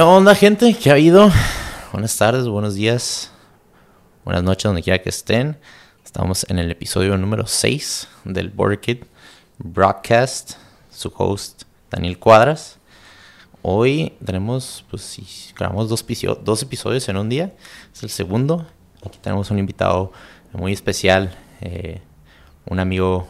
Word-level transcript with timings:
¿Qué 0.00 0.04
onda, 0.04 0.34
gente? 0.34 0.74
¿Qué 0.74 0.88
ha 0.88 0.94
habido? 0.94 1.30
Buenas 1.92 2.16
tardes, 2.16 2.48
buenos 2.48 2.74
días, 2.74 3.30
buenas 4.24 4.42
noches, 4.42 4.64
donde 4.64 4.82
quiera 4.82 5.02
que 5.02 5.10
estén. 5.10 5.58
Estamos 6.02 6.46
en 6.48 6.58
el 6.58 6.70
episodio 6.70 7.18
número 7.18 7.46
6 7.46 8.08
del 8.24 8.48
Border 8.48 8.80
Kid 8.80 9.04
Broadcast. 9.58 10.52
Su 10.90 11.12
host, 11.14 11.64
Daniel 11.90 12.18
Cuadras. 12.18 12.78
Hoy 13.60 14.14
tenemos, 14.24 14.86
pues 14.88 15.02
sí, 15.02 15.26
grabamos 15.54 15.90
dos, 15.90 16.02
dos 16.44 16.62
episodios 16.62 17.06
en 17.10 17.18
un 17.18 17.28
día. 17.28 17.52
Es 17.92 18.02
el 18.02 18.08
segundo. 18.08 18.66
Aquí 19.04 19.18
tenemos 19.20 19.50
un 19.50 19.58
invitado 19.58 20.12
muy 20.54 20.72
especial, 20.72 21.36
eh, 21.60 22.00
un 22.64 22.80
amigo 22.80 23.28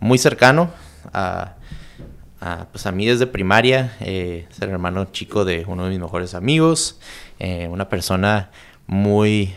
muy 0.00 0.18
cercano 0.18 0.70
a 1.14 1.54
pues 2.72 2.86
a 2.86 2.92
mí 2.92 3.06
desde 3.06 3.26
primaria, 3.26 3.96
eh, 4.00 4.46
ser 4.50 4.68
hermano 4.70 5.06
chico 5.12 5.44
de 5.44 5.64
uno 5.66 5.84
de 5.84 5.90
mis 5.90 6.00
mejores 6.00 6.34
amigos, 6.34 6.98
eh, 7.38 7.68
una 7.70 7.88
persona 7.88 8.50
muy, 8.86 9.54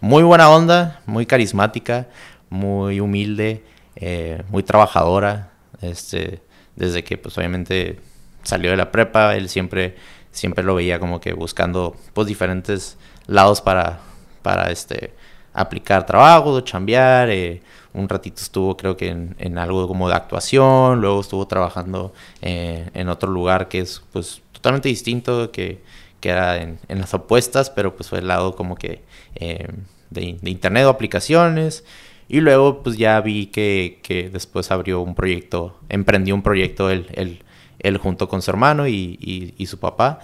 muy 0.00 0.22
buena 0.22 0.48
onda, 0.48 1.00
muy 1.06 1.26
carismática, 1.26 2.08
muy 2.48 3.00
humilde, 3.00 3.62
eh, 3.96 4.42
muy 4.48 4.62
trabajadora. 4.62 5.50
Este, 5.82 6.42
desde 6.76 7.04
que 7.04 7.18
pues 7.18 7.36
obviamente 7.36 8.00
salió 8.42 8.70
de 8.70 8.76
la 8.76 8.90
prepa, 8.90 9.36
él 9.36 9.48
siempre, 9.48 9.96
siempre 10.30 10.64
lo 10.64 10.74
veía 10.74 10.98
como 10.98 11.20
que 11.20 11.32
buscando 11.34 11.96
pues 12.14 12.26
diferentes 12.26 12.96
lados 13.26 13.60
para, 13.60 14.00
para 14.42 14.70
este, 14.70 15.12
aplicar 15.52 16.06
trabajo, 16.06 16.60
chambear, 16.62 17.28
eh, 17.30 17.62
un 17.92 18.08
ratito 18.08 18.40
estuvo 18.40 18.76
creo 18.76 18.96
que 18.96 19.08
en, 19.08 19.58
algo 19.58 19.88
como 19.88 20.08
de 20.08 20.14
actuación, 20.14 21.00
luego 21.00 21.20
estuvo 21.20 21.46
trabajando 21.46 22.12
eh, 22.42 22.88
en 22.94 23.08
otro 23.08 23.30
lugar 23.30 23.68
que 23.68 23.80
es 23.80 24.02
pues 24.12 24.42
totalmente 24.52 24.88
distinto, 24.88 25.50
que, 25.50 25.80
que 26.20 26.28
era 26.28 26.58
en, 26.62 26.78
las 26.88 27.14
opuestas, 27.14 27.70
pero 27.70 27.96
pues 27.96 28.08
fue 28.08 28.18
el 28.20 28.28
lado 28.28 28.54
como 28.54 28.76
que 28.76 29.02
eh, 29.36 29.68
de, 30.10 30.38
internet 30.44 30.84
o 30.84 30.90
aplicaciones. 30.90 31.84
Y 32.28 32.40
luego 32.40 32.82
pues 32.82 32.96
ya 32.96 33.20
vi 33.20 33.46
que, 33.46 33.98
que, 34.02 34.30
después 34.30 34.70
abrió 34.70 35.00
un 35.00 35.14
proyecto, 35.14 35.80
emprendió 35.88 36.34
un 36.34 36.42
proyecto 36.42 36.90
él, 36.90 37.08
él, 37.14 37.42
él 37.80 37.98
junto 37.98 38.28
con 38.28 38.40
su 38.42 38.50
hermano 38.50 38.86
y, 38.86 39.18
y, 39.20 39.54
y, 39.58 39.66
su 39.66 39.78
papá. 39.80 40.20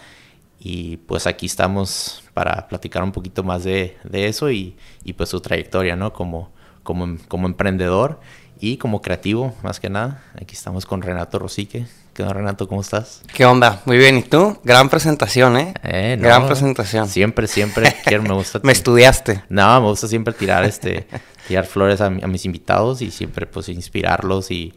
Y 0.61 0.99
pues 0.99 1.27
aquí 1.27 1.47
estamos 1.47 2.23
para 2.35 2.69
platicar 2.69 3.03
un 3.03 3.13
poquito 3.13 3.43
más 3.43 3.65
de, 3.65 3.97
de 4.05 4.29
eso 4.29 4.51
y, 4.51 4.77
y, 5.05 5.15
pues 5.15 5.31
su 5.31 5.41
trayectoria, 5.41 5.97
¿no? 5.97 6.13
Como, 6.13 6.53
como, 6.87 7.19
como 7.29 7.47
emprendedor 7.47 8.21
y 8.59 8.79
como 8.79 9.03
creativo, 9.03 9.55
más 9.63 9.81
que 9.81 9.91
nada. 9.91 10.23
Aquí 10.41 10.55
estamos 10.55 10.87
con 10.87 11.03
Renato 11.03 11.39
Rosique. 11.39 11.85
¿Qué 12.15 12.23
onda, 12.23 12.33
Renato? 12.33 12.67
¿Cómo 12.67 12.81
estás? 12.81 13.21
¿Qué 13.35 13.45
onda? 13.45 13.83
Muy 13.85 13.99
bien. 13.99 14.17
¿Y 14.17 14.23
tú? 14.23 14.57
Gran 14.65 14.89
presentación, 14.89 15.59
¿eh? 15.59 15.75
eh 15.83 16.17
Gran 16.19 16.47
presentación. 16.47 17.09
Siempre, 17.09 17.47
siempre 17.47 17.95
quiero, 18.05 18.23
me 18.23 18.33
gusta. 18.33 18.61
me 18.63 18.73
estudiaste. 18.73 19.43
No, 19.51 19.79
me 19.83 19.89
gusta 19.89 20.09
siempre 20.09 20.33
tirar, 20.33 20.65
este, 20.65 21.07
tirar 21.49 21.67
flores 21.67 22.01
a, 22.01 22.09
mis 22.09 22.47
invitados 22.47 23.03
y 23.03 23.11
siempre, 23.11 23.47
pues, 23.47 23.69
inspirarlos 23.69 24.51
y, 24.51 24.73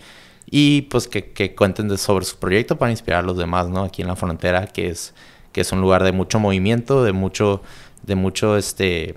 y 0.47 0.81
pues, 0.83 1.07
que, 1.07 1.31
que 1.31 1.55
cuenten 1.55 1.95
sobre 1.97 2.25
su 2.25 2.37
proyecto 2.37 2.77
para 2.77 2.91
inspirar 2.91 3.19
a 3.19 3.27
los 3.27 3.37
demás, 3.37 3.69
¿no? 3.69 3.83
Aquí 3.85 4.01
en 4.01 4.09
la 4.09 4.17
frontera, 4.17 4.67
que 4.67 4.89
es, 4.89 5.13
que 5.53 5.61
es 5.61 5.71
un 5.71 5.79
lugar 5.79 6.03
de 6.03 6.11
mucho 6.11 6.39
movimiento, 6.39 7.05
de 7.05 7.13
mucho, 7.13 7.61
de 8.03 8.15
mucho, 8.15 8.57
este 8.57 9.15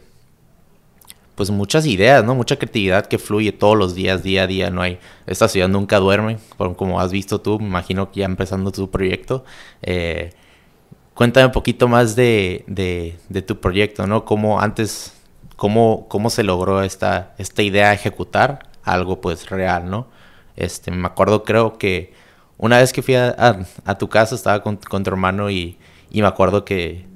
pues 1.34 1.50
muchas 1.50 1.86
ideas, 1.86 2.24
¿no? 2.24 2.34
Mucha 2.34 2.56
creatividad 2.56 3.06
que 3.06 3.18
fluye 3.18 3.52
todos 3.52 3.76
los 3.76 3.94
días, 3.94 4.22
día 4.22 4.42
a 4.44 4.46
día. 4.46 4.70
No 4.70 4.82
hay, 4.82 4.98
esta 5.26 5.48
ciudad 5.48 5.68
nunca 5.68 5.98
duerme, 5.98 6.38
como 6.76 7.00
has 7.00 7.12
visto 7.12 7.40
tú, 7.40 7.58
me 7.58 7.66
imagino 7.66 8.10
que 8.10 8.20
ya 8.20 8.26
empezando 8.26 8.70
tu 8.70 8.90
proyecto. 8.90 9.44
Eh, 9.82 10.32
cuéntame 11.14 11.46
un 11.46 11.52
poquito 11.52 11.88
más 11.88 12.16
de, 12.16 12.64
de, 12.66 13.42
tu 13.42 13.60
proyecto, 13.60 14.06
¿no? 14.06 14.24
Cómo 14.24 14.60
antes, 14.60 15.14
cómo, 15.56 16.06
cómo 16.08 16.30
se 16.30 16.42
logró 16.42 16.82
esta, 16.82 17.34
esta 17.38 17.62
idea 17.62 17.88
de 17.88 17.94
ejecutar 17.94 18.70
algo 18.82 19.20
pues 19.20 19.48
real, 19.48 19.88
¿no? 19.90 20.08
Este, 20.56 20.90
me 20.90 21.06
acuerdo, 21.06 21.44
creo 21.44 21.78
que 21.78 22.12
una 22.58 22.78
vez 22.78 22.92
que 22.92 23.02
fui 23.02 23.14
a, 23.14 23.66
tu 23.98 24.08
casa 24.08 24.34
estaba 24.34 24.62
con, 24.62 24.76
con 24.76 25.02
tu 25.02 25.10
hermano 25.10 25.50
y, 25.50 25.78
y 26.10 26.20
me 26.20 26.28
acuerdo 26.28 26.64
que 26.64 27.06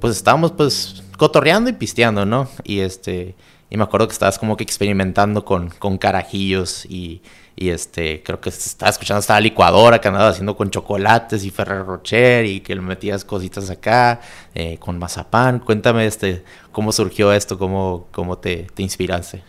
pues 0.00 0.16
estábamos 0.16 0.52
pues 0.52 1.02
cotorreando 1.16 1.70
y 1.70 1.72
pisteando, 1.72 2.26
¿no? 2.26 2.48
Y 2.64 2.80
este, 2.80 3.34
y 3.68 3.76
me 3.76 3.84
acuerdo 3.84 4.06
que 4.06 4.12
estabas 4.12 4.38
como 4.38 4.56
que 4.56 4.62
experimentando 4.64 5.44
con, 5.44 5.70
con 5.70 5.98
carajillos 5.98 6.86
y, 6.86 7.22
y 7.56 7.70
este, 7.70 8.22
creo 8.22 8.40
que 8.40 8.50
estaba 8.50 8.90
escuchando 8.90 9.24
la 9.28 9.40
licuadora 9.40 10.00
que 10.00 10.08
andabas 10.08 10.32
haciendo 10.32 10.56
con 10.56 10.70
chocolates 10.70 11.44
y 11.44 11.50
Ferrer 11.50 11.84
Rocher 11.84 12.44
y 12.44 12.60
que 12.60 12.74
le 12.74 12.80
metías 12.80 13.24
cositas 13.24 13.68
acá, 13.70 14.20
eh, 14.54 14.76
con 14.78 14.98
mazapán. 14.98 15.58
Cuéntame 15.58 16.06
este, 16.06 16.44
cómo 16.70 16.92
surgió 16.92 17.32
esto, 17.32 17.58
cómo, 17.58 18.06
cómo 18.12 18.38
te, 18.38 18.68
te 18.74 18.82
inspiraste. 18.82 19.42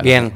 Bien, 0.00 0.32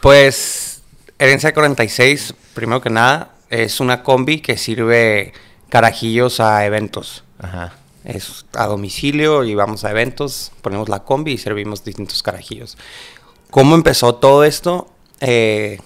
pues 0.00 0.82
Herencia 1.18 1.52
46, 1.52 2.34
primero 2.54 2.80
que 2.80 2.90
nada, 2.90 3.34
es 3.50 3.80
una 3.80 4.02
combi 4.02 4.40
que 4.40 4.56
sirve 4.56 5.32
carajillos 5.68 6.40
a 6.40 6.64
eventos. 6.64 7.24
Ajá. 7.38 7.74
Es 8.04 8.44
a 8.52 8.66
domicilio 8.66 9.44
y 9.44 9.54
vamos 9.54 9.84
a 9.84 9.90
eventos, 9.90 10.52
ponemos 10.60 10.88
la 10.88 11.04
combi 11.04 11.32
y 11.32 11.38
servimos 11.38 11.84
distintos 11.84 12.22
carajillos. 12.22 12.76
¿Cómo 13.50 13.74
empezó 13.74 14.16
todo 14.16 14.44
esto? 14.44 14.88
Eh, 15.20 15.80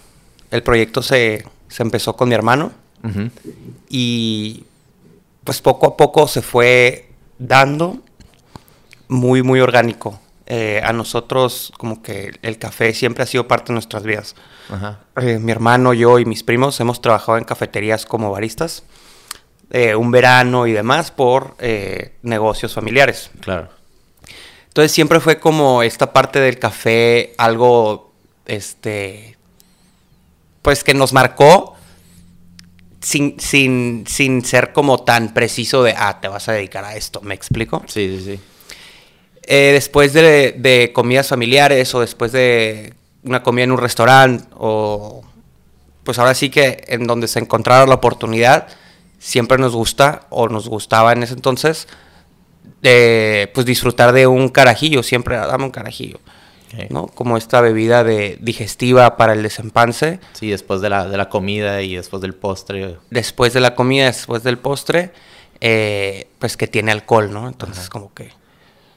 el 0.51 0.63
proyecto 0.63 1.03
se, 1.03 1.45
empezó 1.79 2.17
con 2.17 2.29
mi 2.29 2.35
hermano 2.35 2.73
y 3.89 4.65
pues 5.45 5.61
poco 5.63 5.87
a 5.87 5.97
poco 5.97 6.27
se 6.27 6.43
fue 6.43 7.11
dando 7.39 7.99
muy, 9.07 9.43
muy 9.43 9.61
orgánico. 9.61 10.21
Eh, 10.51 10.81
a 10.83 10.95
nosotros 10.95 11.73
como 11.77 12.03
que 12.03 12.33
el 12.41 12.59
café 12.59 12.95
siempre 12.95 13.23
ha 13.23 13.27
sido 13.27 13.47
parte 13.47 13.67
de 13.67 13.75
nuestras 13.75 14.03
vidas. 14.03 14.35
Eh, 15.21 15.39
mi 15.39 15.53
hermano, 15.53 15.93
yo 15.93 16.19
y 16.19 16.25
mis 16.25 16.43
primos 16.43 16.81
hemos 16.81 17.03
trabajado 17.03 17.37
en 17.37 17.45
cafeterías 17.45 18.07
como 18.07 18.31
baristas 18.31 18.83
eh, 19.71 19.95
un 19.95 20.11
verano 20.11 20.67
y 20.67 20.73
demás 20.73 21.11
por 21.11 21.55
eh, 21.59 22.15
negocios 22.23 22.75
familiares. 22.75 23.31
Claro. 23.41 23.69
Entonces 24.69 24.93
siempre 24.93 25.21
fue 25.21 25.39
como 25.39 25.83
esta 25.83 26.13
parte 26.13 26.41
del 26.41 26.59
café 26.59 27.35
algo, 27.37 28.13
este, 28.47 29.37
pues 30.63 30.85
que 30.85 30.95
nos 30.95 31.13
marcó 31.13 31.77
sin, 33.01 33.39
sin, 33.41 34.05
sin 34.07 34.45
ser 34.45 34.73
como 34.73 35.03
tan 35.03 35.35
preciso 35.35 35.83
de, 35.83 35.95
ah, 35.97 36.21
te 36.21 36.29
vas 36.29 36.49
a 36.49 36.53
dedicar 36.53 36.85
a 36.85 36.97
esto, 36.97 37.21
¿me 37.21 37.35
explico? 37.35 37.83
Sí, 37.87 38.19
sí, 38.19 38.25
sí. 38.25 38.41
Eh, 39.43 39.71
después 39.73 40.13
de, 40.13 40.55
de, 40.57 40.93
comidas 40.93 41.29
familiares 41.29 41.95
o 41.95 42.01
después 42.01 42.33
de 42.33 42.95
una 43.25 43.43
comida 43.43 43.65
en 43.65 43.73
un 43.73 43.79
restaurante 43.79 44.45
o 44.57 45.25
pues 46.05 46.19
ahora 46.19 46.35
sí 46.35 46.51
que 46.51 46.85
en 46.89 47.07
donde 47.07 47.29
se 47.29 47.39
encontrara 47.39 47.87
la 47.87 47.95
oportunidad, 47.95 48.69
siempre 49.19 49.59
nos 49.59 49.75
gusta, 49.75 50.23
o 50.31 50.49
nos 50.49 50.69
gustaba 50.69 51.13
en 51.13 51.23
ese 51.23 51.35
entonces, 51.35 51.89
de, 52.83 53.51
pues 53.55 53.67
disfrutar 53.67 54.13
de 54.13 54.27
un 54.27 54.49
carajillo, 54.49 55.03
siempre 55.03 55.37
dame 55.37 55.65
un 55.65 55.71
carajillo. 55.71 56.21
¿no? 56.91 57.07
Como 57.07 57.37
esta 57.37 57.61
bebida 57.61 58.05
de 58.05 58.39
digestiva 58.41 59.17
para 59.17 59.33
el 59.33 59.43
desempance. 59.43 60.21
Sí, 60.33 60.51
después 60.51 60.81
de 60.81 60.91
la, 60.91 61.09
de 61.09 61.17
la 61.17 61.29
comida 61.29 61.83
y 61.83 61.97
después 61.97 62.21
del 62.21 62.35
postre. 62.35 62.97
Después 63.11 63.53
de 63.53 63.61
la 63.61 63.75
comida, 63.75 64.07
después 64.07 64.43
del 64.43 64.59
postre, 64.59 65.13
eh, 65.61 66.29
pues 66.39 66.57
que 66.57 66.67
tiene 66.67 66.93
alcohol, 66.93 67.33
¿no? 67.33 67.49
Entonces 67.49 67.89
como 67.89 68.13
que... 68.13 68.37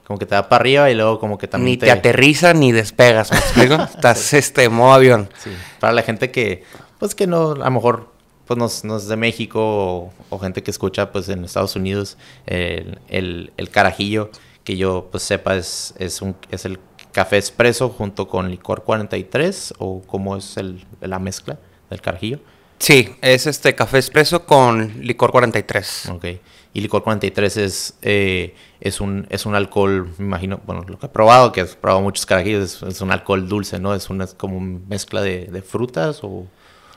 Como 0.05 0.19
que 0.19 0.25
te 0.25 0.35
da 0.35 0.49
para 0.49 0.59
arriba 0.59 0.91
y 0.91 0.95
luego 0.95 1.21
como 1.21 1.37
que 1.37 1.47
también 1.47 1.75
Ni 1.75 1.77
te, 1.77 1.89
aterriza 1.89 2.53
ni 2.53 2.73
despegas, 2.73 3.31
¿me 3.31 3.37
explico? 3.37 3.75
Estás 3.95 4.33
este 4.33 4.67
modo 4.67 4.91
avión. 4.91 5.29
Sí, 5.41 5.51
para 5.79 5.93
la 5.93 6.01
gente 6.01 6.31
que, 6.31 6.65
pues 6.99 7.15
que 7.15 7.27
no, 7.27 7.51
a 7.51 7.55
lo 7.55 7.71
mejor 7.71 8.11
pues 8.45 8.83
no, 8.83 8.97
es 8.97 9.07
de 9.07 9.17
México 9.17 10.11
o, 10.29 10.39
gente 10.39 10.63
que 10.63 10.71
escucha 10.71 11.11
pues 11.11 11.29
en 11.29 11.45
Estados 11.45 11.75
Unidos 11.75 12.17
el, 12.45 12.99
el, 13.07 13.69
carajillo 13.69 14.29
que 14.63 14.77
yo 14.77 15.07
pues 15.11 15.23
sepa 15.23 15.55
es, 15.55 15.93
es, 15.97 16.21
un, 16.21 16.35
es 16.49 16.65
el 16.65 16.79
café 17.11 17.37
expreso 17.37 17.89
junto 17.89 18.27
con 18.27 18.49
licor 18.49 18.83
43 18.83 19.75
o 19.79 20.01
cómo 20.05 20.37
es 20.37 20.57
el, 20.57 20.85
la 21.01 21.19
mezcla 21.19 21.59
del 21.89 22.01
carajillo. 22.01 22.39
Sí, 22.79 23.15
es 23.21 23.45
este 23.45 23.75
café 23.75 23.97
expreso 23.97 24.45
con 24.45 25.05
licor 25.05 25.31
43. 25.31 26.09
Ok. 26.09 26.25
Y 26.73 26.81
licor 26.81 27.03
43 27.03 27.57
es, 27.57 27.97
eh, 28.01 28.55
es, 28.79 29.01
un, 29.01 29.27
es 29.29 29.45
un 29.45 29.55
alcohol, 29.55 30.09
me 30.17 30.25
imagino, 30.25 30.61
bueno, 30.65 30.83
lo 30.87 30.97
que 30.97 31.05
he 31.05 31.09
probado, 31.09 31.51
que 31.51 31.61
he 31.61 31.65
probado 31.65 32.01
muchos 32.01 32.25
carajillos, 32.25 32.81
es, 32.81 33.01
un 33.01 33.11
alcohol 33.11 33.47
dulce, 33.47 33.77
¿no? 33.77 33.93
Es 33.93 34.09
una 34.09 34.25
como 34.25 34.59
mezcla 34.59 35.21
de, 35.21 35.45
de 35.45 35.61
frutas 35.61 36.21
o... 36.23 36.47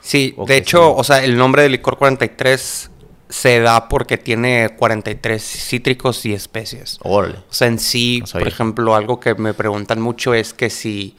Sí, 0.05 0.35
de 0.45 0.57
hecho, 0.57 0.95
o 0.95 1.03
sea, 1.03 1.23
el 1.23 1.35
nombre 1.35 1.63
de 1.63 1.69
licor 1.69 1.97
43 1.97 2.91
se 3.27 3.59
da 3.59 3.89
porque 3.89 4.19
tiene 4.19 4.69
43 4.77 5.41
cítricos 5.41 6.23
y 6.27 6.33
especies. 6.33 6.99
Órale. 7.01 7.39
O 7.49 7.53
sea, 7.53 7.67
en 7.67 7.79
sí, 7.79 8.23
por 8.31 8.47
ejemplo, 8.47 8.93
algo 8.93 9.19
que 9.19 9.33
me 9.33 9.55
preguntan 9.55 9.99
mucho 9.99 10.35
es 10.35 10.53
que 10.53 10.69
si 10.69 11.17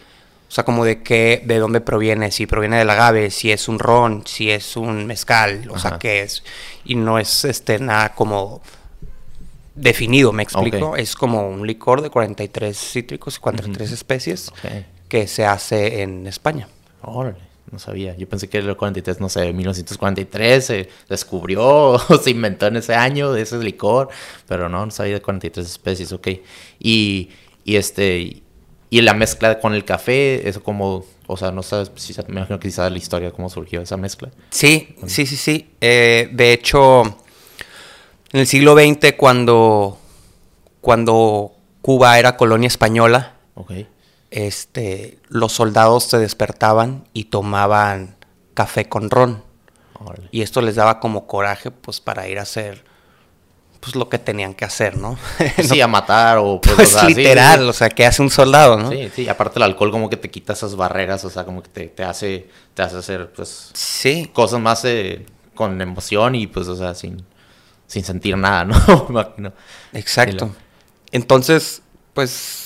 O 0.48 0.52
sea, 0.52 0.64
como 0.64 0.84
de 0.84 1.02
qué, 1.02 1.42
de 1.44 1.58
dónde 1.58 1.80
proviene, 1.80 2.30
si 2.30 2.46
proviene 2.46 2.78
del 2.78 2.88
agave, 2.88 3.30
si 3.30 3.50
es 3.50 3.66
un 3.68 3.80
ron, 3.80 4.22
si 4.24 4.50
es 4.50 4.76
un 4.76 5.04
mezcal, 5.06 5.68
o 5.70 5.78
sea, 5.78 5.98
qué 5.98 6.22
es. 6.22 6.44
Y 6.84 6.94
no 6.94 7.18
es 7.18 7.44
este 7.44 7.80
nada 7.80 8.14
como 8.14 8.62
definido, 9.74 10.32
me 10.32 10.44
explico. 10.44 10.96
Es 10.96 11.16
como 11.16 11.48
un 11.48 11.66
licor 11.66 12.02
de 12.02 12.10
43 12.10 12.78
cítricos 12.78 13.36
y 13.36 13.40
43 13.40 13.90
especies 13.90 14.52
que 15.08 15.26
se 15.26 15.44
hace 15.44 16.02
en 16.02 16.28
España. 16.28 16.68
Órale, 17.02 17.45
no 17.70 17.78
sabía. 17.78 18.16
Yo 18.16 18.28
pensé 18.28 18.48
que 18.48 18.58
el 18.58 18.76
43, 18.76 19.20
no 19.20 19.28
sé, 19.28 19.52
1943 19.52 20.64
se 20.64 20.88
descubrió 21.08 21.62
o 21.64 21.98
se 22.22 22.30
inventó 22.30 22.66
en 22.66 22.76
ese 22.76 22.94
año 22.94 23.32
de 23.32 23.42
ese 23.42 23.58
licor, 23.58 24.08
pero 24.46 24.68
no, 24.68 24.84
no 24.84 24.90
sabía 24.90 25.14
de 25.14 25.22
43 25.22 25.66
especies, 25.66 26.12
ok. 26.12 26.28
Y, 26.78 27.30
y 27.64 27.76
este, 27.76 28.42
y 28.90 29.00
la 29.00 29.14
mezcla 29.14 29.60
con 29.60 29.74
el 29.74 29.84
café, 29.84 30.48
eso 30.48 30.62
como, 30.62 31.04
o 31.26 31.36
sea, 31.36 31.50
no 31.50 31.62
sabes, 31.62 31.90
si, 31.96 32.14
me 32.28 32.36
imagino 32.36 32.60
que 32.60 32.70
sabes 32.70 32.92
la 32.92 32.98
historia, 32.98 33.32
cómo 33.32 33.50
surgió 33.50 33.80
esa 33.80 33.96
mezcla. 33.96 34.30
Sí, 34.50 34.96
sí, 35.06 35.26
sí, 35.26 35.36
sí. 35.36 35.70
Eh, 35.80 36.28
de 36.32 36.52
hecho, 36.52 37.02
en 38.32 38.40
el 38.40 38.46
siglo 38.46 38.74
XX, 38.74 39.14
cuando, 39.16 39.98
cuando 40.80 41.52
Cuba 41.82 42.18
era 42.18 42.36
colonia 42.36 42.68
española, 42.68 43.34
este, 44.30 45.18
los 45.28 45.52
soldados 45.52 46.04
se 46.04 46.18
despertaban 46.18 47.08
y 47.12 47.24
tomaban 47.24 48.16
café 48.54 48.88
con 48.88 49.10
ron. 49.10 49.44
Y 50.30 50.42
esto 50.42 50.60
les 50.60 50.76
daba 50.76 51.00
como 51.00 51.26
coraje, 51.26 51.70
pues, 51.70 52.00
para 52.00 52.28
ir 52.28 52.38
a 52.38 52.42
hacer 52.42 52.84
pues 53.80 53.94
lo 53.94 54.08
que 54.08 54.18
tenían 54.18 54.54
que 54.54 54.64
hacer, 54.64 54.96
¿no? 54.96 55.16
sí, 55.62 55.80
a 55.82 55.86
matar 55.86 56.38
o 56.38 56.60
pues, 56.60 56.74
pues 56.74 57.04
literal, 57.04 57.68
o 57.68 57.72
sea, 57.72 57.88
¿qué 57.88 58.04
hace 58.04 58.20
un 58.20 58.30
soldado, 58.30 58.76
no? 58.76 58.90
Sí, 58.90 59.10
sí, 59.14 59.28
aparte 59.28 59.60
el 59.60 59.62
alcohol 59.62 59.92
como 59.92 60.10
que 60.10 60.16
te 60.16 60.28
quita 60.28 60.54
esas 60.54 60.74
barreras, 60.74 61.24
o 61.24 61.30
sea, 61.30 61.44
como 61.44 61.62
que 61.62 61.68
te, 61.68 61.86
te 61.86 62.02
hace 62.02 62.48
te 62.74 62.82
hace 62.82 62.96
hacer 62.96 63.30
pues 63.32 63.70
sí. 63.74 64.28
cosas 64.32 64.58
más 64.58 64.84
eh, 64.84 65.24
con 65.54 65.80
emoción 65.80 66.34
y 66.34 66.48
pues 66.48 66.66
o 66.66 66.74
sea, 66.74 66.96
sin 66.96 67.24
sin 67.86 68.02
sentir 68.02 68.36
nada, 68.36 68.64
¿no? 68.64 68.74
Exacto. 69.92 70.50
Entonces, 71.12 71.82
pues 72.12 72.65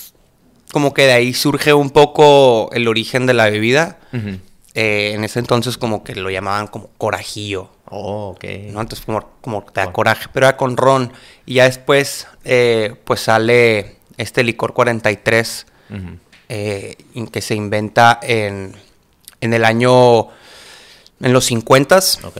como 0.71 0.93
que 0.93 1.03
de 1.03 1.13
ahí 1.13 1.33
surge 1.33 1.73
un 1.73 1.89
poco 1.89 2.69
el 2.73 2.87
origen 2.87 3.25
de 3.25 3.33
la 3.33 3.49
bebida. 3.49 3.99
Eh, 4.73 5.11
en 5.13 5.23
ese 5.25 5.39
entonces 5.39 5.77
como 5.77 6.03
que 6.03 6.15
lo 6.15 6.29
llamaban 6.29 6.67
como 6.67 6.89
corajillo. 6.97 7.69
Oh, 7.89 8.29
ok. 8.29 8.43
¿no? 8.71 8.81
Entonces 8.81 9.05
como, 9.05 9.29
como 9.41 9.63
te 9.63 9.81
da 9.81 9.91
coraje, 9.91 10.27
pero 10.33 10.47
era 10.47 10.57
con 10.57 10.77
ron. 10.77 11.13
Y 11.45 11.55
ya 11.55 11.65
después 11.65 12.27
eh, 12.45 12.95
pues 13.03 13.21
sale 13.21 13.97
este 14.17 14.43
licor 14.43 14.73
43 14.73 15.65
eh, 16.49 16.95
que 17.31 17.41
se 17.41 17.55
inventa 17.55 18.19
en, 18.21 18.75
en 19.41 19.53
el 19.53 19.65
año... 19.65 20.27
En 21.23 21.33
los 21.33 21.45
50 21.45 21.99
Ok. 22.23 22.37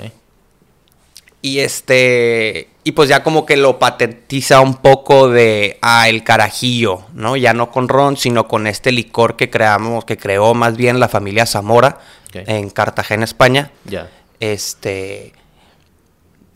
Y 1.41 1.59
este. 1.59 2.69
Y 2.83 2.91
pues 2.91 3.09
ya 3.09 3.23
como 3.23 3.45
que 3.45 3.57
lo 3.57 3.79
patentiza 3.79 4.61
un 4.61 4.75
poco 4.75 5.29
de. 5.29 5.79
Ah, 5.81 6.07
el 6.07 6.23
carajillo, 6.23 7.03
¿no? 7.13 7.35
Ya 7.35 7.53
no 7.53 7.71
con 7.71 7.87
ron, 7.87 8.17
sino 8.17 8.47
con 8.47 8.67
este 8.67 8.91
licor 8.91 9.35
que 9.37 9.49
creamos, 9.49 10.05
que 10.05 10.17
creó 10.17 10.53
más 10.53 10.77
bien 10.77 10.99
la 10.99 11.07
familia 11.07 11.45
Zamora 11.45 11.99
en 12.33 12.69
Cartagena, 12.69 13.23
España. 13.23 13.71
Ya. 13.85 14.09
Este. 14.39 15.33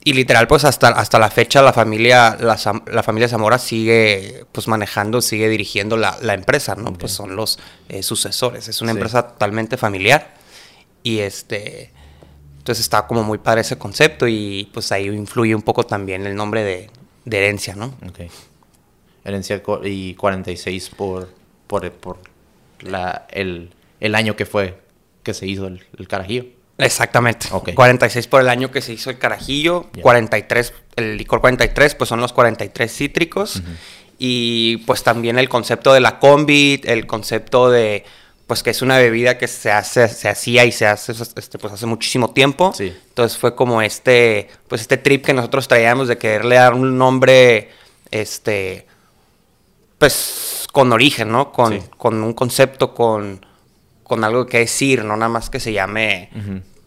Y 0.07 0.13
literal, 0.13 0.47
pues 0.47 0.65
hasta, 0.65 0.89
hasta 0.89 1.17
la 1.17 1.31
fecha 1.31 1.63
la 1.63 1.73
familia, 1.73 2.37
la, 2.39 3.01
familia 3.01 3.27
Zamora 3.27 3.57
sigue 3.57 4.45
pues 4.51 4.67
manejando, 4.67 5.19
sigue 5.19 5.49
dirigiendo 5.49 5.97
la, 5.97 6.15
empresa, 6.35 6.75
¿no? 6.75 6.93
Pues 6.93 7.11
son 7.11 7.35
los 7.35 7.57
eh, 7.89 8.03
sucesores. 8.03 8.67
Es 8.67 8.83
una 8.83 8.91
empresa 8.91 9.29
totalmente 9.29 9.77
familiar. 9.77 10.35
Y 11.01 11.19
este. 11.19 11.91
Entonces 12.65 12.83
está 12.83 13.05
como 13.05 13.23
muy 13.23 13.37
padre 13.37 13.61
ese 13.61 13.77
concepto 13.77 14.27
y 14.27 14.67
pues 14.73 14.91
ahí 14.91 15.05
influye 15.05 15.53
un 15.53 15.61
poco 15.61 15.85
también 15.85 16.25
el 16.25 16.35
nombre 16.35 16.63
de, 16.63 16.89
herencia, 17.29 17.75
¿no? 17.75 17.93
Ok. 18.07 18.21
Herencia 19.23 19.61
y 19.83 20.15
46 20.15 20.89
por, 20.97 21.29
por, 21.67 21.91
por 21.91 22.17
la, 22.79 23.27
el, 23.29 23.69
año 24.15 24.35
que 24.35 24.47
fue 24.47 24.79
que 25.21 25.35
se 25.35 25.45
hizo 25.45 25.67
el, 25.67 26.07
carajillo. 26.07 26.47
Exactamente. 26.79 27.49
46 27.49 28.25
por 28.25 28.41
el 28.41 28.49
año 28.49 28.71
que 28.71 28.81
se 28.81 28.93
hizo 28.93 29.11
el 29.11 29.19
carajillo, 29.19 29.91
43, 30.01 30.73
el 30.95 31.17
licor 31.17 31.41
43 31.41 31.93
pues 31.93 32.07
son 32.07 32.19
los 32.19 32.33
43 32.33 32.91
cítricos 32.91 33.61
y 34.17 34.77
pues 34.87 35.03
también 35.03 35.37
el 35.37 35.49
concepto 35.49 35.93
de 35.93 35.99
la 35.99 36.17
combi, 36.17 36.81
el 36.85 37.05
concepto 37.05 37.69
de 37.69 38.05
pues 38.47 38.61
que 38.61 38.69
es 38.69 38.81
una 38.81 38.97
bebida 38.97 39.37
que 39.37 39.47
se 39.47 39.71
hace, 39.71 40.07
se 40.07 40.29
hacía 40.29 40.65
y 40.65 40.71
se 40.71 40.85
hace 40.85 41.13
este, 41.35 41.57
pues 41.57 41.73
hace 41.73 41.85
muchísimo 41.85 42.31
tiempo. 42.31 42.73
Entonces 42.79 43.37
fue 43.37 43.55
como 43.55 43.81
este, 43.81 44.49
pues 44.67 44.81
este 44.81 44.97
trip 44.97 45.25
que 45.25 45.33
nosotros 45.33 45.67
traíamos 45.67 46.07
de 46.07 46.17
quererle 46.17 46.55
dar 46.55 46.73
un 46.75 46.97
nombre, 46.97 47.71
este, 48.11 48.85
pues 49.97 50.67
con 50.71 50.91
origen, 50.93 51.31
¿no? 51.31 51.51
Con, 51.51 51.81
con 51.97 52.21
un 52.21 52.33
concepto, 52.33 52.93
con, 52.93 53.43
con 54.03 54.23
algo 54.23 54.45
que 54.45 54.59
decir, 54.59 55.03
no 55.03 55.17
nada 55.17 55.29
más 55.29 55.49
que 55.49 55.59
se 55.59 55.73
llame, 55.73 56.29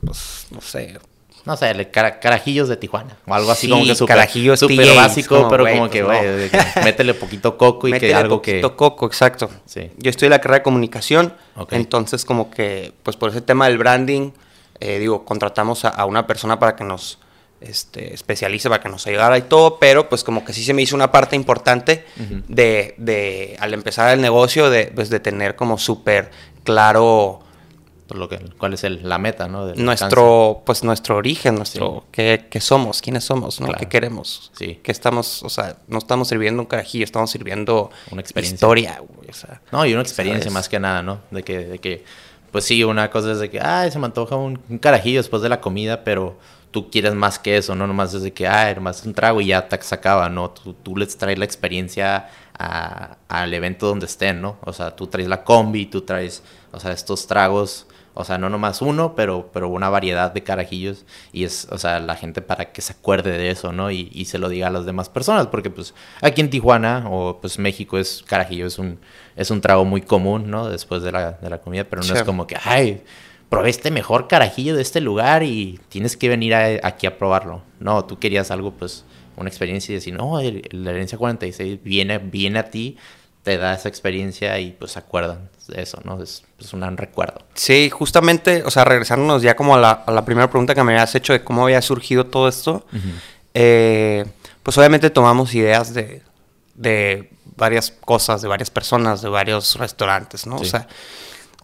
pues, 0.05 0.47
no 0.51 0.61
sé, 0.61 0.99
no 1.45 1.57
sé, 1.57 1.91
carajillos 1.91 2.69
de 2.69 2.77
Tijuana 2.77 3.17
o 3.27 3.35
algo 3.35 3.51
así 3.51 3.69
como 3.69 3.85
que 3.85 3.95
super, 3.95 4.17
carajillos 4.17 4.61
super 4.61 4.95
básico, 4.95 5.49
pero 5.49 5.65
como 5.67 5.89
que, 5.89 6.05
pues, 6.05 6.51
güey, 6.51 6.63
métele 6.85 7.15
poquito 7.15 7.57
coco 7.57 7.89
y 7.89 7.99
que 7.99 8.15
algo 8.15 8.43
que... 8.43 8.53
poquito 8.53 8.77
coco, 8.77 9.07
exacto. 9.07 9.49
Sí. 9.65 9.91
Yo 9.97 10.11
estoy 10.11 10.27
en 10.27 10.31
la 10.31 10.41
carrera 10.41 10.59
de 10.59 10.63
comunicación, 10.65 11.33
entonces 11.71 12.25
como 12.25 12.51
que, 12.51 12.93
pues 13.03 13.17
por 13.17 13.31
ese 13.31 13.41
tema 13.41 13.69
del 13.69 13.79
branding, 13.79 14.33
eh, 14.81 14.99
digo, 14.99 15.25
contratamos 15.25 15.85
a, 15.85 16.05
una 16.05 16.27
persona 16.27 16.59
para 16.59 16.77
que 16.77 16.85
nos 16.85 17.19
este, 17.61 18.15
especialice, 18.15 18.69
para 18.69 18.83
que 18.83 18.89
nos 18.89 19.07
ayudara 19.07 19.37
y 19.39 19.43
todo, 19.43 19.79
pero 19.79 20.09
pues 20.09 20.23
como 20.23 20.45
que 20.45 20.53
sí 20.53 20.63
se 20.63 20.75
me 20.75 20.83
hizo 20.83 20.95
una 20.95 21.11
parte 21.11 21.35
importante 21.35 22.05
de, 22.47 22.95
de, 22.99 23.57
al 23.59 23.75
empezar 23.75 24.13
el 24.15 24.21
negocio, 24.21 24.71
de, 24.71 24.93
pues, 24.95 25.11
de 25.11 25.19
tener 25.21 25.57
como 25.57 25.79
súper 25.79 26.31
claro 26.63 27.41
lo 28.17 28.29
que, 28.29 28.39
cuál 28.57 28.75
es 28.75 28.83
la 28.83 29.19
meta, 29.19 29.49
¿no? 29.49 29.75
nuestro, 29.75 30.63
pues 30.65 30.83
nuestro 30.85 31.17
origen, 31.17 31.57
nuestro, 31.57 32.05
¿qué, 32.11 32.49
somos? 32.61 33.03
¿Quiénes 33.03 33.25
somos? 33.25 33.61
¿no? 33.61 33.69
¿Qué 33.75 33.87
queremos? 33.87 34.51
Sí. 34.57 34.81
Que 34.83 34.93
estamos, 34.93 35.43
o 35.43 35.51
sea, 35.51 35.77
no 35.89 35.99
estamos 35.99 36.29
sirviendo 36.29 36.63
un 36.63 36.67
carajillo, 36.67 37.05
estamos 37.05 37.31
sirviendo 37.31 37.91
una 38.11 38.21
experiencia. 38.21 38.55
historia, 38.55 39.03
no, 39.73 39.85
y 39.85 39.93
una 39.93 40.03
experiencia 40.03 40.51
más 40.51 40.69
que 40.69 40.81
nada, 40.81 41.03
¿no? 41.03 41.21
De 41.31 41.43
que, 41.43 41.59
de 41.59 41.79
que, 41.79 42.05
pues 42.51 42.65
sí, 42.65 42.83
una 42.85 43.11
cosa 43.11 43.33
es 43.33 43.39
de 43.39 43.51
que, 43.51 43.61
ay, 43.61 43.91
se 43.91 43.99
me 43.99 44.07
antoja 44.07 44.37
un, 44.37 44.57
carajillo 44.81 45.21
después 45.21 45.43
de 45.43 45.49
la 45.49 45.61
comida, 45.61 46.05
pero 46.05 46.39
tú 46.71 46.91
quieres 46.91 47.15
más 47.15 47.39
que 47.39 47.57
eso, 47.57 47.75
no 47.75 47.87
nomás 47.87 48.15
es 48.15 48.23
de 48.23 48.33
que, 48.33 48.47
ay, 48.47 48.75
nomás 48.75 49.05
un 49.05 49.15
trago 49.15 49.41
y 49.41 49.47
ya 49.47 49.69
te 49.69 49.81
se 49.83 49.95
acaba, 49.95 50.29
¿no? 50.29 50.51
Tú, 50.51 50.73
tú 50.75 50.97
les 50.97 51.17
traes 51.17 51.39
la 51.39 51.45
experiencia 51.45 52.29
al 52.59 53.55
evento 53.55 53.87
donde 53.87 54.07
estén, 54.07 54.41
¿no? 54.41 54.57
O 54.65 54.73
sea, 54.73 54.95
tú 54.97 55.07
traes 55.07 55.29
la 55.29 55.45
combi, 55.45 55.87
tú 55.87 56.03
traes, 56.03 56.43
o 56.73 56.81
sea, 56.81 56.93
estos 56.93 57.27
tragos 57.27 57.87
o 58.19 58.25
sea, 58.25 58.37
no 58.37 58.51
nomás 58.51 58.83
uno, 58.83 59.15
pero, 59.15 59.49
pero 59.53 59.69
una 59.69 59.89
variedad 59.89 60.33
de 60.33 60.43
carajillos. 60.43 61.07
Y 61.33 61.45
es, 61.45 61.69
o 61.71 61.79
sea, 61.79 62.01
la 62.01 62.17
gente 62.17 62.43
para 62.43 62.73
que 62.73 62.83
se 62.83 62.95
acuerde 62.95 63.31
de 63.31 63.51
eso, 63.51 63.73
¿no? 63.73 63.93
Y, 63.93 64.11
y 64.13 64.25
se 64.25 64.39
lo 64.39 64.49
diga 64.49 64.67
a 64.67 64.71
las 64.71 64.85
demás 64.85 65.09
personas. 65.09 65.47
Porque 65.47 65.71
pues 65.71 65.95
aquí 66.21 66.41
en 66.41 66.51
Tijuana 66.51 67.07
o 67.09 67.41
pues 67.41 67.61
México 67.61 67.97
es 67.97 68.25
carajillo, 68.27 68.67
es 68.67 68.81
un, 68.81 68.99
es 69.37 69.53
un 69.53 69.61
trago 69.61 69.85
muy 69.85 70.03
común, 70.03 70.51
¿no? 70.51 70.69
Después 70.69 71.05
de 71.05 71.13
la, 71.13 71.31
de 71.31 71.49
la 71.49 71.59
comida, 71.59 71.85
pero 71.85 72.03
no 72.03 72.13
es 72.13 72.25
como 72.25 72.49
que, 72.49 72.57
ay, 72.65 73.05
probé 73.49 73.71
este 73.71 73.93
mejor 73.93 74.27
carajillo 74.27 74.75
de 74.75 74.83
este 74.83 75.01
lugar 75.01 75.45
y 75.45 75.79
tienes 75.89 76.17
que 76.17 76.29
venir 76.29 76.57
aquí 76.57 77.07
a 77.07 77.19
probarlo. 77.19 77.63
No, 77.79 78.05
tú 78.05 78.19
querías 78.19 78.51
algo, 78.51 78.73
pues, 78.73 79.05
una 79.37 79.49
experiencia 79.49 79.93
y 79.93 79.95
decir, 79.95 80.15
no, 80.15 80.41
la 80.41 80.91
herencia 80.91 81.17
46 81.17 81.79
viene, 81.85 82.19
viene 82.19 82.59
a 82.59 82.71
ti 82.71 82.97
te 83.49 83.57
da 83.57 83.73
esa 83.73 83.89
experiencia 83.89 84.59
y 84.59 84.73
pues 84.73 84.93
se 84.93 84.99
acuerdan 84.99 85.49
de 85.69 85.81
eso, 85.81 85.99
¿no? 86.05 86.23
Es, 86.23 86.43
un 86.75 86.81
gran 86.81 86.99
recuerdo. 86.99 87.41
Sí, 87.55 87.89
justamente, 87.89 88.63
o 88.63 88.71
sea, 88.71 88.85
regresándonos 88.85 89.41
ya 89.41 89.57
como 89.57 89.75
a 89.75 90.05
la, 90.07 90.25
primera 90.27 90.51
pregunta 90.51 90.75
que 90.75 90.85
me 90.85 90.93
habías 90.93 91.15
hecho 91.15 91.33
de 91.33 91.43
cómo 91.43 91.65
había 91.65 91.81
surgido 91.81 92.27
todo 92.27 92.47
esto, 92.47 92.85
eh, 93.55 94.27
pues 94.63 94.77
obviamente 94.77 95.09
tomamos 95.09 95.55
ideas 95.55 95.95
de, 95.95 96.21
de, 96.75 97.31
varias 97.57 97.91
cosas, 97.91 98.43
de 98.43 98.49
varias 98.49 98.69
personas, 98.69 99.23
de 99.23 99.31
varios 99.31 99.77
restaurantes, 99.77 100.47
¿no? 100.47 100.57
O 100.57 100.65
sea, 100.65 100.87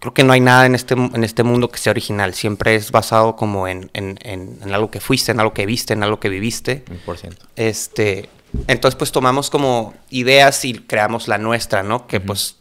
creo 0.01 0.15
que 0.15 0.25
no 0.25 0.33
hay 0.33 0.41
nada 0.41 0.65
en 0.65 0.75
este, 0.75 0.95
en 0.95 1.23
este 1.23 1.43
mundo 1.43 1.69
que 1.69 1.77
sea 1.77 1.91
original, 1.91 2.33
siempre 2.33 2.77
es 2.77 2.93
basado 2.93 3.37
como 3.37 3.69
en, 3.69 3.91
en, 3.93 4.19
en, 4.23 4.73
algo 4.73 4.91
que 4.91 5.01
fuiste, 5.01 5.33
en 5.33 5.41
algo 5.41 5.53
que 5.53 5.67
viste, 5.67 5.93
en 5.93 6.03
algo 6.03 6.19
que 6.19 6.31
viviste. 6.31 6.83
100%. 7.07 7.37
Este, 7.57 8.31
entonces, 8.69 8.97
pues 8.97 9.13
tomamos 9.13 9.51
como 9.51 9.95
ideas 10.11 10.65
y 10.65 10.75
creamos 10.75 11.29
la 11.29 11.39
nuestra, 11.39 11.83
¿no? 11.83 12.07
Que 12.07 12.21
pues 12.21 12.57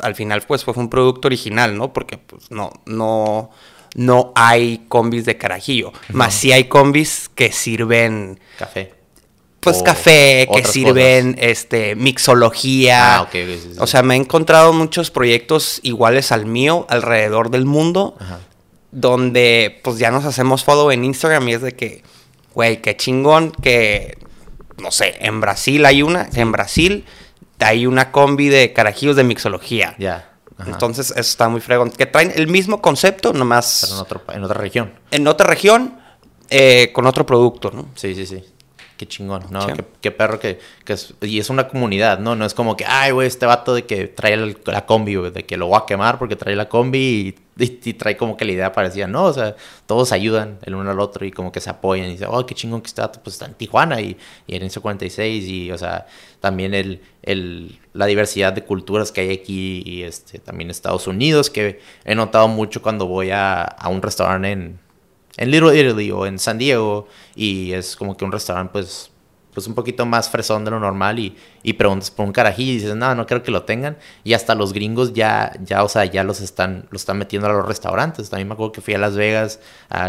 al 0.00 0.14
final 0.14 0.42
pues 0.46 0.64
fue 0.64 0.74
un 0.76 0.90
producto 0.90 1.28
original, 1.28 1.76
¿no? 1.76 1.92
Porque 1.92 2.18
pues 2.18 2.50
no, 2.50 2.70
no, 2.84 3.50
no 3.94 4.32
hay 4.34 4.84
combis 4.88 5.24
de 5.24 5.38
carajillo. 5.38 5.92
Más 6.10 6.34
sí 6.34 6.52
hay 6.52 6.64
combis 6.64 7.30
que 7.34 7.52
sirven... 7.52 8.40
Café. 8.58 8.92
Pues 9.60 9.82
café, 9.82 10.46
que 10.54 10.62
sirven 10.62 11.34
este 11.40 11.96
mixología. 11.96 13.16
Ah, 13.16 13.28
O 13.80 13.88
sea, 13.88 14.04
me 14.04 14.14
he 14.14 14.16
encontrado 14.16 14.72
muchos 14.72 15.10
proyectos 15.10 15.80
iguales 15.82 16.30
al 16.30 16.46
mío 16.46 16.86
alrededor 16.88 17.50
del 17.50 17.64
mundo. 17.64 18.16
Donde 18.92 19.80
pues 19.82 19.98
ya 19.98 20.12
nos 20.12 20.24
hacemos 20.24 20.62
follow 20.62 20.92
en 20.92 21.04
Instagram 21.04 21.48
y 21.48 21.54
es 21.54 21.62
de 21.62 21.74
que, 21.74 22.04
güey, 22.54 22.80
qué 22.80 22.96
chingón 22.96 23.50
que, 23.50 24.16
no 24.78 24.90
sé, 24.90 25.16
en 25.20 25.40
Brasil 25.40 25.84
hay 25.86 26.02
una, 26.02 26.28
en 26.34 26.52
Brasil 26.52 27.04
hay 27.58 27.86
una 27.86 28.12
combi 28.12 28.48
de 28.48 28.72
carajillos 28.72 29.16
de 29.16 29.24
mixología. 29.24 29.94
Ya. 29.98 30.32
Entonces, 30.64 31.10
eso 31.10 31.20
está 31.20 31.48
muy 31.48 31.60
fregón. 31.60 31.90
Que 31.90 32.06
traen 32.06 32.32
el 32.34 32.46
mismo 32.48 32.80
concepto, 32.80 33.32
nomás. 33.32 33.80
Pero 33.82 33.94
en, 33.94 34.00
otro, 34.00 34.22
en 34.32 34.44
otra 34.44 34.60
región. 34.60 34.92
En 35.10 35.28
otra 35.28 35.46
región, 35.46 35.98
eh, 36.48 36.90
con 36.94 37.06
otro 37.06 37.26
producto, 37.26 37.70
¿no? 37.70 37.88
Sí, 37.94 38.14
sí, 38.14 38.26
sí. 38.26 38.42
Qué 38.96 39.06
chingón, 39.06 39.44
¿no? 39.50 39.66
Qué, 40.00 40.10
perro 40.10 40.40
que, 40.40 40.58
es, 40.86 41.12
y 41.20 41.38
es 41.38 41.50
una 41.50 41.68
comunidad, 41.68 42.18
¿no? 42.18 42.34
No 42.34 42.46
es 42.46 42.54
como 42.54 42.76
que, 42.76 42.86
ay, 42.86 43.12
güey, 43.12 43.28
este 43.28 43.44
vato 43.44 43.74
de 43.74 43.84
que 43.84 44.06
trae 44.06 44.36
la 44.64 44.86
combi, 44.86 45.16
de 45.16 45.44
que 45.44 45.58
lo 45.58 45.66
voy 45.66 45.78
a 45.82 45.84
quemar 45.86 46.18
porque 46.18 46.34
trae 46.34 46.56
la 46.56 46.68
combi 46.70 47.36
y, 47.58 47.92
trae 47.92 48.16
como 48.16 48.38
que 48.38 48.46
la 48.46 48.52
idea 48.52 48.72
parecía, 48.72 49.06
¿no? 49.06 49.24
O 49.24 49.32
sea, 49.34 49.54
todos 49.84 50.12
ayudan 50.12 50.58
el 50.62 50.74
uno 50.74 50.90
al 50.90 51.00
otro 51.00 51.26
y 51.26 51.30
como 51.30 51.52
que 51.52 51.60
se 51.60 51.68
apoyan 51.68 52.06
y 52.08 52.12
dicen, 52.12 52.28
oh, 52.30 52.46
qué 52.46 52.54
chingón 52.54 52.80
que 52.80 52.90
vato, 52.96 53.20
pues 53.22 53.34
está 53.34 53.44
en 53.44 53.54
Tijuana 53.54 54.00
y, 54.00 54.16
y 54.46 54.56
en 54.56 54.66
46 54.68 55.46
y, 55.46 55.70
o 55.70 55.76
sea, 55.76 56.06
también 56.40 56.72
el, 56.72 57.02
el, 57.22 57.78
la 57.92 58.06
diversidad 58.06 58.54
de 58.54 58.64
culturas 58.64 59.12
que 59.12 59.20
hay 59.20 59.32
aquí 59.32 59.82
y 59.84 60.04
este, 60.04 60.38
también 60.38 60.70
Estados 60.70 61.06
Unidos, 61.06 61.50
que 61.50 61.80
he 62.04 62.14
notado 62.14 62.48
mucho 62.48 62.80
cuando 62.80 63.06
voy 63.06 63.30
a, 63.30 63.62
a 63.62 63.88
un 63.90 64.00
restaurante 64.00 64.52
en 64.52 64.85
en 65.36 65.50
Little 65.50 65.78
Italy 65.78 66.10
o 66.10 66.26
en 66.26 66.38
San 66.38 66.58
Diego 66.58 67.08
y 67.34 67.72
es 67.72 67.96
como 67.96 68.16
que 68.16 68.24
un 68.24 68.32
restaurante 68.32 68.72
pues 68.72 69.10
pues 69.56 69.66
un 69.66 69.74
poquito 69.74 70.04
más 70.04 70.28
fresón 70.28 70.66
de 70.66 70.70
lo 70.70 70.78
normal 70.78 71.18
y, 71.18 71.34
y 71.62 71.72
preguntas 71.72 72.10
por 72.10 72.26
un 72.26 72.32
carajillo 72.32 72.72
y 72.72 72.74
dices, 72.74 72.94
no, 72.94 73.14
no 73.14 73.24
creo 73.24 73.42
que 73.42 73.50
lo 73.50 73.62
tengan. 73.62 73.96
Y 74.22 74.34
hasta 74.34 74.54
los 74.54 74.74
gringos 74.74 75.14
ya, 75.14 75.50
ya, 75.64 75.82
o 75.82 75.88
sea, 75.88 76.04
ya 76.04 76.24
los 76.24 76.42
están, 76.42 76.86
los 76.90 77.00
están 77.00 77.16
metiendo 77.16 77.48
a 77.48 77.52
los 77.54 77.64
restaurantes. 77.64 78.28
También 78.28 78.48
me 78.48 78.52
acuerdo 78.52 78.72
que 78.72 78.82
fui 78.82 78.92
a 78.92 78.98
Las 78.98 79.16
Vegas, 79.16 79.58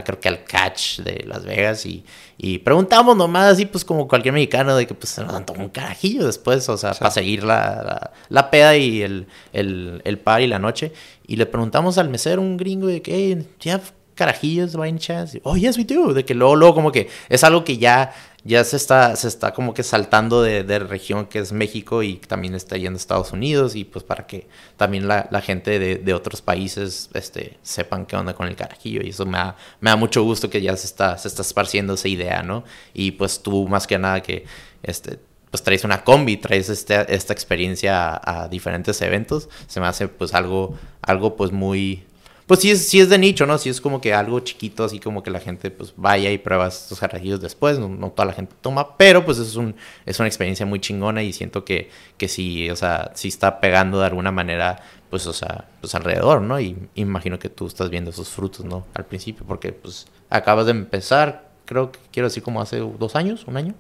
creo 0.04 0.20
que 0.20 0.28
al 0.28 0.44
Catch 0.44 1.00
de 1.00 1.24
Las 1.26 1.46
Vegas 1.46 1.86
y, 1.86 2.04
y 2.38 2.58
preguntamos 2.58 3.16
nomás 3.16 3.54
así, 3.54 3.66
pues 3.66 3.86
como 3.86 4.06
cualquier 4.10 4.34
mexicano, 4.34 4.76
de 4.76 4.86
que 4.86 4.94
pues 4.94 5.12
se 5.12 5.24
nos 5.24 5.32
dan 5.32 5.46
un 5.58 5.70
carajillo 5.70 6.26
después, 6.26 6.68
o 6.68 6.76
sea, 6.76 6.92
para 6.92 7.12
seguir 7.12 7.46
la, 7.46 8.12
la, 8.28 8.52
peda 8.52 8.76
y 8.76 9.02
el, 9.02 9.28
el, 9.54 10.02
el 10.04 10.20
par 10.20 10.42
y 10.42 10.48
la 10.48 10.60
noche. 10.60 10.92
Y 11.26 11.38
le 11.38 11.46
preguntamos 11.46 11.98
al 11.98 12.10
mesero, 12.10 12.42
un 12.42 12.58
gringo, 12.58 12.88
de 12.88 13.02
que, 13.02 13.16
hey, 13.16 13.48
ya 13.62 13.80
carajillos 14.18 14.76
chance? 14.98 15.40
Oh, 15.44 15.56
yes, 15.56 15.78
we 15.78 15.86
do. 15.86 16.14
De 16.14 16.26
que 16.26 16.34
luego, 16.34 16.56
luego 16.56 16.76
como 16.76 16.92
que 16.92 17.08
es 17.30 17.44
algo 17.44 17.64
que 17.64 17.78
ya, 17.78 18.14
ya 18.44 18.64
se 18.64 18.76
está, 18.76 19.16
se 19.16 19.28
está 19.28 19.54
como 19.54 19.74
que 19.74 19.84
saltando 19.84 20.42
de, 20.42 20.64
de 20.64 20.80
región 20.80 21.28
que 21.28 21.40
es 21.40 21.54
México 21.54 22.04
y 22.04 22.16
también 22.18 22.56
está 22.56 22.76
yendo 22.76 22.98
a 22.98 23.00
Estados 23.00 23.32
Unidos 23.32 23.76
y 23.76 23.86
pues 23.86 24.04
para 24.04 24.28
que 24.28 24.48
también 24.76 25.08
la, 25.08 25.28
la 25.32 25.42
gente 25.42 25.80
de, 25.80 25.96
de, 25.98 26.14
otros 26.14 26.42
países 26.42 27.10
este, 27.14 27.58
sepan 27.62 28.06
qué 28.06 28.16
onda 28.16 28.34
con 28.34 28.48
el 28.48 28.56
carajillo 28.56 29.02
y 29.04 29.10
eso 29.10 29.26
me 29.26 29.38
da, 29.38 29.56
me 29.80 29.92
da 29.92 29.96
mucho 29.96 30.24
gusto 30.24 30.50
que 30.50 30.62
ya 30.62 30.76
se 30.76 30.88
está, 30.88 31.18
se 31.18 31.28
está 31.28 31.44
esparciendo 31.44 31.94
esa 31.94 32.08
idea, 32.08 32.42
¿no? 32.42 32.64
Y 32.94 33.12
pues 33.12 33.42
tú 33.42 33.68
más 33.68 33.88
que 33.88 33.98
nada 34.00 34.22
que 34.22 34.46
este, 34.84 35.20
pues 35.52 35.64
traes 35.64 35.84
una 35.84 36.04
combi, 36.04 36.38
traes 36.38 36.70
este, 36.70 37.14
esta 37.14 37.34
experiencia 37.34 38.16
a, 38.16 38.44
a, 38.44 38.48
diferentes 38.48 39.02
eventos, 39.02 39.48
se 39.68 39.80
me 39.80 39.88
hace 39.88 40.08
pues 40.08 40.34
algo, 40.34 40.78
algo 41.02 41.36
pues 41.36 41.52
muy, 41.52 42.04
pues 42.48 42.62
sí 42.62 42.72
es, 42.72 42.88
sí 42.88 43.02
es 43.02 43.10
de 43.10 43.18
nicho, 43.18 43.46
¿no? 43.46 43.58
Sí 43.58 43.70
es 43.70 43.82
como 43.82 44.00
que 44.00 44.14
algo 44.14 44.40
chiquito, 44.40 44.86
así 44.86 45.00
como 45.00 45.22
que 45.22 45.30
la 45.30 45.42
gente 45.42 45.70
pues 45.70 45.94
vaya 45.98 46.32
y 46.32 46.38
prueba 46.38 46.68
estos 46.68 46.98
carajillos 46.98 47.42
después, 47.42 47.78
no, 47.78 48.10
toda 48.12 48.26
la 48.26 48.34
gente 48.34 48.56
toma, 48.62 48.96
pero 48.96 49.26
pues 49.26 49.38
es, 49.38 49.58
un, 49.58 49.76
es 50.06 50.18
una 50.20 50.28
experiencia 50.28 50.66
muy 50.66 50.80
chingona 50.80 51.22
y 51.24 51.34
siento 51.34 51.66
que, 51.66 51.90
que 52.18 52.30
sí, 52.30 52.70
o 52.70 52.76
sea, 52.78 53.12
sí 53.16 53.28
está 53.28 53.60
pegando 53.60 54.00
de 54.00 54.06
alguna 54.06 54.32
manera, 54.32 54.82
pues, 55.10 55.28
o 55.28 55.34
sea, 55.34 55.66
pues 55.82 55.94
alrededor, 55.94 56.42
¿no? 56.42 56.58
Y 56.58 56.78
imagino 56.96 57.38
que 57.38 57.50
tú 57.50 57.68
estás 57.68 57.90
viendo 57.90 58.12
esos 58.12 58.30
frutos, 58.30 58.66
¿no? 58.66 58.86
Al 58.94 59.06
principio, 59.06 59.46
porque 59.46 59.74
pues 59.74 60.08
acabas 60.30 60.68
de 60.68 60.72
empezar, 60.72 61.50
creo 61.66 61.92
que 61.92 62.00
quiero 62.14 62.30
decir 62.30 62.44
como 62.44 62.62
hace 62.62 62.80
dos 62.80 63.18
años, 63.18 63.44
un 63.46 63.58
año. 63.58 63.76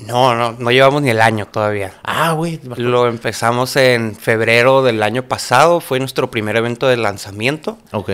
No, 0.00 0.34
no, 0.34 0.52
no 0.52 0.70
llevamos 0.70 1.02
ni 1.02 1.10
el 1.10 1.20
año 1.20 1.46
todavía. 1.46 1.94
Ah, 2.04 2.32
güey. 2.32 2.60
Lo 2.76 3.08
empezamos 3.08 3.76
en 3.76 4.14
febrero 4.14 4.82
del 4.82 5.02
año 5.02 5.24
pasado, 5.24 5.80
fue 5.80 5.98
nuestro 5.98 6.30
primer 6.30 6.56
evento 6.56 6.86
de 6.86 6.96
lanzamiento. 6.96 7.78
Ok. 7.92 8.10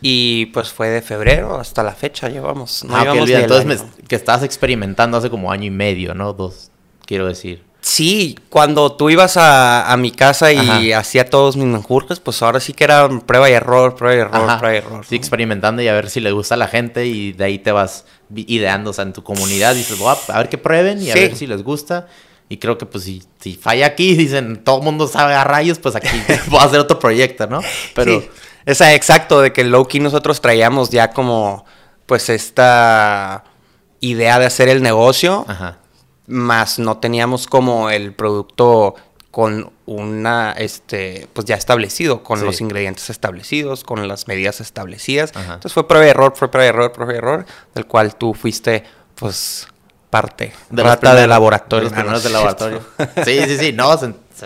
Y 0.00 0.46
pues 0.46 0.70
fue 0.70 0.88
de 0.88 1.02
febrero 1.02 1.60
hasta 1.60 1.82
la 1.82 1.92
fecha 1.92 2.28
llevamos. 2.28 2.84
No 2.84 2.96
ah, 2.96 3.02
llevamos 3.02 3.28
Entonces 3.28 3.84
que 4.08 4.16
estabas 4.16 4.42
experimentando 4.42 5.18
hace 5.18 5.28
como 5.28 5.52
año 5.52 5.66
y 5.66 5.70
medio, 5.70 6.14
¿no? 6.14 6.32
Dos, 6.32 6.70
quiero 7.04 7.26
decir. 7.26 7.62
Sí, 7.90 8.38
cuando 8.50 8.92
tú 8.92 9.10
ibas 9.10 9.36
a, 9.36 9.92
mi 9.98 10.12
casa 10.12 10.52
y 10.52 10.92
hacía 10.92 11.28
todos 11.28 11.56
mis 11.56 11.66
menjurjes, 11.66 12.20
pues 12.20 12.40
ahora 12.40 12.60
sí 12.60 12.72
que 12.72 12.84
era 12.84 13.08
prueba 13.26 13.50
y 13.50 13.52
error, 13.52 13.96
prueba 13.96 14.14
y 14.14 14.20
error, 14.20 14.58
prueba 14.60 14.74
y 14.74 14.78
error. 14.78 15.04
Sí, 15.04 15.16
experimentando 15.16 15.82
y 15.82 15.88
a 15.88 15.92
ver 15.92 16.08
si 16.08 16.20
le 16.20 16.30
gusta 16.30 16.54
a 16.54 16.56
la 16.56 16.68
gente 16.68 17.06
y 17.06 17.32
de 17.32 17.42
ahí 17.42 17.58
te 17.58 17.72
vas 17.72 18.04
ideando, 18.32 18.90
o 18.90 18.92
sea, 18.92 19.02
en 19.02 19.12
tu 19.12 19.24
comunidad 19.24 19.74
dices, 19.74 19.98
a 20.00 20.38
ver 20.38 20.48
qué 20.48 20.56
prueben 20.56 21.02
y 21.02 21.10
a 21.10 21.14
ver 21.14 21.34
si 21.34 21.48
les 21.48 21.64
gusta. 21.64 22.06
Y 22.48 22.58
creo 22.58 22.78
que 22.78 22.86
pues 22.86 23.02
si, 23.02 23.24
si 23.40 23.56
falla 23.56 23.86
aquí, 23.86 24.14
dicen, 24.16 24.62
todo 24.62 24.78
el 24.78 24.84
mundo 24.84 25.08
sabe 25.08 25.34
a 25.34 25.42
rayos, 25.42 25.80
pues 25.80 25.96
aquí 25.96 26.22
voy 26.46 26.60
a 26.60 26.64
hacer 26.66 26.78
otro 26.78 27.00
proyecto, 27.00 27.48
¿no? 27.48 27.60
Pero... 27.96 28.20
Sí. 28.20 28.30
Esa, 28.66 28.94
exacto, 28.94 29.40
de 29.40 29.52
que 29.52 29.64
low-key 29.64 30.00
nosotros 30.00 30.40
traíamos 30.40 30.90
ya 30.90 31.10
como, 31.10 31.64
pues 32.06 32.28
esta 32.28 33.42
idea 33.98 34.38
de 34.38 34.46
hacer 34.46 34.68
el 34.68 34.80
negocio. 34.80 35.44
Ajá 35.48 35.78
más 36.26 36.78
no 36.78 36.98
teníamos 36.98 37.46
como 37.46 37.90
el 37.90 38.12
producto 38.14 38.94
con 39.30 39.70
una, 39.86 40.52
este, 40.52 41.28
pues 41.32 41.46
ya 41.46 41.54
establecido, 41.54 42.22
con 42.22 42.44
los 42.44 42.60
ingredientes 42.60 43.10
establecidos, 43.10 43.84
con 43.84 44.06
las 44.08 44.26
medidas 44.26 44.60
establecidas. 44.60 45.32
Entonces 45.36 45.72
fue 45.72 45.86
prueba 45.86 46.06
y 46.06 46.10
error, 46.10 46.32
fue 46.34 46.50
prueba 46.50 46.66
y 46.66 46.68
error, 46.70 46.92
prueba 46.92 47.14
y 47.14 47.16
error, 47.16 47.46
del 47.74 47.86
cual 47.86 48.16
tú 48.16 48.34
fuiste, 48.34 48.82
pues, 49.14 49.68
parte. 50.10 50.52
De 50.70 50.82
rata 50.82 51.14
de 51.14 51.28
laboratorio. 51.28 51.90
De 51.90 52.02
los 52.02 52.24
de 52.24 52.30
laboratorio. 52.30 52.80
sí, 53.24 53.40
sí, 53.46 53.58
sí, 53.58 53.72
no, 53.72 53.96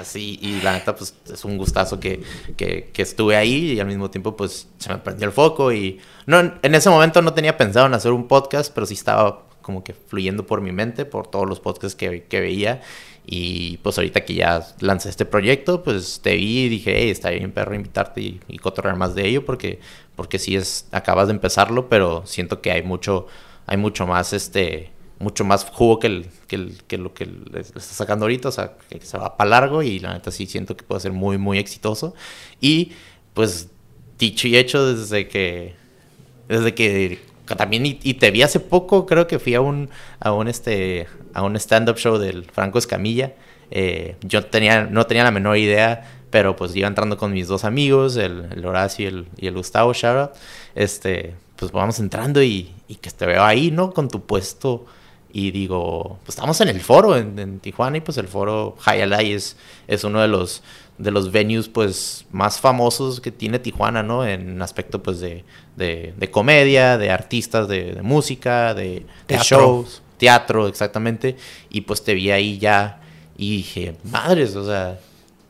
sí, 0.04 0.38
y 0.42 0.60
la 0.60 0.74
neta, 0.74 0.94
pues, 0.94 1.14
es 1.32 1.44
un 1.46 1.56
gustazo 1.56 1.98
que, 1.98 2.22
que, 2.56 2.90
que, 2.92 3.02
estuve 3.02 3.36
ahí 3.36 3.72
y 3.72 3.80
al 3.80 3.86
mismo 3.86 4.10
tiempo, 4.10 4.36
pues, 4.36 4.68
se 4.78 4.90
me 4.90 4.98
prendió 4.98 5.26
el 5.26 5.32
foco 5.32 5.72
y... 5.72 5.98
No, 6.26 6.40
en 6.40 6.74
ese 6.74 6.90
momento 6.90 7.22
no 7.22 7.32
tenía 7.32 7.56
pensado 7.56 7.86
en 7.86 7.94
hacer 7.94 8.12
un 8.12 8.28
podcast, 8.28 8.72
pero 8.74 8.86
sí 8.86 8.94
estaba 8.94 9.44
como 9.64 9.82
que 9.82 9.94
fluyendo 9.94 10.46
por 10.46 10.60
mi 10.60 10.72
mente, 10.72 11.06
por 11.06 11.26
todos 11.26 11.48
los 11.48 11.58
podcasts 11.58 11.96
que, 11.96 12.24
que 12.24 12.40
veía. 12.40 12.82
Y 13.26 13.78
pues 13.78 13.96
ahorita 13.96 14.24
que 14.24 14.34
ya 14.34 14.66
lancé 14.80 15.08
este 15.08 15.24
proyecto, 15.24 15.82
pues 15.82 16.20
te 16.22 16.36
vi 16.36 16.64
y 16.64 16.68
dije, 16.68 16.94
hey, 16.96 17.08
está 17.08 17.30
bien 17.30 17.52
perro 17.52 17.74
invitarte 17.74 18.20
y, 18.20 18.40
y 18.48 18.58
cotorrear 18.58 18.96
más 18.96 19.14
de 19.14 19.26
ello 19.26 19.44
porque, 19.46 19.80
porque 20.14 20.38
sí 20.38 20.54
es, 20.54 20.86
acabas 20.92 21.28
de 21.28 21.32
empezarlo, 21.32 21.88
pero 21.88 22.22
siento 22.26 22.60
que 22.60 22.70
hay 22.70 22.82
mucho, 22.82 23.26
hay 23.66 23.78
mucho 23.78 24.06
más 24.06 24.34
este, 24.34 24.90
mucho 25.18 25.44
más 25.44 25.64
jugo 25.64 25.98
que, 25.98 26.08
el, 26.08 26.26
que, 26.46 26.56
el, 26.56 26.82
que 26.86 26.98
lo 26.98 27.14
que 27.14 27.24
le 27.24 27.60
está 27.60 27.80
sacando 27.80 28.26
ahorita, 28.26 28.50
o 28.50 28.52
sea, 28.52 28.74
que 28.90 29.00
se 29.00 29.16
va 29.16 29.36
para 29.38 29.48
largo 29.48 29.82
y 29.82 29.98
la 29.98 30.12
neta 30.12 30.30
sí 30.30 30.46
siento 30.46 30.76
que 30.76 30.84
puede 30.84 31.00
ser 31.00 31.12
muy, 31.12 31.38
muy 31.38 31.58
exitoso. 31.58 32.14
Y 32.60 32.92
pues 33.32 33.68
dicho 34.18 34.46
y 34.48 34.56
hecho 34.56 34.94
desde 34.94 35.28
que, 35.28 35.74
desde 36.48 36.74
que 36.74 37.20
también 37.46 37.84
y, 37.86 38.14
te 38.14 38.30
vi 38.30 38.42
hace 38.42 38.60
poco, 38.60 39.06
creo 39.06 39.26
que 39.26 39.38
fui 39.38 39.54
a 39.54 39.60
un, 39.60 39.90
a 40.20 40.32
un, 40.32 40.48
este, 40.48 41.06
a 41.34 41.42
un 41.42 41.56
stand-up 41.56 41.96
show 41.96 42.18
del 42.18 42.44
Franco 42.44 42.78
Escamilla. 42.78 43.34
Eh, 43.70 44.16
yo 44.22 44.44
tenía, 44.46 44.84
no 44.84 45.06
tenía 45.06 45.24
la 45.24 45.30
menor 45.30 45.56
idea, 45.58 46.08
pero 46.30 46.56
pues 46.56 46.74
iba 46.74 46.88
entrando 46.88 47.16
con 47.16 47.32
mis 47.32 47.48
dos 47.48 47.64
amigos, 47.64 48.16
el, 48.16 48.64
Horacio 48.64 49.04
y 49.04 49.08
el, 49.08 49.26
el 49.36 49.54
Gustavo 49.54 49.92
Shara. 49.92 50.32
Este, 50.74 51.34
pues 51.56 51.70
vamos 51.70 51.98
entrando 52.00 52.42
y, 52.42 52.72
que 53.00 53.10
te 53.10 53.26
veo 53.26 53.42
ahí, 53.44 53.70
¿no? 53.70 53.92
Con 53.92 54.08
tu 54.08 54.24
puesto. 54.24 54.86
Y 55.32 55.50
digo, 55.50 56.20
pues 56.24 56.36
estamos 56.36 56.60
en 56.60 56.68
el 56.68 56.80
foro 56.80 57.16
en, 57.16 57.38
en 57.38 57.58
Tijuana 57.58 57.96
y 57.96 58.00
pues 58.00 58.18
el 58.18 58.28
foro 58.28 58.76
Hayalay 58.84 59.32
es, 59.32 59.56
es 59.88 60.04
uno 60.04 60.20
de 60.20 60.28
los 60.28 60.62
de 60.98 61.10
los 61.10 61.32
venues 61.32 61.68
pues 61.68 62.24
más 62.30 62.60
famosos 62.60 63.20
que 63.20 63.32
tiene 63.32 63.58
Tijuana, 63.58 64.02
¿no? 64.02 64.24
En 64.24 64.62
aspecto 64.62 65.02
pues 65.02 65.20
de, 65.20 65.44
de, 65.76 66.30
comedia, 66.30 66.98
de 66.98 67.10
artistas, 67.10 67.68
de, 67.68 68.00
música, 68.02 68.74
de, 68.74 69.06
shows, 69.42 70.02
teatro, 70.16 70.68
exactamente. 70.68 71.36
Y 71.70 71.82
pues 71.82 72.02
te 72.02 72.14
vi 72.14 72.30
ahí 72.30 72.58
ya 72.58 73.00
y 73.36 73.58
dije, 73.58 73.96
madres, 74.04 74.56
o 74.56 74.64
sea, 74.64 74.98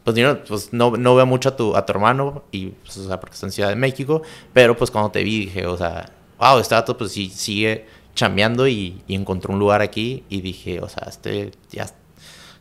pues, 0.04 0.16
yo, 0.16 0.42
pues 0.44 0.72
no, 0.72 0.92
no, 0.96 1.14
veo 1.14 1.26
mucho 1.26 1.50
a 1.50 1.56
tu, 1.56 1.76
a 1.76 1.84
tu 1.84 1.92
hermano, 1.92 2.44
y, 2.50 2.66
pues, 2.66 2.96
o 2.98 3.06
sea, 3.06 3.20
porque 3.20 3.34
está 3.34 3.46
en 3.46 3.52
Ciudad 3.52 3.68
de 3.68 3.76
México, 3.76 4.22
pero 4.52 4.76
pues 4.76 4.90
cuando 4.90 5.10
te 5.10 5.22
vi 5.22 5.46
dije, 5.46 5.66
o 5.66 5.76
sea, 5.76 6.10
wow, 6.38 6.58
este 6.58 6.74
dato 6.74 6.96
pues 6.96 7.12
sí 7.12 7.30
sigue 7.30 7.86
chambeando 8.14 8.66
y, 8.68 9.02
y 9.06 9.14
encontró 9.14 9.52
un 9.52 9.58
lugar 9.58 9.82
aquí 9.82 10.24
y 10.28 10.40
dije, 10.40 10.80
o 10.80 10.88
sea, 10.88 11.08
este 11.08 11.52
ya 11.70 11.86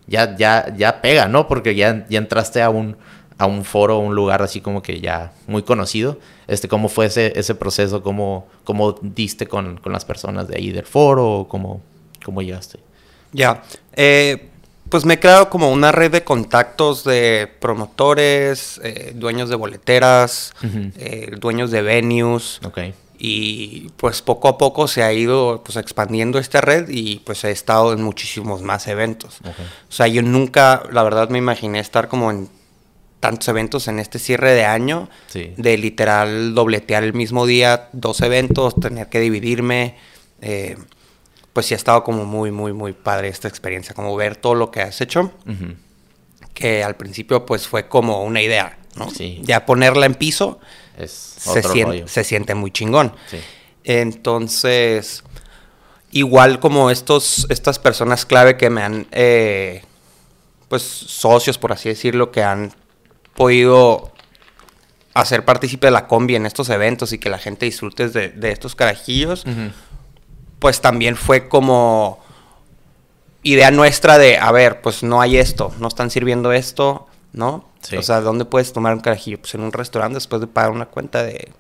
ya, 0.07 0.35
ya, 0.35 0.73
ya 0.75 1.01
pega, 1.01 1.27
¿no? 1.27 1.47
Porque 1.47 1.75
ya, 1.75 2.05
ya 2.09 2.17
entraste 2.17 2.61
a 2.61 2.69
un, 2.69 2.97
a 3.37 3.45
un 3.45 3.63
foro, 3.63 3.99
un 3.99 4.15
lugar 4.15 4.41
así 4.41 4.61
como 4.61 4.81
que 4.81 4.99
ya 4.99 5.33
muy 5.47 5.63
conocido. 5.63 6.19
Este, 6.47 6.67
¿Cómo 6.67 6.89
fue 6.89 7.07
ese, 7.07 7.37
ese 7.37 7.55
proceso? 7.55 8.03
¿Cómo, 8.03 8.47
cómo 8.63 8.93
diste 9.01 9.47
con, 9.47 9.77
con, 9.77 9.93
las 9.93 10.05
personas 10.05 10.47
de 10.47 10.57
ahí 10.57 10.71
del 10.71 10.85
foro? 10.85 11.47
¿Cómo, 11.49 11.81
cómo 12.23 12.41
llegaste? 12.41 12.79
Ya. 13.31 13.63
Eh, 13.95 14.49
pues 14.89 15.05
me 15.05 15.15
he 15.15 15.19
creado 15.19 15.49
como 15.49 15.71
una 15.71 15.91
red 15.91 16.11
de 16.11 16.23
contactos 16.23 17.03
de 17.03 17.49
promotores, 17.59 18.79
eh, 18.83 19.13
dueños 19.15 19.49
de 19.49 19.55
boleteras, 19.55 20.53
eh, 20.97 21.31
dueños 21.39 21.71
de 21.71 21.81
venues. 21.81 22.59
Ok. 22.63 22.79
Y 23.17 23.89
pues 23.97 24.21
poco 24.21 24.49
a 24.49 24.57
poco 24.57 24.87
se 24.87 25.01
ha 25.01 25.13
ido 25.13 25.63
pues 25.63 25.77
expandiendo 25.77 26.39
esta 26.39 26.61
red 26.61 26.89
y 26.89 27.19
pues 27.19 27.43
he 27.43 27.51
estado 27.51 27.93
en 27.93 28.03
muchísimos 28.03 28.61
más 28.61 28.87
eventos. 28.87 29.39
O 29.43 29.91
sea, 29.91 30.07
yo 30.07 30.21
nunca, 30.21 30.83
la 30.91 31.03
verdad 31.03 31.29
me 31.29 31.37
imaginé 31.37 31.79
estar 31.79 32.09
como 32.09 32.31
en 32.31 32.49
tantos 33.23 33.47
eventos 33.47 33.87
en 33.87 33.99
este 33.99 34.19
cierre 34.19 34.51
de 34.51 34.65
año, 34.65 35.07
de 35.33 35.77
literal 35.77 36.53
dobletear 36.53 37.05
el 37.05 37.13
mismo 37.13 37.45
día 37.45 37.87
dos 37.93 38.19
eventos, 38.19 38.75
tener 38.75 39.07
que 39.07 39.21
dividirme. 39.21 39.95
Eh, 40.41 40.75
pues 41.53 41.67
sí 41.67 41.73
ha 41.73 41.77
estado 41.77 42.03
como 42.03 42.25
muy, 42.25 42.51
muy, 42.51 42.73
muy 42.73 42.91
padre 42.91 43.29
esta 43.29 43.47
experiencia, 43.47 43.95
como 43.95 44.13
ver 44.17 44.35
todo 44.35 44.55
lo 44.55 44.71
que 44.71 44.81
has 44.81 44.99
hecho, 44.99 45.31
que 46.53 46.83
al 46.83 46.97
principio 46.97 47.45
pues 47.45 47.65
fue 47.65 47.87
como 47.87 48.25
una 48.25 48.41
idea, 48.41 48.77
¿no? 48.97 49.09
Sí. 49.09 49.39
Ya 49.43 49.65
ponerla 49.65 50.05
en 50.05 50.15
piso 50.15 50.59
es 50.97 51.11
se, 51.11 51.63
siente, 51.63 52.05
se 52.09 52.25
siente 52.25 52.55
muy 52.55 52.71
chingón. 52.71 53.15
Sí. 53.31 53.37
Entonces, 53.85 55.23
igual 56.11 56.59
como 56.59 56.91
estos, 56.91 57.47
estas 57.49 57.79
personas 57.79 58.25
clave 58.25 58.57
que 58.57 58.69
me 58.69 58.81
han, 58.81 59.07
eh, 59.13 59.81
pues 60.67 60.81
socios, 60.81 61.57
por 61.57 61.71
así 61.71 61.87
decirlo, 61.87 62.29
que 62.29 62.43
han 62.43 62.73
podido 63.35 64.11
hacer 65.13 65.45
partícipe 65.45 65.87
de 65.87 65.91
la 65.91 66.07
combi 66.07 66.35
en 66.35 66.45
estos 66.45 66.69
eventos 66.69 67.13
y 67.13 67.19
que 67.19 67.29
la 67.29 67.37
gente 67.37 67.65
disfrute 67.65 68.09
de, 68.09 68.51
estos 68.51 68.75
carajillos, 68.75 69.45
pues 70.59 70.81
también 70.81 71.15
fue 71.15 71.47
como 71.47 72.23
idea 73.43 73.71
nuestra 73.71 74.17
de, 74.17 74.37
a 74.37 74.51
ver, 74.51 74.81
pues 74.81 75.03
no 75.03 75.21
hay 75.21 75.37
esto, 75.37 75.73
no 75.79 75.87
están 75.87 76.09
sirviendo 76.09 76.51
esto, 76.51 77.07
¿no? 77.33 77.65
O 77.97 78.01
sea, 78.01 78.21
¿dónde 78.21 78.45
puedes 78.45 78.71
tomar 78.73 78.93
un 78.93 79.01
carajillo? 79.01 79.39
Pues 79.39 79.53
en 79.55 79.61
un 79.61 79.71
restaurante 79.71 80.15
después 80.15 80.39
de 80.39 80.47
pagar 80.47 80.71
una 80.71 80.85
cuenta 80.85 81.23
de... 81.23 81.51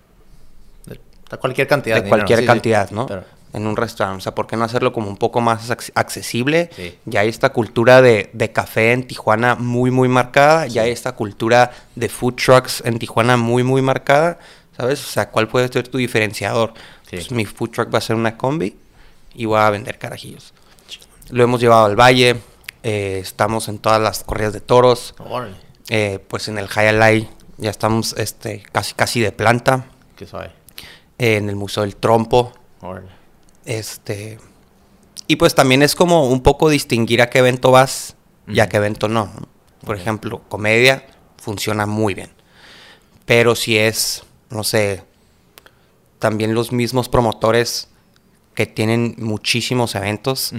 de 0.85 1.37
cualquier 1.37 1.67
cantidad. 1.67 2.01
De, 2.01 2.07
cualquier 2.07 2.45
cantidad, 2.45 2.89
¿no? 2.91 3.07
En 3.53 3.67
un 3.67 3.75
restaurante. 3.77 4.17
O 4.17 4.21
sea, 4.21 4.35
¿por 4.35 4.47
qué 4.47 4.57
no 4.57 4.63
hacerlo 4.63 4.91
como 4.91 5.07
un 5.07 5.17
poco 5.17 5.39
más 5.39 5.69
accesible? 5.69 6.69
Ya 7.05 7.21
hay 7.21 7.29
esta 7.29 7.49
cultura 7.49 8.01
de, 8.01 8.51
café 8.51 8.93
en 8.93 9.05
Tijuana 9.05 9.55
muy, 9.55 9.91
muy 9.91 10.07
marcada. 10.07 10.65
Ya 10.67 10.81
hay 10.81 10.91
esta 10.91 11.13
cultura 11.13 11.71
de 11.95 12.09
food 12.09 12.33
trucks 12.33 12.81
en 12.83 12.97
Tijuana 12.97 13.37
muy, 13.37 13.63
muy 13.63 13.81
marcada. 13.81 14.39
¿Sabes? 14.75 15.05
O 15.05 15.07
sea, 15.07 15.29
¿cuál 15.29 15.47
puede 15.47 15.67
ser 15.67 15.87
tu 15.87 15.99
diferenciador? 15.99 16.73
Pues 17.09 17.31
mi 17.31 17.45
food 17.45 17.69
truck 17.69 17.93
va 17.93 17.99
a 17.99 18.01
ser 18.01 18.15
una 18.15 18.37
combi 18.37 18.75
y 19.35 19.45
voy 19.45 19.59
a 19.59 19.69
vender 19.69 19.99
carajillos. 19.99 20.53
Lo 21.29 21.43
hemos 21.43 21.61
llevado 21.61 21.85
al 21.85 21.95
valle, 21.95 22.37
eh, 22.83 23.19
estamos 23.21 23.69
en 23.69 23.79
todas 23.79 24.01
las 24.01 24.23
corridas 24.23 24.53
de 24.53 24.61
toros. 24.61 25.13
Eh, 25.89 26.19
pues 26.27 26.47
en 26.47 26.57
el 26.57 26.67
Highlight 26.67 27.29
ya 27.57 27.69
estamos 27.69 28.13
este, 28.17 28.63
casi 28.71 28.93
casi 28.93 29.21
de 29.21 29.31
planta. 29.31 29.85
¿Qué 30.15 30.25
sabe? 30.25 30.51
Eh, 31.17 31.37
en 31.37 31.49
el 31.49 31.55
Museo 31.55 31.83
del 31.83 31.95
Trompo. 31.95 32.53
Este. 33.65 34.39
Y 35.27 35.37
pues 35.37 35.55
también 35.55 35.83
es 35.83 35.95
como 35.95 36.27
un 36.27 36.41
poco 36.41 36.69
distinguir 36.69 37.21
a 37.21 37.29
qué 37.29 37.39
evento 37.39 37.71
vas 37.71 38.15
y 38.47 38.59
a 38.59 38.67
qué 38.67 38.77
evento 38.77 39.07
no. 39.07 39.31
Por 39.85 39.95
ejemplo, 39.97 40.41
comedia 40.49 41.05
funciona 41.37 41.85
muy 41.85 42.13
bien. 42.13 42.29
Pero 43.25 43.55
si 43.55 43.77
es, 43.77 44.23
no 44.49 44.63
sé, 44.63 45.03
también 46.19 46.53
los 46.53 46.71
mismos 46.71 47.09
promotores 47.09 47.89
que 48.53 48.65
tienen 48.65 49.15
muchísimos 49.17 49.95
eventos 49.95 50.53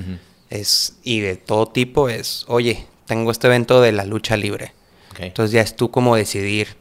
es, 0.50 0.96
y 1.02 1.20
de 1.20 1.36
todo 1.36 1.68
tipo 1.68 2.08
es, 2.08 2.44
oye, 2.48 2.86
tengo 3.06 3.30
este 3.30 3.46
evento 3.46 3.80
de 3.80 3.92
la 3.92 4.04
lucha 4.04 4.36
libre. 4.36 4.72
Entonces 5.18 5.52
ya 5.52 5.60
es 5.60 5.76
tú 5.76 5.90
como 5.90 6.16
decidir. 6.16 6.76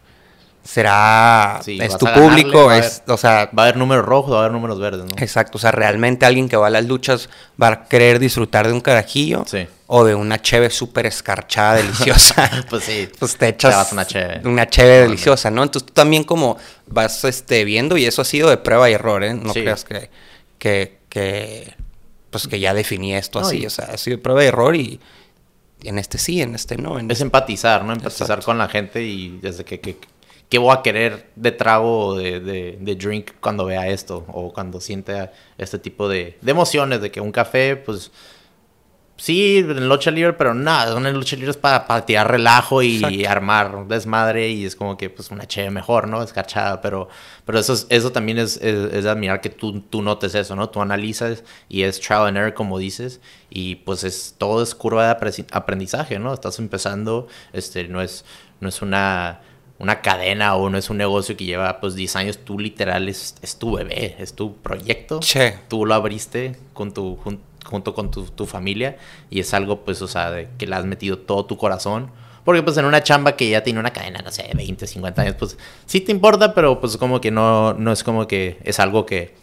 Será, 0.63 1.59
es 1.65 1.97
tu 1.97 2.05
público, 2.05 2.71
es, 2.71 3.03
o 3.07 3.17
sea... 3.17 3.49
Va 3.57 3.63
a 3.63 3.65
haber 3.65 3.77
números 3.77 4.05
rojos, 4.05 4.31
va 4.33 4.37
a 4.37 4.39
haber 4.41 4.53
números 4.53 4.79
verdes, 4.79 5.03
¿no? 5.03 5.11
Exacto, 5.17 5.57
o 5.57 5.61
sea, 5.61 5.71
realmente 5.71 6.25
alguien 6.25 6.47
que 6.47 6.55
va 6.55 6.67
a 6.67 6.69
las 6.69 6.85
luchas 6.85 7.29
va 7.61 7.67
a 7.67 7.83
querer 7.83 8.17
disfrutar 8.17 8.67
de 8.67 8.73
un 8.73 8.79
carajillo 8.79 9.43
o 9.87 10.05
de 10.05 10.15
una 10.15 10.41
cheve 10.41 10.69
súper 10.69 11.05
escarchada, 11.05 11.75
deliciosa. 11.75 12.49
pues 12.69 12.85
sí, 12.85 13.09
pues 13.19 13.35
te 13.37 13.49
echas 13.49 13.91
una 13.91 14.07
cheve. 14.07 14.41
Una 14.45 14.69
cheve 14.69 15.01
deliciosa, 15.01 15.51
¿no? 15.51 15.63
Entonces 15.63 15.87
tú 15.87 15.93
también 15.93 16.23
como 16.23 16.57
vas 16.87 17.25
este, 17.25 17.65
viendo 17.65 17.97
y 17.97 18.05
eso 18.05 18.21
ha 18.21 18.25
sido 18.25 18.49
de 18.49 18.57
prueba 18.57 18.89
y 18.89 18.93
error, 18.93 19.23
¿eh? 19.23 19.33
No 19.33 19.51
creas 19.51 19.83
que, 19.83 20.09
que 20.57 21.03
que 21.13 21.75
pues 22.31 22.47
que 22.47 22.59
ya 22.59 22.73
definí 22.73 23.13
esto 23.13 23.39
así, 23.39 23.63
o 23.67 23.69
sea, 23.69 23.85
ha 23.85 23.97
sido 23.97 24.19
prueba 24.19 24.41
de 24.41 24.47
error 24.47 24.75
y, 24.75 24.99
en 25.83 25.99
este 25.99 26.17
sí, 26.17 26.41
en 26.41 26.55
este 26.55 26.75
no. 26.75 26.97
es 26.97 27.21
empatizar, 27.21 27.85
¿no? 27.85 27.93
Empatizar 27.93 28.41
con 28.41 28.57
la 28.57 28.67
gente 28.67 29.03
y 29.03 29.37
desde 29.39 29.63
que, 29.63 29.79
que, 29.79 29.99
¿qué 30.53 30.59
voy 30.59 30.71
a 30.71 30.83
querer 30.83 31.31
de 31.35 31.51
trago 31.51 32.09
o 32.09 32.15
de, 32.15 32.39
de, 32.39 32.95
drink 32.95 33.31
cuando 33.39 33.65
vea 33.65 33.87
esto? 33.87 34.23
O 34.27 34.53
cuando 34.53 34.79
siente 34.79 35.31
este 35.57 35.79
tipo 35.79 36.07
de, 36.07 36.37
de 36.39 36.51
emociones, 36.51 37.01
de 37.01 37.09
que 37.09 37.19
un 37.19 37.31
café, 37.31 37.75
pues 37.75 38.11
Sí, 39.15 39.57
en 39.57 39.89
lucha 39.89 40.11
libre, 40.11 40.33
pero 40.33 40.53
nada, 40.53 40.95
una 40.95 41.09
lucha 41.11 41.35
libre 41.35 41.51
es 41.51 41.57
para, 41.57 42.05
tirar 42.05 42.29
relajo 42.29 42.83
y 42.83 43.25
armar 43.25 43.87
desmadre 43.87 44.49
y 44.49 44.65
es 44.65 44.75
como 44.75 44.95
que 44.95 45.09
pues 45.09 45.31
una 45.31 45.47
chévere 45.47 45.71
mejor, 45.71 46.07
¿no? 46.07 46.21
Escachada, 46.21 46.81
pero, 46.81 47.09
pero 47.45 47.57
eso, 47.57 47.73
eso 47.89 48.11
también 48.11 48.37
es, 48.37 48.57
es, 48.57 49.05
admirar 49.07 49.41
que 49.41 49.49
tú, 49.49 49.81
tú 49.81 50.03
notes 50.03 50.35
eso, 50.35 50.55
¿no? 50.55 50.69
Tú 50.69 50.81
analizas 50.81 51.43
y 51.67 51.81
es 51.81 51.99
trial 51.99 52.27
and 52.27 52.37
error, 52.37 52.53
como 52.53 52.77
dices, 52.77 53.21
y 53.49 53.75
pues 53.75 54.03
es, 54.03 54.35
todo 54.37 54.61
es 54.61 54.75
curva 54.75 55.07
de 55.07 55.45
aprendizaje, 55.51 56.19
¿no? 56.19 56.31
Estás 56.31 56.59
empezando, 56.59 57.27
este, 57.53 57.87
no 57.87 58.01
es, 58.01 58.23
no 58.59 58.69
es 58.69 58.81
una 58.81 59.41
una 59.79 60.01
cadena 60.01 60.55
o 60.55 60.69
no 60.69 60.77
es 60.77 60.89
un 60.89 60.97
negocio 60.97 61.35
que 61.35 61.45
lleva 61.45 61.79
pues 61.79 61.95
10 61.95 62.15
años, 62.15 62.39
tú 62.39 62.59
literal 62.59 63.09
es, 63.09 63.35
es 63.41 63.57
tu 63.57 63.75
bebé, 63.75 64.15
es 64.19 64.33
tu 64.33 64.55
proyecto. 64.57 65.19
Che. 65.19 65.57
Tú 65.67 65.85
lo 65.85 65.93
abriste 65.93 66.55
con 66.73 66.93
tu, 66.93 67.17
junto 67.65 67.93
con 67.93 68.11
tu, 68.11 68.45
familia 68.45 68.97
y 69.29 69.39
es 69.39 69.53
algo 69.53 69.81
pues, 69.81 70.01
o 70.01 70.07
sea, 70.07 70.31
de 70.31 70.47
que 70.57 70.67
le 70.67 70.75
has 70.75 70.85
metido 70.85 71.17
todo 71.17 71.45
tu 71.45 71.57
corazón. 71.57 72.11
Porque 72.45 72.61
pues 72.61 72.75
en 72.75 72.83
una 72.83 73.01
chamba 73.01 73.37
que 73.37 73.49
ya 73.49 73.63
tiene 73.63 73.79
una 73.79 73.93
cadena, 73.93 74.19
no 74.21 74.29
sé, 74.29 74.49
20, 74.53 74.85
50 74.85 75.21
años, 75.21 75.35
pues 75.39 75.57
sí 75.85 76.01
te 76.01 76.11
importa, 76.11 76.53
pero 76.53 76.79
pues 76.79 76.97
como 76.97 77.21
que 77.21 77.31
no, 77.31 77.73
no 77.73 77.93
es 77.93 78.03
como 78.03 78.27
que 78.27 78.57
es 78.65 78.81
algo 78.81 79.05
que, 79.05 79.33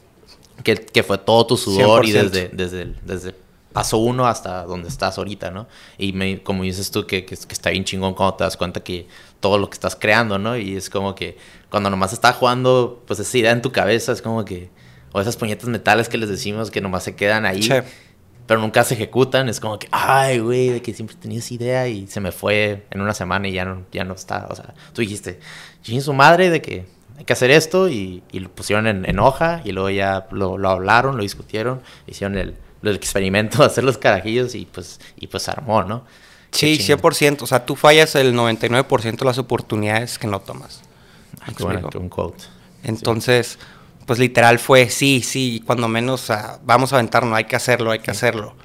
que, 0.62 1.02
fue 1.02 1.16
todo 1.16 1.46
tu 1.46 1.56
sudor 1.56 2.04
y 2.04 2.12
desde, 2.12 2.50
desde, 2.52 2.94
desde 3.02 3.34
paso 3.72 3.98
uno 3.98 4.26
hasta 4.26 4.64
donde 4.64 4.88
estás 4.88 5.18
ahorita, 5.18 5.50
¿no? 5.50 5.68
Y 5.98 6.12
me, 6.12 6.42
como 6.42 6.64
dices 6.64 6.90
tú, 6.90 7.06
que, 7.06 7.24
que, 7.24 7.34
está 7.34 7.70
bien 7.70 7.84
chingón 7.84 8.14
cuando 8.14 8.34
te 8.34 8.44
das 8.44 8.56
cuenta 8.56 8.80
que 8.80 9.06
todo 9.40 9.58
lo 9.58 9.70
que 9.70 9.74
estás 9.74 9.96
creando, 9.96 10.38
¿no? 10.38 10.56
Y 10.56 10.76
es 10.76 10.90
como 10.90 11.14
que 11.14 11.36
cuando 11.70 11.90
nomás 11.90 12.12
estás 12.12 12.36
jugando, 12.36 13.02
pues 13.06 13.20
esa 13.20 13.38
idea 13.38 13.52
en 13.52 13.62
tu 13.62 13.72
cabeza 13.72 14.12
es 14.12 14.22
como 14.22 14.44
que, 14.44 14.70
o 15.12 15.20
esas 15.20 15.36
puñetas 15.36 15.68
metales 15.68 16.08
que 16.08 16.18
les 16.18 16.28
decimos 16.28 16.70
que 16.70 16.80
nomás 16.80 17.04
se 17.04 17.16
quedan 17.16 17.46
ahí 17.46 17.68
pero 18.50 18.60
nunca 18.60 18.82
se 18.82 18.94
ejecutan. 18.94 19.48
Es 19.48 19.60
como 19.60 19.78
que, 19.78 19.86
ay, 19.92 20.40
güey, 20.40 20.70
de 20.70 20.82
que 20.82 20.92
siempre 20.92 21.14
tenía 21.14 21.38
esa 21.38 21.54
idea 21.54 21.86
y 21.86 22.08
se 22.08 22.18
me 22.18 22.32
fue 22.32 22.84
en 22.90 23.00
una 23.00 23.14
semana 23.14 23.46
y 23.46 23.52
ya 23.52 23.64
no, 23.64 23.84
ya 23.92 24.02
no 24.02 24.14
está. 24.14 24.48
O 24.50 24.56
sea, 24.56 24.74
tú 24.92 25.02
dijiste, 25.02 25.38
y 25.86 26.00
su 26.00 26.12
madre 26.12 26.50
de 26.50 26.60
que 26.60 26.84
hay 27.16 27.24
que 27.24 27.32
hacer 27.32 27.52
esto 27.52 27.88
y, 27.88 28.24
lo 28.32 28.48
pusieron 28.50 28.88
en, 28.88 29.18
hoja 29.20 29.62
y 29.64 29.70
luego 29.70 29.90
ya 29.90 30.26
lo, 30.32 30.56
hablaron, 30.68 31.16
lo 31.16 31.22
discutieron, 31.22 31.80
hicieron 32.08 32.36
el, 32.36 32.56
el, 32.82 32.94
experimento 32.94 33.58
de 33.58 33.64
hacer 33.66 33.84
los 33.84 33.98
carajillos 33.98 34.54
y 34.54 34.66
pues, 34.66 35.00
y 35.16 35.26
pues 35.26 35.48
armó, 35.48 35.82
¿no? 35.82 36.04
Sí, 36.52 36.78
100%. 36.78 37.42
O 37.42 37.46
sea, 37.46 37.64
tú 37.64 37.76
fallas 37.76 38.14
el 38.16 38.34
99% 38.34 39.18
de 39.18 39.24
las 39.24 39.38
oportunidades 39.38 40.18
que 40.18 40.26
no 40.26 40.40
tomas. 40.40 40.82
Ah, 41.40 41.52
un 41.96 42.08
quote. 42.08 42.44
Entonces 42.82 43.58
pues 44.10 44.18
literal 44.18 44.58
fue, 44.58 44.90
sí, 44.90 45.22
sí, 45.22 45.62
cuando 45.64 45.86
menos 45.86 46.32
vamos 46.64 46.92
a 46.92 46.96
aventarnos, 46.96 47.32
hay 47.32 47.44
que 47.44 47.54
hacerlo, 47.54 47.92
hay 47.92 48.00
que 48.00 48.10
hacerlo. 48.10 48.56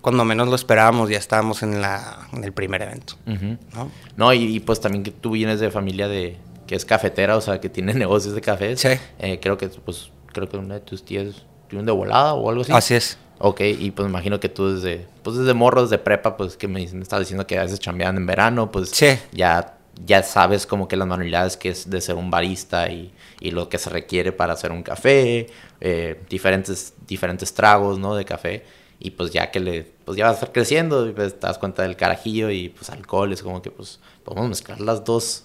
Cuando 0.00 0.24
menos 0.24 0.48
lo 0.48 0.54
esperábamos, 0.54 1.10
ya 1.10 1.18
estábamos 1.18 1.62
en, 1.62 1.82
la, 1.82 2.26
en 2.32 2.42
el 2.42 2.54
primer 2.54 2.80
evento. 2.80 3.16
¿no? 3.26 3.90
No, 4.16 4.32
y, 4.32 4.60
pues 4.60 4.80
también 4.80 5.04
que 5.04 5.10
tú 5.10 5.32
vienes 5.32 5.60
de 5.60 5.70
familia 5.70 6.08
de 6.08 6.38
que 6.66 6.74
es 6.74 6.86
cafetera, 6.86 7.36
o 7.36 7.42
sea, 7.42 7.60
que 7.60 7.68
tiene 7.68 7.92
negocios 8.04 8.34
de 8.34 8.40
café. 8.40 8.78
Sí. 8.78 8.88
Eh, 9.18 9.40
creo 9.42 9.58
que, 9.58 9.68
pues, 9.68 10.10
creo 10.32 10.48
que 10.48 10.56
una 10.56 10.76
de 10.76 10.80
tus 10.80 11.04
tías 11.04 11.44
tiene 11.68 11.80
un 11.80 11.84
de 11.86 11.92
volada 11.92 12.32
o 12.32 12.48
algo 12.48 12.62
así. 12.62 12.72
Así 12.72 12.94
es. 12.94 13.18
Ok, 13.46 13.60
y 13.60 13.90
pues 13.90 14.08
imagino 14.08 14.40
que 14.40 14.48
tú 14.48 14.74
desde, 14.74 15.06
pues 15.22 15.36
desde 15.36 15.52
morros, 15.52 15.90
de 15.90 15.98
prepa, 15.98 16.36
pues 16.36 16.56
que 16.56 16.66
me, 16.66 16.86
me 16.92 17.02
estabas 17.02 17.26
diciendo 17.26 17.46
que 17.46 17.58
a 17.58 17.62
veces 17.62 17.78
chambeaban 17.78 18.16
en 18.16 18.24
verano, 18.24 18.70
pues 18.70 18.88
sí. 18.90 19.18
ya, 19.32 19.76
ya 20.06 20.22
sabes 20.22 20.66
como 20.66 20.88
que 20.88 20.96
las 20.96 21.06
manualidades 21.06 21.58
que 21.58 21.68
es 21.68 21.90
de 21.90 22.00
ser 22.00 22.14
un 22.14 22.30
barista 22.30 22.88
y 22.90 23.12
y 23.44 23.50
lo 23.50 23.68
que 23.68 23.76
se 23.76 23.90
requiere 23.90 24.32
para 24.32 24.54
hacer 24.54 24.72
un 24.72 24.82
café, 24.82 25.48
eh, 25.80 26.18
diferentes, 26.30 26.94
diferentes 27.06 27.52
tragos, 27.52 27.98
¿no? 27.98 28.14
De 28.16 28.24
café. 28.24 28.64
Y 28.98 29.10
pues 29.10 29.32
ya 29.32 29.50
que 29.50 29.60
le, 29.60 29.82
pues 30.06 30.16
ya 30.16 30.24
vas 30.24 30.32
a 30.32 30.34
estar 30.36 30.52
creciendo, 30.52 31.06
y 31.06 31.12
pues 31.12 31.38
te 31.38 31.46
das 31.46 31.58
cuenta 31.58 31.82
del 31.82 31.94
carajillo 31.94 32.50
y 32.50 32.70
pues 32.70 32.88
alcohol, 32.88 33.32
es 33.34 33.42
como 33.42 33.60
que 33.60 33.70
pues 33.70 34.00
podemos 34.24 34.48
mezclar 34.48 34.80
las 34.80 35.04
dos, 35.04 35.44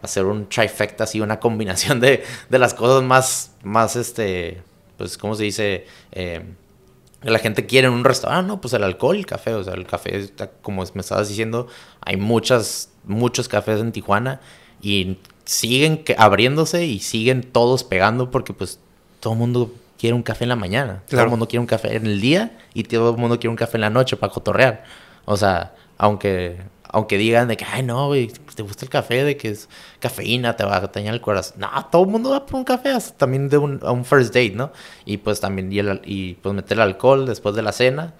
hacer 0.00 0.26
un 0.26 0.48
trifecta, 0.48 1.04
así 1.04 1.20
una 1.20 1.40
combinación 1.40 1.98
de, 1.98 2.22
de 2.48 2.58
las 2.60 2.72
cosas 2.72 3.02
más, 3.02 3.50
más 3.64 3.96
este, 3.96 4.62
pues, 4.96 5.18
¿cómo 5.18 5.34
se 5.34 5.42
dice? 5.42 5.86
Eh, 6.12 6.44
La 7.24 7.38
gente 7.38 7.66
quiere 7.66 7.88
en 7.88 7.94
un 7.94 8.04
restaurante, 8.04 8.46
no, 8.48 8.60
pues 8.60 8.74
el 8.74 8.84
alcohol 8.84 9.16
y 9.16 9.20
el 9.20 9.26
café. 9.26 9.54
O 9.54 9.64
sea, 9.64 9.74
el 9.74 9.86
café, 9.86 10.30
como 10.62 10.84
me 10.94 11.00
estabas 11.00 11.28
diciendo, 11.28 11.66
hay 12.00 12.16
muchas, 12.16 12.90
muchos 13.04 13.48
cafés 13.48 13.80
en 13.80 13.92
Tijuana 13.92 14.40
y 14.80 15.18
siguen 15.44 16.04
abriéndose 16.18 16.84
y 16.84 17.00
siguen 17.00 17.42
todos 17.42 17.84
pegando 17.84 18.30
porque 18.30 18.52
pues 18.52 18.78
todo 19.20 19.32
el 19.32 19.38
mundo 19.38 19.72
quiere 19.98 20.14
un 20.14 20.22
café 20.22 20.44
en 20.44 20.50
la 20.50 20.56
mañana. 20.56 21.02
Todo 21.08 21.22
el 21.22 21.28
mundo 21.28 21.48
quiere 21.48 21.60
un 21.60 21.66
café 21.66 21.96
en 21.96 22.06
el 22.06 22.20
día 22.20 22.58
y 22.74 22.84
todo 22.84 23.10
el 23.10 23.16
mundo 23.16 23.38
quiere 23.38 23.48
un 23.50 23.56
café 23.56 23.78
en 23.78 23.82
la 23.82 23.90
noche 23.90 24.16
para 24.16 24.32
cotorrear. 24.32 24.84
O 25.24 25.36
sea, 25.36 25.74
aunque 26.04 26.58
aunque 26.90 27.18
digan 27.18 27.48
de 27.48 27.56
que, 27.56 27.64
ay, 27.64 27.82
no, 27.82 28.06
güey, 28.06 28.28
te 28.54 28.62
gusta 28.62 28.84
el 28.84 28.88
café, 28.88 29.24
de 29.24 29.36
que 29.36 29.48
es 29.48 29.68
cafeína, 29.98 30.54
te 30.54 30.62
va 30.62 30.76
a 30.76 30.80
dañar 30.80 31.12
el 31.12 31.20
corazón. 31.20 31.56
No, 31.58 31.68
todo 31.90 32.04
el 32.04 32.08
mundo 32.08 32.30
va 32.30 32.46
por 32.46 32.54
un 32.54 32.62
café, 32.62 32.90
hasta 32.90 33.16
también 33.16 33.48
de 33.48 33.58
un, 33.58 33.80
a 33.82 33.90
un 33.90 34.04
first 34.04 34.32
date, 34.32 34.52
¿no? 34.54 34.70
Y 35.04 35.16
pues 35.16 35.40
también, 35.40 35.72
y, 35.72 35.80
y 36.04 36.34
pues 36.34 36.54
meter 36.54 36.76
el 36.76 36.82
alcohol 36.82 37.26
después 37.26 37.56
de 37.56 37.62
la 37.62 37.72
cena, 37.72 38.14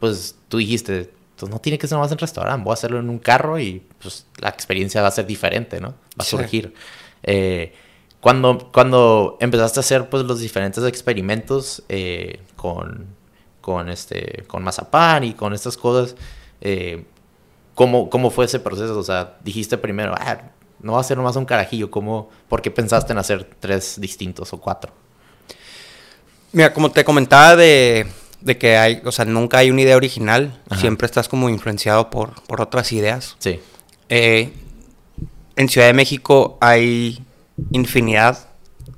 pues 0.00 0.36
tú 0.48 0.58
dijiste, 0.58 1.10
pues 1.38 1.50
no 1.50 1.60
tiene 1.60 1.78
que 1.78 1.86
ser 1.86 1.96
más 1.96 2.12
en 2.12 2.18
restaurante, 2.18 2.62
voy 2.62 2.72
a 2.72 2.74
hacerlo 2.74 2.98
en 2.98 3.08
un 3.08 3.20
carro 3.20 3.58
y 3.58 3.82
pues 4.02 4.26
la 4.36 4.50
experiencia 4.50 5.00
va 5.00 5.08
a 5.08 5.12
ser 5.12 5.24
diferente, 5.24 5.80
¿no? 5.80 5.88
Va 5.88 6.18
a 6.18 6.24
surgir. 6.24 6.74
Eh, 7.22 7.72
cuando, 8.20 8.70
cuando 8.70 9.38
empezaste 9.40 9.78
a 9.78 9.80
hacer 9.80 10.10
pues 10.10 10.24
los 10.24 10.40
diferentes 10.40 10.84
experimentos 10.84 11.84
eh, 11.88 12.40
con, 12.56 13.06
con, 13.62 13.88
este, 13.88 14.44
con 14.46 14.62
mazapán 14.62 15.24
y 15.24 15.32
con 15.32 15.54
estas 15.54 15.78
cosas, 15.78 16.16
eh, 16.60 17.06
¿Cómo, 17.80 18.10
¿Cómo 18.10 18.28
fue 18.28 18.44
ese 18.44 18.60
proceso? 18.60 18.98
O 18.98 19.02
sea, 19.02 19.38
dijiste 19.42 19.78
primero, 19.78 20.14
ah, 20.14 20.38
no 20.80 20.92
va 20.92 21.00
a 21.00 21.02
ser 21.02 21.16
nomás 21.16 21.36
un 21.36 21.46
carajillo. 21.46 21.90
¿Cómo, 21.90 22.28
¿Por 22.46 22.60
qué 22.60 22.70
pensaste 22.70 23.14
en 23.14 23.18
hacer 23.18 23.48
tres 23.58 23.98
distintos 23.98 24.52
o 24.52 24.60
cuatro? 24.60 24.92
Mira, 26.52 26.74
como 26.74 26.90
te 26.90 27.04
comentaba 27.04 27.56
de, 27.56 28.06
de 28.42 28.58
que 28.58 28.76
hay, 28.76 29.00
o 29.06 29.10
sea, 29.10 29.24
nunca 29.24 29.56
hay 29.56 29.70
una 29.70 29.80
idea 29.80 29.96
original. 29.96 30.60
Siempre 30.78 31.06
estás 31.06 31.26
como 31.26 31.48
influenciado 31.48 32.10
por, 32.10 32.42
por 32.42 32.60
otras 32.60 32.92
ideas. 32.92 33.36
Sí. 33.38 33.62
Eh, 34.10 34.52
en 35.56 35.68
Ciudad 35.70 35.86
de 35.86 35.94
México 35.94 36.58
hay 36.60 37.24
infinidad 37.70 38.50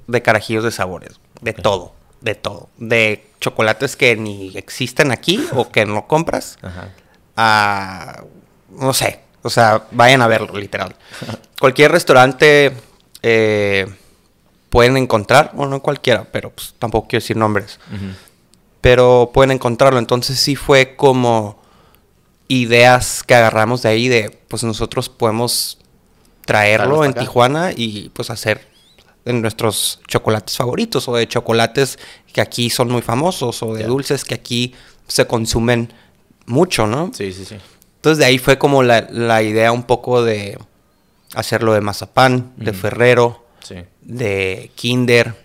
de 0.09 0.23
carajillos 0.23 0.64
de 0.64 0.73
sabores. 0.73 1.21
De 1.40 1.53
todo. 1.53 1.95
De 2.21 2.35
todo. 2.35 2.68
De 2.79 3.29
chocolates 3.40 3.95
que 3.95 4.16
ni 4.16 4.57
existen 4.57 5.12
aquí 5.12 5.47
o 5.53 5.71
que 5.71 5.87
no 5.87 6.09
compras. 6.09 6.59
Ajá. 6.62 6.88
A 7.37 8.25
no 8.78 8.92
sé, 8.92 9.20
o 9.42 9.50
sea, 9.50 9.87
vayan 9.90 10.22
a 10.22 10.26
verlo, 10.26 10.56
literal. 10.58 10.94
Cualquier 11.61 11.92
restaurante 11.92 12.72
eh, 13.22 13.87
pueden 14.70 14.96
encontrar, 14.96 15.52
o 15.56 15.66
no 15.66 15.80
cualquiera, 15.80 16.24
pero 16.30 16.50
pues, 16.50 16.74
tampoco 16.78 17.08
quiero 17.08 17.22
decir 17.22 17.37
nombres. 17.37 17.78
Pero 18.80 19.30
pueden 19.32 19.52
encontrarlo. 19.52 19.98
Entonces 19.98 20.40
sí 20.40 20.56
fue 20.56 20.96
como 20.96 21.62
ideas 22.48 23.22
que 23.22 23.35
agarramos 23.35 23.82
de 23.82 23.90
ahí 23.90 24.08
de, 24.08 24.30
pues 24.48 24.64
nosotros 24.64 25.08
podemos 25.08 25.78
traerlo 26.44 27.04
en 27.04 27.14
Tijuana 27.14 27.70
y 27.74 28.08
pues 28.11 28.30
hacer 28.30 28.68
de 29.24 29.32
nuestros 29.35 30.00
chocolates 30.08 30.56
favoritos 30.56 31.06
o 31.08 31.14
de 31.14 31.28
chocolates 31.28 31.98
que 32.32 32.40
aquí 32.40 32.70
son 32.70 32.88
muy 32.88 33.02
famosos 33.02 33.62
o 33.62 33.74
de 33.74 33.85
dulces 33.85 34.24
que 34.24 34.35
aquí 34.35 34.74
se 35.06 35.26
consumen 35.26 35.92
mucho, 36.46 36.87
¿no? 36.87 37.12
Sí, 37.14 37.32
sí, 37.32 37.44
sí. 37.44 37.56
Entonces 38.03 38.19
de 38.19 38.25
ahí 38.25 38.38
fue 38.38 38.59
como 38.59 38.83
la, 38.83 39.43
idea 39.45 39.71
un 39.71 39.85
poco 39.85 40.25
de 40.25 40.59
hacerlo 41.37 41.73
de 41.73 41.81
mazapán, 41.81 42.53
de 42.57 42.73
ferrero, 42.73 43.45
de 44.01 44.73
kinder, 44.75 45.37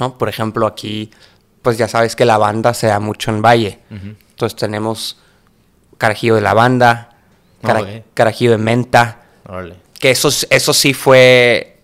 ¿no? 0.00 0.18
Por 0.18 0.28
ejemplo, 0.28 0.66
aquí, 0.66 1.12
pues 1.62 1.78
ya 1.78 1.86
sabes 1.86 2.16
que 2.16 2.24
la 2.24 2.36
banda 2.36 2.74
se 2.74 2.88
da 2.88 2.98
mucho 2.98 3.30
en 3.30 3.42
Valle. 3.42 3.78
Entonces 3.90 4.56
tenemos 4.56 5.18
carajillo 5.98 6.34
de 6.34 6.40
lavanda, 6.40 7.16
carajillo 8.14 8.50
de 8.50 8.58
menta. 8.58 9.20
Que 10.00 10.10
esos, 10.10 10.48
eso 10.50 10.74
sí 10.74 10.94
fue... 10.94 11.78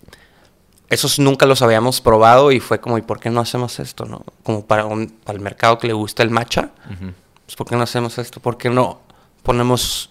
Esos 0.89 1.19
nunca 1.19 1.45
los 1.45 1.61
habíamos 1.61 2.01
probado 2.01 2.51
y 2.51 2.59
fue 2.59 2.81
como, 2.81 2.97
¿y 2.97 3.01
por 3.01 3.21
qué 3.21 3.29
no 3.29 3.39
hacemos 3.39 3.79
esto, 3.79 4.03
no? 4.03 4.25
Como 4.43 4.65
para, 4.65 4.83
un, 4.83 5.07
para 5.07 5.37
el 5.37 5.41
mercado 5.41 5.79
que 5.79 5.87
le 5.87 5.93
gusta 5.93 6.21
el 6.21 6.31
matcha, 6.31 6.71
pues 7.45 7.55
¿por 7.55 7.65
qué 7.65 7.77
no 7.77 7.83
hacemos 7.83 8.17
esto? 8.17 8.41
¿Por 8.41 8.57
qué 8.57 8.69
no 8.69 9.02
ponemos 9.43 10.09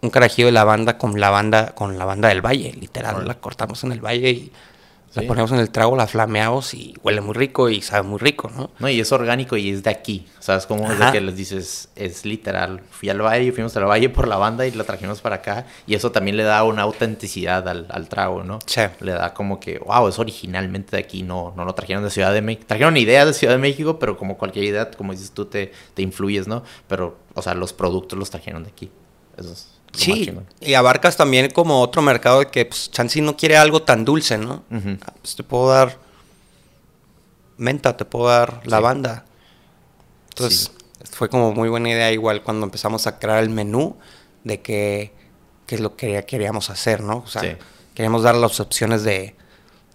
un 0.00 0.10
carajillo 0.10 0.46
de 0.46 0.52
lavanda 0.52 0.98
con 0.98 1.18
lavanda, 1.18 1.74
con 1.74 1.98
lavanda 1.98 2.28
del 2.28 2.44
valle, 2.44 2.72
literal. 2.72 3.26
La 3.26 3.34
cortamos 3.34 3.82
en 3.84 3.92
el 3.92 4.04
valle 4.04 4.30
y 4.30 4.52
la 5.20 5.26
ponemos 5.26 5.52
en 5.52 5.58
el 5.58 5.70
trago, 5.70 5.96
la 5.96 6.06
flameamos 6.06 6.74
y 6.74 6.94
huele 7.02 7.20
muy 7.20 7.34
rico 7.34 7.68
y 7.68 7.82
sabe 7.82 8.06
muy 8.06 8.18
rico, 8.18 8.50
¿no? 8.54 8.70
No, 8.78 8.88
y 8.88 9.00
es 9.00 9.10
orgánico 9.12 9.56
y 9.56 9.70
es 9.70 9.82
de 9.82 9.90
aquí. 9.90 10.26
¿Sabes 10.38 10.66
cómo 10.66 10.90
es 10.90 10.98
lo 10.98 11.10
que 11.12 11.20
les 11.20 11.36
dices? 11.36 11.88
Es 11.96 12.24
literal. 12.24 12.80
Fui 12.90 13.08
al 13.08 13.20
valle, 13.20 13.52
fuimos 13.52 13.76
al 13.76 13.84
valle 13.84 14.08
por 14.08 14.28
la 14.28 14.36
banda 14.36 14.66
y 14.66 14.70
la 14.70 14.84
trajimos 14.84 15.20
para 15.20 15.36
acá. 15.36 15.66
Y 15.86 15.94
eso 15.94 16.12
también 16.12 16.36
le 16.36 16.44
da 16.44 16.62
una 16.64 16.82
autenticidad 16.82 17.68
al, 17.68 18.08
trago, 18.08 18.44
¿no? 18.44 18.58
Sí. 18.66 18.82
Le 19.00 19.12
da 19.12 19.34
como 19.34 19.60
que, 19.60 19.78
wow, 19.78 20.08
es 20.08 20.18
originalmente 20.18 20.96
de 20.96 21.02
aquí, 21.02 21.22
no, 21.22 21.52
no 21.56 21.64
lo 21.64 21.74
trajeron 21.74 22.04
de 22.04 22.10
Ciudad 22.10 22.32
de 22.32 22.42
México. 22.42 22.66
Trajeron 22.66 22.96
ideas 22.96 23.26
de 23.26 23.34
Ciudad 23.34 23.54
de 23.54 23.58
México, 23.58 23.98
pero 23.98 24.16
como 24.16 24.38
cualquier 24.38 24.64
idea, 24.64 24.90
como 24.90 25.12
dices 25.12 25.32
tú, 25.32 25.46
te, 25.46 25.72
te 25.94 26.02
influyes, 26.02 26.46
¿no? 26.46 26.62
Pero, 26.86 27.18
o 27.34 27.42
sea, 27.42 27.54
los 27.54 27.72
productos 27.72 28.18
los 28.18 28.30
trajeron 28.30 28.64
de 28.64 28.70
aquí. 28.70 28.90
Eso 29.36 29.52
es 29.52 29.77
Sí, 29.92 30.32
y 30.60 30.74
abarcas 30.74 31.16
también 31.16 31.50
como 31.50 31.80
otro 31.80 32.02
mercado 32.02 32.40
de 32.40 32.46
que 32.46 32.64
pues, 32.66 32.90
Chansey 32.90 33.22
no 33.22 33.36
quiere 33.36 33.56
algo 33.56 33.82
tan 33.82 34.04
dulce, 34.04 34.38
¿no? 34.38 34.64
Ah, 34.70 35.12
pues 35.20 35.34
te 35.34 35.42
puedo 35.42 35.70
dar 35.70 35.98
menta, 37.56 37.96
te 37.96 38.04
puedo 38.04 38.28
dar 38.28 38.60
lavanda. 38.64 39.24
Entonces, 40.30 40.72
fue 41.10 41.28
como 41.28 41.52
muy 41.52 41.68
buena 41.68 41.90
idea 41.90 42.12
igual 42.12 42.42
cuando 42.42 42.64
empezamos 42.64 43.06
a 43.06 43.18
crear 43.18 43.42
el 43.42 43.50
menú 43.50 43.96
de 44.44 44.60
qué, 44.60 45.12
es 45.66 45.80
lo 45.80 45.96
que 45.96 46.24
queríamos 46.24 46.70
hacer, 46.70 47.02
¿no? 47.02 47.18
O 47.18 47.26
sea, 47.26 47.58
queríamos 47.94 48.22
dar 48.22 48.36
las 48.36 48.60
opciones 48.60 49.02
de 49.02 49.34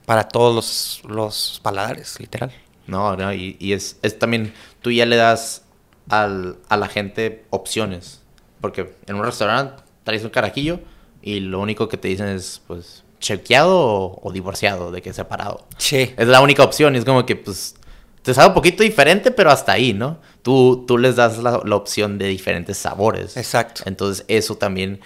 para 0.06 0.28
todos 0.28 0.54
los, 0.54 1.02
los 1.10 1.60
paladares, 1.64 2.20
literal. 2.20 2.52
No, 2.88 3.16
no, 3.16 3.34
y, 3.34 3.56
y 3.60 3.72
es, 3.72 3.98
es, 4.02 4.20
también, 4.20 4.54
tú 4.82 4.92
ya 4.92 5.06
le 5.06 5.16
das 5.16 5.64
al, 6.10 6.58
a 6.68 6.76
la 6.76 6.90
gente 6.90 7.46
opciones. 7.50 8.22
Porque 8.60 8.96
en 9.08 9.16
un 9.16 9.24
restaurante 9.24 9.83
traes 10.04 10.24
un 10.24 10.30
carajillo 10.30 10.80
y 11.22 11.40
lo 11.40 11.60
único 11.60 11.88
que 11.88 11.98
te 11.98 12.08
dicen 12.08 12.28
es, 12.28 12.62
pues, 12.68 13.04
chequeado 13.20 14.20
o, 14.22 14.32
divorciado, 14.34 14.92
de 14.92 15.02
que 15.02 15.14
separado. 15.14 15.66
Sí. 15.78 16.14
Es 16.18 16.28
la 16.28 16.42
única 16.42 16.64
opción 16.64 16.96
y 16.96 17.00
es 17.00 17.06
como 17.06 17.26
que, 17.26 17.38
pues, 17.38 17.76
te 18.22 18.34
sabe 18.34 18.50
un 18.50 18.54
poquito 18.54 18.84
diferente, 18.84 19.32
pero 19.32 19.50
hasta 19.50 19.72
ahí, 19.72 19.94
¿no? 19.94 20.20
Tú, 20.42 20.86
tú 20.86 20.98
les 20.98 21.16
das 21.16 21.38
la, 21.40 21.58
opción 21.76 22.18
de 22.18 22.28
diferentes 22.28 22.78
sabores. 22.78 23.38
Exacto. 23.38 23.84
Entonces, 23.86 24.26
eso 24.28 24.56
también, 24.56 25.00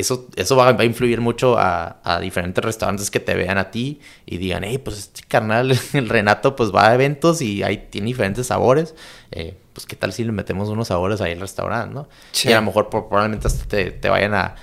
eso, 0.00 0.28
eso 0.36 0.56
va, 0.56 0.68
a 0.68 0.84
influir 0.84 1.20
mucho 1.20 1.58
a, 1.58 1.98
a, 2.04 2.20
diferentes 2.20 2.64
restaurantes 2.64 3.10
que 3.10 3.20
te 3.20 3.34
vean 3.34 3.58
a 3.58 3.70
ti 3.70 4.00
y 4.26 4.38
digan, 4.38 4.64
hey, 4.64 4.78
pues 4.78 4.98
este 4.98 5.22
carnal, 5.26 5.76
el 5.92 6.08
Renato, 6.08 6.56
pues 6.56 6.74
va 6.74 6.88
a 6.88 6.94
eventos 6.94 7.42
y 7.42 7.62
ahí 7.62 7.88
tiene 7.90 8.06
diferentes 8.06 8.46
sabores. 8.46 8.94
Eh, 9.30 9.56
pues 9.78 9.86
qué 9.86 9.94
tal 9.94 10.12
si 10.12 10.24
le 10.24 10.32
metemos 10.32 10.68
unos 10.68 10.88
sabores 10.88 11.20
ahí 11.20 11.32
al 11.32 11.40
restaurante, 11.40 11.94
¿no? 11.94 12.08
Y 12.42 12.50
a 12.50 12.56
lo 12.56 12.62
mejor 12.62 12.88
probablemente 12.88 13.46
hasta 13.46 13.64
te, 13.64 14.08
vayan 14.08 14.34
a, 14.34 14.56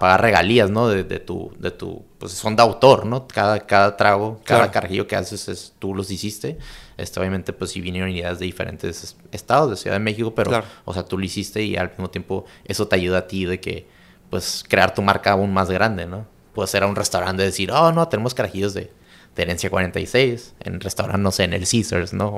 pagar 0.00 0.22
regalías, 0.22 0.68
¿no? 0.68 0.88
De, 0.88 1.04
tu, 1.20 1.52
de 1.58 1.70
tu, 1.70 2.04
pues 2.18 2.32
son 2.32 2.56
de 2.56 2.62
autor, 2.62 3.06
¿no? 3.06 3.28
Cada, 3.28 3.60
cada 3.66 3.96
trago, 3.96 4.40
cada 4.44 4.72
carajillo 4.72 5.06
que 5.06 5.14
haces 5.14 5.48
es, 5.48 5.74
tú 5.78 5.94
los 5.94 6.10
hiciste. 6.10 6.58
Este, 6.96 7.20
obviamente, 7.20 7.52
pues 7.52 7.70
sí 7.70 7.80
vinieron 7.80 8.10
ideas 8.10 8.40
de 8.40 8.46
diferentes 8.46 9.16
estados, 9.30 9.70
de 9.70 9.76
Ciudad 9.76 9.94
de 9.94 10.00
México, 10.00 10.34
pero, 10.34 10.64
o 10.84 10.92
sea, 10.92 11.04
tú 11.04 11.18
lo 11.18 11.24
hiciste 11.24 11.62
y 11.62 11.76
al 11.76 11.90
mismo 11.90 12.10
tiempo 12.10 12.46
eso 12.64 12.88
te 12.88 12.96
ayuda 12.96 13.18
a 13.18 13.26
ti 13.28 13.44
de 13.44 13.60
que, 13.60 13.86
pues, 14.30 14.64
crear 14.68 14.94
tu 14.94 15.02
marca 15.02 15.32
aún 15.32 15.52
más 15.52 15.70
grande, 15.70 16.06
¿no? 16.06 16.26
Puedes 16.54 16.70
ser 16.70 16.82
a 16.82 16.86
un 16.86 16.96
restaurante 16.96 17.42
y 17.42 17.46
decir, 17.46 17.70
oh, 17.70 17.92
no, 17.92 18.08
tenemos 18.08 18.34
carajillos 18.34 18.74
de 18.74 18.90
de 19.36 19.42
Herencia 19.42 19.68
46, 19.68 20.54
en 20.60 20.80
restaurante, 20.80 21.20
no 21.20 21.30
sé, 21.30 21.44
en 21.44 21.52
el 21.52 21.68
Caesars, 21.68 22.14
¿no? 22.14 22.28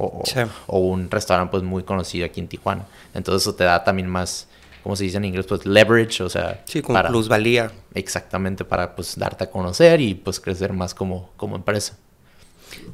O, 0.66 0.79
un 0.81 1.11
restaurante 1.11 1.53
pues 1.53 1.62
muy 1.62 1.85
conocido 1.85 2.27
aquí 2.27 2.40
en 2.40 2.48
Tijuana. 2.48 2.87
Entonces 3.14 3.42
eso 3.42 3.55
te 3.55 3.62
da 3.62 3.85
también 3.85 4.09
más, 4.09 4.48
¿cómo 4.83 4.96
se 4.96 5.05
dice 5.05 5.16
en 5.16 5.24
inglés? 5.24 5.46
Pues 5.46 5.64
leverage, 5.64 6.24
o 6.24 6.29
sea... 6.29 6.61
Sí, 6.64 6.83
como 6.83 7.01
plusvalía. 7.05 7.70
Exactamente, 7.94 8.64
para 8.64 8.96
pues 8.96 9.16
darte 9.16 9.44
a 9.44 9.51
conocer 9.51 10.01
y 10.01 10.14
pues 10.14 10.40
crecer 10.40 10.72
más 10.72 10.92
como, 10.92 11.31
como 11.37 11.55
empresa. 11.55 11.96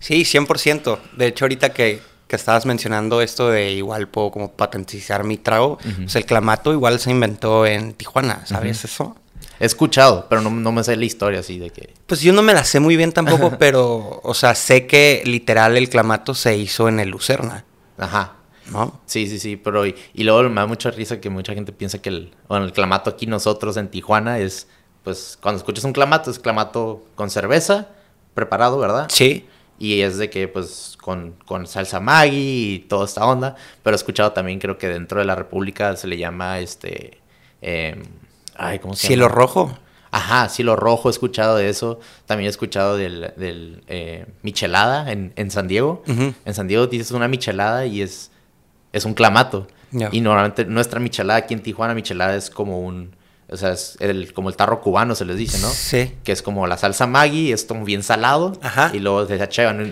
Sí, 0.01 0.23
100%. 0.23 0.99
De 1.17 1.27
hecho, 1.27 1.47
ahorita 1.47 1.71
que, 1.71 2.01
que 2.35 2.41
estabas 2.41 2.67
mencionando 2.67 3.23
esto 3.23 3.49
de 3.49 3.71
igual 3.71 4.09
puedo 4.09 4.33
como 4.33 4.51
patentizar 4.51 5.23
mi 5.23 5.37
trago, 5.37 5.79
pues 5.99 6.17
el 6.17 6.27
clamato 6.27 6.73
igual 6.73 6.99
se 6.99 7.13
inventó 7.13 7.65
en 7.65 7.93
Tijuana, 7.93 8.45
¿sabes 8.45 8.85
eso? 8.85 9.17
He 9.61 9.67
escuchado, 9.67 10.27
pero 10.29 10.43
no, 10.43 10.51
no, 10.51 10.73
me 10.73 10.83
sé 10.83 10.97
la 10.97 11.05
historia 11.05 11.39
así 11.39 11.61
de 11.61 11.71
que... 11.71 11.95
Pues 12.07 12.23
yo 12.23 12.33
no 12.33 12.43
me 12.43 12.53
la 12.53 12.65
sé 12.65 12.81
muy 12.81 12.97
bien 12.97 13.13
tampoco, 13.13 13.57
pero, 13.59 14.21
o 14.25 14.35
sea, 14.35 14.57
sé 14.57 14.89
que 14.89 15.23
literal 15.25 15.77
el 15.77 15.89
clamato 15.89 16.35
se 16.35 16.57
hizo 16.57 16.89
en 16.89 16.99
el 16.99 17.11
Lucerna. 17.11 17.65
Ajá. 17.99 18.33
¿No? 18.73 19.01
Sí, 19.07 19.29
sí, 19.29 19.39
sí, 19.39 19.57
pero 19.57 19.87
y, 19.87 19.95
luego 20.17 20.43
me 20.49 20.57
da 20.57 20.67
mucha 20.67 20.91
risa 20.91 21.21
que 21.21 21.31
mucha 21.31 21.55
gente 21.55 21.71
piensa 21.71 21.99
que 21.99 22.09
el, 22.09 22.35
bueno, 22.49 22.65
el 22.65 22.73
clamato 22.73 23.11
aquí 23.11 23.29
nosotros 23.29 23.77
en 23.77 23.91
Tijuana 23.91 24.41
es, 24.41 24.67
pues, 25.05 25.39
cuando 25.41 25.59
escuchas 25.59 25.85
un 25.85 25.93
clamato, 25.93 26.33
es 26.33 26.41
clamato 26.41 27.05
con 27.15 27.31
cerveza, 27.31 27.91
preparado, 28.35 28.79
¿verdad? 28.81 29.07
Sí. 29.09 29.47
Y 29.79 30.01
es 30.01 30.19
de 30.19 30.31
que, 30.31 30.49
pues, 30.49 30.97
con, 31.01 31.33
con 31.47 31.67
salsa 31.67 32.01
Maggi 32.01 32.75
y 32.75 32.79
toda 32.81 33.05
esta 33.07 33.27
onda. 33.27 33.57
Pero 33.83 33.95
he 33.95 33.99
escuchado 33.99 34.33
también, 34.33 34.59
creo 34.59 34.79
que 34.79 34.89
dentro 34.89 35.19
de 35.19 35.27
la 35.27 35.35
República 35.35 35.97
se 35.97 36.07
le 36.07 36.17
llama, 36.17 36.61
este... 36.61 37.19
Em, 37.61 38.03
ay, 38.57 38.79
¿cómo 38.79 38.95
se 38.95 39.07
¿Cielo 39.07 39.29
rojo? 39.29 39.77
Ajá, 40.11 40.49
cielo 40.49 40.77
rojo, 40.77 41.09
he 41.09 41.11
escuchado 41.11 41.57
de 41.57 41.69
eso. 41.69 41.99
También 42.27 42.47
he 42.47 42.51
escuchado 42.51 42.97
del, 42.97 43.33
del 43.37 43.83
eh, 43.89 44.27
michelada 44.43 45.11
en, 45.11 45.33
en, 45.35 45.51
San 45.51 45.67
Diego. 45.67 46.05
En 46.07 46.55
San 46.55 46.69
Diego 46.69 46.87
dices 46.87 47.11
una 47.11 47.27
michelada 47.27 47.85
y 47.87 48.01
es, 48.01 48.31
es 48.93 49.05
un 49.05 49.15
clamato. 49.15 49.67
Y 50.13 50.21
normalmente 50.21 50.65
nuestra 50.67 51.01
michelada 51.01 51.41
aquí 51.41 51.55
en 51.55 51.63
Tijuana, 51.63 51.95
michelada 51.95 52.37
es 52.37 52.49
como 52.49 52.81
un 52.81 53.17
o 53.55 53.57
sea, 53.57 53.71
es 53.71 53.97
el, 54.01 54.33
como 54.33 54.49
el 54.49 54.57
tarro 54.57 54.81
cubano 54.81 55.15
se 55.15 55.25
les 55.25 55.37
dice, 55.37 55.59
¿no? 55.61 55.69
Sí. 55.69 56.13
Que 56.25 56.33
es 56.33 56.43
como 56.43 56.67
la 56.67 56.77
salsa 56.77 57.07
Maggi, 57.07 57.53
es 57.53 57.65
como 57.65 57.85
bien 57.85 58.03
salado. 58.03 58.59
Ajá. 58.61 58.91
Y 58.93 58.99
luego 58.99 59.27
de 59.27 59.39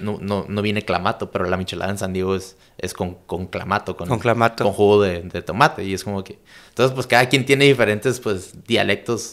no, 0.03 0.19
no, 0.21 0.47
no, 0.49 0.63
viene 0.63 0.83
clamato, 0.85 1.31
pero 1.31 1.45
la 1.45 1.57
michelada 1.57 1.93
en 1.93 1.97
San 1.97 2.13
Diego 2.13 2.35
es, 2.35 2.57
es 2.77 2.93
con, 2.93 3.15
con 3.15 3.47
clamato. 3.47 3.97
Con, 3.97 4.09
con 4.09 4.19
clamato. 4.19 4.65
Con 4.65 4.73
jugo 4.73 5.03
de, 5.03 5.21
de, 5.23 5.43
tomate. 5.43 5.85
Y 5.85 5.95
es 5.95 6.03
como 6.03 6.25
que... 6.25 6.41
Entonces, 6.71 6.93
pues 6.93 7.07
cada 7.07 7.29
quien 7.29 7.47
tiene 7.47 7.65
diferentes, 7.67 8.19
pues, 8.19 8.65
dialectos 8.67 9.33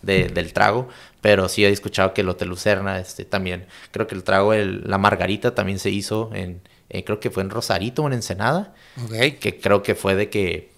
de, 0.00 0.28
del 0.28 0.54
trago. 0.54 0.88
Pero 1.20 1.46
sí 1.50 1.62
he 1.62 1.68
escuchado 1.68 2.14
que 2.14 2.22
el 2.22 2.30
Hotel 2.30 2.48
Lucerna 2.48 2.98
este, 2.98 3.26
también... 3.26 3.66
Creo 3.90 4.06
que 4.06 4.14
el 4.14 4.24
trago, 4.24 4.54
el, 4.54 4.84
la 4.86 4.96
margarita 4.96 5.54
también 5.54 5.78
se 5.78 5.90
hizo 5.90 6.30
en... 6.32 6.62
Eh, 6.88 7.04
creo 7.04 7.20
que 7.20 7.30
fue 7.30 7.42
en 7.42 7.50
Rosarito 7.50 8.04
o 8.04 8.06
en 8.06 8.14
Ensenada. 8.14 8.72
Ok. 9.04 9.38
Que 9.38 9.60
creo 9.62 9.82
que 9.82 9.94
fue 9.94 10.14
de 10.14 10.30
que... 10.30 10.72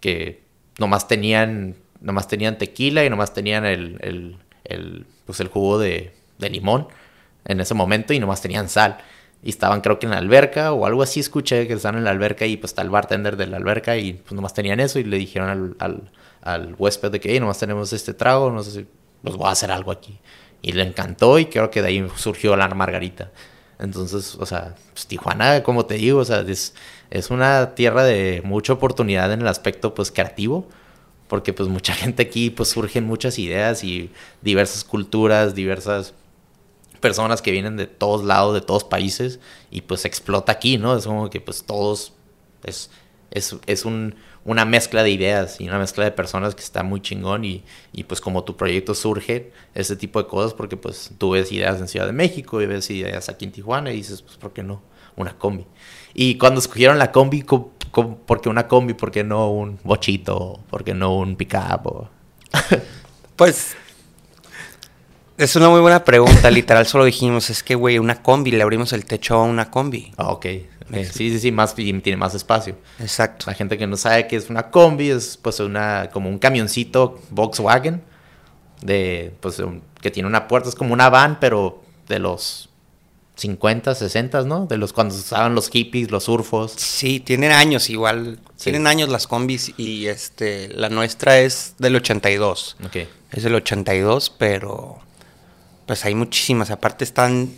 Que 0.00 0.44
nomás 0.78 1.08
tenían 1.08 1.76
nomás 2.04 2.28
tenían 2.28 2.58
tequila 2.58 3.04
y 3.04 3.10
nomás 3.10 3.32
tenían 3.32 3.64
el, 3.64 4.38
pues 5.26 5.40
el 5.40 5.48
jugo 5.48 5.78
de, 5.78 6.12
limón 6.38 6.88
en 7.46 7.60
ese 7.60 7.72
momento 7.72 8.12
y 8.12 8.20
nomás 8.20 8.42
tenían 8.42 8.68
sal. 8.68 8.98
Y 9.42 9.50
estaban 9.50 9.80
creo 9.80 9.98
que 9.98 10.06
en 10.06 10.12
la 10.12 10.18
alberca 10.18 10.72
o 10.72 10.86
algo 10.86 11.02
así 11.02 11.20
escuché 11.20 11.66
que 11.66 11.72
estaban 11.74 11.98
en 11.98 12.04
la 12.04 12.10
alberca 12.10 12.46
y 12.46 12.56
pues 12.56 12.72
está 12.72 12.82
el 12.82 12.90
bartender 12.90 13.36
de 13.36 13.46
la 13.46 13.56
alberca 13.56 13.96
y 13.96 14.14
pues 14.14 14.32
nomás 14.32 14.54
tenían 14.54 14.80
eso 14.80 14.98
y 14.98 15.04
le 15.04 15.16
dijeron 15.16 15.76
al, 15.78 16.10
al, 16.42 16.74
huésped 16.78 17.10
de 17.10 17.20
que 17.20 17.30
hey, 17.30 17.40
nomás 17.40 17.58
tenemos 17.58 17.92
este 17.92 18.14
trago, 18.14 18.50
no 18.50 18.62
sé 18.62 18.70
si 18.70 18.86
pues 19.22 19.36
voy 19.36 19.48
a 19.48 19.52
hacer 19.52 19.70
algo 19.70 19.90
aquí. 19.90 20.20
Y 20.60 20.72
le 20.72 20.82
encantó 20.82 21.38
y 21.38 21.46
creo 21.46 21.70
que 21.70 21.82
de 21.82 21.88
ahí 21.88 22.06
surgió 22.16 22.56
la 22.56 22.68
margarita. 22.68 23.30
Entonces, 23.78 24.36
o 24.36 24.46
sea, 24.46 24.74
pues 24.92 25.06
Tijuana, 25.06 25.62
como 25.62 25.84
te 25.86 25.94
digo, 25.94 26.20
o 26.20 26.24
sea, 26.24 26.40
es, 26.40 26.74
es 27.10 27.30
una 27.30 27.74
tierra 27.74 28.04
de 28.04 28.40
mucha 28.44 28.74
oportunidad 28.74 29.32
en 29.32 29.40
el 29.40 29.48
aspecto 29.48 29.94
pues 29.94 30.10
creativo 30.10 30.68
porque 31.28 31.52
pues 31.52 31.68
mucha 31.68 31.94
gente 31.94 32.22
aquí 32.22 32.50
pues 32.50 32.70
surgen 32.70 33.04
muchas 33.04 33.38
ideas 33.38 33.84
y 33.84 34.10
diversas 34.42 34.84
culturas, 34.84 35.54
diversas 35.54 36.14
personas 37.00 37.42
que 37.42 37.50
vienen 37.50 37.76
de 37.76 37.86
todos 37.86 38.24
lados, 38.24 38.54
de 38.54 38.62
todos 38.62 38.82
países 38.82 39.38
y 39.70 39.82
pues 39.82 40.06
explota 40.06 40.52
aquí, 40.52 40.78
¿no? 40.78 40.96
Es 40.96 41.04
como 41.06 41.28
que 41.28 41.40
pues 41.40 41.64
todos 41.64 42.14
es, 42.62 42.90
es, 43.30 43.56
es 43.66 43.84
un, 43.84 44.14
una 44.44 44.64
mezcla 44.64 45.02
de 45.02 45.10
ideas 45.10 45.60
y 45.60 45.68
una 45.68 45.78
mezcla 45.78 46.04
de 46.04 46.12
personas 46.12 46.54
que 46.54 46.62
está 46.62 46.82
muy 46.82 47.02
chingón 47.02 47.44
y, 47.44 47.62
y, 47.92 48.04
pues 48.04 48.20
como 48.20 48.44
tu 48.44 48.56
proyecto 48.56 48.94
surge 48.94 49.52
ese 49.74 49.96
tipo 49.96 50.22
de 50.22 50.28
cosas 50.28 50.54
porque 50.54 50.76
pues 50.76 51.10
tú 51.18 51.30
ves 51.30 51.52
ideas 51.52 51.80
en 51.80 51.88
Ciudad 51.88 52.06
de 52.06 52.12
México 52.12 52.62
y 52.62 52.66
ves 52.66 52.88
ideas 52.90 53.28
aquí 53.28 53.44
en 53.44 53.52
Tijuana 53.52 53.92
y 53.92 53.96
dices 53.96 54.22
pues 54.22 54.36
¿por 54.36 54.52
qué 54.52 54.62
no? 54.62 54.82
Una 55.16 55.36
combi. 55.36 55.66
Y 56.12 56.38
cuando 56.38 56.58
escogieron 56.58 56.98
la 56.98 57.12
combi, 57.12 57.42
¿por 57.94 58.40
qué 58.40 58.48
una 58.48 58.68
combi? 58.68 58.94
¿Por 58.94 59.10
qué 59.10 59.24
no 59.24 59.50
un 59.50 59.78
bochito? 59.84 60.60
¿Por 60.70 60.84
qué 60.84 60.94
no 60.94 61.16
un 61.16 61.36
pickup? 61.36 62.08
pues 63.36 63.76
es 65.36 65.56
una 65.56 65.68
muy 65.68 65.80
buena 65.80 66.04
pregunta. 66.04 66.50
Literal, 66.50 66.86
solo 66.86 67.04
dijimos, 67.04 67.50
es 67.50 67.62
que, 67.62 67.74
güey, 67.74 67.98
una 67.98 68.22
combi, 68.22 68.52
le 68.52 68.62
abrimos 68.62 68.92
el 68.92 69.04
techo 69.04 69.34
a 69.34 69.42
una 69.42 69.70
combi. 69.70 70.12
Ah, 70.16 70.30
ok. 70.30 70.46
Sí, 70.92 71.30
sí, 71.30 71.38
sí, 71.40 71.50
más, 71.50 71.74
tiene 71.74 72.16
más 72.16 72.34
espacio. 72.34 72.76
Exacto. 73.00 73.46
La 73.48 73.54
gente 73.54 73.76
que 73.76 73.86
no 73.86 73.96
sabe 73.96 74.26
qué 74.28 74.36
es 74.36 74.48
una 74.48 74.70
combi 74.70 75.10
es 75.10 75.36
pues 75.36 75.58
una, 75.58 76.10
como 76.12 76.28
un 76.28 76.38
camioncito 76.38 77.20
Volkswagen 77.30 78.02
de, 78.80 79.34
pues, 79.40 79.60
que 80.00 80.10
tiene 80.10 80.28
una 80.28 80.46
puerta, 80.46 80.68
es 80.68 80.74
como 80.74 80.92
una 80.92 81.08
van, 81.08 81.40
pero 81.40 81.82
de 82.06 82.18
los 82.18 82.68
50, 83.36 83.94
60, 83.94 84.42
¿no? 84.42 84.66
De 84.66 84.76
los 84.76 84.92
cuando 84.92 85.14
usaban 85.14 85.54
los 85.54 85.68
hippies, 85.68 86.10
los 86.10 86.24
surfos. 86.24 86.72
Sí, 86.76 87.20
tienen 87.20 87.52
años 87.52 87.90
igual. 87.90 88.38
Tienen 88.62 88.86
años 88.86 89.08
las 89.08 89.26
combis 89.26 89.72
y 89.76 90.06
este 90.06 90.68
la 90.68 90.88
nuestra 90.88 91.40
es 91.40 91.74
del 91.78 91.96
82. 91.96 92.76
Ok. 92.84 92.96
Es 93.32 93.42
del 93.42 93.54
82, 93.56 94.30
pero 94.30 94.98
pues 95.86 96.04
hay 96.04 96.14
muchísimas. 96.14 96.70
Aparte 96.70 97.04
están 97.04 97.52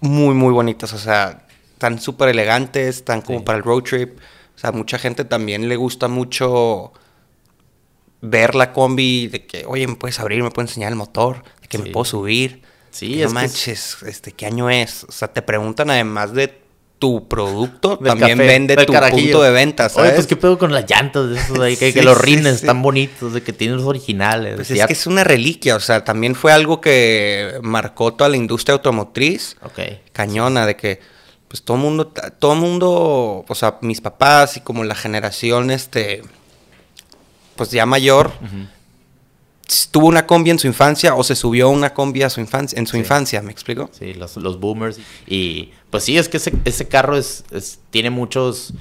muy, 0.00 0.34
muy 0.34 0.52
bonitas. 0.52 0.92
O 0.94 0.98
sea, 0.98 1.46
están 1.72 2.00
súper 2.00 2.30
elegantes, 2.30 2.96
están 2.96 3.20
como 3.20 3.44
para 3.44 3.58
el 3.58 3.64
road 3.64 3.82
trip. 3.82 4.18
O 4.54 4.58
sea, 4.58 4.72
mucha 4.72 4.98
gente 4.98 5.26
también 5.26 5.68
le 5.68 5.76
gusta 5.76 6.08
mucho 6.08 6.92
ver 8.22 8.54
la 8.54 8.72
combi 8.72 9.28
de 9.28 9.46
que, 9.46 9.66
oye, 9.66 9.86
me 9.86 9.96
puedes 9.96 10.18
abrir, 10.18 10.42
me 10.42 10.50
puedes 10.50 10.70
enseñar 10.70 10.90
el 10.90 10.96
motor, 10.96 11.44
de 11.60 11.68
que 11.68 11.76
me 11.76 11.90
puedo 11.90 12.06
subir. 12.06 12.62
Sí, 12.96 13.16
no 13.16 13.30
manches, 13.30 13.98
este, 14.06 14.32
¿qué 14.32 14.46
año 14.46 14.70
es? 14.70 15.04
O 15.04 15.12
sea, 15.12 15.28
te 15.28 15.42
preguntan 15.42 15.90
además 15.90 16.32
de 16.32 16.62
tu 16.98 17.28
producto, 17.28 17.98
también 17.98 18.38
vende 18.38 18.74
tu 18.86 18.92
punto 18.94 19.42
de 19.42 19.50
venta, 19.50 19.90
¿sabes? 19.90 20.08
Oye, 20.08 20.14
pues 20.14 20.26
qué 20.26 20.36
pedo 20.36 20.56
con 20.56 20.72
las 20.72 20.88
llantas 20.88 21.28
de 21.28 21.36
esos 21.36 21.58
ahí, 21.60 21.76
que, 21.92 22.02
los 22.02 22.18
rines 22.18 22.54
están 22.54 22.80
bonitos, 22.80 23.34
de 23.34 23.42
que 23.42 23.52
tienen 23.52 23.76
los 23.76 23.84
originales. 23.84 24.54
Pues 24.56 24.70
es 24.70 24.86
que 24.86 24.94
es 24.94 25.06
una 25.06 25.24
reliquia, 25.24 25.76
o 25.76 25.80
sea, 25.80 26.04
también 26.04 26.34
fue 26.34 26.52
algo 26.52 26.80
que 26.80 27.58
marcó 27.60 28.14
toda 28.14 28.30
la 28.30 28.38
industria 28.38 28.72
automotriz. 28.72 29.58
Ok. 29.62 29.78
Cañona, 30.12 30.64
de 30.64 30.76
que 30.76 31.00
pues 31.48 31.62
todo 31.62 31.76
mundo, 31.76 32.14
todo 32.38 32.54
mundo, 32.54 33.44
o 33.46 33.54
sea, 33.54 33.76
mis 33.82 34.00
papás 34.00 34.56
y 34.56 34.60
como 34.60 34.82
la 34.84 34.94
generación, 34.94 35.70
este, 35.70 36.22
pues 37.56 37.70
ya 37.72 37.84
mayor, 37.84 38.32
tuvo 39.90 40.06
una 40.08 40.26
combi 40.26 40.50
en 40.50 40.58
su 40.58 40.66
infancia 40.66 41.14
o 41.14 41.24
se 41.24 41.34
subió 41.34 41.68
una 41.70 41.92
combi 41.92 42.22
a 42.22 42.30
su 42.30 42.40
infancia, 42.40 42.78
en 42.78 42.86
su 42.86 42.96
infancia, 42.96 43.42
¿me 43.42 43.50
explico? 43.50 43.90
Sí, 43.92 44.14
los, 44.14 44.60
boomers. 44.60 44.98
Y 45.26 45.70
pues 45.90 46.04
sí, 46.04 46.16
es 46.18 46.28
que 46.28 46.36
ese, 46.36 46.88
carro 46.88 47.16
es, 47.16 47.44
tiene 47.90 48.10
muchos, 48.10 48.74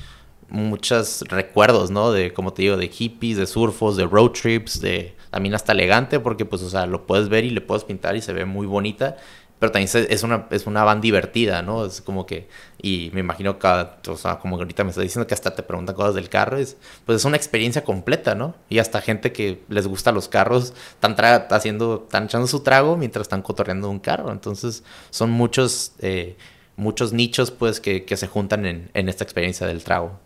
muchos 0.49 1.23
recuerdos, 1.27 1.89
¿no? 1.91 2.11
De, 2.11 2.33
como 2.33 2.53
te 2.53 2.63
digo, 2.63 2.77
de 2.77 2.87
hippies, 2.87 3.37
de 3.37 3.47
surfos, 3.47 3.97
de 3.97 4.05
road 4.05 4.31
trips, 4.31 4.79
de 4.81 5.15
también 5.31 5.55
hasta 5.55 5.73
elegante, 5.73 6.19
porque 6.19 6.45
pues, 6.45 6.61
o 6.61 6.69
sea, 6.69 6.85
lo 6.85 7.05
puedes 7.07 7.29
ver 7.29 7.43
y 7.43 7.49
le 7.49 7.61
puedes 7.61 7.83
pintar 7.83 8.15
y 8.15 8.21
se 8.21 8.31
ve 8.31 8.45
muy 8.45 8.67
bonita 8.67 9.17
pero 9.65 9.71
también 9.71 10.07
es 10.11 10.21
una, 10.21 10.45
es 10.51 10.67
una 10.67 10.83
van 10.83 11.01
divertida, 11.01 11.63
¿no? 11.63 11.85
Es 11.85 11.99
como 11.99 12.27
que, 12.27 12.47
y 12.79 13.09
me 13.13 13.21
imagino 13.21 13.57
que, 13.57 13.67
o 14.07 14.15
sea, 14.15 14.37
como 14.37 14.57
ahorita 14.57 14.83
me 14.83 14.91
está 14.91 15.01
diciendo 15.01 15.25
que 15.25 15.33
hasta 15.33 15.55
te 15.55 15.63
preguntan 15.63 15.95
cosas 15.95 16.13
del 16.13 16.29
carro, 16.29 16.57
es, 16.57 16.77
pues 17.03 17.15
es 17.15 17.25
una 17.25 17.35
experiencia 17.35 17.83
completa, 17.83 18.35
¿no? 18.35 18.53
Y 18.69 18.77
hasta 18.77 19.01
gente 19.01 19.31
que 19.31 19.63
les 19.67 19.87
gusta 19.87 20.11
los 20.11 20.27
carros, 20.27 20.73
están 20.93 21.15
haciendo, 21.49 22.03
están 22.03 22.25
echando 22.25 22.45
su 22.45 22.59
trago 22.59 22.95
mientras 22.95 23.23
están 23.23 23.41
cotorreando 23.41 23.89
un 23.89 23.97
carro, 23.99 24.31
entonces 24.31 24.83
son 25.09 25.31
muchos, 25.31 25.93
eh, 25.97 26.37
muchos 26.75 27.11
nichos, 27.11 27.49
pues, 27.49 27.79
que, 27.79 28.05
que 28.05 28.17
se 28.17 28.27
juntan 28.27 28.67
en, 28.67 28.91
en 28.93 29.09
esta 29.09 29.23
experiencia 29.23 29.65
del 29.65 29.83
trago. 29.83 30.19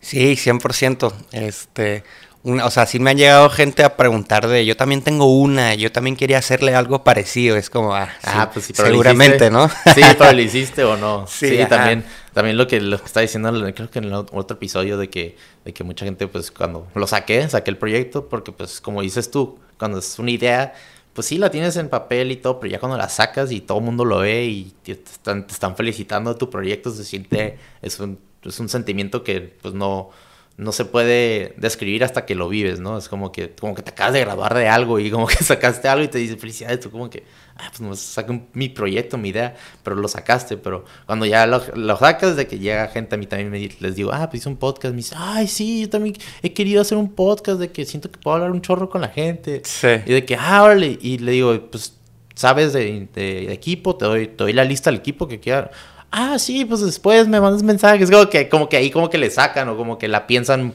Sí, 0.00 0.34
100%, 0.34 1.12
este 1.30 2.02
o 2.42 2.70
sea, 2.70 2.86
sí 2.86 2.98
me 2.98 3.10
han 3.10 3.18
llegado 3.18 3.50
gente 3.50 3.84
a 3.84 3.96
preguntar 3.96 4.48
de, 4.48 4.64
yo 4.64 4.74
también 4.76 5.02
tengo 5.02 5.26
una, 5.26 5.74
yo 5.74 5.92
también 5.92 6.16
quería 6.16 6.38
hacerle 6.38 6.74
algo 6.74 7.04
parecido, 7.04 7.56
es 7.56 7.68
como, 7.68 7.94
ah, 7.94 8.08
ah 8.24 8.50
pues 8.50 8.64
sí, 8.64 8.72
seguramente, 8.74 9.50
¿no? 9.50 9.68
Sí, 9.68 10.00
pero 10.18 10.32
lo 10.32 10.40
hiciste 10.40 10.82
o 10.84 10.96
no. 10.96 11.26
Sí, 11.26 11.58
también, 11.68 12.04
también 12.32 12.56
lo 12.56 12.66
que, 12.66 12.80
lo 12.80 12.98
que 12.98 13.04
está 13.04 13.20
diciendo, 13.20 13.52
creo 13.74 13.90
que 13.90 13.98
en 13.98 14.06
el 14.06 14.14
otro 14.14 14.56
episodio 14.56 14.96
de 14.96 15.10
que, 15.10 15.36
de 15.66 15.74
que 15.74 15.84
mucha 15.84 16.06
gente, 16.06 16.28
pues 16.28 16.50
cuando 16.50 16.86
lo 16.94 17.06
saqué, 17.06 17.46
saqué 17.48 17.70
el 17.70 17.76
proyecto, 17.76 18.28
porque 18.28 18.52
pues 18.52 18.80
como 18.80 19.02
dices 19.02 19.30
tú, 19.30 19.58
cuando 19.78 19.98
es 19.98 20.18
una 20.18 20.30
idea, 20.30 20.72
pues 21.12 21.26
sí 21.26 21.36
la 21.36 21.50
tienes 21.50 21.76
en 21.76 21.90
papel 21.90 22.30
y 22.30 22.36
todo, 22.36 22.58
pero 22.58 22.72
ya 22.72 22.78
cuando 22.78 22.96
la 22.96 23.10
sacas 23.10 23.52
y 23.52 23.60
todo 23.60 23.78
el 23.78 23.84
mundo 23.84 24.06
lo 24.06 24.20
ve 24.20 24.46
y 24.46 24.72
te 24.82 24.92
están, 24.92 25.46
te 25.46 25.52
están 25.52 25.76
felicitando 25.76 26.34
tu 26.36 26.48
proyecto, 26.48 26.90
se 26.90 27.04
siente, 27.04 27.58
es 27.82 28.00
un, 28.00 28.18
es 28.44 28.58
un 28.60 28.70
sentimiento 28.70 29.22
que 29.22 29.40
pues 29.60 29.74
no 29.74 30.10
no 30.56 30.72
se 30.72 30.84
puede 30.84 31.54
describir 31.56 32.04
hasta 32.04 32.26
que 32.26 32.34
lo 32.34 32.48
vives, 32.48 32.80
¿no? 32.80 32.98
Es 32.98 33.08
como 33.08 33.32
que, 33.32 33.50
como 33.50 33.74
que 33.74 33.82
te 33.82 33.92
acabas 33.92 34.12
de 34.12 34.20
graduar 34.20 34.54
de 34.54 34.68
algo 34.68 34.98
y 34.98 35.10
como 35.10 35.26
que 35.28 35.42
sacaste 35.42 35.88
algo 35.88 36.04
y 36.04 36.08
te 36.08 36.18
dice 36.18 36.36
felicidades, 36.36 36.80
tú 36.80 36.90
como 36.90 37.08
que, 37.08 37.24
ah, 37.56 37.68
pues 37.70 37.80
no, 37.80 37.96
saqué 37.96 38.42
mi 38.52 38.68
proyecto, 38.68 39.16
mi 39.16 39.30
idea, 39.30 39.56
pero 39.82 39.96
lo 39.96 40.06
sacaste, 40.06 40.58
pero 40.58 40.84
cuando 41.06 41.24
ya 41.24 41.46
lo, 41.46 41.96
sacas 41.96 42.36
de 42.36 42.46
que 42.46 42.58
llega 42.58 42.88
gente 42.88 43.14
a 43.14 43.18
mí 43.18 43.26
también 43.26 43.50
me, 43.50 43.70
les 43.80 43.94
digo, 43.94 44.12
ah, 44.12 44.28
pues 44.28 44.42
hice 44.42 44.48
un 44.50 44.56
podcast, 44.56 44.92
me 44.92 44.98
dice, 44.98 45.14
ay, 45.16 45.48
sí, 45.48 45.80
yo 45.80 45.88
también 45.88 46.16
he 46.42 46.52
querido 46.52 46.82
hacer 46.82 46.98
un 46.98 47.10
podcast 47.14 47.58
de 47.58 47.72
que 47.72 47.86
siento 47.86 48.10
que 48.10 48.18
puedo 48.18 48.36
hablar 48.36 48.50
un 48.50 48.60
chorro 48.60 48.90
con 48.90 49.00
la 49.00 49.08
gente. 49.08 49.62
Sí. 49.64 49.88
Y 50.04 50.12
de 50.12 50.24
que, 50.26 50.36
ah, 50.36 50.62
órale, 50.62 50.98
y 51.00 51.18
le 51.18 51.32
digo, 51.32 51.70
pues, 51.70 51.96
¿sabes 52.34 52.74
de, 52.74 53.08
de, 53.14 53.52
equipo? 53.52 53.96
Te 53.96 54.04
doy, 54.04 54.26
te 54.26 54.44
doy 54.44 54.52
la 54.52 54.64
lista 54.64 54.90
del 54.90 55.00
equipo 55.00 55.26
que 55.26 55.40
quiera 55.40 55.70
ah, 56.10 56.38
sí, 56.38 56.64
pues 56.64 56.80
después 56.80 57.28
me 57.28 57.40
mandas 57.40 57.62
mensajes. 57.62 58.10
Como 58.10 58.28
que, 58.28 58.48
como 58.48 58.68
que 58.68 58.76
ahí 58.76 58.90
como 58.90 59.10
que 59.10 59.18
le 59.18 59.30
sacan 59.30 59.68
o 59.68 59.76
como 59.76 59.98
que 59.98 60.08
la 60.08 60.26
piensan 60.26 60.74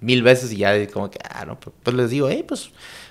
mil 0.00 0.22
veces 0.22 0.52
y 0.52 0.58
ya 0.58 0.86
como 0.88 1.10
que, 1.10 1.18
ah, 1.28 1.44
no, 1.44 1.58
pues, 1.58 1.74
pues 1.82 1.96
les 1.96 2.10
digo, 2.10 2.28
hey, 2.28 2.44
pues 2.46 2.70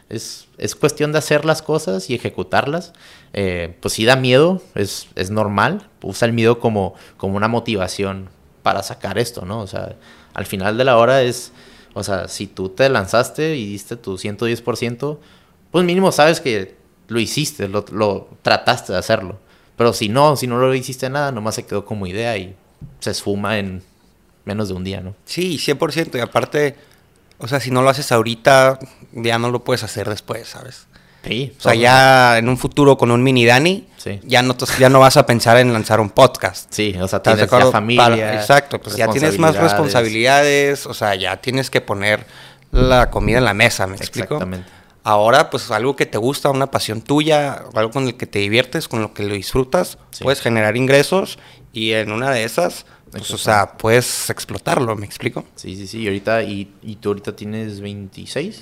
es, 0.09 0.47
es 0.57 0.75
cuestión 0.75 1.11
de 1.11 1.17
hacer 1.17 1.45
las 1.45 1.61
cosas 1.61 2.09
y 2.09 2.15
ejecutarlas. 2.15 2.93
Eh, 3.33 3.75
pues 3.81 3.93
sí 3.93 4.05
da 4.05 4.15
miedo, 4.15 4.61
es, 4.75 5.07
es 5.15 5.31
normal. 5.31 5.89
Usa 6.01 6.27
el 6.27 6.33
miedo 6.33 6.59
como, 6.59 6.93
como 7.17 7.35
una 7.35 7.47
motivación 7.47 8.29
para 8.63 8.83
sacar 8.83 9.17
esto, 9.17 9.45
¿no? 9.45 9.59
O 9.59 9.67
sea, 9.67 9.95
al 10.33 10.45
final 10.45 10.77
de 10.77 10.83
la 10.83 10.97
hora 10.97 11.21
es, 11.21 11.51
o 11.93 12.03
sea, 12.03 12.27
si 12.27 12.47
tú 12.47 12.69
te 12.69 12.89
lanzaste 12.89 13.55
y 13.55 13.65
diste 13.67 13.95
tu 13.95 14.17
110%, 14.17 15.17
pues 15.71 15.85
mínimo 15.85 16.11
sabes 16.11 16.39
que 16.39 16.75
lo 17.07 17.19
hiciste, 17.19 17.67
lo, 17.67 17.85
lo 17.91 18.29
trataste 18.41 18.93
de 18.93 18.99
hacerlo. 18.99 19.39
Pero 19.77 19.93
si 19.93 20.09
no, 20.09 20.35
si 20.35 20.47
no 20.47 20.57
lo 20.57 20.73
hiciste 20.73 21.09
nada, 21.09 21.31
nomás 21.31 21.55
se 21.55 21.65
quedó 21.65 21.85
como 21.85 22.07
idea 22.07 22.37
y 22.37 22.55
se 22.99 23.11
esfuma 23.11 23.57
en 23.57 23.83
menos 24.45 24.69
de 24.69 24.75
un 24.75 24.83
día, 24.83 25.01
¿no? 25.01 25.15
Sí, 25.25 25.57
100%. 25.57 26.17
Y 26.17 26.19
aparte, 26.19 26.75
o 27.37 27.47
sea, 27.47 27.59
si 27.59 27.71
no 27.71 27.81
lo 27.81 27.89
haces 27.89 28.11
ahorita, 28.11 28.79
ya 29.11 29.37
no 29.39 29.51
lo 29.51 29.63
puedes 29.63 29.83
hacer 29.83 30.07
después, 30.09 30.47
¿sabes? 30.47 30.87
Sí. 31.23 31.53
O 31.57 31.61
sea, 31.61 31.73
ya 31.73 32.37
en 32.37 32.47
un 32.47 32.57
futuro 32.57 32.97
con 32.97 33.09
un 33.11 33.23
mini 33.23 33.45
Dani, 33.45 33.87
ya, 34.23 34.43
no, 34.43 34.55
ya 34.79 34.89
no 34.89 34.99
vas 34.99 35.17
a 35.17 35.25
pensar 35.25 35.57
en 35.57 35.73
lanzar 35.73 35.99
un 35.99 36.11
podcast. 36.11 36.71
Sí, 36.71 36.95
o 37.01 37.07
sea, 37.07 37.23
tienes 37.23 37.49
ya 37.49 37.71
familia. 37.71 38.35
exacto, 38.35 38.79
pues 38.79 38.95
ya 38.95 39.07
tienes 39.07 39.39
más 39.39 39.55
responsabilidades, 39.55 40.85
o 40.85 40.93
sea, 40.93 41.15
ya 41.15 41.37
tienes 41.37 41.71
que 41.71 41.81
poner 41.81 42.25
la 42.71 43.09
comida 43.09 43.39
en 43.39 43.45
la 43.45 43.55
mesa, 43.55 43.87
¿me 43.87 43.95
explico? 43.95 44.35
Exactamente. 44.35 44.69
Ahora, 45.07 45.51
pues 45.51 45.69
algo 45.69 45.95
que 45.95 46.07
te 46.07 46.17
gusta, 46.17 46.49
una 46.49 46.71
pasión 46.71 46.99
tuya, 46.99 47.63
algo 47.75 47.91
con 47.91 48.07
el 48.07 48.17
que 48.17 48.25
te 48.25 48.39
diviertes, 48.39 48.87
con 48.87 49.03
lo 49.03 49.13
que 49.13 49.21
lo 49.21 49.35
disfrutas, 49.35 49.99
puedes 50.19 50.41
generar 50.41 50.75
ingresos 50.75 51.37
y 51.73 51.91
en 51.91 52.11
una 52.11 52.31
de 52.31 52.43
esas 52.43 52.87
pues, 53.11 53.29
o 53.29 53.37
sea, 53.37 53.77
puedes 53.77 54.31
explotarlo, 54.31 54.95
¿me 54.95 55.05
explico? 55.05 55.45
Sí, 55.55 55.75
sí, 55.75 55.85
sí. 55.85 55.99
Y 55.99 56.07
ahorita, 56.07 56.41
y, 56.41 56.73
y 56.81 56.95
tú 56.95 57.09
ahorita 57.09 57.35
tienes 57.35 57.81
26. 57.81 58.61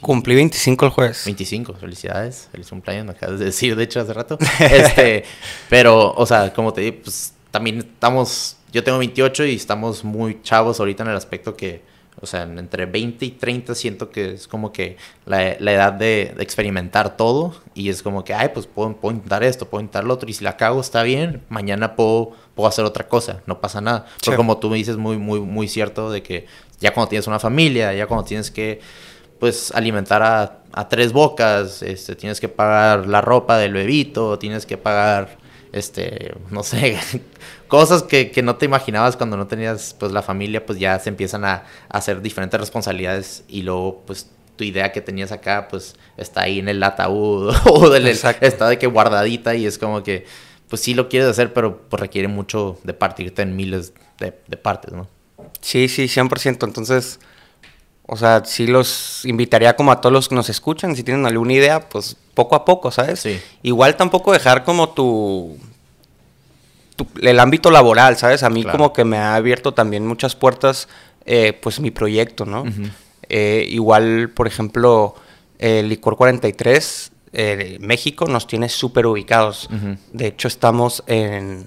Cumplí 0.00 0.34
25 0.34 0.84
el 0.84 0.90
jueves. 0.90 1.22
25, 1.24 1.74
felicidades. 1.74 2.48
Feliz 2.50 2.68
cumpleaños, 2.68 3.06
me 3.06 3.12
acabas 3.12 3.38
de 3.38 3.44
decir, 3.44 3.76
de 3.76 3.84
hecho, 3.84 4.00
hace 4.00 4.12
rato. 4.12 4.36
este, 4.58 5.24
pero, 5.70 6.12
o 6.12 6.26
sea, 6.26 6.52
como 6.52 6.72
te 6.72 6.80
digo, 6.80 6.96
pues 7.04 7.34
también 7.52 7.78
estamos, 7.78 8.56
yo 8.72 8.82
tengo 8.82 8.98
28 8.98 9.44
y 9.46 9.54
estamos 9.54 10.02
muy 10.02 10.42
chavos 10.42 10.80
ahorita 10.80 11.04
en 11.04 11.10
el 11.10 11.16
aspecto 11.16 11.56
que, 11.56 11.82
o 12.20 12.26
sea, 12.26 12.42
entre 12.42 12.86
20 12.86 13.24
y 13.24 13.30
30 13.30 13.74
siento 13.74 14.10
que 14.10 14.32
es 14.34 14.48
como 14.48 14.72
que 14.72 14.96
la, 15.24 15.56
la 15.60 15.72
edad 15.72 15.92
de, 15.92 16.34
experimentar 16.38 17.16
todo 17.16 17.54
y 17.74 17.90
es 17.90 18.02
como 18.02 18.24
que, 18.24 18.34
ay, 18.34 18.50
pues 18.52 18.66
puedo, 18.66 18.96
puedo, 18.96 19.14
intentar 19.14 19.42
esto, 19.44 19.68
puedo 19.68 19.80
intentar 19.80 20.04
lo 20.04 20.14
otro 20.14 20.28
y 20.28 20.32
si 20.32 20.44
la 20.44 20.56
cago 20.56 20.80
está 20.80 21.02
bien, 21.02 21.42
mañana 21.48 21.94
puedo, 21.94 22.32
puedo 22.54 22.68
hacer 22.68 22.84
otra 22.84 23.06
cosa, 23.08 23.42
no 23.46 23.60
pasa 23.60 23.80
nada. 23.80 24.06
Pero 24.24 24.36
como 24.36 24.58
tú 24.58 24.70
me 24.70 24.76
dices 24.76 24.96
muy, 24.96 25.16
muy, 25.16 25.40
muy 25.40 25.68
cierto 25.68 26.10
de 26.10 26.22
que 26.22 26.46
ya 26.80 26.92
cuando 26.92 27.08
tienes 27.08 27.26
una 27.26 27.38
familia, 27.38 27.92
ya 27.94 28.06
cuando 28.06 28.24
tienes 28.24 28.50
que, 28.50 28.80
pues, 29.38 29.72
alimentar 29.72 30.22
a, 30.22 30.62
a 30.72 30.88
tres 30.88 31.12
bocas, 31.12 31.82
este, 31.82 32.16
tienes 32.16 32.40
que 32.40 32.48
pagar 32.48 33.06
la 33.06 33.20
ropa 33.20 33.56
del 33.58 33.72
bebito, 33.72 34.38
tienes 34.38 34.66
que 34.66 34.76
pagar 34.76 35.37
este, 35.72 36.34
no 36.50 36.62
sé, 36.62 36.98
cosas 37.68 38.02
que, 38.02 38.32
no 38.42 38.56
te 38.56 38.66
imaginabas 38.66 39.16
cuando 39.16 39.36
no 39.36 39.46
tenías 39.46 39.94
pues 39.98 40.12
la 40.12 40.22
familia, 40.22 40.64
pues 40.64 40.78
ya 40.78 40.98
se 40.98 41.08
empiezan 41.08 41.44
a, 41.44 41.64
hacer 41.88 42.22
diferentes 42.22 42.58
responsabilidades 42.58 43.44
y 43.48 43.62
luego 43.62 44.02
pues 44.06 44.30
tu 44.56 44.64
idea 44.64 44.90
que 44.90 45.00
tenías 45.00 45.30
acá 45.30 45.68
pues 45.68 45.94
está 46.16 46.42
ahí 46.42 46.58
en 46.58 46.68
el 46.68 46.82
ataúd 46.82 47.54
o 47.66 47.90
del, 47.90 48.06
está 48.08 48.68
de 48.68 48.78
que 48.78 48.86
guardadita 48.86 49.54
y 49.54 49.66
es 49.66 49.78
como 49.78 50.02
que 50.02 50.26
pues 50.68 50.82
sí 50.82 50.94
lo 50.94 51.08
quieres 51.08 51.28
hacer, 51.28 51.52
pero 51.52 51.82
pues 51.88 52.00
requiere 52.00 52.28
mucho 52.28 52.78
de 52.84 52.92
partirte 52.92 53.42
en 53.42 53.56
miles 53.56 53.92
de, 54.18 54.38
de 54.46 54.56
partes, 54.56 54.92
¿no? 54.92 55.08
Sí, 55.60 55.88
sí, 55.88 56.04
100%. 56.04 56.64
Entonces, 56.64 57.20
o 58.10 58.16
sea, 58.16 58.42
sí 58.46 58.66
los 58.66 59.22
invitaría 59.26 59.76
como 59.76 59.92
a 59.92 60.00
todos 60.00 60.12
los 60.14 60.30
que 60.30 60.34
nos 60.34 60.48
escuchan, 60.48 60.96
si 60.96 61.02
tienen 61.02 61.26
alguna 61.26 61.52
idea, 61.52 61.90
pues 61.90 62.16
poco 62.32 62.56
a 62.56 62.64
poco, 62.64 62.90
¿sabes? 62.90 63.20
Sí. 63.20 63.38
Igual 63.62 63.96
tampoco 63.96 64.32
dejar 64.32 64.64
como 64.64 64.88
tu, 64.88 65.58
el 67.20 67.38
ámbito 67.38 67.70
laboral, 67.70 68.16
¿sabes? 68.16 68.42
A 68.42 68.48
mí 68.48 68.64
como 68.64 68.94
que 68.94 69.04
me 69.04 69.18
ha 69.18 69.34
abierto 69.34 69.74
también 69.74 70.06
muchas 70.06 70.34
puertas, 70.34 70.88
eh, 71.26 71.52
pues 71.60 71.80
mi 71.80 71.90
proyecto, 71.90 72.46
¿no? 72.46 72.64
Eh, 73.28 73.66
igual, 73.68 74.30
por 74.30 74.46
ejemplo, 74.46 75.14
el 75.58 75.90
Licor 75.90 76.16
43, 76.16 77.12
eh, 77.34 77.76
México 77.78 78.24
nos 78.24 78.46
tiene 78.46 78.70
súper 78.70 79.06
ubicados. 79.06 79.68
De 80.14 80.28
hecho, 80.28 80.48
estamos 80.48 81.04
en, 81.06 81.66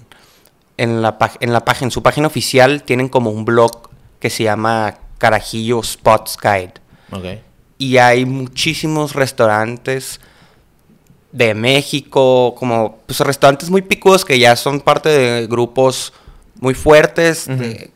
en, 0.76 1.02
la, 1.02 1.16
en, 1.38 1.52
la, 1.52 1.62
en 1.80 1.90
su 1.92 2.02
página 2.02 2.26
oficial, 2.26 2.82
tienen 2.82 3.08
como 3.08 3.30
un 3.30 3.44
blog 3.44 3.90
que 4.18 4.28
se 4.28 4.42
llama 4.42 4.96
Carajillo 5.22 5.80
Spots 5.84 6.36
Guide. 6.42 6.74
Y 7.78 7.98
hay 7.98 8.24
muchísimos 8.24 9.14
restaurantes 9.14 10.18
de 11.30 11.54
México, 11.54 12.56
como 12.56 12.98
pues, 13.06 13.20
restaurantes 13.20 13.70
muy 13.70 13.82
picudos 13.82 14.24
que 14.24 14.40
ya 14.40 14.56
son 14.56 14.80
parte 14.80 15.10
de 15.10 15.46
grupos 15.46 16.12
muy 16.58 16.74
fuertes, 16.74 17.46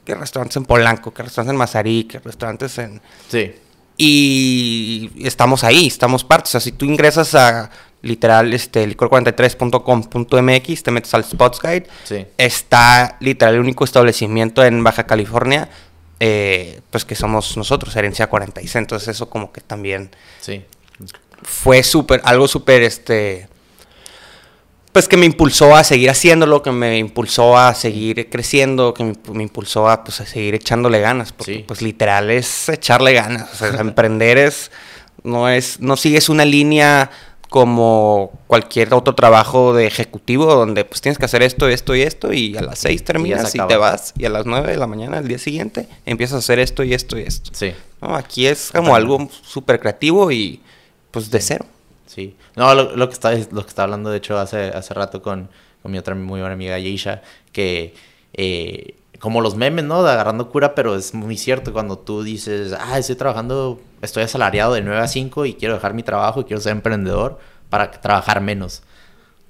que 0.04 0.14
restaurantes 0.14 0.56
en 0.56 0.66
Polanco, 0.66 1.12
que 1.12 1.24
restaurantes 1.24 1.50
en 1.50 1.56
Mazarí, 1.58 2.04
que 2.04 2.20
restaurantes 2.20 2.78
en... 2.78 3.00
Sí. 3.28 3.56
Y 3.96 5.10
estamos 5.24 5.64
ahí, 5.64 5.88
estamos 5.88 6.22
partes. 6.22 6.50
O 6.50 6.52
sea, 6.52 6.60
si 6.60 6.70
tú 6.70 6.84
ingresas 6.84 7.34
a 7.34 7.70
literal 8.02 8.54
este 8.54 8.86
licor43.com.mx, 8.86 10.82
te 10.84 10.90
metes 10.92 11.12
al 11.12 11.24
Spots 11.24 11.58
Guide, 11.60 11.88
está 12.38 13.16
literal 13.18 13.54
el 13.54 13.60
único 13.60 13.82
establecimiento 13.82 14.64
en 14.64 14.84
Baja 14.84 15.06
California 15.06 15.68
eh, 16.20 16.80
pues 16.90 17.04
que 17.04 17.14
somos 17.14 17.56
nosotros, 17.56 17.94
Herencia 17.94 18.28
46. 18.28 18.76
Entonces 18.76 19.08
eso 19.08 19.28
como 19.28 19.52
que 19.52 19.60
también 19.60 20.10
sí. 20.40 20.64
fue 21.42 21.82
súper, 21.82 22.20
algo 22.24 22.48
súper, 22.48 22.82
este, 22.82 23.48
pues 24.92 25.08
que 25.08 25.18
me 25.18 25.26
impulsó 25.26 25.76
a 25.76 25.84
seguir 25.84 26.08
haciéndolo, 26.08 26.62
que 26.62 26.72
me 26.72 26.96
impulsó 26.96 27.58
a 27.58 27.74
seguir 27.74 28.30
creciendo, 28.30 28.94
que 28.94 29.04
me, 29.04 29.42
impulsó 29.42 29.90
a, 29.90 30.02
pues, 30.02 30.22
a 30.22 30.26
seguir 30.26 30.54
echándole 30.54 31.00
ganas, 31.00 31.32
porque 31.32 31.64
pues 31.68 31.82
literal 31.82 32.30
es 32.30 32.70
echarle 32.70 33.12
ganas, 33.12 33.52
o 33.52 33.56
sea, 33.56 33.68
emprender 33.80 34.38
es, 34.38 34.70
no 35.22 35.50
es, 35.50 35.80
no 35.80 35.98
sigues 35.98 36.30
una 36.30 36.46
línea 36.46 37.10
como 37.48 38.32
cualquier 38.46 38.92
otro 38.92 39.14
trabajo 39.14 39.72
de 39.74 39.86
ejecutivo 39.86 40.54
donde 40.54 40.84
pues 40.84 41.00
tienes 41.00 41.18
que 41.18 41.24
hacer 41.24 41.42
esto, 41.42 41.68
esto 41.68 41.94
y 41.94 42.02
esto 42.02 42.32
y 42.32 42.56
a 42.56 42.62
las 42.62 42.80
seis 42.80 43.04
terminas 43.04 43.54
y, 43.54 43.58
te 43.58 43.76
vas 43.76 44.12
y 44.16 44.24
a 44.24 44.30
las 44.30 44.46
nueve 44.46 44.72
de 44.72 44.76
la 44.76 44.86
mañana 44.86 45.18
al 45.18 45.28
día 45.28 45.38
siguiente 45.38 45.88
empiezas 46.04 46.36
a 46.36 46.38
hacer 46.38 46.58
esto 46.58 46.82
y 46.82 46.92
esto 46.92 47.18
y 47.18 47.22
esto. 47.22 47.50
Sí. 47.54 47.72
aquí 48.00 48.46
es 48.46 48.72
como 48.72 48.94
algo 48.94 49.28
súper 49.42 49.80
creativo 49.80 50.30
y 50.32 50.60
pues 51.10 51.30
de 51.30 51.40
cero. 51.40 51.66
Sí. 52.06 52.34
No, 52.54 52.74
lo, 52.74 53.08
que 53.08 53.12
está, 53.12 53.32
lo 53.32 53.62
que 53.62 53.68
está 53.68 53.82
hablando 53.82 54.10
de 54.10 54.18
hecho 54.18 54.38
hace, 54.38 54.68
hace 54.68 54.94
rato 54.94 55.22
con, 55.22 55.48
con 55.82 55.92
mi 55.92 55.98
otra 55.98 56.14
muy 56.14 56.40
buena 56.40 56.54
amiga 56.54 56.78
Yeisha, 56.78 57.22
que 57.52 57.94
eh, 58.32 58.94
como 59.18 59.40
los 59.40 59.56
memes, 59.56 59.84
¿no? 59.84 60.02
De 60.02 60.10
agarrando 60.10 60.48
cura, 60.50 60.74
pero 60.74 60.96
es 60.96 61.14
muy 61.14 61.36
cierto 61.36 61.72
cuando 61.72 61.98
tú 61.98 62.22
dices, 62.22 62.74
ah, 62.78 62.98
estoy 62.98 63.16
trabajando, 63.16 63.80
estoy 64.02 64.24
asalariado 64.24 64.74
de 64.74 64.82
9 64.82 65.00
a 65.00 65.08
5 65.08 65.46
y 65.46 65.54
quiero 65.54 65.74
dejar 65.74 65.94
mi 65.94 66.02
trabajo 66.02 66.40
y 66.40 66.44
quiero 66.44 66.60
ser 66.60 66.72
emprendedor 66.72 67.38
para 67.70 67.90
trabajar 67.90 68.40
menos. 68.40 68.82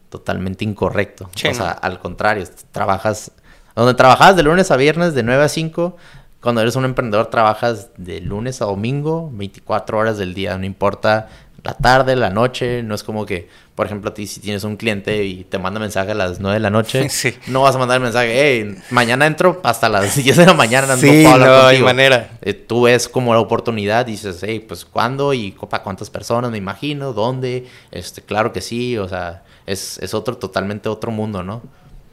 Totalmente 0.09 0.65
incorrecto. 0.65 1.29
o 1.49 1.55
sea, 1.55 1.71
al 1.71 1.99
contrario, 1.99 2.45
trabajas, 2.71 3.33
donde 3.75 3.95
trabajas 3.95 4.37
de 4.37 4.43
lunes 4.43 4.71
a 4.71 4.77
viernes 4.77 5.15
de 5.15 5.23
9 5.23 5.45
a 5.45 5.49
5, 5.49 5.97
cuando 6.41 6.61
eres 6.61 6.77
un 6.77 6.85
emprendedor 6.85 7.27
trabajas 7.27 7.91
de 7.97 8.21
lunes 8.21 8.63
a 8.63 8.67
domingo, 8.67 9.31
24 9.33 9.99
horas 9.99 10.17
del 10.17 10.33
día, 10.33 10.57
no 10.59 10.65
importa 10.65 11.29
la 11.67 11.75
tarde, 11.75 12.15
la 12.15 12.31
noche, 12.31 12.85
no 12.85 12.95
es 12.95 13.03
como 13.03 13.27
que, 13.27 13.49
por 13.75 13.87
ejemplo, 13.87 14.11
a 14.11 14.15
ti 14.15 14.29
si 14.29 14.39
tienes 14.39 14.63
un 14.63 14.77
cliente 14.77 15.25
y 15.25 15.43
te 15.43 15.59
manda 15.59 15.81
mensaje 15.81 16.13
a 16.13 16.15
las 16.15 16.39
9 16.39 16.55
de 16.55 16.61
la 16.61 16.71
noche, 16.71 17.09
no 17.49 17.63
vas 17.63 17.75
a 17.75 17.79
mandar 17.79 17.97
el 17.97 18.05
mensaje, 18.05 18.31
hey, 18.33 18.77
mañana 18.91 19.27
entro 19.27 19.61
hasta 19.65 19.89
las 19.89 20.15
10 20.23 20.37
de 20.37 20.47
la 20.47 20.55
mañana, 20.55 20.97
sí, 20.97 21.25
no 21.25 21.39
no 21.39 21.67
hay 21.67 21.83
manera. 21.83 22.39
Eh, 22.43 22.55
tú 22.55 22.83
ves 22.83 23.09
como 23.09 23.35
la 23.35 23.41
oportunidad, 23.41 24.07
dices, 24.07 24.39
hey, 24.43 24.65
pues 24.67 24.85
¿cuándo? 24.85 25.35
y 25.35 25.57
para 25.69 25.83
cuántas 25.83 26.09
personas, 26.09 26.53
me 26.53 26.59
imagino, 26.59 27.13
dónde, 27.13 27.67
este, 27.91 28.23
claro 28.23 28.53
que 28.53 28.61
sí, 28.61 28.97
o 28.97 29.09
sea, 29.09 29.43
es, 29.67 29.99
es 29.99 30.15
otro, 30.15 30.37
totalmente 30.37 30.89
otro 30.89 31.11
mundo, 31.11 31.43
¿no? 31.43 31.63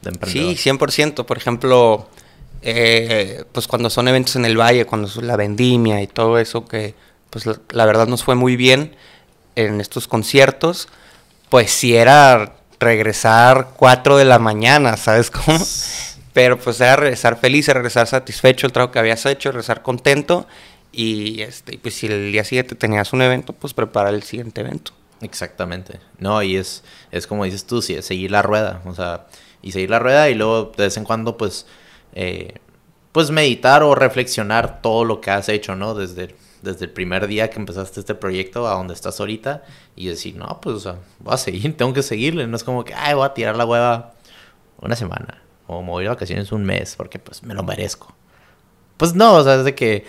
De. 0.02 0.10
Sí, 0.26 0.56
100%, 0.56 1.24
por 1.24 1.36
ejemplo... 1.36 2.08
Eh, 2.66 3.44
pues 3.52 3.68
cuando 3.68 3.90
son 3.90 4.08
eventos 4.08 4.36
en 4.36 4.46
el 4.46 4.58
valle, 4.58 4.86
cuando 4.86 5.06
es 5.06 5.16
la 5.16 5.36
vendimia 5.36 6.00
y 6.00 6.06
todo 6.06 6.38
eso, 6.38 6.64
que 6.64 6.94
pues 7.28 7.44
la 7.72 7.84
verdad 7.84 8.06
nos 8.06 8.24
fue 8.24 8.36
muy 8.36 8.56
bien 8.56 8.96
en 9.56 9.80
estos 9.80 10.08
conciertos, 10.08 10.88
pues 11.48 11.70
si 11.70 11.96
era 11.96 12.54
regresar 12.80 13.70
4 13.76 14.16
de 14.16 14.24
la 14.24 14.38
mañana, 14.38 14.96
¿sabes 14.96 15.30
cómo? 15.30 15.58
Pero 16.32 16.58
pues 16.58 16.80
era 16.80 16.96
regresar 16.96 17.38
feliz, 17.38 17.68
regresar 17.68 18.06
satisfecho 18.06 18.66
el 18.66 18.72
trabajo 18.72 18.92
que 18.92 18.98
habías 18.98 19.24
hecho, 19.26 19.52
regresar 19.52 19.82
contento 19.82 20.46
y 20.90 21.42
este, 21.42 21.78
pues 21.78 21.94
si 21.94 22.06
el 22.06 22.32
día 22.32 22.44
siguiente 22.44 22.74
tenías 22.74 23.12
un 23.12 23.22
evento, 23.22 23.52
pues 23.52 23.74
preparar 23.74 24.14
el 24.14 24.22
siguiente 24.22 24.60
evento. 24.60 24.92
Exactamente. 25.20 26.00
No, 26.18 26.42
y 26.42 26.56
es, 26.56 26.82
es 27.10 27.26
como 27.26 27.44
dices 27.44 27.64
tú, 27.66 27.82
seguir 27.82 28.30
la 28.30 28.42
rueda, 28.42 28.82
o 28.84 28.94
sea, 28.94 29.26
y 29.62 29.72
seguir 29.72 29.90
la 29.90 29.98
rueda 29.98 30.28
y 30.28 30.34
luego 30.34 30.72
de 30.76 30.84
vez 30.84 30.96
en 30.96 31.04
cuando 31.04 31.36
pues, 31.36 31.66
eh, 32.14 32.54
pues 33.12 33.30
meditar 33.30 33.82
o 33.82 33.94
reflexionar 33.94 34.82
todo 34.82 35.04
lo 35.04 35.20
que 35.20 35.30
has 35.30 35.48
hecho, 35.48 35.74
¿no? 35.74 35.94
Desde 35.94 36.34
desde 36.64 36.86
el 36.86 36.90
primer 36.90 37.26
día 37.28 37.50
que 37.50 37.58
empezaste 37.58 38.00
este 38.00 38.14
proyecto 38.14 38.66
a 38.66 38.72
donde 38.72 38.94
estás 38.94 39.20
ahorita 39.20 39.62
y 39.94 40.08
decir, 40.08 40.36
no, 40.36 40.60
pues, 40.60 40.76
o 40.76 40.80
sea, 40.80 40.96
voy 41.20 41.34
a 41.34 41.36
seguir, 41.36 41.76
tengo 41.76 41.92
que 41.92 42.02
seguirle. 42.02 42.46
No 42.46 42.56
es 42.56 42.64
como 42.64 42.84
que, 42.84 42.94
ay, 42.94 43.14
voy 43.14 43.26
a 43.26 43.34
tirar 43.34 43.56
la 43.56 43.66
hueva 43.66 44.14
una 44.80 44.96
semana 44.96 45.42
o 45.66 45.82
me 45.82 46.08
vacaciones 46.08 46.52
un 46.52 46.64
mes 46.64 46.96
porque, 46.96 47.18
pues, 47.18 47.42
me 47.42 47.54
lo 47.54 47.62
merezco. 47.62 48.14
Pues 48.96 49.14
no, 49.14 49.34
o 49.34 49.44
sea, 49.44 49.56
es 49.56 49.64
de 49.64 49.74
que 49.74 50.04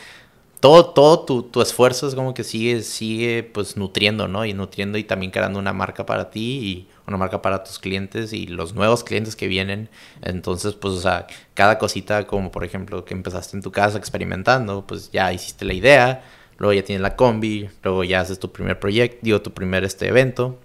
todo, 0.59 0.85
todo 0.93 1.25
tu, 1.25 1.43
tu, 1.43 1.61
esfuerzo 1.61 2.07
es 2.07 2.15
como 2.15 2.33
que 2.33 2.43
sigue, 2.43 2.81
sigue 2.81 3.43
pues 3.43 3.77
nutriendo, 3.77 4.27
¿no? 4.27 4.45
Y 4.45 4.53
nutriendo 4.53 4.97
y 4.97 5.03
también 5.03 5.31
creando 5.31 5.59
una 5.59 5.73
marca 5.73 6.05
para 6.05 6.29
ti 6.31 6.39
y 6.41 6.89
una 7.07 7.17
marca 7.17 7.41
para 7.41 7.63
tus 7.63 7.77
clientes 7.79 8.33
y 8.33 8.47
los 8.47 8.73
nuevos 8.73 9.03
clientes 9.03 9.35
que 9.35 9.47
vienen. 9.47 9.89
Entonces, 10.21 10.73
pues, 10.73 10.95
o 10.95 11.01
sea, 11.01 11.27
cada 11.53 11.77
cosita, 11.77 12.25
como 12.25 12.51
por 12.51 12.63
ejemplo 12.63 13.05
que 13.05 13.13
empezaste 13.13 13.57
en 13.57 13.63
tu 13.63 13.71
casa 13.71 13.97
experimentando, 13.97 14.85
pues 14.87 15.11
ya 15.11 15.31
hiciste 15.31 15.65
la 15.65 15.73
idea, 15.73 16.23
luego 16.57 16.73
ya 16.73 16.83
tienes 16.83 17.01
la 17.01 17.15
combi, 17.15 17.69
luego 17.83 18.03
ya 18.03 18.21
haces 18.21 18.39
tu 18.39 18.51
primer 18.51 18.79
proyecto, 18.79 19.19
digo, 19.21 19.41
tu 19.41 19.53
primer 19.53 19.83
este 19.83 20.07
evento. 20.07 20.59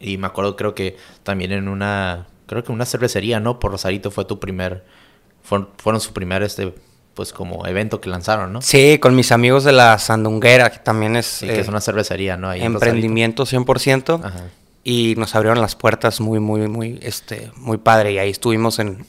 Y 0.00 0.18
me 0.18 0.26
acuerdo, 0.26 0.56
creo 0.56 0.74
que 0.74 0.96
también 1.22 1.52
en 1.52 1.68
una, 1.68 2.26
creo 2.46 2.62
que 2.64 2.72
una 2.72 2.84
cervecería, 2.84 3.40
¿no? 3.40 3.58
Por 3.58 3.72
Rosarito 3.72 4.10
fue 4.10 4.24
tu 4.24 4.38
primer, 4.38 4.84
fueron, 5.42 5.68
fueron 5.78 6.00
su 6.00 6.12
primer 6.12 6.42
este 6.42 6.74
pues 7.14 7.32
como 7.32 7.64
evento 7.64 8.00
que 8.00 8.10
lanzaron, 8.10 8.52
¿no? 8.52 8.60
Sí, 8.60 8.98
con 8.98 9.14
mis 9.14 9.30
amigos 9.30 9.62
de 9.62 9.70
la 9.70 9.98
Sandunguera, 10.00 10.70
que 10.70 10.80
también 10.80 11.14
es... 11.14 11.38
que 11.38 11.60
es 11.60 11.68
eh, 11.68 11.70
una 11.70 11.80
cervecería, 11.80 12.36
¿no? 12.36 12.52
emprendimiento 12.52 13.44
100%. 13.44 14.24
Ajá 14.24 14.50
y 14.84 15.14
nos 15.16 15.34
abrieron 15.34 15.60
las 15.60 15.74
puertas 15.74 16.20
muy, 16.20 16.38
muy, 16.38 16.68
muy, 16.68 17.00
este, 17.02 17.50
muy 17.56 17.78
padre. 17.78 18.12
Y 18.12 18.18
ahí 18.18 18.30
estuvimos 18.30 18.78
en 18.78 19.06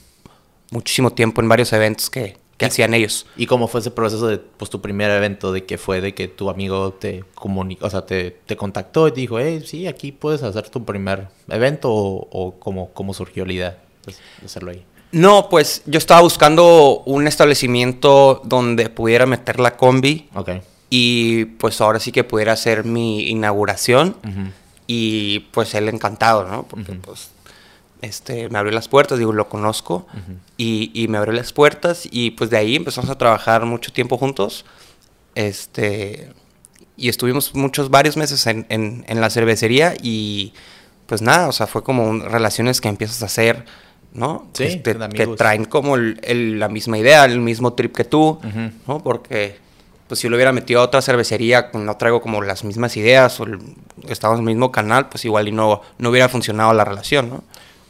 muchísimo 0.72 1.11
tiempo 1.11 1.41
en 1.41 1.49
varios 1.49 1.74
eventos 1.74 2.09
que, 2.09 2.38
que 2.58 2.66
hacían 2.66 2.93
ellos. 2.93 3.26
¿Y 3.36 3.47
cómo 3.47 3.68
fue 3.68 3.82
ese 3.82 3.91
proceso 3.91 4.28
de 4.28 4.38
pues, 4.38 4.70
tu 4.70 4.82
primer 4.82 5.12
evento? 5.12 5.51
¿De 5.51 5.66
que 5.66 5.78
fue 5.78 6.01
de 6.01 6.14
que 6.14 6.28
tu 6.28 6.49
amigo 6.49 6.93
te 6.93 7.24
comunicó, 7.34 7.86
o 7.86 7.89
sea, 7.89 8.06
te, 8.06 8.32
te 8.32 8.56
contactó 8.56 9.08
y 9.08 9.12
te 9.12 9.22
dijo, 9.22 9.39
hey, 9.39 9.64
sí, 9.66 9.88
aquí 9.88 10.12
puedes 10.12 10.43
hacer 10.43 10.70
tu 10.70 10.86
primer 10.86 11.28
evento? 11.49 11.91
¿O, 11.91 12.28
o 12.32 12.60
cómo, 12.60 12.91
cómo 12.93 13.14
surgió 13.14 13.45
la 13.45 13.53
idea 13.53 13.78
de 14.06 14.45
hacerlo 14.45 14.72
ahí? 14.72 14.86
No, 15.12 15.49
pues 15.49 15.82
yo 15.86 15.97
estaba 15.97 16.22
buscando 16.22 17.01
un 17.06 17.28
establecimiento 17.28 18.41
donde 18.43 18.89
pudiera 18.89 19.26
meter 19.26 19.60
la 19.60 19.78
combi. 19.78 20.28
Ok. 20.36 20.49
Y 20.89 21.45
pues 21.45 21.80
ahora 21.82 21.99
sí 21.99 22.12
que 22.12 22.24
pudiera 22.24 22.53
hacer 22.53 22.84
mi 22.84 23.30
inauguración. 23.30 24.16
Y 24.88 25.39
pues 25.51 25.74
él 25.74 25.89
encantado, 25.89 26.45
¿no? 26.47 26.64
Porque 26.64 26.93
pues 26.93 27.30
este, 28.06 28.49
me 28.49 28.60
abrió 28.60 28.74
las 28.74 28.88
puertas, 28.88 29.20
digo, 29.20 29.34
lo 29.34 29.49
conozco. 29.49 30.08
y, 30.58 30.91
y, 30.93 31.08
me 31.08 31.18
abrió 31.18 31.34
las 31.34 31.53
puertas 31.53 32.08
y 32.10 32.32
pues 32.32 32.49
de 32.49 32.58
ahí 32.58 32.76
empezamos 32.76 33.10
a 33.10 33.18
trabajar 33.18 33.66
mucho 33.66 33.91
tiempo 33.91 34.18
juntos. 34.18 34.66
Este, 35.36 36.32
y 36.97 37.10
estuvimos 37.10 37.53
muchos, 37.56 37.89
varios 37.89 38.16
meses 38.18 38.45
en, 38.47 38.66
en, 38.70 39.22
la 39.22 39.30
cervecería 39.30 39.95
y 40.01 40.53
pues 41.08 41.22
nada, 41.22 41.47
o 41.47 41.51
sea, 41.51 41.68
fue 41.68 41.84
como 41.84 42.20
relaciones 42.24 42.80
que 42.80 42.88
empiezas 42.88 43.22
a 43.22 43.26
hacer, 43.26 43.66
¿no? 44.14 44.47
Sí, 44.53 44.64
este, 44.64 44.97
que 45.14 45.28
traen 45.28 45.66
como 45.66 45.95
el, 45.97 46.60
la 46.60 46.70
misma 46.70 46.97
idea, 46.97 47.26
el 47.26 47.39
mismo 47.41 47.74
trip 47.74 47.95
que 47.95 48.06
tú, 48.06 48.39
¿no? 48.88 49.03
Porque 49.03 49.58
pues 50.08 50.20
si 50.20 50.30
lo 50.30 50.36
hubiera 50.36 50.51
metido 50.51 50.82
a 50.82 50.84
otra 50.84 51.01
cervecería, 51.01 51.72
no 51.74 51.97
traigo 51.97 52.22
como 52.22 52.41
las 52.41 52.64
mismas 52.64 52.95
ideas 52.95 53.39
o 53.39 53.45
estamos 54.08 54.39
en 54.39 54.47
el 54.47 54.53
mismo 54.53 54.72
canal, 54.72 55.10
pues 55.10 55.26
igual 55.26 55.47
y 55.47 55.51
no, 55.51 55.82
no 55.97 56.10
hubiera 56.10 56.30
funcionado 56.30 56.74
la 56.74 56.86
relación, 56.86 57.30
¿no? 57.30 57.43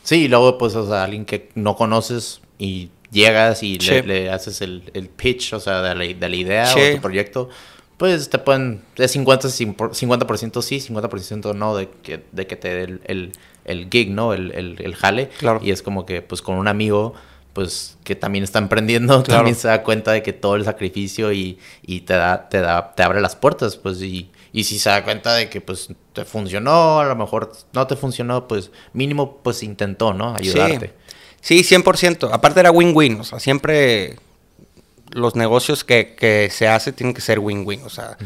Sí, 0.06 0.24
y 0.24 0.28
luego 0.28 0.58
pues 0.60 0.76
o 0.76 0.88
sea, 0.88 1.04
alguien 1.04 1.26
que 1.26 1.50
no 1.56 1.76
conoces 1.76 2.40
y 2.60 2.92
llegas 3.12 3.64
y 3.64 3.80
le, 3.80 4.30
haces 4.30 4.62
el, 4.62 5.10
pitch, 5.16 5.54
o 5.54 5.60
sea, 5.60 5.82
de 5.82 5.96
la, 5.96 6.36
idea 6.36 6.72
o 6.72 6.96
tu 6.96 7.02
proyecto, 7.02 7.50
pues 7.98 8.30
te 8.30 8.38
pueden, 8.38 8.84
es 8.98 9.12
50, 9.12 9.48
50% 9.48 10.62
sí, 10.62 10.78
50% 10.78 11.56
no 11.56 11.76
de 11.76 11.90
que, 12.04 12.24
de 12.32 12.46
que 12.46 12.56
te 12.56 12.68
dé 12.68 13.00
el, 13.06 13.32
el, 13.66 13.90
gig, 13.90 14.12
¿no? 14.12 14.34
El, 14.34 14.52
el, 14.52 14.96
jale. 14.96 15.30
Claro. 15.40 15.60
Y 15.64 15.72
es 15.72 15.82
como 15.82 16.06
que 16.06 16.22
pues 16.22 16.44
con 16.44 16.56
un 16.56 16.68
amigo 16.68 17.16
pues 17.54 17.98
que 18.04 18.16
también 18.16 18.44
está 18.44 18.60
emprendiendo, 18.60 19.24
también 19.24 19.56
se 19.56 19.70
da 19.70 19.82
cuenta 19.82 20.12
de 20.12 20.22
que 20.22 20.34
todo 20.34 20.56
el 20.56 20.66
sacrificio 20.66 21.34
y, 21.34 21.58
y, 21.82 22.02
te 22.02 22.14
da, 22.14 22.48
te 22.48 22.60
da, 22.60 22.94
te 22.94 23.02
abre 23.02 23.22
las 23.22 23.36
puertas, 23.36 23.78
pues, 23.78 24.02
y, 24.04 24.30
y 24.52 24.66
si 24.66 24.78
se 24.78 24.90
da 24.90 25.04
cuenta 25.04 25.34
de 25.34 25.50
que 25.50 25.62
pues 25.62 25.90
te 26.16 26.26
funcionó, 26.26 27.00
a 27.00 27.06
lo 27.06 27.16
mejor 27.16 27.52
no 27.74 27.86
te 27.86 27.96
funcionó, 27.96 28.48
pues 28.48 28.72
mínimo 28.94 29.38
pues 29.44 29.62
intentó, 29.62 30.14
¿no? 30.14 30.34
Ayudarte. 30.36 30.94
Sí, 31.42 31.64
sí 31.64 31.76
100%. 31.76 32.32
Aparte 32.34 32.62
era 32.62 32.72
win-win, 32.72 33.20
o 33.20 33.24
sea, 33.24 33.40
siempre 33.40 34.18
los 35.12 35.36
negocios 35.36 35.84
que, 35.84 36.16
que 36.16 36.50
se 36.50 36.68
hace 36.68 36.92
tienen 36.92 37.14
que 37.14 37.22
ser 37.22 37.38
win-win, 37.38 37.84
o 37.84 37.90
sea, 37.90 38.18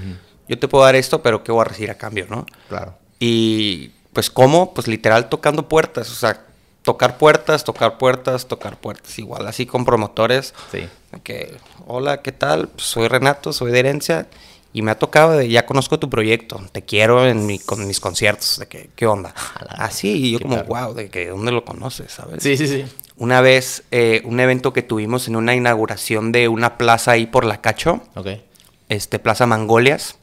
yo 0.47 0.57
te 0.57 0.69
puedo 0.69 0.85
dar 0.85 0.95
esto, 0.95 1.21
pero 1.21 1.43
¿qué 1.43 1.51
voy 1.51 1.61
a 1.61 1.65
recibir 1.65 1.91
a 1.91 1.95
cambio, 1.95 2.27
no? 2.29 2.45
Claro. 2.69 2.95
Y 3.19 3.89
pues 4.13 4.29
cómo, 4.29 4.73
pues 4.73 4.87
literal 4.87 5.27
tocando 5.27 5.67
puertas, 5.67 6.09
o 6.09 6.15
sea, 6.15 6.45
tocar 6.83 7.17
puertas, 7.17 7.63
tocar 7.63 7.97
puertas, 7.97 8.47
tocar 8.47 8.77
puertas. 8.77 9.19
Igual 9.19 9.47
así 9.47 9.65
con 9.65 9.85
promotores. 9.85 10.53
Sí. 10.71 10.87
Que, 11.23 11.57
hola, 11.87 12.21
¿qué 12.21 12.31
tal? 12.31 12.69
Pues, 12.69 12.85
soy 12.87 13.07
Renato, 13.07 13.53
soy 13.53 13.71
de 13.71 13.79
herencia. 13.79 14.27
Y 14.72 14.84
me 14.84 14.91
ha 14.91 14.99
tocado 14.99 15.32
de, 15.32 15.49
ya 15.49 15.65
conozco 15.65 15.97
tu 15.97 16.09
proyecto, 16.09 16.61
te 16.72 16.84
quiero 16.84 17.26
en 17.26 17.45
mi, 17.47 17.57
con 17.57 17.88
mis 17.88 17.99
conciertos, 17.99 18.59
de 18.59 18.67
que, 18.67 18.91
¿qué 18.95 19.07
onda? 19.07 19.34
Así, 19.70 20.28
y 20.28 20.32
yo 20.34 20.39
como, 20.39 20.63
wow, 20.63 20.93
de 20.93 21.09
que, 21.09 21.30
¿dónde 21.30 21.51
lo 21.51 21.65
conoces, 21.65 22.11
sabes? 22.11 22.43
Sí, 22.43 22.55
sí, 22.55 22.67
sí. 22.67 22.86
Una 23.17 23.41
vez, 23.41 23.84
eh, 23.89 24.22
un 24.26 24.39
evento 24.39 24.72
que 24.72 24.84
tuvimos 24.84 25.28
en 25.28 25.36
una 25.36 25.55
inauguración 25.55 26.32
de 26.32 26.47
una 26.47 26.78
plaza 26.78 27.11
ahí 27.11 27.26
por 27.26 27.45
la 27.45 27.61
Cacho. 27.61 28.01
Ok. 28.15 28.28
Este, 28.89 29.20
Plaza 29.20 29.45
Mangolias. 29.45 30.15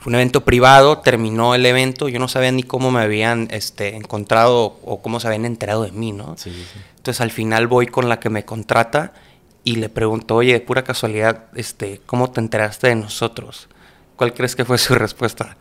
Fue 0.00 0.10
un 0.12 0.14
evento 0.14 0.44
privado, 0.44 0.98
terminó 0.98 1.56
el 1.56 1.66
evento, 1.66 2.08
yo 2.08 2.20
no 2.20 2.28
sabía 2.28 2.52
ni 2.52 2.62
cómo 2.62 2.92
me 2.92 3.00
habían 3.00 3.48
este, 3.50 3.96
encontrado 3.96 4.78
o 4.84 5.02
cómo 5.02 5.18
se 5.18 5.26
habían 5.26 5.44
enterado 5.44 5.82
de 5.82 5.90
mí, 5.90 6.12
¿no? 6.12 6.36
Sí, 6.36 6.50
sí. 6.50 6.80
Entonces 6.98 7.20
al 7.20 7.32
final 7.32 7.66
voy 7.66 7.88
con 7.88 8.08
la 8.08 8.20
que 8.20 8.30
me 8.30 8.44
contrata 8.44 9.12
y 9.64 9.76
le 9.76 9.88
pregunto, 9.88 10.36
oye, 10.36 10.52
de 10.52 10.60
pura 10.60 10.84
casualidad, 10.84 11.44
este, 11.54 12.00
¿cómo 12.06 12.30
te 12.30 12.40
enteraste 12.40 12.88
de 12.88 12.96
nosotros? 12.96 13.68
¿Cuál 14.16 14.34
crees 14.34 14.56
que 14.56 14.64
fue 14.64 14.78
su 14.78 14.94
respuesta? 14.96 15.56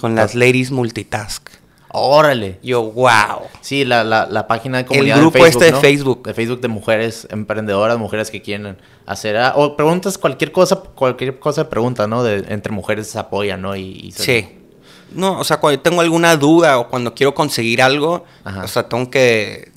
Con 0.00 0.14
las 0.14 0.34
ladies 0.34 0.70
multitask. 0.70 1.48
Órale. 1.90 2.58
Yo, 2.62 2.82
wow. 2.92 3.48
Sí, 3.60 3.84
la, 3.84 4.04
la, 4.04 4.26
la 4.26 4.46
página 4.46 4.78
de 4.78 4.86
comunidad 4.86 5.16
El 5.16 5.22
grupo 5.22 5.46
este 5.46 5.66
de 5.66 5.74
Facebook. 5.74 6.22
De 6.24 6.34
Facebook 6.34 6.60
de 6.60 6.68
mujeres 6.68 7.26
emprendedoras, 7.30 7.98
mujeres 7.98 8.30
que 8.30 8.42
quieren 8.42 8.76
hacer... 9.06 9.36
Ah, 9.36 9.54
o 9.56 9.76
preguntas 9.76 10.18
cualquier 10.18 10.52
cosa, 10.52 10.76
cualquier 10.76 11.38
cosa 11.38 11.64
de 11.64 11.70
pregunta, 11.70 12.06
¿no? 12.06 12.22
De, 12.22 12.44
entre 12.48 12.72
mujeres 12.72 13.08
se 13.08 13.18
apoyan, 13.18 13.62
¿no? 13.62 13.74
Y, 13.74 14.12
Sí. 14.12 14.54
No, 15.10 15.38
o 15.38 15.44
sea, 15.44 15.58
cuando 15.58 15.80
tengo 15.80 16.02
alguna 16.02 16.36
duda 16.36 16.78
o 16.78 16.88
cuando 16.88 17.14
quiero 17.14 17.34
conseguir 17.34 17.80
algo, 17.80 18.26
o 18.44 18.68
sea, 18.68 18.90
tengo 18.90 19.10
que 19.10 19.72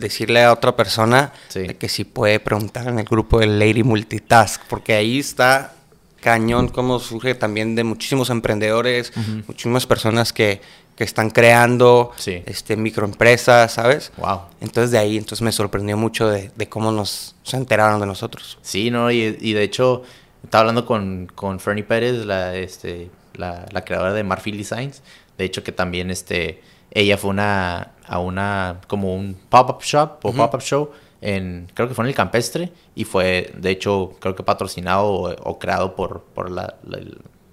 decirle 0.00 0.42
a 0.42 0.52
otra 0.52 0.74
persona 0.76 1.32
que 1.52 1.88
si 1.88 2.04
puede 2.04 2.40
preguntar 2.40 2.88
en 2.88 2.98
el 2.98 3.04
grupo 3.04 3.40
de 3.40 3.46
Lady 3.46 3.82
Multitask, 3.82 4.62
porque 4.68 4.94
ahí 4.94 5.18
está 5.18 5.74
cañón 6.20 6.68
cómo 6.68 6.98
surge 6.98 7.34
también 7.34 7.74
de 7.74 7.84
muchísimos 7.84 8.30
emprendedores, 8.30 9.12
muchísimas 9.46 9.86
personas 9.86 10.32
que 10.32 10.60
que 11.00 11.04
están 11.04 11.30
creando 11.30 12.12
este, 12.26 12.76
microempresas, 12.76 13.72
¿sabes? 13.72 14.12
Wow. 14.18 14.40
Entonces 14.60 14.90
de 14.90 14.98
ahí, 14.98 15.16
entonces 15.16 15.40
me 15.40 15.50
sorprendió 15.50 15.96
mucho 15.96 16.28
de, 16.28 16.50
cómo 16.68 16.92
nos 16.92 17.34
se 17.42 17.56
enteraron 17.56 18.00
de 18.00 18.06
nosotros. 18.06 18.58
Sí, 18.60 18.90
no, 18.90 19.10
y, 19.10 19.30
de 19.32 19.62
hecho, 19.62 20.02
estaba 20.44 20.60
hablando 20.60 20.84
con, 20.84 21.26
con 21.34 21.58
Fernie 21.58 21.84
Pérez, 21.84 22.26
la, 22.26 22.54
este, 22.54 23.08
la, 23.32 23.64
creadora 23.82 24.12
de 24.12 24.24
Marfil 24.24 24.58
Designs. 24.58 25.00
De 25.38 25.46
hecho, 25.46 25.64
que 25.64 25.72
también 25.72 26.10
este, 26.10 26.60
ella 26.90 27.16
fue 27.16 27.30
una, 27.30 27.92
a 28.06 28.18
una, 28.18 28.80
como 28.86 29.14
un 29.14 29.36
pop-up 29.48 29.82
shop 29.82 30.18
o 30.24 30.32
pop-up 30.32 30.60
show 30.60 30.90
en, 31.20 31.68
creo 31.74 31.88
que 31.88 31.94
fue 31.94 32.04
en 32.04 32.08
el 32.08 32.14
campestre 32.14 32.72
y 32.94 33.04
fue, 33.04 33.52
de 33.56 33.70
hecho, 33.70 34.16
creo 34.20 34.34
que 34.34 34.42
patrocinado 34.42 35.06
o, 35.06 35.58
creado 35.58 35.94
por, 35.94 36.22
por 36.34 36.50
la, 36.50 36.76
la, 36.82 36.98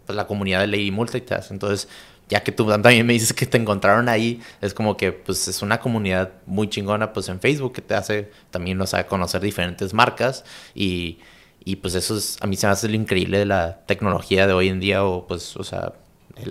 la, 0.07 0.27
comunidad 0.27 0.61
de 0.61 0.67
Lady 0.67 0.89
Multitask. 0.91 1.51
Entonces, 1.51 1.89
ya 2.29 2.43
que 2.43 2.51
tú 2.51 2.65
también 2.81 3.05
me 3.05 3.13
dices 3.13 3.33
que 3.33 3.45
te 3.45 3.57
encontraron 3.57 4.09
ahí, 4.09 4.41
es 4.61 4.73
como 4.73 4.95
que 4.95 5.11
pues 5.11 5.47
es 5.47 5.61
una 5.61 5.79
comunidad 5.79 6.31
muy 6.45 6.69
chingona 6.69 7.13
pues 7.13 7.29
en 7.29 7.39
Facebook 7.39 7.73
que 7.73 7.81
te 7.81 7.93
hace 7.95 8.31
también, 8.51 8.79
o 8.81 8.87
sea, 8.87 9.07
conocer 9.07 9.41
diferentes 9.41 9.93
marcas 9.93 10.45
y, 10.73 11.19
y 11.63 11.77
pues 11.77 11.95
eso 11.95 12.17
es, 12.17 12.37
a 12.41 12.47
mí 12.47 12.55
se 12.55 12.67
me 12.67 12.73
hace 12.73 12.87
lo 12.87 12.95
increíble 12.95 13.39
de 13.39 13.45
la 13.45 13.81
tecnología 13.85 14.47
de 14.47 14.53
hoy 14.53 14.69
en 14.69 14.79
día 14.79 15.03
o 15.03 15.27
pues, 15.27 15.57
o 15.57 15.63
sea, 15.63 15.93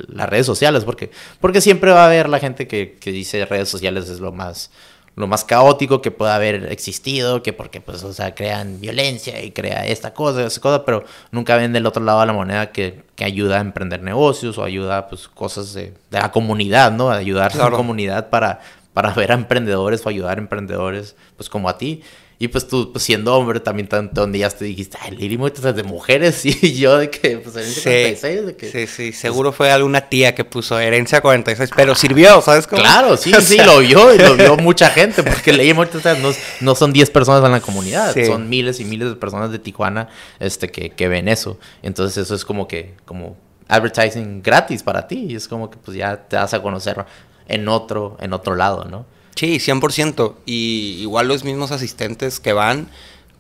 las 0.09 0.29
redes 0.29 0.47
sociales, 0.47 0.85
porque, 0.85 1.11
porque 1.41 1.61
siempre 1.61 1.93
va 1.93 2.05
a 2.05 2.07
haber 2.07 2.29
la 2.29 2.39
gente 2.39 2.67
que, 2.67 2.97
que 3.01 3.13
dice 3.13 3.45
redes 3.47 3.69
sociales 3.69 4.09
es 4.09 4.21
lo 4.21 4.33
más 4.33 4.71
lo 5.17 5.27
más 5.27 5.45
caótico 5.45 6.03
que 6.03 6.11
pueda 6.11 6.35
haber 6.35 6.71
existido, 6.71 7.43
que 7.43 7.55
porque 7.55 7.81
pues, 7.81 8.05
o 8.05 8.13
sea, 8.13 8.35
crean 8.35 8.81
violencia 8.81 9.43
y 9.43 9.51
crea 9.51 9.87
esta 9.87 10.13
cosa, 10.13 10.45
esa 10.45 10.61
cosa, 10.61 10.85
pero 10.85 11.05
nunca 11.31 11.57
ven 11.57 11.73
del 11.73 11.87
otro 11.87 12.05
lado 12.05 12.21
de 12.21 12.27
la 12.27 12.33
moneda 12.35 12.71
que, 12.71 13.03
que 13.17 13.25
ayuda 13.25 13.57
a 13.57 13.61
emprender 13.63 14.03
negocios 14.03 14.59
o 14.59 14.65
ayuda 14.65 15.09
pues 15.09 15.27
cosas 15.27 15.73
de, 15.73 15.95
de 16.11 16.21
la 16.21 16.31
comunidad, 16.31 16.93
¿no? 16.93 17.11
Ayudar 17.11 17.51
a 17.55 17.71
la 17.71 17.71
comunidad 17.71 18.29
para, 18.29 18.61
para 18.93 19.15
ver 19.15 19.33
a 19.33 19.37
emprendedores 19.37 20.05
o 20.05 20.11
ayudar 20.11 20.37
a 20.37 20.41
emprendedores, 20.43 21.17
pues 21.37 21.49
como 21.49 21.71
a 21.71 21.79
ti. 21.79 22.03
Y 22.39 22.49
pues 22.49 22.69
tú, 22.69 22.93
pues 22.93 23.05
siendo 23.05 23.35
hombre, 23.35 23.61
también 23.61 23.89
donde 24.13 24.41
ya 24.41 24.51
te 24.51 24.67
dijiste, 24.67 24.99
ay, 25.01 25.17
Lili 25.17 25.39
es 25.47 25.63
de 25.63 25.83
mujeres. 25.83 26.45
Y 26.67 26.75
yo 26.75 26.99
de 26.99 27.11
que, 27.11 27.39
pues 27.39 27.57
herencia 27.57 27.83
sí, 27.83 27.89
46. 27.89 28.47
De 28.47 28.57
que, 28.57 28.71
sí, 28.71 28.87
sí, 28.87 29.11
pues 29.11 29.19
seguro 29.19 29.53
fue 29.53 29.71
alguna 29.71 30.09
tía 30.09 30.35
que 30.35 30.45
puso 30.45 30.79
herencia 30.79 31.21
46, 31.21 31.71
pero 31.75 31.95
sirvió, 31.95 32.41
¿sabes 32.43 32.67
cómo? 32.67 32.83
Claro, 32.83 33.17
sí, 33.17 33.33
sí, 33.41 33.59
lo 33.59 33.79
vio 33.79 34.15
y 34.15 34.19
lo 34.19 34.37
vio 34.37 34.57
mucha 34.59 34.91
gente, 34.91 35.23
porque 35.23 35.53
Lili 35.53 35.73
Muertes 35.73 36.05
no, 36.21 36.31
no 36.61 36.75
son 36.75 36.93
10 36.93 37.11
personas 37.11 37.45
en 37.45 37.53
la 37.53 37.61
comunidad, 37.61 38.15
son 38.27 38.49
miles 38.49 38.81
y 38.81 38.85
miles 38.85 39.09
de 39.09 39.17
personas 39.17 39.51
de 39.51 39.59
Tijuana 39.59 40.09
este, 40.39 40.71
que, 40.71 40.91
que 40.91 41.09
ven 41.09 41.29
eso. 41.29 41.59
Entonces 41.83 42.19
eso 42.19 42.35
es 42.35 42.45
como 42.45 42.69
que, 42.69 42.95
como 43.05 43.37
advertising 43.69 44.43
gratis 44.43 44.83
para 44.83 45.07
ti. 45.07 45.27
Y 45.31 45.37
es 45.37 45.49
como 45.49 45.71
que 45.71 45.77
pues 45.79 45.97
ya 45.97 46.17
te 46.29 46.37
vas 46.37 46.53
a 46.55 46.63
conocer 46.63 47.05
en 47.49 47.69
otro, 47.69 48.17
en 48.21 48.33
otro 48.33 48.55
lado, 48.55 48.85
¿no? 48.85 49.07
Sí, 49.37 49.59
100%. 49.59 50.35
Y 50.47 50.97
igual 51.01 51.29
los 51.29 51.45
mismos 51.45 51.71
asistentes 51.71 52.41
que 52.41 52.53
van, 52.53 52.89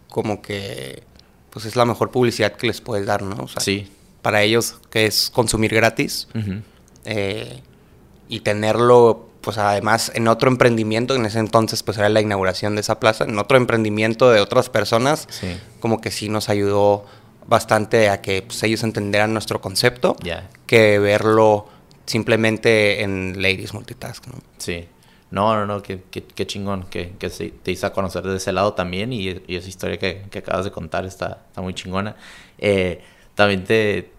como 0.08 0.42
que 0.42 1.02
pues 1.50 1.64
es 1.64 1.74
la 1.74 1.86
mejor 1.86 2.10
publicidad 2.10 2.52
que 2.52 2.66
les 2.66 2.82
puedes 2.82 3.06
dar, 3.06 3.22
¿no? 3.22 3.42
O 3.42 3.48
sea, 3.48 3.60
sí. 3.62 3.90
Para 4.20 4.42
ellos, 4.42 4.76
que 4.90 5.06
es 5.06 5.30
consumir 5.30 5.74
gratis. 5.74 6.28
Eh, 7.06 7.62
y 8.28 8.40
tenerlo, 8.40 9.30
pues 9.40 9.56
además, 9.56 10.12
en 10.14 10.28
otro 10.28 10.50
emprendimiento, 10.50 11.14
en 11.14 11.24
ese 11.24 11.38
entonces, 11.38 11.82
pues 11.82 11.96
era 11.96 12.10
la 12.10 12.20
inauguración 12.20 12.74
de 12.74 12.82
esa 12.82 13.00
plaza, 13.00 13.24
en 13.24 13.38
otro 13.38 13.56
emprendimiento 13.56 14.30
de 14.30 14.40
otras 14.40 14.68
personas, 14.68 15.28
como 15.80 16.00
que 16.02 16.10
sí 16.10 16.28
nos 16.28 16.50
ayudó 16.50 17.06
bastante 17.46 18.10
a 18.10 18.20
que 18.20 18.42
pues, 18.42 18.62
ellos 18.62 18.82
entendieran 18.82 19.32
nuestro 19.32 19.60
concepto, 19.60 20.16
que 20.66 20.98
verlo 20.98 21.68
simplemente 22.04 23.02
en 23.02 23.40
Ladies 23.40 23.72
Multitask, 23.72 24.26
¿no? 24.26 24.34
Sí. 24.58 24.88
No, 25.30 25.54
no, 25.54 25.66
no, 25.66 25.82
qué, 25.82 26.46
chingón 26.46 26.84
que, 26.84 27.14
que 27.18 27.28
te 27.28 27.72
hizo 27.72 27.86
a 27.86 27.92
conocer 27.92 28.22
de 28.22 28.36
ese 28.36 28.52
lado 28.52 28.74
también 28.74 29.12
y, 29.12 29.28
esa 29.28 29.68
historia 29.68 29.98
que, 29.98 30.24
acabas 30.38 30.64
de 30.64 30.70
contar 30.70 31.04
está, 31.04 31.42
está 31.48 31.62
muy 31.62 31.74
chingona. 31.74 32.16
Eh, 32.58 33.02
también 33.34 33.64
te, 33.64 34.10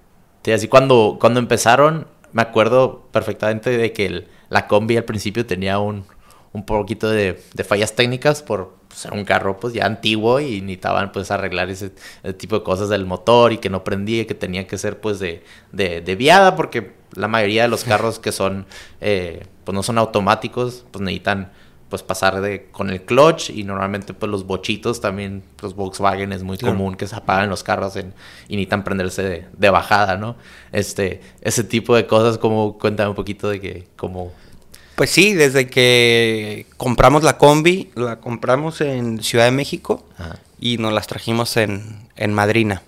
te 0.41 0.53
así 0.53 0.67
cuando, 0.67 1.17
cuando 1.19 1.39
empezaron, 1.39 2.07
me 2.33 2.41
acuerdo 2.41 3.07
perfectamente 3.11 3.69
de 3.69 3.93
que 3.93 4.27
la 4.49 4.67
combi 4.67 4.97
al 4.97 5.05
principio 5.05 5.45
tenía 5.45 5.79
un, 5.79 6.05
un 6.53 6.65
poquito 6.65 7.09
de, 7.09 7.41
de 7.53 7.63
fallas 7.63 7.95
técnicas 7.95 8.43
por, 8.43 8.77
pues, 8.87 9.05
era 9.05 9.15
un 9.15 9.25
carro 9.25 9.59
pues 9.59 9.73
ya 9.73 9.85
antiguo 9.85 10.39
y 10.39 10.61
necesitaban 10.61 11.11
pues 11.11 11.29
arreglar 11.29 11.69
ese, 11.69 11.91
tipo 12.37 12.57
de 12.57 12.63
cosas 12.63 12.89
del 12.89 13.05
motor 13.05 13.53
y 13.53 13.59
que 13.59 13.69
no 13.69 13.83
prendía, 13.83 14.25
que 14.25 14.33
tenía 14.33 14.65
que 14.65 14.77
ser 14.77 14.99
pues 14.99 15.19
de, 15.19 15.43
de, 15.71 16.15
viada 16.15 16.55
porque 16.55 16.93
la 17.13 17.27
mayoría 17.27 17.63
de 17.63 17.67
los 17.67 17.83
carros 17.83 18.19
que 18.19 18.31
son 18.31 18.65
eh, 19.01 19.45
pues 19.63 19.75
no 19.75 19.83
son 19.83 19.97
automáticos 19.97 20.85
pues 20.91 21.01
necesitan 21.01 21.51
pues 21.89 22.03
pasar 22.03 22.41
de 22.41 22.65
con 22.71 22.89
el 22.89 23.01
clutch 23.03 23.49
y 23.49 23.63
normalmente 23.63 24.13
pues 24.13 24.29
los 24.29 24.45
bochitos 24.45 24.99
también 24.99 25.43
los 25.61 25.73
Volkswagen 25.73 26.33
es 26.33 26.43
muy 26.43 26.57
común 26.57 26.95
que 26.95 27.07
se 27.07 27.15
apagan 27.15 27.49
los 27.49 27.63
carros 27.63 27.95
en, 27.95 28.13
y 28.49 28.55
necesitan 28.55 28.83
prenderse 28.83 29.23
de, 29.23 29.45
de, 29.57 29.69
bajada 29.69 30.17
no 30.17 30.35
este 30.73 31.21
ese 31.41 31.63
tipo 31.63 31.95
de 31.95 32.05
cosas 32.05 32.37
como 32.37 32.77
cuéntame 32.77 33.09
un 33.09 33.15
poquito 33.15 33.49
de 33.49 33.61
que 33.61 33.87
como 33.95 34.33
pues 34.97 35.11
sí, 35.11 35.35
desde 35.35 35.67
que 35.67 36.65
compramos 36.75 37.21
la 37.21 37.37
combi, 37.37 37.91
la 37.93 38.19
compramos 38.19 38.81
en 38.81 39.21
Ciudad 39.21 39.45
de 39.45 39.51
México 39.51 40.03
y 40.59 40.79
nos 40.79 40.91
las 40.91 41.05
trajimos 41.05 41.55
en, 41.55 42.09
en 42.15 42.33
Madrina. 42.33 42.81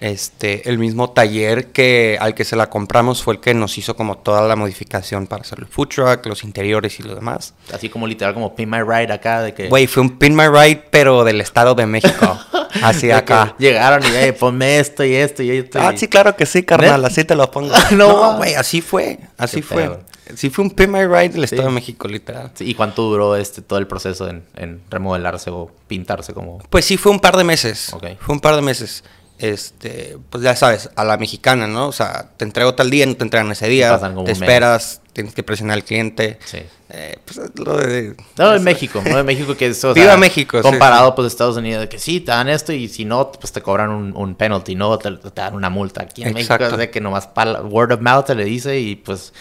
Este, 0.00 0.68
el 0.68 0.78
mismo 0.78 1.10
taller 1.10 1.68
que 1.68 2.18
al 2.20 2.34
que 2.34 2.44
se 2.44 2.54
la 2.54 2.68
compramos 2.68 3.22
fue 3.22 3.34
el 3.34 3.40
que 3.40 3.54
nos 3.54 3.78
hizo 3.78 3.96
como 3.96 4.18
toda 4.18 4.46
la 4.46 4.54
modificación 4.54 5.26
para 5.26 5.42
hacer 5.42 5.60
el 5.60 5.66
food 5.66 5.88
truck, 5.88 6.26
los 6.26 6.44
interiores 6.44 7.00
y 7.00 7.02
lo 7.02 7.14
demás. 7.14 7.54
Así 7.72 7.88
como 7.88 8.06
literal 8.06 8.34
como 8.34 8.54
Pin 8.54 8.68
My 8.68 8.82
Ride 8.82 9.12
acá 9.12 9.42
de 9.42 9.54
que... 9.54 9.68
Güey, 9.68 9.86
fue 9.86 10.02
un 10.02 10.18
Pin 10.18 10.36
My 10.36 10.48
Ride 10.48 10.84
pero 10.90 11.24
del 11.24 11.40
Estado 11.40 11.74
de 11.74 11.86
México. 11.86 12.38
así 12.82 13.10
acá. 13.10 13.54
Llegaron 13.58 14.02
y, 14.04 14.08
hey, 14.12 14.32
ponme 14.38 14.78
esto 14.78 15.04
y 15.04 15.14
esto 15.14 15.42
y 15.42 15.50
esto. 15.50 15.80
Ah, 15.80 15.92
sí, 15.96 16.08
claro 16.08 16.36
que 16.36 16.46
sí, 16.46 16.62
carnal, 16.62 17.04
así 17.04 17.24
te 17.24 17.34
lo 17.34 17.50
pongo. 17.50 17.72
no, 17.92 18.36
güey, 18.36 18.54
así 18.54 18.80
fue, 18.80 19.18
así 19.38 19.62
fue. 19.62 19.98
Sí, 20.34 20.50
fue 20.50 20.64
un 20.64 20.70
Pay 20.72 20.88
My 20.88 21.04
Ride 21.04 21.30
del 21.30 21.44
Estado 21.44 21.68
de 21.68 21.74
México, 21.74 22.08
literal. 22.08 22.50
¿Y 22.58 22.74
cuánto 22.74 23.02
duró 23.02 23.36
este 23.36 23.62
todo 23.62 23.78
el 23.78 23.86
proceso 23.86 24.28
en, 24.28 24.82
remodelarse 24.90 25.50
o 25.50 25.70
pintarse 25.86 26.34
como? 26.34 26.58
Pues 26.68 26.84
sí, 26.84 26.96
fue 26.96 27.12
un 27.12 27.20
par 27.20 27.36
de 27.36 27.44
meses. 27.44 27.94
Fue 28.20 28.34
un 28.34 28.40
par 28.40 28.56
de 28.56 28.62
meses. 28.62 29.04
Este, 29.38 30.16
pues 30.30 30.42
ya 30.42 30.56
sabes, 30.56 30.90
a 30.96 31.04
la 31.04 31.18
mexicana, 31.18 31.66
¿no? 31.66 31.88
O 31.88 31.92
sea, 31.92 32.30
te 32.36 32.44
entrego 32.44 32.74
tal 32.74 32.88
día, 32.90 33.04
no 33.04 33.16
te 33.16 33.24
entregan 33.24 33.50
ese 33.50 33.68
día, 33.68 34.00
te 34.24 34.32
esperas, 34.32 35.02
tienes 35.12 35.34
que 35.34 35.42
presionar 35.42 35.74
al 35.74 35.84
cliente. 35.84 36.38
Sí. 36.44 36.60
Eh, 36.88 37.18
pues 37.24 37.40
lo 37.56 37.76
de... 37.76 38.16
No, 38.38 38.54
en 38.54 38.62
México, 38.62 39.02
no 39.04 39.16
de 39.16 39.24
México 39.24 39.56
que 39.56 39.66
eso... 39.66 39.92
Viva 39.92 40.16
México. 40.16 40.62
Comparado, 40.62 41.14
pues, 41.14 41.26
Estados 41.26 41.56
Unidos, 41.56 41.82
de 41.82 41.88
que 41.88 41.98
sí, 41.98 42.20
te 42.20 42.30
dan 42.30 42.48
esto 42.48 42.72
y 42.72 42.88
si 42.88 43.04
no, 43.04 43.30
pues 43.32 43.52
te 43.52 43.60
cobran 43.60 43.90
un, 43.90 44.16
un 44.16 44.36
penalty, 44.36 44.74
no, 44.74 44.96
te, 44.98 45.10
dan 45.34 45.54
una 45.54 45.68
multa. 45.68 46.02
Aquí 46.02 46.22
en 46.22 46.32
México 46.32 46.54
es 46.54 46.76
de 46.76 46.90
que 46.90 47.00
nomás 47.00 47.28
word 47.64 47.92
of 47.92 48.00
mouth 48.00 48.26
te 48.26 48.34
le 48.34 48.44
dice 48.44 48.78
y 48.78 48.96
pues 48.96 49.34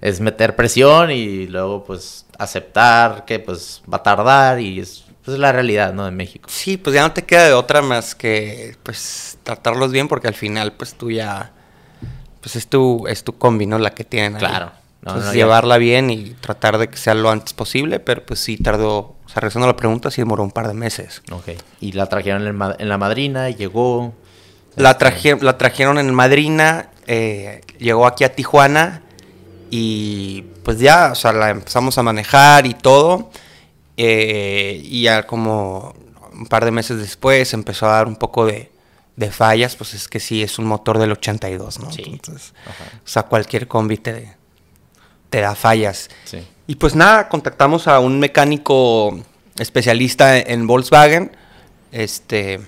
es 0.00 0.20
meter 0.20 0.54
presión 0.54 1.10
y 1.10 1.46
luego 1.46 1.84
pues 1.84 2.26
aceptar 2.38 3.24
que 3.24 3.38
pues 3.38 3.82
va 3.90 3.98
a 3.98 4.02
tardar 4.02 4.60
y 4.60 4.80
es 4.80 5.03
pues, 5.24 5.38
la 5.38 5.52
realidad, 5.52 5.92
¿no? 5.92 6.04
De 6.04 6.10
México. 6.10 6.48
Sí, 6.50 6.76
pues 6.76 6.94
ya 6.94 7.02
no 7.02 7.12
te 7.12 7.24
queda 7.24 7.46
de 7.46 7.52
otra 7.54 7.82
más 7.82 8.14
que 8.14 8.76
pues 8.82 9.38
tratarlos 9.42 9.92
bien 9.92 10.08
porque 10.08 10.28
al 10.28 10.34
final 10.34 10.72
pues 10.72 10.94
tú 10.94 11.10
ya 11.10 11.52
pues 12.40 12.56
es 12.56 12.66
tu 12.66 13.06
es 13.08 13.24
tu 13.24 13.36
combi, 13.38 13.66
¿no? 13.66 13.78
La 13.78 13.90
que 13.90 14.04
tienen. 14.04 14.34
Claro. 14.34 14.72
Entonces, 15.06 15.34
llevarla 15.34 15.76
bien 15.76 16.08
y 16.08 16.30
tratar 16.30 16.78
de 16.78 16.88
que 16.88 16.96
sea 16.96 17.12
lo 17.14 17.30
antes 17.30 17.52
posible, 17.52 18.00
pero 18.00 18.24
pues 18.24 18.40
sí 18.40 18.56
tardó, 18.56 18.98
o 18.98 19.28
sea, 19.28 19.40
regresando 19.40 19.66
a 19.66 19.72
la 19.72 19.76
pregunta, 19.76 20.10
sí 20.10 20.22
demoró 20.22 20.42
un 20.42 20.50
par 20.50 20.66
de 20.66 20.72
meses. 20.72 21.22
Ok. 21.30 21.50
Y 21.80 21.92
la 21.92 22.06
trajeron 22.06 22.46
en, 22.46 22.88
la 22.88 22.98
madrina, 22.98 23.50
llegó... 23.50 24.14
La, 24.76 24.92
este, 24.92 24.98
traje, 25.00 25.36
la 25.42 25.58
trajeron 25.58 25.98
en 25.98 26.12
madrina, 26.14 26.88
eh, 27.06 27.60
llegó 27.78 28.06
aquí 28.06 28.24
a 28.24 28.34
Tijuana 28.34 29.02
y 29.70 30.42
pues 30.64 30.78
ya, 30.78 31.10
o 31.12 31.14
sea, 31.14 31.34
la 31.34 31.50
empezamos 31.50 31.98
a 31.98 32.02
manejar 32.02 32.64
y 32.64 32.72
todo. 32.72 33.30
Eh, 33.96 34.80
y 34.82 35.02
ya 35.02 35.26
como 35.26 35.94
un 36.32 36.46
par 36.46 36.64
de 36.64 36.70
meses 36.70 36.98
después 36.98 37.54
empezó 37.54 37.86
a 37.86 37.92
dar 37.92 38.08
un 38.08 38.16
poco 38.16 38.46
de, 38.46 38.70
fallas, 39.30 39.76
pues 39.76 39.94
es 39.94 40.08
que 40.08 40.18
sí, 40.18 40.42
es 40.42 40.58
un 40.58 40.66
motor 40.66 40.98
del 40.98 41.12
82, 41.12 41.80
¿no? 41.80 41.92
Sí. 41.92 42.02
Entonces, 42.06 42.52
o 42.66 43.08
sea, 43.08 43.22
cualquier 43.24 43.68
combi 43.68 43.98
te, 43.98 44.36
da 45.30 45.54
fallas. 45.54 46.10
Sí. 46.24 46.46
Y 46.66 46.76
pues 46.76 46.94
nada, 46.94 47.28
contactamos 47.28 47.86
a 47.86 48.00
un 48.00 48.18
mecánico 48.18 49.18
especialista 49.58 50.38
en 50.38 50.66
Volkswagen. 50.66 51.36
Este, 51.92 52.60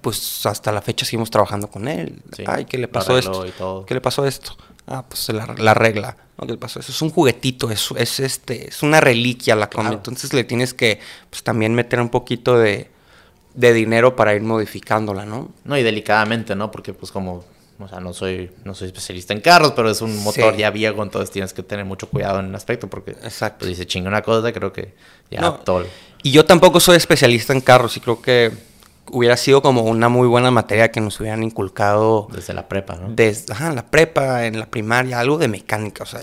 pues 0.00 0.46
hasta 0.46 0.72
la 0.72 0.80
fecha 0.80 1.04
seguimos 1.04 1.30
trabajando 1.30 1.68
con 1.68 1.88
él. 1.88 2.22
Ay, 2.46 2.64
¿qué 2.64 2.78
le 2.78 2.88
pasó 2.88 3.18
esto? 3.18 3.84
¿Qué 3.86 3.94
le 3.94 4.00
pasó 4.00 4.24
esto? 4.26 4.56
Ah, 4.86 5.04
pues 5.06 5.28
la, 5.28 5.74
regla. 5.74 6.16
¿No? 6.40 6.46
¿Qué 6.46 6.56
pasó? 6.56 6.80
Eso 6.80 6.92
es 6.92 7.02
un 7.02 7.10
juguetito, 7.10 7.70
es, 7.70 7.90
es, 7.96 8.20
este, 8.20 8.68
es 8.68 8.82
una 8.82 9.00
reliquia 9.00 9.54
la 9.54 9.68
combi. 9.68 9.94
Entonces 9.94 10.32
le 10.32 10.44
tienes 10.44 10.74
que 10.74 11.00
pues, 11.28 11.42
también 11.42 11.74
meter 11.74 12.00
un 12.00 12.08
poquito 12.08 12.58
de, 12.58 12.90
dinero 13.54 14.16
para 14.16 14.34
ir 14.34 14.42
modificándola, 14.42 15.24
¿no? 15.26 15.50
No, 15.64 15.76
y 15.76 15.82
delicadamente, 15.82 16.54
¿no? 16.54 16.70
Porque 16.70 16.94
pues 16.94 17.12
como, 17.12 17.44
o 17.78 17.88
sea, 17.88 18.00
no 18.00 18.12
soy, 18.12 18.50
no 18.64 18.74
soy 18.74 18.88
especialista 18.88 19.34
en 19.34 19.40
carros, 19.40 19.72
pero 19.76 19.90
es 19.90 20.00
un 20.00 20.16
motor 20.22 20.56
ya 20.56 20.70
viejo, 20.70 21.02
entonces 21.02 21.30
tienes 21.30 21.52
que 21.52 21.62
tener 21.62 21.84
mucho 21.84 22.08
cuidado 22.08 22.40
en 22.40 22.46
el 22.46 22.54
aspecto 22.54 22.88
porque 22.88 23.12
Exacto. 23.12 23.66
Pues, 23.66 23.70
si 23.70 23.82
se 23.82 23.86
chinga 23.86 24.08
una 24.08 24.22
cosa, 24.22 24.52
creo 24.52 24.72
que 24.72 24.94
ya 25.30 25.40
no. 25.40 25.54
todo. 25.54 25.86
Y 26.22 26.30
yo 26.30 26.44
tampoco 26.44 26.80
soy 26.80 26.96
especialista 26.96 27.52
en 27.52 27.60
carros 27.60 27.96
y 27.96 28.00
creo 28.00 28.20
que 28.22 28.69
hubiera 29.12 29.36
sido 29.36 29.62
como 29.62 29.82
una 29.82 30.08
muy 30.08 30.28
buena 30.28 30.50
materia 30.50 30.90
que 30.90 31.00
nos 31.00 31.18
hubieran 31.20 31.42
inculcado. 31.42 32.28
Desde 32.32 32.54
la 32.54 32.68
prepa, 32.68 32.96
¿no? 32.96 33.10
Desde 33.10 33.52
ajá, 33.52 33.72
la 33.72 33.86
prepa, 33.86 34.46
en 34.46 34.58
la 34.58 34.66
primaria, 34.66 35.20
algo 35.20 35.38
de 35.38 35.48
mecánica. 35.48 36.04
O 36.04 36.06
sea, 36.06 36.20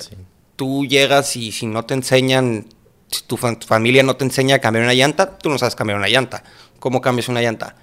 tú 0.55 0.85
llegas 0.85 1.35
y 1.35 1.51
si 1.51 1.65
no 1.65 1.85
te 1.85 1.93
enseñan, 1.93 2.67
si 3.09 3.23
tu, 3.23 3.37
familia 3.37 4.03
no 4.03 4.15
te 4.15 4.25
enseña 4.25 4.55
a 4.55 4.59
cambiar 4.59 4.83
una 4.83 4.93
llanta, 4.93 5.37
tú 5.37 5.49
no 5.49 5.57
sabes 5.57 5.75
cambiar 5.75 5.97
una 5.97 6.09
llanta. 6.09 6.43
¿Cómo 6.79 7.01
cambias 7.01 7.29
una 7.29 7.41
llanta? 7.41 7.75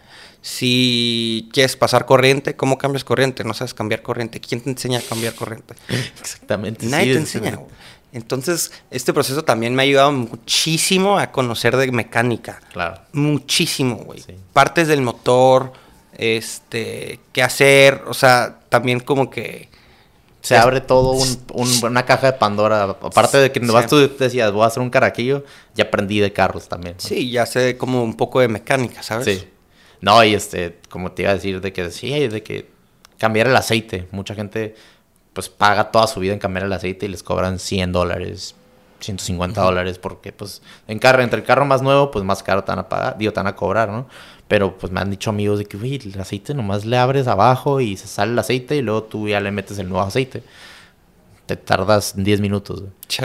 Si 0.42 1.48
quieres 1.52 1.76
pasar 1.76 2.04
corriente, 2.04 2.54
¿cómo 2.54 2.76
cambias 2.76 3.02
corriente? 3.02 3.44
No 3.44 3.54
sabes 3.54 3.72
cambiar 3.72 4.02
corriente. 4.02 4.40
¿Quién 4.40 4.60
te 4.60 4.70
enseña 4.70 4.98
a 4.98 5.02
cambiar 5.02 5.34
corriente? 5.34 5.74
Exactamente. 6.20 6.86
Nadie 6.86 7.14
te 7.14 7.20
enseña. 7.20 7.58
Entonces, 8.14 8.70
este 8.92 9.12
proceso 9.12 9.42
también 9.42 9.74
me 9.74 9.82
ha 9.82 9.84
ayudado 9.84 10.12
muchísimo 10.12 11.18
a 11.18 11.32
conocer 11.32 11.76
de 11.76 11.90
mecánica. 11.90 12.60
Claro. 12.72 13.00
Muchísimo, 13.12 13.96
güey. 13.96 14.22
Partes 14.52 14.86
del 14.86 15.02
motor, 15.02 15.72
este, 16.16 17.18
qué 17.32 17.42
hacer, 17.42 18.02
o 18.06 18.14
sea, 18.14 18.60
también 18.68 19.00
como 19.00 19.28
que... 19.28 19.68
Se 20.40 20.56
abre 20.56 20.82
todo 20.82 21.18
una 21.82 22.04
caja 22.04 22.32
de 22.32 22.38
Pandora. 22.38 22.82
Aparte 22.82 23.38
de 23.38 23.50
que 23.50 23.60
vas 23.60 23.86
tú 23.86 23.96
decías, 23.96 24.52
voy 24.52 24.62
a 24.62 24.66
hacer 24.66 24.82
un 24.82 24.90
caraquillo, 24.90 25.42
ya 25.74 25.84
aprendí 25.84 26.20
de 26.20 26.34
carros 26.34 26.68
también. 26.68 26.96
Sí, 26.98 27.30
ya 27.30 27.46
sé 27.46 27.78
como 27.78 28.04
un 28.04 28.14
poco 28.14 28.40
de 28.40 28.48
mecánica, 28.48 29.02
¿sabes? 29.02 29.24
Sí. 29.24 29.48
No, 30.02 30.22
y 30.22 30.34
este, 30.34 30.80
como 30.90 31.12
te 31.12 31.22
iba 31.22 31.30
a 31.30 31.34
decir, 31.34 31.62
de 31.62 31.72
que 31.72 31.90
sí, 31.90 32.28
de 32.28 32.42
que 32.42 32.68
cambiar 33.16 33.46
el 33.46 33.56
aceite. 33.56 34.06
Mucha 34.10 34.34
gente 34.34 34.74
pues 35.34 35.48
paga 35.50 35.90
toda 35.90 36.06
su 36.06 36.20
vida 36.20 36.32
en 36.32 36.38
cambiar 36.38 36.64
el 36.64 36.72
aceite 36.72 37.06
y 37.06 37.10
les 37.10 37.22
cobran 37.22 37.58
100 37.58 37.92
dólares, 37.92 38.54
150 39.00 39.60
dólares 39.60 39.98
porque 39.98 40.32
pues 40.32 40.62
en 40.88 40.98
carro, 40.98 41.22
entre 41.22 41.40
el 41.40 41.44
carro 41.44 41.66
más 41.66 41.82
nuevo, 41.82 42.10
pues 42.10 42.24
más 42.24 42.42
caro 42.42 42.64
te 42.64 42.72
van 42.72 42.78
a 42.78 42.88
pagar, 42.88 43.18
digo, 43.18 43.32
te 43.32 43.40
van 43.40 43.48
a 43.48 43.56
cobrar, 43.56 43.90
¿no? 43.90 44.06
Pero 44.48 44.78
pues 44.78 44.92
me 44.92 45.00
han 45.00 45.10
dicho 45.10 45.30
amigos 45.30 45.58
de 45.58 45.64
que, 45.64 45.76
uy, 45.76 46.00
el 46.14 46.20
aceite 46.20 46.54
nomás 46.54 46.84
le 46.84 46.96
abres 46.96 47.26
abajo 47.26 47.80
y 47.80 47.96
se 47.96 48.06
sale 48.06 48.32
el 48.32 48.38
aceite 48.38 48.76
y 48.76 48.82
luego 48.82 49.02
tú 49.02 49.28
ya 49.28 49.40
le 49.40 49.50
metes 49.50 49.78
el 49.78 49.88
nuevo 49.88 50.06
aceite. 50.06 50.42
Te 51.46 51.56
tardas 51.56 52.14
10 52.16 52.40
minutos. 52.40 52.84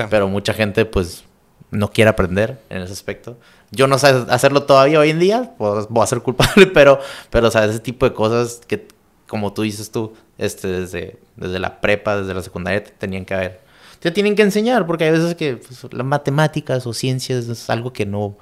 Pero 0.09 0.27
mucha 0.27 0.53
gente 0.53 0.85
pues 0.85 1.23
no 1.71 1.91
quiere 1.91 2.09
aprender 2.09 2.59
en 2.69 2.81
ese 2.81 2.93
aspecto. 2.93 3.37
Yo 3.71 3.87
no 3.87 3.99
sé 3.99 4.07
hacerlo 4.29 4.63
todavía 4.63 4.99
hoy 4.99 5.11
en 5.11 5.19
día, 5.19 5.53
pues 5.57 5.87
voy 5.89 6.03
a 6.03 6.07
ser 6.07 6.21
culpable, 6.21 6.67
pero, 6.73 6.99
pero 7.29 7.47
o 7.49 7.51
sea, 7.51 7.65
ese 7.65 7.79
tipo 7.79 8.07
de 8.07 8.13
cosas 8.13 8.61
que, 8.67 8.87
como 9.29 9.53
tú 9.53 9.61
dices 9.61 9.91
tú, 9.91 10.13
este, 10.39 10.67
desde, 10.67 11.19
desde 11.35 11.59
la 11.59 11.79
prepa, 11.79 12.17
desde 12.17 12.33
la 12.33 12.41
secundaria, 12.41 12.83
te 12.83 12.89
tenían 12.89 13.25
que 13.25 13.35
haber. 13.35 13.61
Te 13.99 14.09
tienen 14.09 14.35
que 14.35 14.41
enseñar, 14.41 14.87
porque 14.87 15.03
hay 15.03 15.11
veces 15.11 15.35
que 15.35 15.57
pues, 15.57 15.93
las 15.93 16.05
matemáticas 16.05 16.87
o 16.87 16.93
ciencias 16.93 17.47
es 17.47 17.69
algo 17.69 17.93
que 17.93 18.07
no. 18.07 18.37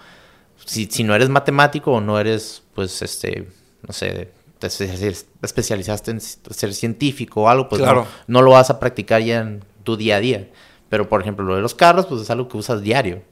Si, 0.65 0.85
si 0.85 1.03
no 1.03 1.13
eres 1.13 1.27
matemático 1.27 1.91
o 1.91 2.01
no 2.01 2.19
eres, 2.19 2.63
pues, 2.73 3.01
este, 3.01 3.49
no 3.85 3.93
sé, 3.93 4.31
te 4.59 4.67
especializaste 4.67 6.11
en 6.11 6.21
ser 6.21 6.73
científico 6.73 7.43
o 7.43 7.49
algo, 7.49 7.67
pues 7.67 7.81
no, 7.81 8.07
no 8.27 8.41
lo 8.41 8.51
vas 8.51 8.69
a 8.69 8.79
practicar 8.79 9.21
ya 9.21 9.41
en 9.41 9.63
tu 9.83 9.97
día 9.97 10.15
a 10.15 10.19
día. 10.21 10.49
Pero, 10.87 11.09
por 11.09 11.21
ejemplo, 11.21 11.43
lo 11.43 11.55
de 11.55 11.61
los 11.61 11.75
carros, 11.75 12.05
pues 12.05 12.21
es 12.21 12.29
algo 12.29 12.47
que 12.47 12.57
usas 12.57 12.81
diario. 12.81 13.23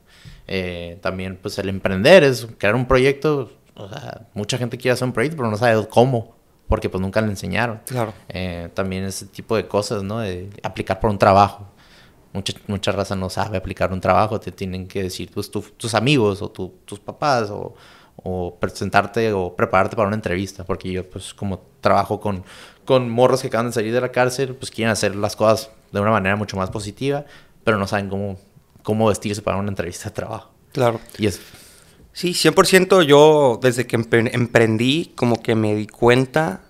Eh, 0.47 0.99
también, 1.01 1.39
pues 1.41 1.57
el 1.57 1.69
emprender 1.69 2.23
es 2.23 2.47
crear 2.57 2.75
un 2.75 2.85
proyecto. 2.85 3.49
O 3.75 3.87
sea, 3.87 4.27
mucha 4.33 4.57
gente 4.57 4.77
quiere 4.77 4.93
hacer 4.93 5.07
un 5.07 5.13
proyecto, 5.13 5.37
pero 5.37 5.49
no 5.49 5.57
sabe 5.57 5.87
cómo, 5.87 6.34
porque 6.67 6.89
pues 6.89 7.01
nunca 7.01 7.21
le 7.21 7.27
enseñaron. 7.27 7.81
Claro. 7.85 8.13
Eh, 8.29 8.69
también 8.73 9.03
ese 9.03 9.25
tipo 9.27 9.55
de 9.55 9.67
cosas, 9.67 10.03
¿no? 10.03 10.19
De 10.19 10.49
aplicar 10.63 10.99
por 10.99 11.09
un 11.09 11.17
trabajo. 11.17 11.67
Mucha, 12.33 12.53
mucha 12.67 12.91
raza 12.91 13.15
no 13.15 13.29
sabe 13.29 13.57
aplicar 13.57 13.93
un 13.93 14.01
trabajo, 14.01 14.39
te 14.39 14.51
tienen 14.51 14.87
que 14.87 15.03
decir 15.03 15.31
pues, 15.33 15.49
tus 15.49 15.95
amigos 15.95 16.41
o 16.41 16.49
tus 16.49 16.99
papás 16.99 17.49
o, 17.49 17.75
o 18.17 18.57
presentarte 18.59 19.31
o 19.33 19.55
prepararte 19.55 19.95
para 19.95 20.07
una 20.07 20.15
entrevista, 20.15 20.63
porque 20.65 20.91
yo 20.91 21.09
pues 21.09 21.33
como 21.33 21.61
trabajo 21.79 22.19
con, 22.19 22.43
con 22.83 23.09
morros 23.09 23.41
que 23.41 23.47
acaban 23.47 23.67
de 23.67 23.73
salir 23.73 23.93
de 23.93 24.01
la 24.01 24.11
cárcel, 24.11 24.55
pues 24.55 24.71
quieren 24.71 24.91
hacer 24.91 25.15
las 25.15 25.35
cosas 25.35 25.69
de 25.91 25.99
una 25.99 26.11
manera 26.11 26.35
mucho 26.35 26.57
más 26.57 26.69
positiva, 26.71 27.25
pero 27.63 27.77
no 27.77 27.87
saben 27.87 28.09
cómo, 28.09 28.37
cómo 28.83 29.07
vestirse 29.07 29.41
para 29.41 29.57
una 29.57 29.69
entrevista 29.69 30.09
de 30.09 30.15
trabajo. 30.15 30.51
Claro. 30.71 30.99
Y 31.17 31.27
es... 31.27 31.39
Sí, 32.15 32.29
100% 32.29 33.03
yo 33.03 33.59
desde 33.61 33.87
que 33.87 33.97
emprendí 33.97 35.11
como 35.15 35.43
que 35.43 35.53
me 35.53 35.75
di 35.75 35.85
cuenta 35.85 36.61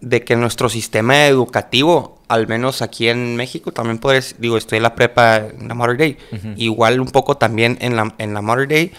de 0.00 0.24
que 0.24 0.36
nuestro 0.36 0.70
sistema 0.70 1.26
educativo, 1.26 2.22
al 2.28 2.48
menos 2.48 2.80
aquí 2.80 3.08
en 3.10 3.36
México, 3.36 3.72
también 3.72 3.98
puedes, 3.98 4.36
digo, 4.38 4.56
estoy 4.56 4.78
en 4.78 4.84
la 4.84 4.94
prepa 4.94 5.36
en 5.36 5.68
la 5.68 5.74
Mother 5.74 5.98
Day, 5.98 6.16
igual 6.56 6.98
un 6.98 7.08
poco 7.08 7.36
también 7.36 7.76
en 7.82 7.94
la, 7.94 8.14
en 8.16 8.32
la 8.32 8.40
Mother 8.40 8.68
Day, 8.68 8.90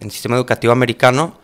en 0.00 0.08
el 0.08 0.10
sistema 0.10 0.34
educativo 0.34 0.72
americano, 0.72 1.38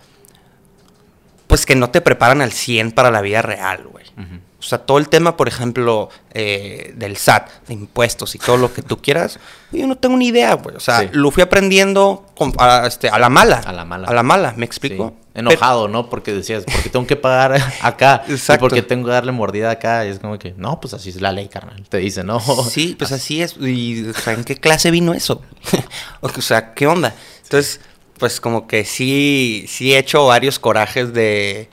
pues 1.46 1.64
que 1.64 1.76
no 1.76 1.88
te 1.90 2.00
preparan 2.00 2.42
al 2.42 2.50
100 2.50 2.90
para 2.90 3.12
la 3.12 3.20
vida 3.20 3.42
real, 3.42 3.86
güey. 3.86 4.06
O 4.16 4.47
sea, 4.68 4.78
todo 4.78 4.98
el 4.98 5.08
tema, 5.08 5.36
por 5.36 5.48
ejemplo, 5.48 6.10
eh, 6.34 6.92
del 6.96 7.16
SAT, 7.16 7.48
de 7.68 7.74
impuestos 7.74 8.34
y 8.34 8.38
todo 8.38 8.56
lo 8.56 8.72
que 8.72 8.82
tú 8.82 8.98
quieras, 8.98 9.38
yo 9.72 9.86
no 9.86 9.96
tengo 9.96 10.16
ni 10.16 10.28
idea, 10.28 10.54
güey. 10.54 10.76
O 10.76 10.80
sea, 10.80 11.08
lo 11.12 11.30
fui 11.30 11.42
aprendiendo 11.42 12.26
a, 12.58 12.86
este, 12.86 13.08
a, 13.08 13.18
la 13.18 13.28
mala. 13.28 13.62
A 13.64 13.72
la 13.72 13.84
mala. 13.84 14.08
A 14.08 14.12
la 14.12 14.22
mala, 14.22 14.54
¿me 14.56 14.66
explico? 14.66 15.14
Enojado, 15.34 15.88
¿no? 15.88 16.10
Porque 16.10 16.32
decías, 16.32 16.64
porque 16.64 16.90
tengo 16.90 17.06
que 17.06 17.16
pagar 17.16 17.60
acá. 17.82 18.24
Exacto. 18.28 18.66
Y 18.66 18.68
porque 18.68 18.82
tengo 18.82 19.06
que 19.06 19.12
darle 19.12 19.32
mordida 19.32 19.70
acá. 19.70 20.04
Y 20.04 20.10
es 20.10 20.18
como 20.18 20.38
que, 20.38 20.52
no, 20.56 20.80
pues 20.80 20.94
así 20.94 21.10
es 21.10 21.20
la 21.20 21.32
ley, 21.32 21.48
carnal. 21.48 21.82
Te 21.88 21.98
dice, 21.98 22.24
no. 22.24 22.40
Sí, 22.70 22.94
pues 22.98 23.12
así 23.12 23.40
es. 23.40 23.56
Y, 23.56 24.08
o 24.08 24.14
sea, 24.14 24.34
¿en 24.34 24.44
qué 24.44 24.56
clase 24.56 24.90
vino 24.90 25.14
eso? 25.14 25.42
o 26.20 26.28
sea, 26.42 26.74
¿qué 26.74 26.86
onda? 26.86 27.14
Entonces, 27.42 27.80
pues 28.18 28.40
como 28.40 28.66
que 28.66 28.84
sí, 28.84 29.64
sí 29.68 29.94
he 29.94 29.98
hecho 29.98 30.26
varios 30.26 30.58
corajes 30.58 31.12
de 31.14 31.70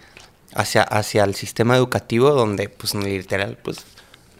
hacia, 0.55 0.83
hacia 0.83 1.23
el 1.23 1.35
sistema 1.35 1.75
educativo 1.75 2.31
donde, 2.31 2.69
pues, 2.69 2.95
literal, 2.95 3.57
pues, 3.61 3.85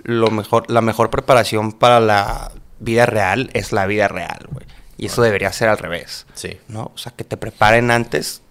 lo 0.03 0.31
mejor, 0.31 0.69
la 0.71 0.81
mejor 0.81 1.09
preparación 1.09 1.73
para 1.73 1.99
la 1.99 2.51
vida 2.79 3.05
real 3.05 3.49
es 3.53 3.71
la 3.71 3.85
vida 3.85 4.07
real, 4.07 4.47
güey. 4.49 4.65
Y 4.97 5.07
eso 5.07 5.21
debería 5.21 5.51
ser 5.51 5.67
al 5.67 5.77
revés. 5.77 6.25
Sí. 6.33 6.57
¿No? 6.69 6.91
O 6.95 6.97
sea, 6.97 7.11
que 7.11 7.25
te 7.25 7.35
preparen 7.35 7.91
antes 7.91 8.41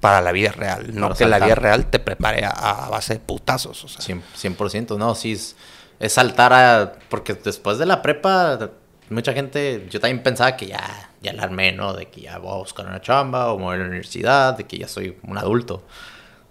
para 0.00 0.22
la 0.22 0.32
vida 0.32 0.52
real, 0.52 0.94
no 0.94 1.14
que 1.14 1.26
la 1.26 1.38
vida 1.38 1.54
real 1.54 1.86
te 1.86 1.98
prepare 1.98 2.44
a, 2.44 2.88
base 2.88 3.14
de 3.14 3.20
putazos. 3.20 3.84
O 3.84 3.88
sea. 3.88 4.16
100%, 4.16 4.96
no, 4.96 5.14
sí, 5.14 5.32
es, 5.32 5.54
es 6.00 6.14
saltar 6.14 6.52
a... 6.52 6.94
Porque 7.10 7.34
después 7.34 7.76
de 7.78 7.84
la 7.84 8.00
prepa, 8.00 8.70
mucha 9.10 9.34
gente, 9.34 9.86
yo 9.90 10.00
también 10.00 10.22
pensaba 10.22 10.56
que 10.56 10.68
ya, 10.68 11.10
ya 11.20 11.34
la 11.34 11.42
armé, 11.42 11.72
¿no? 11.72 11.92
De 11.92 12.06
que 12.06 12.22
ya 12.22 12.38
voy 12.38 12.54
a 12.54 12.56
buscar 12.56 12.86
una 12.86 13.02
chamba 13.02 13.52
o 13.52 13.58
mover 13.58 13.80
a 13.80 13.82
la 13.82 13.88
universidad, 13.88 14.56
de 14.56 14.64
que 14.64 14.78
ya 14.78 14.88
soy 14.88 15.18
un 15.24 15.36
adulto 15.36 15.84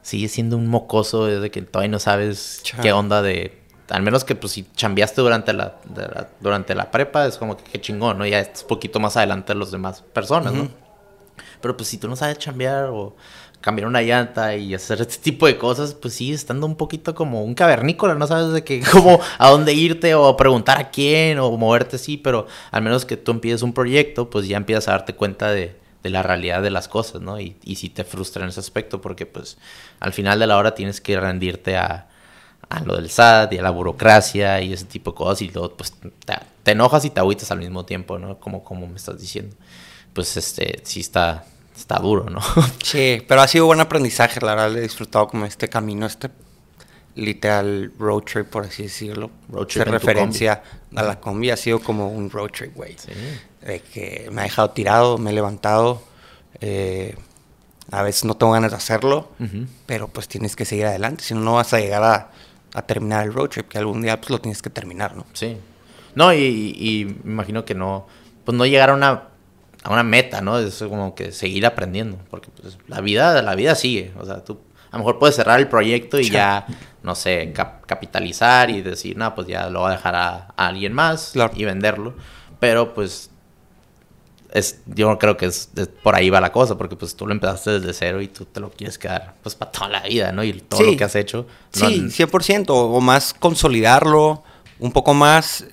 sigue 0.02 0.28
siendo 0.28 0.58
un 0.58 0.68
mocoso 0.68 1.26
desde 1.26 1.52
que 1.52 1.62
todavía 1.62 1.92
no 1.92 2.00
sabes 2.00 2.64
qué 2.82 2.92
onda 2.92 3.22
de... 3.22 3.60
Al 3.90 4.04
menos 4.04 4.24
que 4.24 4.36
pues 4.36 4.54
si 4.54 4.66
chambeaste 4.76 5.22
durante 5.22 5.52
la, 5.52 5.76
durante 6.40 6.76
la 6.76 6.92
prepa 6.92 7.26
es 7.26 7.38
como 7.38 7.58
que 7.58 7.64
qué 7.64 7.82
chingón, 7.82 8.18
¿no? 8.18 8.26
Ya 8.26 8.40
es 8.40 8.64
poquito 8.64 9.02
más 9.02 9.18
adelante 9.18 9.52
de 9.52 9.60
los 9.60 9.72
demás 9.72 10.02
personas, 10.14 10.54
¿no? 10.54 10.70
Pero 11.62 11.76
pues 11.76 11.90
si 11.90 11.98
tú 11.98 12.08
no 12.08 12.16
sabes 12.16 12.38
chambear 12.40 12.86
o 12.86 13.16
cambiar 13.60 13.88
una 13.88 14.02
llanta 14.02 14.56
y 14.56 14.74
hacer 14.74 15.02
este 15.02 15.18
tipo 15.18 15.46
de 15.46 15.58
cosas, 15.58 15.94
pues 15.94 16.14
sí, 16.14 16.34
estando 16.34 16.66
un 16.66 16.76
poquito 16.76 17.14
como 17.14 17.44
un 17.44 17.54
cavernícola, 17.54 18.16
no 18.16 18.28
sabes 18.28 18.54
de 18.54 18.64
qué, 18.64 18.82
cómo, 18.92 19.20
a 19.38 19.50
dónde 19.50 19.74
irte 19.74 20.16
o 20.16 20.36
preguntar 20.36 20.80
a 20.80 20.90
quién 20.90 21.38
o 21.40 21.52
moverte, 21.58 21.98
sí, 21.98 22.18
pero 22.18 22.48
al 22.72 22.82
menos 22.82 23.06
que 23.06 23.18
tú 23.18 23.32
empieces 23.32 23.62
un 23.62 23.74
proyecto, 23.74 24.30
pues 24.30 24.48
ya 24.48 24.58
empiezas 24.58 24.88
a 24.88 24.92
darte 24.92 25.16
cuenta 25.16 25.52
de, 25.52 25.76
de 26.04 26.10
la 26.10 26.24
realidad 26.24 26.62
de 26.62 26.72
las 26.72 26.88
cosas, 26.88 27.22
¿no? 27.22 27.40
Y, 27.40 27.58
y 27.64 27.76
si 27.76 27.90
te 27.90 28.04
frustra 28.04 28.44
en 28.44 28.50
ese 28.50 28.60
aspecto, 28.60 29.02
porque 29.02 29.26
pues 29.26 29.58
al 30.00 30.14
final 30.14 30.40
de 30.40 30.48
la 30.48 30.58
hora 30.58 30.74
tienes 30.74 31.02
que 31.02 31.20
rendirte 31.20 31.78
a, 31.78 32.08
a 32.72 32.80
lo 32.82 32.96
del 32.96 33.10
SAT 33.10 33.54
y 33.54 33.58
a 33.58 33.62
la 33.62 33.70
burocracia 33.70 34.62
y 34.62 34.72
ese 34.72 34.86
tipo 34.86 35.12
de 35.12 35.18
cosas 35.18 35.42
y 35.42 35.50
luego 35.50 35.76
pues 35.76 35.94
te, 36.64 36.72
enojas 36.72 37.04
y 37.06 37.10
te 37.10 37.20
agüitas 37.20 37.52
al 37.52 37.60
mismo 37.60 37.86
tiempo, 37.86 38.18
¿no? 38.18 38.40
Como, 38.40 38.64
como 38.64 38.88
me 38.88 38.96
estás 38.96 39.20
diciendo. 39.20 39.56
Pues 40.14 40.38
este, 40.38 40.80
sí 40.84 41.02
está, 41.02 41.46
está 41.76 42.00
duro, 42.00 42.30
¿no? 42.30 42.40
Sí, 42.84 43.24
pero 43.28 43.42
ha 43.42 43.48
sido 43.48 43.66
buen 43.66 43.82
aprendizaje, 43.82 44.40
la 44.42 44.56
verdad, 44.56 44.78
he 44.78 44.82
disfrutado 44.82 45.28
como 45.28 45.46
este 45.46 45.68
camino, 45.68 46.06
este 46.06 46.30
literal 47.16 47.92
road 47.98 48.24
trip, 48.24 48.48
por 48.48 48.66
así 48.66 48.84
decirlo. 48.84 49.32
Road 49.50 49.68
trip. 49.68 49.88
referencia 49.88 50.64
a 50.96 51.04
la 51.04 51.20
combi 51.20 51.50
ha 51.50 51.58
sido 51.58 51.80
como 51.80 52.10
un 52.10 52.30
road 52.30 52.50
trip, 52.52 52.76
güey. 52.76 52.96
Sí 52.98 53.12
de 53.62 53.80
que 53.80 54.30
me 54.32 54.42
ha 54.42 54.44
dejado 54.46 54.72
tirado, 54.72 55.18
me 55.18 55.32
he 55.32 55.34
levantado. 55.34 56.02
Eh, 56.60 57.16
a 57.92 58.04
veces 58.04 58.26
no 58.26 58.36
tengo 58.36 58.54
ganas 58.54 58.72
de 58.72 58.78
hacerlo, 58.78 59.32
pero 59.86 60.08
pues 60.08 60.28
tienes 60.28 60.56
que 60.56 60.66
seguir 60.66 60.86
adelante, 60.86 61.24
si 61.24 61.34
no, 61.34 61.42
no 61.42 61.56
vas 61.56 61.74
a 61.74 61.80
llegar 61.80 62.04
a, 62.04 62.30
a, 62.74 62.82
terminar 62.84 63.26
el 63.26 63.34
road 63.34 63.50
trip, 63.50 63.68
que 63.68 63.78
algún 63.78 64.02
día 64.02 64.20
pues 64.20 64.30
lo 64.30 64.40
tienes 64.40 64.62
que 64.62 64.70
terminar, 64.70 65.16
¿no? 65.16 65.26
Sí. 65.34 65.58
No, 66.16 66.34
y, 66.34 67.18
me 67.24 67.32
imagino 67.32 67.66
que 67.66 67.76
no, 67.76 68.08
pues 68.46 68.58
no 68.58 68.66
llegar 68.66 68.92
a 68.92 68.94
una, 68.94 69.24
a 69.84 69.92
una 69.92 70.04
meta, 70.04 70.42
¿no? 70.42 70.58
Es 70.60 70.78
como 70.78 71.16
que 71.16 71.34
seguir 71.34 71.66
aprendiendo, 71.66 72.18
porque 72.30 72.50
pues, 72.62 72.78
la 72.88 73.02
vida, 73.02 73.42
la 73.42 73.56
vida 73.56 73.76
sigue, 73.76 74.14
o 74.18 74.26
sea, 74.26 74.42
tú 74.44 74.60
a 74.92 74.98
lo 74.98 75.00
mejor 75.00 75.20
puedes 75.20 75.36
cerrar 75.36 75.60
el 75.60 75.68
proyecto 75.68 76.20
y 76.20 76.30
ya, 76.30 76.66
no 77.02 77.16
sé, 77.16 77.54
capitalizar 77.54 78.70
y 78.70 78.82
decir, 78.82 79.18
no, 79.18 79.34
pues 79.34 79.48
ya 79.48 79.70
lo 79.70 79.80
voy 79.80 79.90
a 79.90 79.96
dejar 79.96 80.16
a, 80.16 80.54
alguien 80.58 80.94
más 80.94 81.34
y 81.56 81.64
venderlo, 81.64 82.14
pero 82.60 82.94
pues 82.94 83.32
es, 84.52 84.82
yo 84.86 85.18
creo 85.18 85.38
que 85.38 85.46
es, 85.46 85.70
por 86.04 86.16
ahí 86.16 86.30
va 86.30 86.42
la 86.42 86.52
cosa, 86.52 86.78
porque 86.78 86.98
pues 86.98 87.16
tú 87.16 87.26
lo 87.26 87.32
empezaste 87.32 87.80
desde 87.80 87.94
cero 87.94 88.22
y 88.22 88.28
tú 88.28 88.44
te 88.46 88.60
lo 88.60 88.70
quieres 88.70 88.98
quedar 88.98 89.36
pues 89.42 89.56
para 89.56 89.72
toda 89.72 89.88
la 89.88 90.02
vida, 90.02 90.34
¿no? 90.34 90.44
Y 90.44 90.54
todo 90.54 90.84
lo 90.84 90.98
que 90.98 91.04
has 91.06 91.16
hecho. 91.16 91.48
sí, 91.72 92.02
100%, 92.08 92.66
o 92.70 93.00
más 93.00 93.34
consolidarlo, 93.34 94.44
un 94.80 94.92
poco 94.92 95.14
más, 95.14 95.66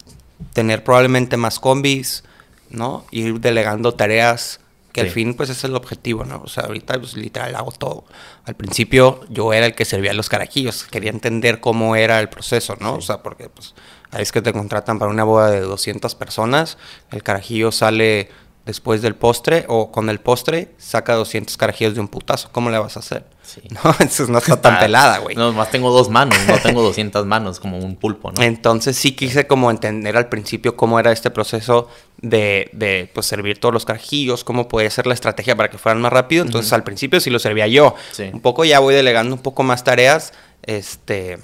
tener 0.52 0.84
probablemente 0.84 1.36
más 1.36 1.58
combis, 1.58 2.22
¿no? 2.70 3.04
Ir 3.10 3.40
delegando 3.40 3.94
tareas, 3.94 4.60
que 4.98 5.08
al 5.08 5.10
fin 5.12 5.34
pues 5.34 5.50
es 5.50 5.62
el 5.64 5.74
objetivo, 5.74 6.24
¿no? 6.24 6.42
O 6.44 6.48
sea, 6.48 6.64
ahorita 6.64 6.98
pues 6.98 7.14
literal 7.14 7.54
hago 7.54 7.72
todo. 7.72 8.04
Al 8.44 8.54
principio 8.54 9.20
yo 9.28 9.52
era 9.52 9.66
el 9.66 9.74
que 9.74 9.84
servía 9.84 10.12
los 10.12 10.28
carajillos, 10.28 10.84
quería 10.84 11.10
entender 11.10 11.60
cómo 11.60 11.96
era 11.96 12.20
el 12.20 12.28
proceso, 12.28 12.76
¿no? 12.80 12.94
O 12.94 13.00
sea, 13.00 13.22
porque 13.22 13.48
pues 13.48 13.74
ahí 14.10 14.22
es 14.22 14.32
que 14.32 14.42
te 14.42 14.52
contratan 14.52 14.98
para 14.98 15.10
una 15.10 15.24
boda 15.24 15.50
de 15.50 15.60
200 15.60 16.14
personas, 16.14 16.78
el 17.10 17.22
carajillo 17.22 17.72
sale 17.72 18.30
después 18.68 19.00
del 19.00 19.14
postre 19.14 19.64
o 19.68 19.90
con 19.90 20.10
el 20.10 20.20
postre 20.20 20.72
saca 20.76 21.14
200 21.14 21.56
carajillos 21.56 21.94
de 21.94 22.00
un 22.00 22.08
putazo. 22.08 22.50
¿Cómo 22.52 22.68
le 22.68 22.78
vas 22.78 22.98
a 22.98 23.00
hacer? 23.00 23.24
Sí. 23.42 23.62
No, 23.82 23.94
eso 23.98 24.26
no 24.26 24.38
está 24.38 24.60
tan 24.60 24.78
pelada, 24.78 25.18
güey. 25.18 25.34
No, 25.34 25.54
más 25.54 25.70
tengo 25.70 25.90
dos 25.90 26.10
manos, 26.10 26.36
no 26.46 26.58
tengo 26.58 26.82
200 26.82 27.24
manos, 27.24 27.60
como 27.60 27.78
un 27.78 27.96
pulpo, 27.96 28.30
¿no? 28.30 28.42
Entonces 28.42 28.94
sí 28.94 29.12
quise 29.12 29.46
como 29.46 29.70
entender 29.70 30.18
al 30.18 30.28
principio 30.28 30.76
cómo 30.76 31.00
era 31.00 31.12
este 31.12 31.30
proceso 31.30 31.88
de, 32.20 32.68
de 32.74 33.10
pues, 33.14 33.24
servir 33.24 33.58
todos 33.58 33.72
los 33.72 33.86
carajillos, 33.86 34.44
cómo 34.44 34.68
puede 34.68 34.90
ser 34.90 35.06
la 35.06 35.14
estrategia 35.14 35.56
para 35.56 35.70
que 35.70 35.78
fueran 35.78 36.02
más 36.02 36.12
rápido. 36.12 36.44
Entonces 36.44 36.70
al 36.74 36.84
principio 36.84 37.20
sí 37.20 37.30
lo 37.30 37.38
servía 37.38 37.66
yo. 37.68 37.94
Un 38.34 38.42
poco 38.42 38.66
ya 38.66 38.80
voy 38.80 38.94
delegando 38.94 39.34
un 39.34 39.42
poco 39.42 39.62
más 39.62 39.82
tareas, 39.82 40.34
este... 40.62 41.38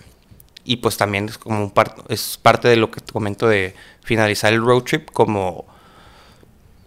Y 0.66 0.76
pues 0.76 0.96
también 0.96 1.28
es 1.28 1.36
como 1.36 1.62
un 1.62 1.72
es 2.08 2.38
parte 2.40 2.68
de 2.68 2.76
lo 2.76 2.90
que 2.90 3.02
te 3.02 3.12
comento 3.12 3.46
de 3.46 3.74
finalizar 4.02 4.50
el 4.50 4.62
road 4.62 4.82
trip 4.84 5.10
como 5.10 5.66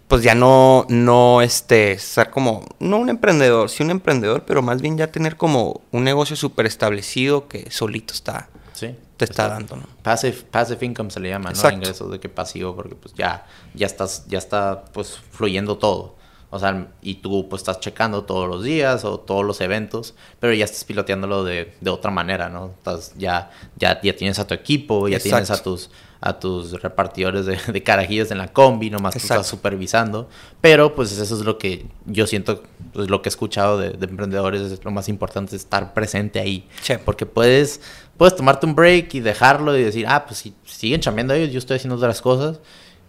pues 0.08 0.24
ya 0.24 0.36
no, 0.36 0.86
no, 0.90 1.42
este, 1.42 2.00
ser 2.00 2.30
como, 2.30 2.66
no 2.80 2.98
un 2.98 3.10
emprendedor, 3.10 3.70
sí 3.70 3.84
un 3.84 3.92
emprendedor, 3.92 4.44
pero 4.46 4.62
más 4.62 4.82
bien 4.82 4.98
ya 4.98 5.12
tener 5.12 5.36
como 5.36 5.82
un 5.92 6.04
negocio 6.04 6.36
súper 6.36 6.66
establecido 6.66 7.48
que 7.48 7.70
solito 7.72 8.14
está, 8.14 8.50
sí, 8.74 8.96
te 9.18 9.26
está, 9.26 9.50
dando, 9.50 9.76
¿no? 9.76 9.84
Passive, 10.04 10.38
passive 10.50 10.86
income 10.86 11.12
se 11.12 11.20
le 11.20 11.30
llama, 11.30 11.52
¿no? 11.52 11.72
Ingresos 11.72 12.10
de 12.10 12.20
que 12.20 12.30
pasivo, 12.30 12.76
porque 12.76 12.96
pues 12.96 13.14
ya, 13.16 13.46
ya 13.74 13.86
estás, 13.86 14.26
ya 14.28 14.38
está 14.38 14.86
pues 14.94 15.20
fluyendo 15.32 15.78
todo. 15.78 16.16
O 16.50 16.60
sea, 16.60 16.88
y 17.02 17.16
tú 17.16 17.50
pues 17.50 17.62
estás 17.62 17.82
checando 17.82 18.24
todos 18.24 18.48
los 18.48 18.64
días 18.64 19.04
o 19.04 19.20
todos 19.20 19.44
los 19.44 19.60
eventos, 19.60 20.16
pero 20.40 20.54
ya 20.54 20.64
estás 20.64 20.86
piloteándolo 20.86 21.44
de, 21.44 21.76
de 21.82 21.90
otra 21.90 22.10
manera, 22.10 22.48
¿no? 22.48 22.72
Estás, 22.78 23.14
ya, 23.18 23.52
ya, 23.76 24.00
ya 24.02 24.16
tienes 24.16 24.40
a 24.40 24.48
tu 24.48 24.54
equipo, 24.54 25.10
ya 25.10 25.20
tienes 25.20 25.52
a 25.52 25.62
tus, 25.62 25.90
a 26.20 26.40
tus 26.40 26.82
repartidores 26.82 27.46
de, 27.46 27.58
de 27.72 27.84
carajillos 27.84 28.32
en 28.32 28.38
la 28.38 28.48
combi, 28.48 28.90
nomás 28.90 29.14
tú 29.14 29.20
estás 29.20 29.48
supervisando. 29.48 30.30
Pero 30.62 30.96
pues 30.96 31.18
eso 31.18 31.36
es 31.36 31.42
lo 31.42 31.58
que 31.58 31.86
yo 32.06 32.28
siento, 32.28 32.64
pues 32.94 33.10
lo 33.10 33.22
que 33.22 33.30
he 33.30 33.32
escuchado 33.32 33.78
de, 33.78 33.88
emprendedores, 34.06 34.62
es 34.62 34.84
lo 34.84 34.92
más 34.92 35.10
importante, 35.10 35.56
es 35.56 35.64
estar 35.64 35.94
presente 35.94 36.40
ahí. 36.40 36.68
Porque 37.06 37.26
puedes, 37.26 37.82
puedes 38.18 38.36
tomarte 38.36 38.66
un 38.66 38.76
break 38.76 39.14
y 39.16 39.20
dejarlo 39.20 39.78
y 39.78 39.84
decir, 39.84 40.06
ah, 40.08 40.26
pues 40.26 40.40
si 40.40 40.54
siguen 40.66 41.02
chambeando 41.02 41.34
ellos, 41.34 41.52
yo 41.52 41.60
estoy 41.60 41.78
haciendo 41.78 41.96
otras 41.96 42.22
cosas, 42.22 42.60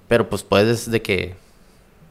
pero 0.07 0.29
pues 0.29 0.43
puedes 0.43 0.91
de 0.91 1.03
que, 1.03 1.37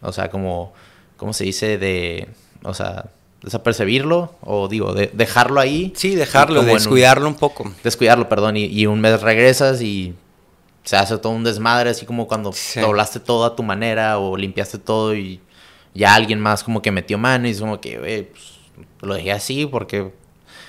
o 0.01 0.11
sea, 0.11 0.29
como 0.29 0.73
¿cómo 1.17 1.33
se 1.33 1.43
dice? 1.43 1.77
De, 1.77 2.29
o 2.63 2.73
sea, 2.73 3.07
desapercibirlo 3.43 4.35
o 4.41 4.67
digo, 4.67 4.93
de, 4.93 5.09
dejarlo 5.13 5.59
ahí. 5.59 5.91
Sí, 5.95 6.15
dejarlo, 6.15 6.63
descuidarlo 6.63 7.27
un, 7.27 7.35
poco. 7.35 7.71
Descuidarlo, 7.83 8.29
perdón, 8.29 8.55
y, 8.55 8.85
un 8.85 9.01
mes 9.01 9.21
regresas 9.21 9.81
y 9.81 10.13
se 10.87 10.95
hace 10.95 11.17
todo 11.17 11.33
un 11.33 11.43
desmadre, 11.43 11.89
así 11.89 12.05
como 12.05 12.27
cuando 12.27 12.53
doblaste 12.75 13.19
todo 13.19 13.43
a 13.43 13.57
tu 13.57 13.61
manera 13.61 14.19
o 14.19 14.37
limpiaste 14.37 14.77
todo 14.77 15.13
y 15.13 15.41
ya 15.93 16.15
alguien 16.15 16.39
más 16.39 16.63
como 16.63 16.81
que 16.81 16.91
metió 16.91 17.17
mano 17.17 17.45
y 17.45 17.51
es 17.51 17.59
como 17.59 17.81
que, 17.81 18.29
pues, 18.31 18.85
lo 19.01 19.15
dejé 19.15 19.33
así 19.33 19.65
porque, 19.65 20.13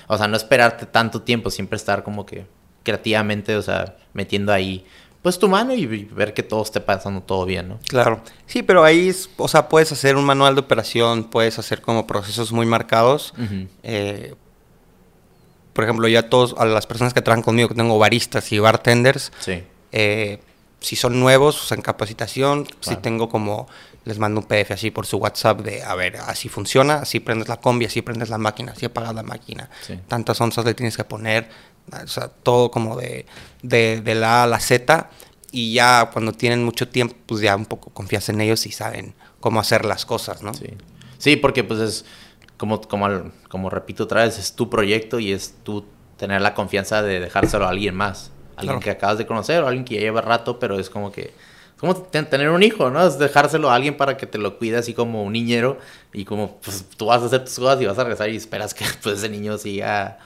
o 0.07 0.17
sea, 0.17 0.27
no 0.27 0.35
esperarte 0.35 0.85
tanto 0.85 1.21
tiempo, 1.21 1.49
siempre 1.49 1.77
estar 1.77 2.03
como 2.03 2.25
que 2.25 2.45
creativamente, 2.83 3.55
o 3.55 3.61
sea, 3.61 3.95
metiendo 4.11 4.51
ahí 4.51 4.85
pues 5.21 5.39
tu 5.39 5.47
mano 5.47 5.73
y 5.73 5.85
ver 5.85 6.33
que 6.33 6.43
todo 6.43 6.63
esté 6.63 6.81
pasando 6.81 7.21
todo 7.21 7.45
bien, 7.45 7.69
¿no? 7.69 7.79
Claro. 7.87 8.21
Sí, 8.45 8.61
pero 8.61 8.83
ahí, 8.83 9.13
o 9.37 9.47
sea, 9.47 9.69
puedes 9.69 9.89
hacer 9.93 10.17
un 10.17 10.25
manual 10.25 10.55
de 10.55 10.61
operación, 10.61 11.25
puedes 11.25 11.59
hacer 11.59 11.81
como 11.81 12.07
procesos 12.07 12.51
muy 12.51 12.65
marcados. 12.65 13.33
Eh, 13.83 14.35
por 15.71 15.85
ejemplo, 15.85 16.09
ya 16.09 16.29
todos, 16.29 16.55
a 16.57 16.65
las 16.65 16.87
personas 16.87 17.13
que 17.13 17.21
trabajan 17.21 17.43
conmigo, 17.43 17.69
que 17.69 17.75
tengo 17.75 17.97
baristas 17.97 18.51
y 18.51 18.59
bartenders, 18.59 19.31
sí. 19.39 19.63
Eh, 19.91 20.39
si 20.79 20.95
son 20.95 21.19
nuevos, 21.19 21.71
en 21.71 21.81
capacitación, 21.81 22.65
si 22.79 22.95
tengo 22.95 23.27
como, 23.27 23.67
les 24.05 24.17
mando 24.17 24.39
un 24.39 24.47
PDF 24.47 24.71
así 24.71 24.91
por 24.91 25.05
su 25.05 25.17
WhatsApp 25.17 25.59
de, 25.61 25.83
a 25.83 25.93
ver, 25.95 26.17
así 26.17 26.47
funciona, 26.47 26.95
así 26.95 27.19
prendes 27.19 27.49
la 27.49 27.57
combi, 27.57 27.85
así 27.85 28.01
prendes 28.01 28.29
la 28.29 28.37
máquina, 28.37 28.71
así 28.71 28.85
apagas 28.85 29.13
la 29.13 29.23
máquina, 29.23 29.69
tantas 30.07 30.39
onzas 30.39 30.63
le 30.63 30.73
tienes 30.73 30.95
que 30.95 31.03
poner, 31.03 31.49
o 31.91 32.07
sea, 32.07 32.29
todo 32.29 32.71
como 32.71 32.95
de, 32.95 33.25
de, 33.61 34.15
la 34.15 34.41
A 34.41 34.43
a 34.43 34.47
la 34.47 34.59
Z. 34.59 35.09
Y 35.51 35.73
ya 35.73 36.11
cuando 36.13 36.31
tienen 36.31 36.63
mucho 36.63 36.87
tiempo, 36.87 37.15
pues 37.25 37.41
ya 37.41 37.55
un 37.55 37.65
poco 37.65 37.89
confías 37.89 38.29
en 38.29 38.39
ellos 38.39 38.67
y 38.67 38.71
saben 38.71 39.15
cómo 39.39 39.59
hacer 39.59 39.83
las 39.83 40.05
cosas, 40.05 40.43
¿no? 40.43 40.53
Sí, 40.53 40.67
sí 41.17 41.35
porque 41.37 41.63
pues 41.63 41.79
es, 41.79 42.05
como, 42.57 42.81
como, 42.81 43.31
como 43.47 43.69
repito 43.69 44.03
otra 44.03 44.25
vez, 44.25 44.37
es 44.37 44.53
tu 44.53 44.69
proyecto 44.69 45.17
y 45.19 45.31
es 45.31 45.55
tú 45.63 45.85
tener 46.17 46.41
la 46.41 46.53
confianza 46.53 47.01
de 47.01 47.19
dejárselo 47.19 47.65
a 47.65 47.69
alguien 47.69 47.95
más. 47.95 48.31
Alguien 48.59 48.79
que 48.79 48.91
acabas 48.91 49.17
de 49.17 49.25
conocer 49.25 49.63
o 49.63 49.67
alguien 49.67 49.85
que 49.85 49.95
ya 49.95 50.01
lleva 50.01 50.21
rato, 50.21 50.59
pero 50.59 50.79
es 50.79 50.89
como 50.89 51.11
que... 51.11 51.21
Es 51.75 51.79
como 51.79 51.95
tener 51.95 52.49
un 52.49 52.61
hijo, 52.61 52.89
¿no? 52.89 53.07
Es 53.07 53.17
dejárselo 53.17 53.69
a 53.69 53.75
alguien 53.75 53.95
para 53.95 54.17
que 54.17 54.25
te 54.25 54.37
lo 54.37 54.57
cuide 54.57 54.77
así 54.77 54.93
como 54.93 55.23
un 55.23 55.33
niñero 55.33 55.77
y 56.11 56.25
como 56.25 56.57
pues 56.57 56.85
tú 56.97 57.05
vas 57.05 57.21
a 57.23 57.27
hacer 57.27 57.45
tus 57.45 57.57
cosas 57.57 57.81
y 57.81 57.85
vas 57.85 57.97
a 57.97 58.03
regresar 58.03 58.29
y 58.29 58.35
esperas 58.35 58.73
que 58.73 58.83
pues 59.03 59.19
ese 59.19 59.29
niño 59.29 59.57
siga 59.57 60.19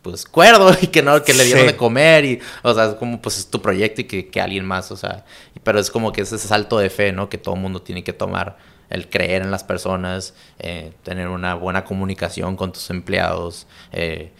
pues 0.00 0.24
cuerdo 0.24 0.74
y 0.80 0.86
que 0.86 1.02
no, 1.02 1.22
que 1.22 1.34
le 1.34 1.44
dieron 1.44 1.66
de 1.66 1.76
comer 1.76 2.24
y, 2.24 2.40
o 2.62 2.72
sea, 2.72 2.86
es 2.86 2.94
como 2.94 3.20
pues 3.20 3.38
es 3.38 3.48
tu 3.48 3.60
proyecto 3.60 4.00
y 4.00 4.04
que, 4.04 4.28
que 4.28 4.40
alguien 4.40 4.64
más, 4.64 4.90
o 4.90 4.96
sea, 4.96 5.24
pero 5.64 5.78
es 5.78 5.90
como 5.90 6.12
que 6.12 6.22
es 6.22 6.32
ese 6.32 6.48
salto 6.48 6.78
de 6.78 6.88
fe, 6.88 7.12
¿no? 7.12 7.28
Que 7.28 7.38
todo 7.38 7.56
mundo 7.56 7.82
tiene 7.82 8.04
que 8.04 8.12
tomar, 8.12 8.56
el 8.90 9.08
creer 9.08 9.42
en 9.42 9.50
las 9.50 9.64
personas, 9.64 10.34
eh, 10.58 10.92
tener 11.02 11.28
una 11.28 11.54
buena 11.54 11.84
comunicación 11.84 12.56
con 12.56 12.72
tus 12.72 12.90
empleados, 12.90 13.66
eh, 13.92 14.32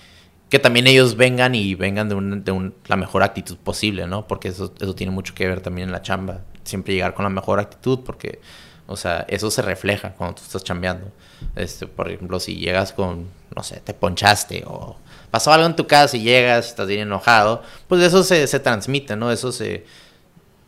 que 0.57 0.62
también 0.62 0.86
ellos 0.86 1.16
vengan 1.16 1.54
y 1.54 1.74
vengan 1.74 2.09
de, 2.09 2.14
un, 2.14 2.42
de 2.42 2.72
la 2.86 2.96
mejor 2.96 3.22
actitud 3.22 3.59
posible, 3.59 4.07
¿no? 4.07 4.26
Porque 4.26 4.48
eso, 4.48 4.72
eso 4.80 4.94
tiene 4.94 5.12
mucho 5.12 5.34
que 5.34 5.46
ver 5.46 5.61
también 5.61 5.88
en 5.88 5.92
la 5.92 6.00
chamba, 6.00 6.40
siempre 6.64 6.94
llegar 6.94 7.12
con 7.12 7.24
la 7.24 7.28
mejor 7.28 7.61
actitud, 7.61 8.00
porque, 8.07 8.40
o 8.86 8.96
sea, 8.96 9.26
eso 9.28 9.50
se 9.50 9.61
refleja 9.61 10.14
cuando 10.14 10.36
tú 10.36 10.42
estás 10.44 10.64
chambeando. 10.64 11.12
Este, 11.57 11.86
por 11.86 12.11
ejemplo, 12.11 12.40
si 12.40 12.57
llegas 12.57 12.94
con, 12.94 13.26
no 13.54 13.62
sé, 13.62 13.80
te 13.80 13.92
ponchaste 13.92 14.64
o 14.66 14.96
pasó 15.30 15.52
algo 15.52 15.66
en 15.66 15.76
tu 15.76 15.86
casa 15.86 16.16
y 16.16 16.22
llegas, 16.22 16.68
estás 16.68 16.88
bien 16.88 17.00
enojado, 17.00 17.62
pues 17.86 18.02
eso 18.02 18.24
se, 18.24 18.46
se 18.46 18.59
transmite, 18.59 19.14
¿no? 19.14 19.30
Eso 19.30 19.52
se, 19.52 19.84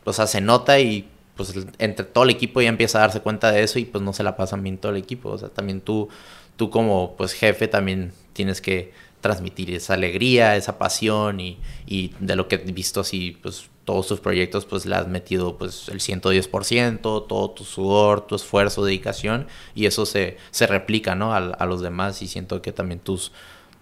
o 0.04 0.12
sea, 0.12 0.26
se 0.26 0.42
nota 0.42 0.78
y 0.80 1.08
pues 1.34 1.54
entre 1.78 2.04
todo 2.04 2.24
el 2.24 2.30
equipo 2.30 2.60
ya 2.60 2.68
empieza 2.68 2.98
a 2.98 3.02
darse 3.02 3.20
cuenta 3.20 3.50
de 3.52 3.62
eso 3.62 3.78
y 3.78 3.86
pues 3.86 4.04
no 4.04 4.12
se 4.12 4.22
la 4.22 4.36
pasan 4.36 4.62
bien 4.62 4.76
todo 4.76 4.92
el 4.92 4.98
equipo. 4.98 5.30
O 5.30 5.38
sea, 5.38 5.48
también 5.48 5.80
tú, 5.80 6.10
tú 6.56 6.68
como 6.68 7.14
pues 7.16 7.32
jefe 7.32 7.68
también 7.68 8.12
tienes 8.34 8.60
que 8.60 8.92
transmitir 9.20 9.72
esa 9.72 9.94
alegría, 9.94 10.56
esa 10.56 10.78
pasión 10.78 11.40
y, 11.40 11.58
y 11.86 12.12
de 12.20 12.36
lo 12.36 12.48
que 12.48 12.56
he 12.56 12.72
visto 12.72 13.00
así, 13.00 13.36
pues 13.42 13.68
todos 13.84 14.06
tus 14.06 14.20
proyectos 14.20 14.66
pues 14.66 14.84
le 14.84 14.94
has 14.94 15.08
metido 15.08 15.56
pues 15.56 15.88
el 15.88 16.00
110%, 16.00 17.00
todo 17.00 17.50
tu 17.50 17.64
sudor, 17.64 18.26
tu 18.26 18.34
esfuerzo, 18.34 18.84
dedicación 18.84 19.46
y 19.74 19.86
eso 19.86 20.04
se, 20.06 20.36
se 20.50 20.66
replica, 20.66 21.14
¿no? 21.14 21.32
A, 21.32 21.38
a 21.38 21.66
los 21.66 21.80
demás 21.80 22.20
y 22.22 22.28
siento 22.28 22.60
que 22.60 22.72
también 22.72 23.00
tus 23.00 23.32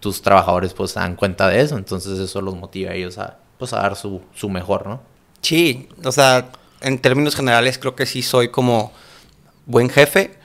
tus 0.01 0.22
trabajadores 0.22 0.74
pues 0.74 0.93
se 0.93 1.01
dan 1.01 1.16
cuenta 1.16 1.49
de 1.49 1.61
eso, 1.61 1.76
entonces 1.76 2.18
eso 2.18 2.41
los 2.41 2.55
motiva 2.55 2.93
a 2.93 2.95
ellos 2.95 3.18
a, 3.18 3.39
pues, 3.59 3.72
a 3.72 3.78
dar 3.78 3.97
su, 3.97 4.22
su 4.34 4.49
mejor, 4.49 4.87
¿no? 4.87 5.01
Sí, 5.41 5.89
o 6.05 6.12
sea, 6.12 6.51
en 6.80 6.99
términos 6.99 7.34
generales 7.34 7.78
creo 7.78 7.95
que 7.97 8.07
sí 8.07 8.22
soy 8.22 8.49
como 8.49 8.93
buen 9.64 9.89
jefe, 9.89 10.39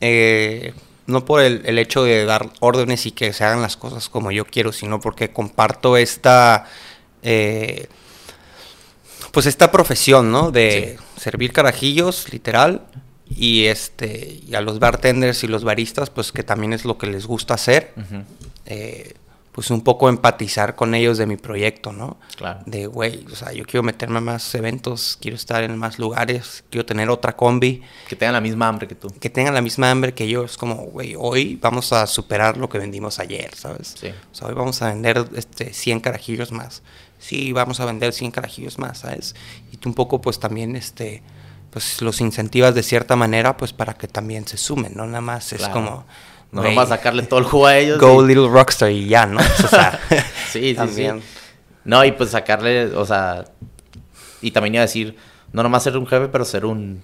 eh, 0.00 0.72
no 1.08 1.24
por 1.24 1.40
el, 1.40 1.62
el, 1.64 1.78
hecho 1.78 2.04
de 2.04 2.24
dar 2.24 2.50
órdenes 2.60 3.06
y 3.06 3.10
que 3.10 3.32
se 3.32 3.44
hagan 3.44 3.62
las 3.62 3.76
cosas 3.76 4.08
como 4.08 4.30
yo 4.30 4.44
quiero, 4.44 4.72
sino 4.72 5.00
porque 5.00 5.32
comparto 5.32 5.96
esta... 5.96 6.66
Eh, 7.22 7.88
pues 9.32 9.46
esta 9.46 9.70
profesión, 9.70 10.30
¿no? 10.30 10.50
De 10.50 10.98
servir 11.16 11.52
carajillos, 11.52 12.32
literal, 12.32 12.86
y 13.28 13.66
este 13.66 14.40
y 14.46 14.54
a 14.54 14.60
los 14.60 14.78
bartenders 14.78 15.44
y 15.44 15.48
los 15.48 15.64
baristas 15.64 16.10
pues 16.10 16.32
que 16.32 16.42
también 16.42 16.72
es 16.72 16.84
lo 16.84 16.98
que 16.98 17.06
les 17.06 17.26
gusta 17.26 17.54
hacer. 17.54 17.92
Eh, 18.66 19.14
pues 19.58 19.72
un 19.72 19.80
poco 19.80 20.08
empatizar 20.08 20.76
con 20.76 20.94
ellos 20.94 21.18
de 21.18 21.26
mi 21.26 21.36
proyecto 21.36 21.92
no 21.92 22.16
claro. 22.36 22.60
De 22.64 22.86
güey 22.86 23.26
o 23.26 23.34
sea 23.34 23.52
yo 23.52 23.64
quiero 23.64 23.82
meterme 23.82 24.18
a 24.18 24.20
más 24.20 24.54
eventos 24.54 25.18
quiero 25.20 25.34
estar 25.34 25.64
en 25.64 25.76
más 25.76 25.98
lugares 25.98 26.62
quiero 26.70 26.86
tener 26.86 27.10
otra 27.10 27.34
combi. 27.34 27.82
Que 28.08 28.14
tengan 28.14 28.34
la 28.34 28.40
misma 28.40 28.68
hambre 28.68 28.86
que 28.86 28.94
tú. 28.94 29.08
Que 29.18 29.30
tengan 29.30 29.54
la 29.54 29.60
misma 29.60 29.90
hambre 29.90 30.14
que 30.14 30.28
yo. 30.28 30.44
Es 30.44 30.56
como 30.56 30.76
güey 30.76 31.16
hoy 31.18 31.58
vamos 31.60 31.92
a 31.92 32.06
superar 32.06 32.56
lo 32.56 32.68
que 32.68 32.78
vendimos 32.78 33.18
ayer 33.18 33.52
sabes 33.52 33.96
sí. 33.98 34.10
o 34.30 34.32
sea 34.36 34.46
hoy 34.46 34.54
vamos 34.54 34.80
a 34.80 34.90
vender 34.90 35.28
este 35.34 35.72
100 35.72 35.98
carajillos 36.02 36.52
más. 36.52 36.84
Sí 37.18 37.52
vamos 37.52 37.80
a 37.80 37.84
vender 37.84 38.12
100 38.12 38.30
carajillos 38.30 38.78
más 38.78 38.98
sabes 38.98 39.34
y 39.72 39.78
tú 39.78 39.88
un 39.88 39.96
poco 39.96 40.20
pues 40.20 40.38
también 40.38 40.76
este 40.76 41.24
pues 41.72 42.00
los 42.00 42.20
incentivas 42.20 42.76
de 42.76 42.84
cierta 42.84 43.16
manera 43.16 43.56
pues 43.56 43.72
para 43.72 43.94
que 43.94 44.06
también 44.06 44.46
se 44.46 44.56
sumen, 44.56 44.92
no 44.94 45.04
nada 45.04 45.20
más 45.20 45.52
es 45.52 45.66
como... 45.66 46.06
No 46.50 46.62
a 46.62 46.86
sacarle 46.86 47.22
todo 47.24 47.40
el 47.40 47.46
jugo 47.46 47.66
a 47.66 47.76
ellos. 47.76 47.98
Go 47.98 48.24
little 48.24 48.48
rockstar 48.48 48.90
y 48.90 49.06
ya, 49.06 49.26
¿no? 49.26 49.38
O 49.38 49.68
sea, 49.68 50.00
sí, 50.50 50.74
sí, 50.74 50.88
sí. 50.90 51.08
No, 51.84 52.04
y 52.04 52.12
pues 52.12 52.30
sacarle, 52.30 52.86
o 52.94 53.04
sea, 53.04 53.44
y 54.40 54.50
también 54.50 54.74
iba 54.74 54.82
a 54.82 54.86
decir, 54.86 55.16
no 55.52 55.62
nomás 55.62 55.82
ser 55.82 55.96
un 55.96 56.06
jefe, 56.06 56.28
pero 56.28 56.44
ser 56.44 56.64
un, 56.64 57.02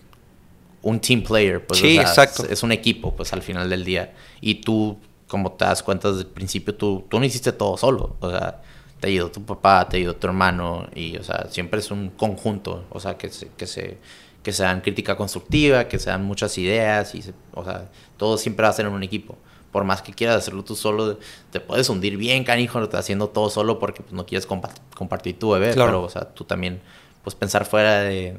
un 0.82 1.00
team 1.00 1.22
player. 1.22 1.64
Pues, 1.64 1.80
sí, 1.80 1.98
exacto. 1.98 2.44
Es, 2.48 2.62
un 2.62 2.72
equipo, 2.72 3.14
pues 3.14 3.32
al 3.32 3.42
final 3.42 3.68
del 3.68 3.84
día. 3.84 4.14
Y 4.40 4.56
tú, 4.56 4.98
como 5.28 5.52
te 5.52 5.64
das 5.64 5.82
cuenta 5.82 6.08
desde 6.08 6.22
el 6.22 6.28
principio, 6.28 6.74
tú, 6.74 7.04
tú 7.08 7.18
no 7.18 7.24
hiciste 7.24 7.52
todo 7.52 7.76
solo. 7.76 8.16
O 8.20 8.30
sea, 8.30 8.62
te 9.00 9.08
ayudó 9.08 9.30
tu 9.30 9.44
papá, 9.44 9.88
te 9.88 9.98
ayudó 9.98 10.16
tu 10.16 10.26
hermano, 10.26 10.88
y, 10.94 11.16
o 11.16 11.22
sea, 11.22 11.48
siempre 11.50 11.80
es 11.80 11.90
un 11.90 12.10
conjunto, 12.10 12.86
o 12.90 13.00
sea, 13.00 13.18
que 13.18 13.28
se, 13.28 13.48
que 13.48 13.66
se 13.66 13.98
que 14.44 14.52
se 14.52 14.62
dan 14.62 14.82
crítica 14.82 15.16
constructiva, 15.16 15.88
que 15.88 15.98
se 15.98 16.10
dan 16.10 16.22
muchas 16.22 16.56
ideas, 16.58 17.14
y 17.14 17.24
o 17.54 17.64
sea, 17.64 17.90
todo 18.18 18.36
siempre 18.36 18.62
va 18.62 18.68
a 18.68 18.74
ser 18.74 18.86
en 18.86 18.92
un 18.92 19.02
equipo. 19.02 19.36
Por 19.72 19.84
más 19.84 20.02
que 20.02 20.12
quieras 20.12 20.36
hacerlo 20.36 20.62
tú 20.62 20.76
solo, 20.76 21.18
te 21.50 21.60
puedes 21.60 21.88
hundir 21.88 22.18
bien, 22.18 22.44
canijo, 22.44 22.78
haciendo 22.92 23.28
todo 23.30 23.48
solo 23.48 23.78
porque 23.80 24.02
pues, 24.02 24.12
no 24.12 24.26
quieres 24.26 24.46
compartir 24.46 25.38
tu 25.38 25.50
bebé, 25.50 25.72
pero, 25.74 26.02
o 26.02 26.10
sea, 26.10 26.26
tú 26.34 26.44
también, 26.44 26.80
pues 27.24 27.34
pensar 27.34 27.64
fuera 27.64 28.02
de, 28.02 28.36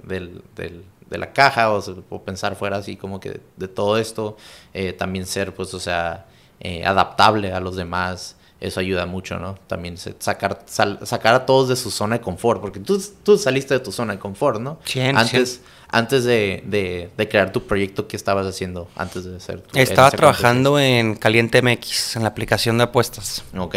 la 1.10 1.34
caja 1.34 1.74
o, 1.74 2.24
pensar 2.24 2.56
fuera 2.56 2.78
así 2.78 2.96
como 2.96 3.20
que 3.20 3.42
de 3.58 3.68
todo 3.68 3.98
esto, 3.98 4.38
eh, 4.76 4.94
también 4.94 5.26
ser, 5.26 5.56
pues, 5.56 5.74
o 5.74 5.80
sea, 5.80 6.28
eh, 6.60 6.86
adaptable 6.86 7.52
a 7.52 7.60
los 7.60 7.76
demás, 7.76 8.38
eso 8.62 8.80
ayuda 8.80 9.06
mucho, 9.06 9.38
¿no? 9.38 9.56
También 9.68 9.98
sacar, 9.98 10.64
sacar 10.66 11.36
a 11.36 11.46
todos 11.46 11.70
de 11.70 11.76
su 11.76 11.92
zona 11.92 12.18
de 12.18 12.22
confort, 12.22 12.62
porque 12.62 12.80
tú, 12.80 13.02
tú 13.24 13.38
saliste 13.38 13.74
de 13.74 13.80
tu 13.80 13.92
zona 13.92 14.14
de 14.14 14.20
confort, 14.20 14.60
¿no? 14.60 14.80
antes, 15.14 15.62
antes 15.90 16.24
de, 16.24 17.10
crear 17.30 17.52
tu 17.52 17.66
proyecto, 17.66 18.08
¿qué 18.08 18.16
estabas 18.16 18.48
haciendo 18.48 18.88
antes 18.96 19.26
de 19.26 19.36
hacer 19.36 19.62
tu 19.62 19.78
Estaba 19.78 20.10
trabajando 20.12 20.80
en 20.80 21.16
Caliente 21.16 21.62
MX, 21.62 22.16
en 22.16 22.24
la 22.24 22.30
aplicación 22.30 22.78
de 22.78 22.86
apuestas. 22.86 23.44
Ok. 23.58 23.76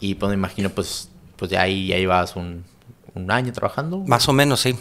Y 0.00 0.14
pues 0.14 0.28
me 0.28 0.34
imagino, 0.34 0.70
pues, 0.70 1.08
pues 1.36 1.50
ya 1.50 1.62
ahí 1.62 1.88
ya 1.88 1.96
ibas 1.98 2.36
un, 2.36 2.64
un 3.14 3.30
año 3.30 3.52
trabajando. 3.52 3.98
Más 3.98 4.28
o 4.28 4.32
menos, 4.32 4.60
sí. 4.60 4.76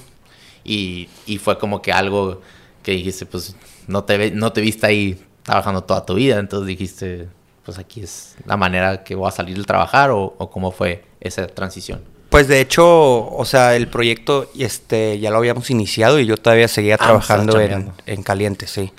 Y, 0.63 1.09
y 1.25 1.37
fue 1.37 1.57
como 1.59 1.81
que 1.81 1.91
algo 1.91 2.41
que 2.83 2.91
dijiste, 2.91 3.25
pues 3.25 3.55
no 3.87 4.03
te, 4.03 4.31
no 4.31 4.51
te 4.51 4.61
viste 4.61 4.85
ahí 4.85 5.21
trabajando 5.43 5.83
toda 5.83 6.05
tu 6.05 6.15
vida, 6.15 6.39
entonces 6.39 6.67
dijiste, 6.67 7.27
pues 7.65 7.77
aquí 7.77 8.01
es 8.01 8.35
la 8.45 8.57
manera 8.57 9.03
que 9.03 9.15
voy 9.15 9.27
a 9.27 9.31
salir 9.31 9.55
del 9.55 9.65
trabajar 9.65 10.11
o, 10.11 10.35
cómo 10.51 10.71
fue 10.71 11.03
esa 11.19 11.47
transición. 11.47 12.01
Pues 12.29 12.47
de 12.47 12.59
hecho, 12.59 13.27
o 13.27 13.45
sea, 13.45 13.75
el 13.75 13.87
proyecto 13.87 14.49
este, 14.57 15.19
ya 15.19 15.31
lo 15.31 15.37
habíamos 15.37 15.69
iniciado 15.69 16.19
y 16.19 16.25
yo 16.25 16.37
todavía 16.37 16.67
seguía 16.67 16.95
ah, 16.95 17.05
trabajando 17.05 17.59
en, 17.59 17.91
en, 18.05 18.23
caliente, 18.23 18.67
sí. 18.67 18.91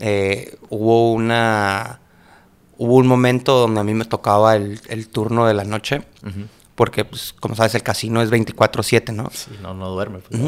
Eh, 0.00 0.56
hubo 0.68 1.12
una 1.12 2.00
hubo 2.78 2.94
un 2.94 3.06
momento 3.06 3.58
donde 3.58 3.80
a 3.80 3.84
mí 3.84 3.92
me 3.92 4.04
tocaba 4.04 4.56
el, 4.56 5.08
turno 5.08 5.46
de 5.46 5.54
la 5.54 5.64
noche, 5.64 6.02
porque, 6.74 7.04
pues, 7.04 7.34
como 7.38 7.56
sabes, 7.56 7.74
el 7.74 7.82
casino 7.82 8.22
es 8.22 8.30
24/7, 8.30 9.12
¿no? 9.12 9.30
Sí, 9.32 9.50
no, 9.60 9.74
no 9.74 9.90
duerme. 9.90 10.20
Pues, 10.20 10.40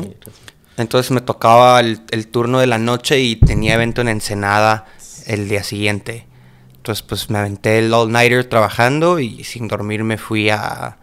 Entonces 0.77 1.11
me 1.11 1.21
tocaba 1.21 1.81
el, 1.81 2.29
turno 2.29 2.61
de 2.61 2.69
la 2.69 2.79
noche 2.79 3.21
y 3.21 3.37
tenía 3.37 3.75
evento 3.75 4.01
en 4.01 4.09
Ensenada 4.09 4.87
el 5.27 5.49
día 5.49 5.65
siguiente. 5.65 6.27
Entonces, 6.81 7.03
pues 7.03 7.29
me 7.29 7.37
aventé 7.37 7.79
el 7.79 7.93
all-nighter 7.93 8.47
trabajando 8.47 9.19
y 9.19 9.45
sin 9.45 9.69
dormir 9.69 10.03
me 10.03 10.17
fui 10.17 10.49
a, 10.49 10.97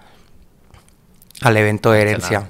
al 1.42 1.56
evento 1.56 1.92
de 1.92 2.02
herencia. 2.02 2.50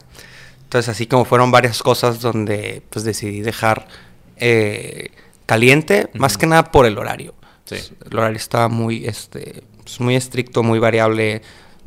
Entonces, 0.63 0.87
así 0.87 1.07
como 1.07 1.25
fueron 1.25 1.51
varias 1.51 1.83
cosas 1.83 2.21
donde 2.21 2.81
pues 2.89 3.03
decidí 3.03 3.41
dejar 3.41 3.89
eh, 4.37 5.11
caliente, 5.45 6.09
más 6.13 6.37
que 6.37 6.47
nada 6.47 6.71
por 6.71 6.85
el 6.85 6.97
horario. 6.97 7.33
El 7.69 8.17
horario 8.17 8.37
estaba 8.37 8.69
muy, 8.69 9.05
este, 9.05 9.61
pues, 9.83 9.99
muy 9.99 10.15
estricto, 10.15 10.63
muy 10.63 10.79
variable, 10.79 11.41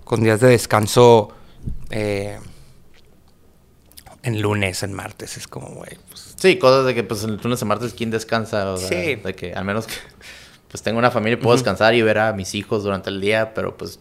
con 0.05 0.22
días 0.22 0.41
de 0.41 0.49
descanso 0.49 1.30
eh, 1.88 2.38
en 4.22 4.43
lunes, 4.43 4.82
en 4.82 4.93
martes. 4.93 5.38
Es 5.38 5.49
como, 5.49 5.68
güey. 5.68 5.97
Pues 6.11 6.34
sí, 6.36 6.59
cosas 6.59 6.84
de 6.84 6.95
que 6.95 7.03
pues 7.03 7.24
el 7.24 7.41
lunes, 7.43 7.62
en 7.62 7.68
martes, 7.68 7.95
¿quién 7.95 8.11
descansa? 8.11 8.76
sí. 8.76 9.14
De 9.14 9.34
que 9.34 9.55
al 9.55 9.64
menos 9.64 9.86
que 9.86 9.95
pues 10.70 10.82
tengo 10.82 10.98
una 10.98 11.10
familia 11.10 11.38
y 11.38 11.42
puedo 11.42 11.56
descansar 11.56 11.94
y 11.94 12.02
ver 12.02 12.18
a 12.18 12.32
mis 12.32 12.54
hijos 12.54 12.84
durante 12.84 13.10
el 13.10 13.20
día, 13.20 13.54
pero 13.54 13.76
pues 13.76 13.98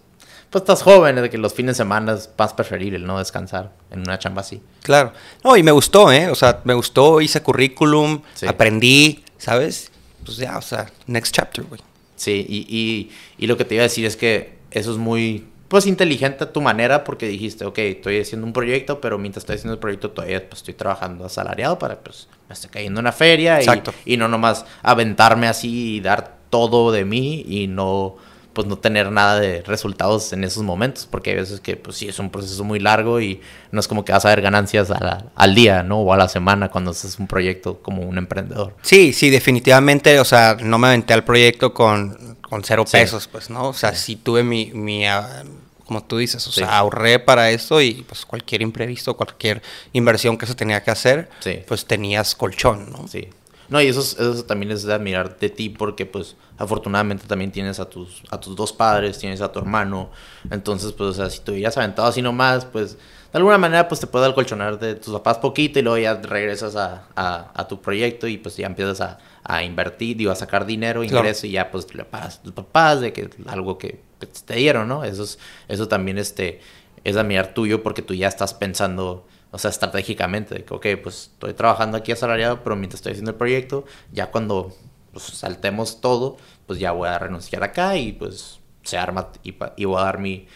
pues 0.50 0.64
estás 0.64 0.82
joven, 0.82 1.16
de 1.16 1.30
que 1.30 1.38
los 1.38 1.54
fines 1.54 1.78
de 1.78 1.84
semana 1.84 2.14
es 2.14 2.30
más 2.36 2.54
preferible, 2.54 2.98
¿no? 2.98 3.20
Descansar 3.20 3.72
en 3.92 4.00
una 4.00 4.18
chamba 4.18 4.42
así. 4.42 4.62
Claro. 4.82 5.14
No, 5.44 5.56
y 5.56 5.62
me 5.62 5.72
gustó, 5.72 6.12
¿eh? 6.12 6.28
O 6.30 6.34
sea, 6.34 6.62
me 6.64 6.74
gustó, 6.74 7.22
hice 7.22 7.44
currículum, 7.44 8.24
aprendí, 8.48 9.24
¿sabes? 9.38 9.92
pues 10.26 10.38
ya, 10.38 10.58
o 10.58 10.62
sea, 10.62 10.90
next 11.08 11.34
chapter, 11.34 11.64
güey. 11.66 11.82
Sí, 12.16 12.46
y, 12.48 13.10
y, 13.38 13.48
lo 13.48 13.58
que 13.58 13.66
te 13.66 13.76
iba 13.76 13.82
a 13.82 13.88
decir 13.88 14.06
es 14.06 14.18
que 14.18 14.58
eso 14.72 14.92
es 14.92 14.98
muy, 14.98 15.48
pues, 15.70 15.86
inteligente 15.86 16.44
a 16.44 16.52
tu 16.52 16.62
manera 16.62 17.04
porque 17.04 17.28
dijiste, 17.28 17.66
ok, 17.66 17.78
estoy 17.80 18.20
haciendo 18.20 18.46
un 18.46 18.54
proyecto, 18.54 19.00
pero 19.00 19.18
mientras 19.18 19.44
estoy 19.44 19.56
haciendo 19.56 19.74
el 19.74 19.80
proyecto 19.80 20.12
todavía 20.12 20.48
pues, 20.48 20.60
estoy 20.60 20.74
trabajando 20.74 21.26
asalariado 21.26 21.80
para, 21.80 22.00
pues, 22.00 22.28
me 22.50 22.54
esté 22.54 22.68
cayendo 22.68 23.00
una 23.00 23.12
feria 23.12 23.62
y, 23.64 23.68
y 24.06 24.18
no 24.18 24.28
nomás 24.28 24.66
aventarme 24.84 25.48
así 25.48 25.96
y 25.96 26.00
dar 26.02 26.39
todo 26.50 26.92
de 26.92 27.06
mí 27.06 27.46
y 27.48 27.68
no 27.68 28.18
pues 28.54 28.68
no 28.68 28.78
tener 28.78 29.12
nada 29.12 29.40
de 29.40 29.62
resultados 29.62 30.34
en 30.34 30.44
esos 30.44 30.64
momentos, 30.64 31.08
porque 31.10 31.30
hay 31.30 31.38
veces 31.38 31.62
que 31.62 31.78
pues 31.78 31.98
sí 31.98 32.10
es 32.10 32.20
un 32.20 32.30
proceso 32.30 32.64
muy 32.64 32.80
largo 32.80 33.22
y 33.22 33.40
no 33.72 33.80
es 33.80 33.88
como 33.88 34.04
que 34.04 34.12
vas 34.12 34.26
a 34.26 34.30
ver 34.30 34.42
ganancias 34.42 34.90
al 35.36 35.56
día, 35.56 35.84
¿no? 35.84 36.00
O 36.00 36.12
a 36.12 36.18
la 36.18 36.28
semana 36.28 36.70
cuando 36.70 36.92
haces 36.92 37.20
un 37.20 37.28
proyecto 37.28 37.82
como 37.82 38.02
un 38.02 38.18
emprendedor. 38.18 38.76
Sí, 38.82 39.14
sí, 39.14 39.30
definitivamente, 39.30 40.20
o 40.20 40.26
sea, 40.26 40.58
no 40.60 40.78
me 40.78 40.88
aventé 40.88 41.14
al 41.14 41.24
proyecto 41.24 41.74
con, 41.74 42.38
con 42.42 42.64
cero 42.64 42.86
pesos, 42.92 43.28
pues, 43.28 43.50
¿no? 43.50 43.70
O 43.70 43.74
sea, 43.74 43.96
sí, 43.96 44.16
tuve 44.18 44.44
mi, 44.44 44.72
mi 44.74 45.06
ah, 45.06 45.44
como 45.86 46.04
tú 46.04 46.18
dices, 46.18 46.46
o 46.46 46.52
sea, 46.52 46.78
ahorré 46.78 47.20
para 47.20 47.52
eso 47.52 47.82
y 47.82 48.06
pues 48.08 48.26
cualquier 48.26 48.62
imprevisto, 48.62 49.16
cualquier 49.16 49.62
inversión 49.94 50.38
que 50.38 50.46
se 50.46 50.54
tenía 50.54 50.84
que 50.84 50.92
hacer, 50.92 51.30
pues 51.68 51.86
tenías 51.86 52.36
colchón, 52.36 52.92
¿no? 52.92 53.08
Sí. 53.08 53.30
No, 53.70 53.82
y 53.82 53.88
eso, 53.88 54.02
eso 54.02 54.44
también 54.46 54.72
es 54.72 54.84
de 54.84 54.94
admirar 54.94 55.38
de 55.38 55.50
ti 55.50 55.70
porque 55.70 56.06
pues 56.06 56.36
afortunadamente 56.58 57.28
también 57.28 57.52
tienes 57.52 57.80
a 57.80 57.90
tus, 57.90 58.24
a 58.30 58.40
tus 58.40 58.56
dos 58.56 58.74
padres, 58.74 59.20
tienes 59.20 59.42
a 59.42 59.52
tu 59.52 59.60
hermano. 59.60 60.10
Entonces, 60.50 60.92
pues, 60.92 61.12
o 61.12 61.14
sea, 61.14 61.30
si 61.30 61.40
te 61.40 61.52
hubieras 61.52 61.78
aventado 61.78 62.08
así 62.08 62.22
nomás, 62.22 62.66
pues 62.66 62.98
de 63.32 63.38
alguna 63.38 63.60
manera 63.60 63.88
pues 63.88 64.02
te 64.02 64.08
puede 64.08 64.26
alcolchonar 64.26 64.80
de 64.80 64.96
tus 64.96 65.14
papás 65.14 65.38
poquito 65.38 65.78
y 65.78 65.84
luego 65.84 66.00
ya 66.00 66.16
regresas 66.16 66.76
a, 66.76 67.04
a, 67.16 67.68
tu 67.68 67.80
proyecto 67.80 68.28
y 68.28 68.38
pues 68.38 68.58
ya 68.58 68.66
empiezas 68.66 69.02
a, 69.02 69.20
a 69.44 69.64
invertir, 69.64 70.20
y 70.20 70.28
a 70.28 70.34
sacar 70.34 70.66
dinero, 70.66 71.04
ingreso 71.04 71.46
y 71.46 71.52
ya 71.52 71.70
pues 71.70 71.94
le 71.94 72.06
pagas 72.06 72.40
a 72.40 72.42
tus 72.42 72.54
papás 72.54 73.02
de 73.02 73.14
que 73.14 73.30
algo 73.48 73.78
que, 73.78 74.02
te 74.46 74.56
dieron, 74.56 74.88
¿no? 74.88 75.04
Eso, 75.04 75.24
es, 75.24 75.40
eso 75.68 75.88
también 75.88 76.18
este, 76.18 76.60
es 77.04 77.16
admirar 77.16 77.54
tuyo 77.54 77.84
porque 77.84 78.02
tú 78.02 78.14
ya 78.16 78.28
estás 78.28 78.54
pensando 78.54 79.26
o 79.52 79.58
sea, 79.58 79.72
estratégicamente, 79.72 80.56
de 80.56 80.66
que, 80.66 80.74
ok, 80.74 80.86
pues 81.02 81.32
estoy 81.34 81.54
trabajando 81.54 81.98
aquí 81.98 82.12
asalariado, 82.12 82.64
pero 82.64 82.76
mientras 82.76 83.00
estoy 83.00 83.14
haciendo 83.14 83.32
el 83.32 83.38
proyecto, 83.38 83.86
ya 84.12 84.32
cuando 84.32 84.76
pues, 85.12 85.24
saltemos 85.26 86.02
todo, 86.02 86.38
pues 86.68 86.80
ya 86.80 86.92
voy 86.92 87.10
a 87.10 87.18
renunciar 87.18 87.64
acá 87.64 87.98
y 87.98 88.14
pues 88.14 88.60
se 88.84 88.98
arma 88.98 89.30
y, 89.44 89.56
y, 89.76 89.86
voy 89.86 90.00
a 90.00 90.04
dar 90.04 90.20
mi, 90.20 90.48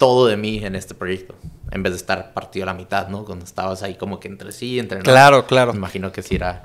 todo 0.00 0.26
de 0.26 0.38
mí 0.38 0.64
en 0.64 0.76
este 0.76 0.94
proyecto, 0.94 1.34
en 1.70 1.82
vez 1.82 1.92
de 1.92 1.98
estar 1.98 2.32
partido 2.32 2.64
a 2.64 2.66
la 2.66 2.74
mitad, 2.74 3.08
¿no? 3.08 3.26
Cuando 3.26 3.44
estabas 3.44 3.82
ahí 3.82 3.96
como 3.96 4.18
que 4.18 4.28
entre 4.28 4.50
sí, 4.50 4.78
entre. 4.78 5.00
Claro, 5.00 5.46
claro. 5.46 5.72
Me 5.72 5.78
imagino 5.78 6.10
que 6.10 6.22
sí 6.22 6.36
era... 6.36 6.62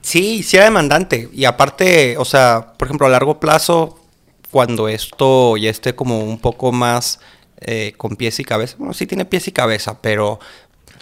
Sí, 0.00 0.42
sí 0.42 0.56
era 0.56 0.64
demandante. 0.64 1.28
Y 1.32 1.44
aparte, 1.44 2.16
o 2.16 2.24
sea, 2.24 2.72
por 2.78 2.88
ejemplo, 2.88 3.06
a 3.06 3.10
largo 3.10 3.38
plazo, 3.40 4.00
cuando 4.50 4.88
esto 4.88 5.58
ya 5.58 5.68
esté 5.68 5.94
como 5.94 6.20
un 6.20 6.38
poco 6.38 6.72
más 6.72 7.20
eh, 7.60 7.92
con 7.98 8.16
pies 8.16 8.40
y 8.40 8.44
cabeza, 8.44 8.76
bueno, 8.78 8.94
sí 8.94 9.06
tiene 9.06 9.26
pies 9.26 9.48
y 9.48 9.52
cabeza, 9.52 10.00
pero 10.00 10.40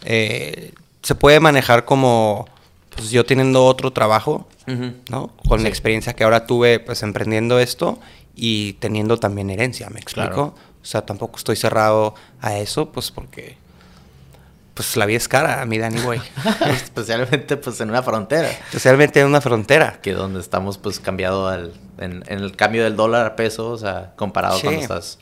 eh, 0.04 0.72
se 1.02 1.14
puede 1.14 1.40
manejar 1.40 1.84
como 1.84 2.48
pues 2.90 3.10
yo 3.10 3.24
teniendo 3.24 3.64
otro 3.64 3.92
trabajo, 3.92 4.48
¿no? 5.10 5.30
Con 5.48 5.62
la 5.62 5.68
experiencia 5.68 6.14
que 6.14 6.24
ahora 6.24 6.46
tuve 6.46 6.80
pues 6.80 7.02
emprendiendo 7.02 7.60
esto 7.60 8.00
y 8.34 8.74
teniendo 8.74 9.18
también 9.18 9.50
herencia, 9.50 9.88
¿me 9.90 10.00
explico? 10.00 10.54
O 10.82 10.84
sea, 10.84 11.04
tampoco 11.04 11.36
estoy 11.36 11.56
cerrado 11.56 12.14
a 12.40 12.56
eso, 12.58 12.90
pues 12.90 13.10
porque 13.10 13.58
pues 14.76 14.94
la 14.96 15.06
vida 15.06 15.16
es 15.16 15.26
cara, 15.26 15.64
mi 15.64 15.78
Danny 15.78 16.00
güey. 16.00 16.20
Especialmente 16.66 17.56
pues 17.56 17.80
en 17.80 17.88
una 17.88 18.02
frontera. 18.02 18.50
Especialmente 18.50 19.20
en 19.20 19.26
una 19.26 19.40
frontera. 19.40 20.00
Que 20.02 20.12
donde 20.12 20.38
estamos 20.38 20.76
pues 20.76 21.00
cambiado 21.00 21.48
al, 21.48 21.72
en, 21.98 22.22
el 22.28 22.54
cambio 22.56 22.84
del 22.84 22.94
dólar 22.94 23.24
a 23.24 23.36
peso, 23.36 23.70
o 23.70 23.78
sea, 23.78 24.12
comparado 24.16 24.60
cuando 24.60 24.80
estás 24.80 25.18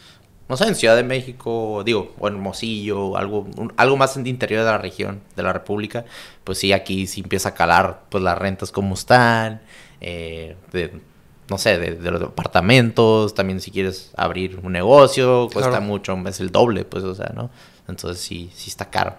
no 0.48 0.56
sé, 0.56 0.68
en 0.68 0.74
Ciudad 0.74 0.96
de 0.96 1.04
México, 1.04 1.82
digo, 1.84 2.12
o 2.18 2.28
en 2.28 2.34
Hermosillo, 2.34 3.16
algo, 3.16 3.46
algo 3.76 3.96
más 3.96 4.16
en 4.16 4.22
el 4.22 4.28
interior 4.28 4.64
de 4.64 4.70
la 4.70 4.78
región, 4.78 5.22
de 5.36 5.42
la 5.42 5.52
República, 5.52 6.04
pues 6.44 6.58
sí, 6.58 6.72
aquí 6.72 7.06
sí 7.06 7.22
empieza 7.22 7.50
a 7.50 7.54
calar, 7.54 8.02
pues 8.10 8.22
las 8.22 8.36
rentas 8.36 8.70
como 8.70 8.94
están, 8.94 9.62
eh, 10.00 10.56
no 11.48 11.58
sé, 11.58 11.78
de, 11.78 12.10
los 12.10 12.22
apartamentos, 12.22 13.34
también 13.34 13.60
si 13.60 13.70
quieres 13.70 14.10
abrir 14.16 14.60
un 14.62 14.72
negocio, 14.72 15.48
cuesta 15.52 15.80
mucho, 15.80 16.16
es 16.26 16.40
el 16.40 16.50
doble, 16.50 16.84
pues, 16.84 17.04
o 17.04 17.14
sea, 17.14 17.32
¿no? 17.34 17.50
Entonces 17.88 18.22
sí, 18.22 18.50
sí 18.54 18.70
está 18.70 18.90
caro. 18.90 19.16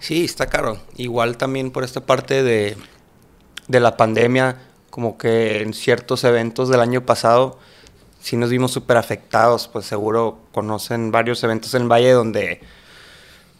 Sí, 0.00 0.24
está 0.24 0.46
caro. 0.46 0.78
Igual 0.96 1.36
también 1.36 1.70
por 1.70 1.82
esta 1.82 2.04
parte 2.04 2.42
de, 2.42 2.76
de 3.68 3.80
la 3.80 3.96
pandemia, 3.96 4.60
como 4.90 5.18
que 5.18 5.62
en 5.62 5.72
ciertos 5.72 6.24
eventos 6.24 6.68
del 6.68 6.80
año 6.80 7.04
pasado, 7.06 7.58
sí 8.20 8.36
nos 8.36 8.50
vimos 8.50 8.72
súper 8.72 8.96
afectados, 8.96 9.68
pues 9.68 9.86
seguro 9.86 10.40
conocen 10.52 11.10
varios 11.10 11.42
eventos 11.44 11.74
en 11.74 11.82
el 11.82 11.88
Valle 11.88 12.12
donde 12.12 12.60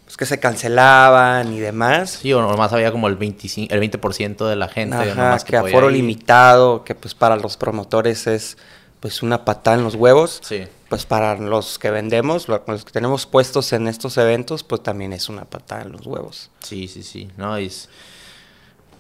pues 0.04 0.16
que 0.16 0.24
se 0.24 0.40
cancelaban 0.40 1.52
y 1.52 1.60
demás. 1.60 2.18
Sí, 2.22 2.32
o 2.32 2.40
nomás 2.40 2.72
había 2.72 2.90
como 2.90 3.08
el 3.08 3.16
25, 3.16 3.74
el 3.74 3.80
20% 3.80 4.48
de 4.48 4.56
la 4.56 4.68
gente. 4.68 4.96
Ajá, 4.96 5.38
que, 5.38 5.44
que 5.44 5.56
aforo 5.58 5.90
limitado, 5.90 6.82
que 6.82 6.94
pues 6.94 7.14
para 7.14 7.36
los 7.36 7.58
promotores 7.58 8.26
es 8.26 8.56
pues 9.00 9.22
una 9.22 9.44
patada 9.44 9.76
en 9.76 9.84
los 9.84 9.94
huevos. 9.94 10.40
Sí. 10.42 10.64
Pues 10.88 11.04
para 11.04 11.36
los 11.36 11.78
que 11.78 11.90
vendemos, 11.90 12.48
los 12.48 12.84
que 12.84 12.90
tenemos 12.90 13.26
puestos 13.26 13.72
en 13.74 13.86
estos 13.86 14.16
eventos, 14.16 14.64
pues 14.64 14.82
también 14.82 15.12
es 15.12 15.28
una 15.28 15.44
patada 15.44 15.82
en 15.82 15.92
los 15.92 16.06
huevos. 16.06 16.50
Sí, 16.60 16.88
sí, 16.88 17.02
sí. 17.02 17.30
No, 17.36 17.56
es... 17.56 17.90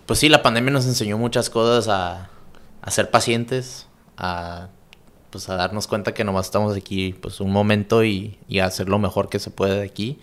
Pues 0.04 0.18
sí, 0.18 0.28
la 0.28 0.42
pandemia 0.42 0.72
nos 0.72 0.84
enseñó 0.84 1.16
muchas 1.16 1.48
cosas 1.48 1.88
a, 1.88 2.28
a 2.82 2.90
ser 2.90 3.10
pacientes, 3.10 3.86
a 4.18 4.68
pues 5.30 5.48
a 5.48 5.56
darnos 5.56 5.86
cuenta 5.86 6.14
que 6.14 6.24
nomás 6.24 6.46
estamos 6.46 6.76
aquí 6.76 7.14
pues 7.20 7.40
un 7.40 7.50
momento 7.50 8.04
y, 8.04 8.38
y 8.48 8.60
hacer 8.60 8.88
lo 8.88 8.98
mejor 8.98 9.28
que 9.28 9.38
se 9.38 9.50
puede 9.50 9.76
de 9.76 9.84
aquí. 9.84 10.18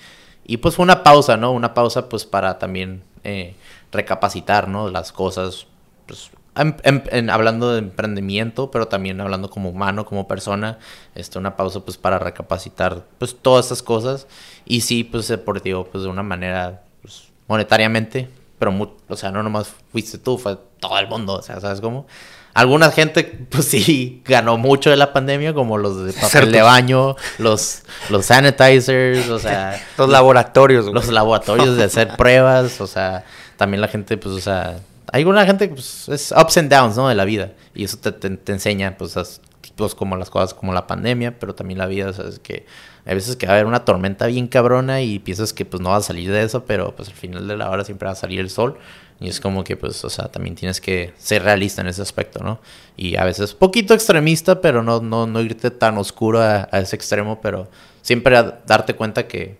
Y 0.45 0.57
pues 0.57 0.75
fue 0.75 0.83
una 0.83 1.03
pausa, 1.03 1.37
¿no? 1.37 1.51
Una 1.51 1.73
pausa 1.73 2.07
pues 2.09 2.25
para 2.25 2.59
también 2.59 3.03
eh, 3.23 3.55
recapacitar, 3.91 4.67
¿no? 4.67 4.89
Las 4.89 5.11
cosas, 5.11 5.67
pues 6.05 6.29
hablando 6.55 7.73
de 7.73 7.79
emprendimiento, 7.79 8.71
pero 8.71 8.87
también 8.87 9.19
hablando 9.19 9.49
como 9.49 9.69
humano, 9.69 10.05
como 10.05 10.27
persona, 10.27 10.79
este, 11.13 11.37
una 11.37 11.57
pausa 11.57 11.81
pues 11.81 11.97
para 11.97 12.17
recapacitar 12.17 13.03
pues 13.17 13.35
todas 13.41 13.65
esas 13.65 13.83
cosas 13.83 14.27
y 14.65 14.81
sí, 14.81 15.03
pues 15.03 15.27
deportivo, 15.27 15.85
pues 15.85 16.03
de 16.03 16.09
una 16.09 16.23
manera 16.23 16.83
pues, 17.01 17.29
monetariamente, 17.47 18.29
pero 18.57 18.95
o 19.09 19.15
sea, 19.17 19.31
no 19.31 19.43
nomás 19.43 19.73
fuiste 19.91 20.17
tú, 20.17 20.37
fue 20.37 20.57
todo 20.79 20.97
el 20.97 21.07
mundo, 21.07 21.33
o 21.33 21.41
sea, 21.41 21.59
¿sabes 21.59 21.81
cómo? 21.81 22.07
Alguna 22.55 22.89
gente, 22.89 23.25
pues 23.49 23.65
sí, 23.67 24.23
ganó 24.23 24.57
mucho 24.57 24.89
de 24.89 24.95
la 24.95 25.11
pandemia, 25.11 25.53
como 25.53 25.77
los 25.77 26.05
de 26.05 26.13
papel 26.13 26.53
de 26.53 26.61
baño, 26.61 27.17
los, 27.37 27.83
los 28.09 28.25
sanitizers, 28.25 29.27
o 29.29 29.37
sea... 29.39 29.79
los 29.97 30.09
laboratorios. 30.09 30.85
Los 30.85 31.09
laboratorios 31.09 31.75
de 31.75 31.83
hacer 31.83 32.15
pruebas, 32.17 32.79
o 32.79 32.87
sea, 32.87 33.25
también 33.57 33.81
la 33.81 33.89
gente, 33.89 34.17
pues, 34.17 34.33
o 34.35 34.39
sea... 34.39 34.79
Hay 35.11 35.21
alguna 35.21 35.45
gente, 35.45 35.67
pues, 35.67 36.07
es 36.07 36.31
ups 36.31 36.57
and 36.57 36.71
downs, 36.71 36.95
¿no? 36.95 37.09
De 37.09 37.15
la 37.15 37.25
vida. 37.25 37.51
Y 37.73 37.83
eso 37.83 37.97
te, 37.97 38.11
te, 38.13 38.51
enseña, 38.53 38.97
pues, 38.97 39.41
tipos 39.59 39.93
como 39.93 40.15
las 40.15 40.29
cosas 40.29 40.53
como 40.53 40.73
la 40.73 40.87
pandemia, 40.87 41.37
pero 41.37 41.55
también 41.55 41.77
la 41.77 41.87
vida, 41.87 42.09
o 42.09 42.13
sea, 42.13 42.25
es 42.25 42.39
que 42.39 42.65
hay 43.05 43.15
veces 43.15 43.35
que 43.35 43.47
va 43.47 43.53
a 43.53 43.55
haber 43.57 43.65
una 43.65 43.83
tormenta 43.83 44.27
bien 44.27 44.47
cabrona 44.47 45.01
y 45.01 45.19
piensas 45.19 45.51
que, 45.51 45.65
pues, 45.65 45.81
no 45.81 45.89
va 45.89 45.97
a 45.97 46.01
salir 46.01 46.31
de 46.31 46.43
eso, 46.43 46.63
pero, 46.63 46.95
pues, 46.95 47.09
al 47.09 47.15
final 47.15 47.49
de 47.49 47.57
la 47.57 47.69
hora 47.69 47.83
siempre 47.83 48.05
va 48.05 48.13
a 48.13 48.15
salir 48.15 48.39
el 48.39 48.49
sol. 48.49 48.77
Y 49.19 49.29
es 49.29 49.39
como 49.39 49.63
que, 49.63 49.77
pues, 49.77 50.03
o 50.03 50.09
sea, 50.09 50.25
también 50.25 50.55
tienes 50.55 50.81
que 50.81 51.13
ser 51.17 51.43
realista 51.43 51.81
en 51.81 51.87
ese 51.87 52.01
aspecto, 52.01 52.43
¿no? 52.43 52.59
Y 52.97 53.15
a 53.15 53.23
veces 53.23 53.53
poquito 53.53 53.93
extremista, 53.93 54.59
pero 54.59 54.83
no, 54.83 54.99
no, 54.99 55.25
no 55.25 55.41
irte 55.41 55.71
tan 55.71 55.97
oscuro 55.97 56.41
a, 56.41 56.63
ese 56.73 56.95
extremo, 56.97 57.39
pero 57.41 57.69
siempre 58.01 58.35
darte 58.65 58.93
cuenta 58.95 59.27
que, 59.27 59.57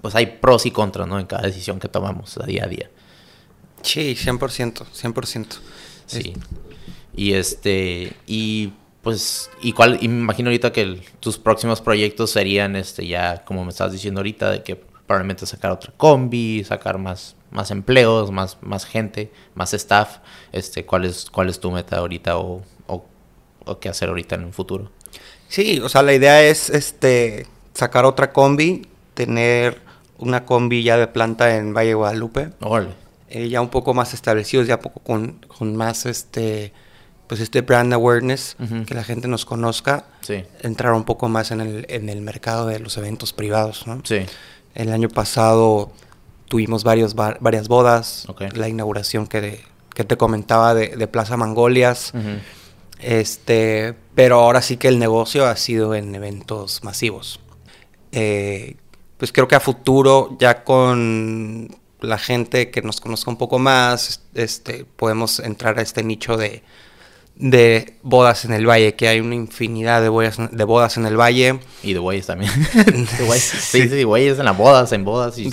pues, 0.00 0.14
hay 0.14 0.26
pros 0.26 0.64
y 0.66 0.70
contras, 0.70 1.06
¿no? 1.06 1.20
En 1.20 1.26
cada 1.26 1.42
decisión 1.42 1.78
que 1.78 1.88
tomamos 1.88 2.38
a 2.38 2.46
día 2.46 2.64
a 2.64 2.68
día. 2.68 2.90
Sí, 3.82 4.16
100%, 4.16 4.86
100%. 4.86 5.46
Sí. 6.06 6.32
Y 7.16 7.34
este, 7.34 8.12
y 8.26 8.72
pues, 9.04 9.50
y 9.60 9.72
cuál, 9.72 9.98
y 10.00 10.08
me 10.08 10.20
imagino 10.20 10.48
ahorita 10.48 10.72
que 10.72 10.98
tus 11.20 11.36
próximos 11.36 11.82
proyectos 11.82 12.30
serían, 12.30 12.74
este, 12.74 13.06
ya, 13.06 13.44
como 13.44 13.62
me 13.62 13.70
estás 13.70 13.92
diciendo 13.92 14.20
ahorita, 14.20 14.50
de 14.50 14.62
que 14.62 14.76
probablemente 14.76 15.44
sacar 15.44 15.70
otra 15.70 15.92
combi, 15.96 16.64
sacar 16.64 16.96
más, 16.96 17.36
más 17.54 17.70
empleos, 17.70 18.30
más, 18.30 18.58
más 18.60 18.84
gente, 18.84 19.32
más 19.54 19.72
staff. 19.72 20.18
Este, 20.52 20.84
¿cuál, 20.84 21.06
es, 21.06 21.30
¿Cuál 21.30 21.48
es 21.48 21.60
tu 21.60 21.70
meta 21.70 21.96
ahorita 21.96 22.36
o, 22.36 22.62
o, 22.86 23.78
qué 23.80 23.88
hacer 23.88 24.10
ahorita 24.10 24.34
en 24.34 24.44
un 24.44 24.52
futuro? 24.52 24.90
Sí, 25.48 25.80
o 25.80 25.88
sea, 25.88 26.02
la 26.02 26.12
idea 26.12 26.42
es 26.42 26.68
este, 26.68 27.46
sacar 27.72 28.04
otra 28.04 28.32
combi, 28.32 28.86
tener 29.14 29.80
una 30.18 30.44
combi 30.44 30.82
ya 30.82 30.98
de 30.98 31.06
planta 31.06 31.56
en 31.56 31.72
Valle 31.72 31.94
Guadalupe. 31.94 32.50
Eh, 33.30 33.48
ya 33.48 33.60
un 33.60 33.70
poco 33.70 33.94
más 33.94 34.12
establecidos, 34.12 34.66
ya 34.66 34.80
poco 34.80 35.00
con, 35.00 35.38
con 35.48 35.74
más 35.76 36.06
este 36.06 36.72
pues 37.26 37.40
este 37.40 37.62
brand 37.62 37.90
awareness, 37.94 38.54
que 38.86 38.94
la 38.94 39.02
gente 39.02 39.28
nos 39.28 39.46
conozca, 39.46 40.04
sí. 40.20 40.44
entrar 40.60 40.92
un 40.92 41.04
poco 41.04 41.26
más 41.30 41.52
en 41.52 41.62
el, 41.62 41.86
en 41.88 42.10
el 42.10 42.20
mercado 42.20 42.66
de 42.66 42.78
los 42.80 42.98
eventos 42.98 43.32
privados, 43.32 43.86
¿no? 43.86 44.02
Sí. 44.04 44.26
El 44.74 44.92
año 44.92 45.08
pasado 45.08 45.90
tuvimos 46.48 46.84
varios, 46.84 47.14
varias 47.14 47.68
bodas, 47.68 48.26
la 48.54 48.68
inauguración 48.68 49.26
que, 49.26 49.62
que 49.94 50.04
te 50.04 50.16
comentaba 50.16 50.74
de, 50.74 51.06
Plaza 51.08 51.36
Mangolias, 51.36 52.12
este, 53.00 53.94
pero 54.14 54.40
ahora 54.40 54.62
sí 54.62 54.76
que 54.76 54.88
el 54.88 54.98
negocio 54.98 55.46
ha 55.46 55.56
sido 55.56 55.94
en 55.94 56.14
eventos 56.14 56.82
masivos. 56.84 57.40
Eh, 58.12 58.76
pues 59.16 59.32
creo 59.32 59.48
que 59.48 59.54
a 59.54 59.60
futuro, 59.60 60.36
ya 60.38 60.64
con 60.64 61.68
la 62.00 62.18
gente 62.18 62.70
que 62.70 62.82
nos 62.82 63.00
conozca 63.00 63.30
un 63.30 63.36
poco 63.36 63.58
más, 63.58 64.22
este, 64.34 64.84
podemos 64.84 65.40
entrar 65.40 65.78
a 65.78 65.82
este 65.82 66.02
nicho 66.02 66.36
de, 66.36 66.62
de 67.36 67.98
bodas 68.02 68.44
en 68.44 68.52
el 68.52 68.68
valle, 68.68 68.94
que 68.94 69.08
hay 69.08 69.20
una 69.20 69.34
infinidad 69.34 70.00
de 70.02 70.08
bodas, 70.08 70.38
de 70.50 70.64
bodas 70.64 70.96
en 70.96 71.06
el 71.06 71.18
valle. 71.18 71.58
Y 71.82 71.92
de 71.92 71.98
güeyes 71.98 72.26
también. 72.26 72.52
Sí, 73.38 73.88
sí, 73.88 74.02
güeyes 74.04 74.38
en 74.38 74.44
las 74.44 74.56
bodas, 74.56 74.92
en 74.92 75.04
bodas. 75.04 75.36
Y, 75.38 75.50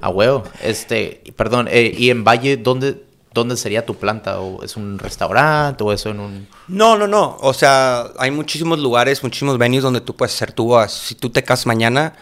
a 0.00 0.08
huevo. 0.10 0.44
Este, 0.62 1.22
perdón, 1.36 1.68
eh, 1.70 1.94
¿y 1.96 2.10
en 2.10 2.24
valle 2.24 2.56
dónde, 2.56 3.02
dónde 3.32 3.56
sería 3.56 3.86
tu 3.86 3.96
planta? 3.96 4.40
¿O 4.40 4.62
es 4.62 4.76
un 4.76 4.98
restaurante 4.98 5.82
o 5.82 5.92
eso 5.92 6.10
en 6.10 6.20
un...? 6.20 6.48
No, 6.68 6.98
no, 6.98 7.06
no. 7.06 7.38
O 7.40 7.54
sea, 7.54 8.10
hay 8.18 8.30
muchísimos 8.30 8.78
lugares, 8.78 9.22
muchísimos 9.22 9.56
venues 9.56 9.82
donde 9.82 10.00
tú 10.00 10.14
puedes 10.14 10.34
hacer 10.34 10.52
tu 10.52 10.66
bodas. 10.66 10.92
Si 10.92 11.14
tú 11.14 11.30
te 11.30 11.42
casas 11.42 11.66
mañana, 11.66 12.14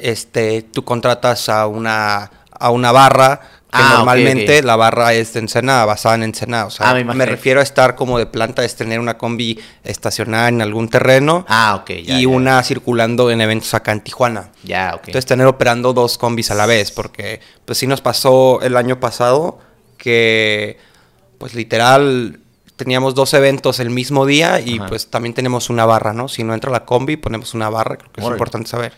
este, 0.00 0.62
tú 0.62 0.82
contratas 0.84 1.48
a 1.48 1.66
una, 1.66 2.30
a 2.50 2.70
una 2.70 2.90
barra 2.90 3.40
Ah, 3.76 3.94
normalmente 3.96 4.62
la 4.62 4.76
barra 4.76 5.14
es 5.14 5.32
de 5.32 5.40
Ensenada, 5.40 5.84
basada 5.84 6.14
en 6.14 6.22
Ensenada. 6.22 6.66
O 6.66 6.70
sea, 6.70 6.90
ah, 6.90 6.94
me, 6.94 7.26
refiero 7.26 7.60
a 7.60 7.62
estar 7.62 7.96
como 7.96 8.18
de 8.18 8.26
planta, 8.26 8.64
es 8.64 8.76
tener 8.76 9.00
una 9.00 9.18
combi 9.18 9.60
estacionada 9.82 10.48
en 10.48 10.62
algún 10.62 10.88
terreno. 10.88 11.44
Ah, 11.48 11.74
ok. 11.80 11.90
y 11.90 12.26
una 12.26 12.62
circulando 12.62 13.30
en 13.30 13.40
eventos 13.40 13.74
acá 13.74 13.92
en 13.92 14.00
Tijuana. 14.00 14.50
Ya, 14.62 14.92
ok. 14.94 15.08
Entonces 15.08 15.26
tener 15.26 15.46
operando 15.46 15.92
dos 15.92 16.18
combis 16.18 16.50
a 16.50 16.54
la 16.54 16.66
vez, 16.66 16.92
porque 16.92 17.40
pues 17.64 17.78
sí 17.78 17.86
nos 17.86 18.00
pasó 18.00 18.60
el 18.62 18.76
año 18.76 19.00
pasado 19.00 19.58
que 19.98 20.78
pues 21.38 21.54
literal 21.54 22.40
teníamos 22.76 23.14
dos 23.14 23.34
eventos 23.34 23.80
el 23.80 23.90
mismo 23.90 24.26
día 24.26 24.60
y 24.60 24.78
pues 24.80 25.08
también 25.08 25.34
tenemos 25.34 25.70
una 25.70 25.86
barra, 25.86 26.12
¿no? 26.12 26.28
Si 26.28 26.42
no 26.42 26.54
entra 26.54 26.70
la 26.70 26.84
combi, 26.84 27.16
ponemos 27.16 27.54
una 27.54 27.68
barra, 27.70 27.96
creo 27.96 28.12
que 28.12 28.20
es 28.20 28.26
importante 28.26 28.68
saber. 28.68 28.92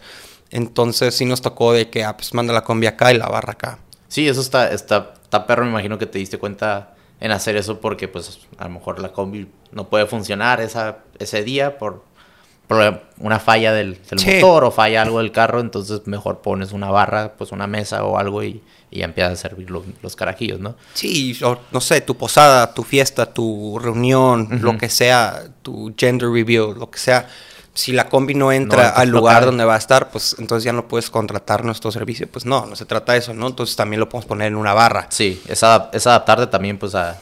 Entonces 0.51 1.15
sí 1.15 1.25
nos 1.25 1.43
tocó 1.43 1.73
de 1.73 1.91
que, 1.91 2.05
ah, 2.05 2.17
pues 2.17 2.33
manda 2.35 2.53
la 2.53 2.63
combi 2.63 2.87
acá 2.87 3.13
y 3.13 3.19
la 3.19 3.29
barra 3.29 3.53
acá. 3.53 3.79
Sí, 4.09 4.29
eso 4.29 4.41
está, 4.41 4.71
está, 4.71 5.15
está 5.23 5.47
perro, 5.47 5.65
me 5.65 5.71
imagino 5.71 5.99
que 5.99 6.07
te 6.07 6.19
diste 6.19 6.39
cuenta 6.39 6.95
en 7.21 7.31
hacer 7.31 7.57
eso 7.57 7.81
porque 7.81 8.09
pues 8.09 8.41
a 8.59 8.65
lo 8.65 8.71
mejor 8.71 8.99
la 9.01 9.13
combi 9.13 9.49
no 9.73 9.89
puede 9.89 10.07
funcionar 10.07 10.61
esa, 10.61 10.99
ese 11.19 11.43
día 11.43 11.79
por, 11.79 12.05
una 13.19 13.39
falla 13.39 13.73
del, 13.73 13.99
motor 14.11 14.65
o 14.65 14.71
falla 14.73 15.03
algo 15.03 15.19
del 15.19 15.31
carro, 15.31 15.61
entonces 15.61 16.03
mejor 16.07 16.41
pones 16.41 16.73
una 16.73 16.91
barra, 16.91 17.35
pues 17.35 17.53
una 17.53 17.69
mesa 17.69 18.05
o 18.05 18.19
algo 18.19 18.43
y, 18.43 18.61
y 18.91 19.03
empiezas 19.03 19.35
a 19.35 19.37
servir 19.37 19.71
los 19.71 20.17
carajillos, 20.17 20.59
¿no? 20.59 20.75
Sí, 20.95 21.39
no 21.71 21.81
sé, 21.81 22.01
tu 22.01 22.17
posada, 22.17 22.75
tu 22.75 22.83
fiesta, 22.83 23.33
tu 23.33 23.79
reunión, 23.79 24.49
lo 24.63 24.77
que 24.79 24.89
sea, 24.89 25.45
tu 25.63 25.95
gender 25.97 26.29
review, 26.29 26.75
lo 26.75 26.91
que 26.91 26.99
sea 26.99 27.29
si 27.77 27.93
la 27.93 28.09
combi 28.09 28.35
no 28.35 28.53
entra 28.53 28.89
al 28.89 29.11
lugar 29.11 29.45
donde 29.45 29.65
va 29.65 29.75
a 29.75 29.79
estar, 29.79 30.11
pues 30.11 30.35
entonces 30.39 30.65
ya 30.65 30.73
no 30.73 30.89
puedes 30.89 31.11
contratar 31.11 31.63
nuestro 31.63 31.93
servicio. 31.93 32.27
Pues 32.27 32.47
no, 32.47 32.65
no 32.65 32.75
se 32.75 32.87
trata 32.87 33.13
de 33.13 33.19
eso, 33.19 33.35
¿no? 33.35 33.47
Entonces 33.49 33.77
también 33.77 34.01
lo 34.01 34.09
podemos 34.09 34.25
poner 34.25 34.49
en 34.49 34.57
una 34.57 34.73
barra. 34.73 35.09
Sí, 35.11 35.43
es, 35.47 35.63
adaptarte 35.63 36.47
también 36.47 36.79
pues 36.79 36.95
a, 36.95 37.19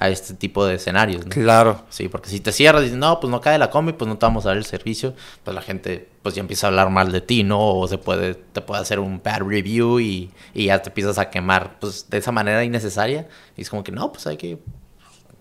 este 0.00 0.34
tipo 0.34 0.64
de 0.64 0.76
escenarios, 0.76 1.26
¿no? 1.26 1.30
Claro. 1.30 1.82
Sí, 1.90 2.08
porque 2.08 2.30
si 2.30 2.40
te 2.40 2.50
cierras 2.50 2.80
y 2.80 2.84
dices, 2.86 2.98
no, 2.98 3.20
pues 3.20 3.30
no 3.30 3.42
cae 3.42 3.58
la 3.58 3.68
combi, 3.68 3.92
pues 3.92 4.08
no 4.08 4.16
te 4.16 4.24
vamos 4.24 4.46
a 4.46 4.48
dar 4.48 4.56
el 4.56 4.64
servicio, 4.64 5.14
pues 5.44 5.54
la 5.54 5.60
gente 5.60 6.08
pues 6.22 6.34
ya 6.34 6.40
empieza 6.40 6.66
a 6.66 6.68
hablar 6.68 6.88
mal 6.88 7.12
de 7.12 7.20
ti, 7.20 7.42
¿no? 7.42 7.60
O 7.60 7.86
se 7.86 7.98
puede, 7.98 8.34
te 8.34 8.62
puede 8.62 8.80
hacer 8.80 8.98
un 8.98 9.22
bad 9.22 9.42
review 9.42 10.00
y, 10.00 10.30
y 10.54 10.66
ya 10.66 10.80
te 10.80 10.88
empiezas 10.88 11.18
a 11.18 11.28
quemar 11.28 11.78
pues 11.78 12.08
de 12.08 12.18
esa 12.18 12.32
manera 12.32 12.64
innecesaria. 12.64 13.28
Y 13.54 13.62
es 13.62 13.68
como 13.68 13.84
que 13.84 13.92
no, 13.92 14.10
pues 14.10 14.26
hay 14.26 14.38
que, 14.38 14.58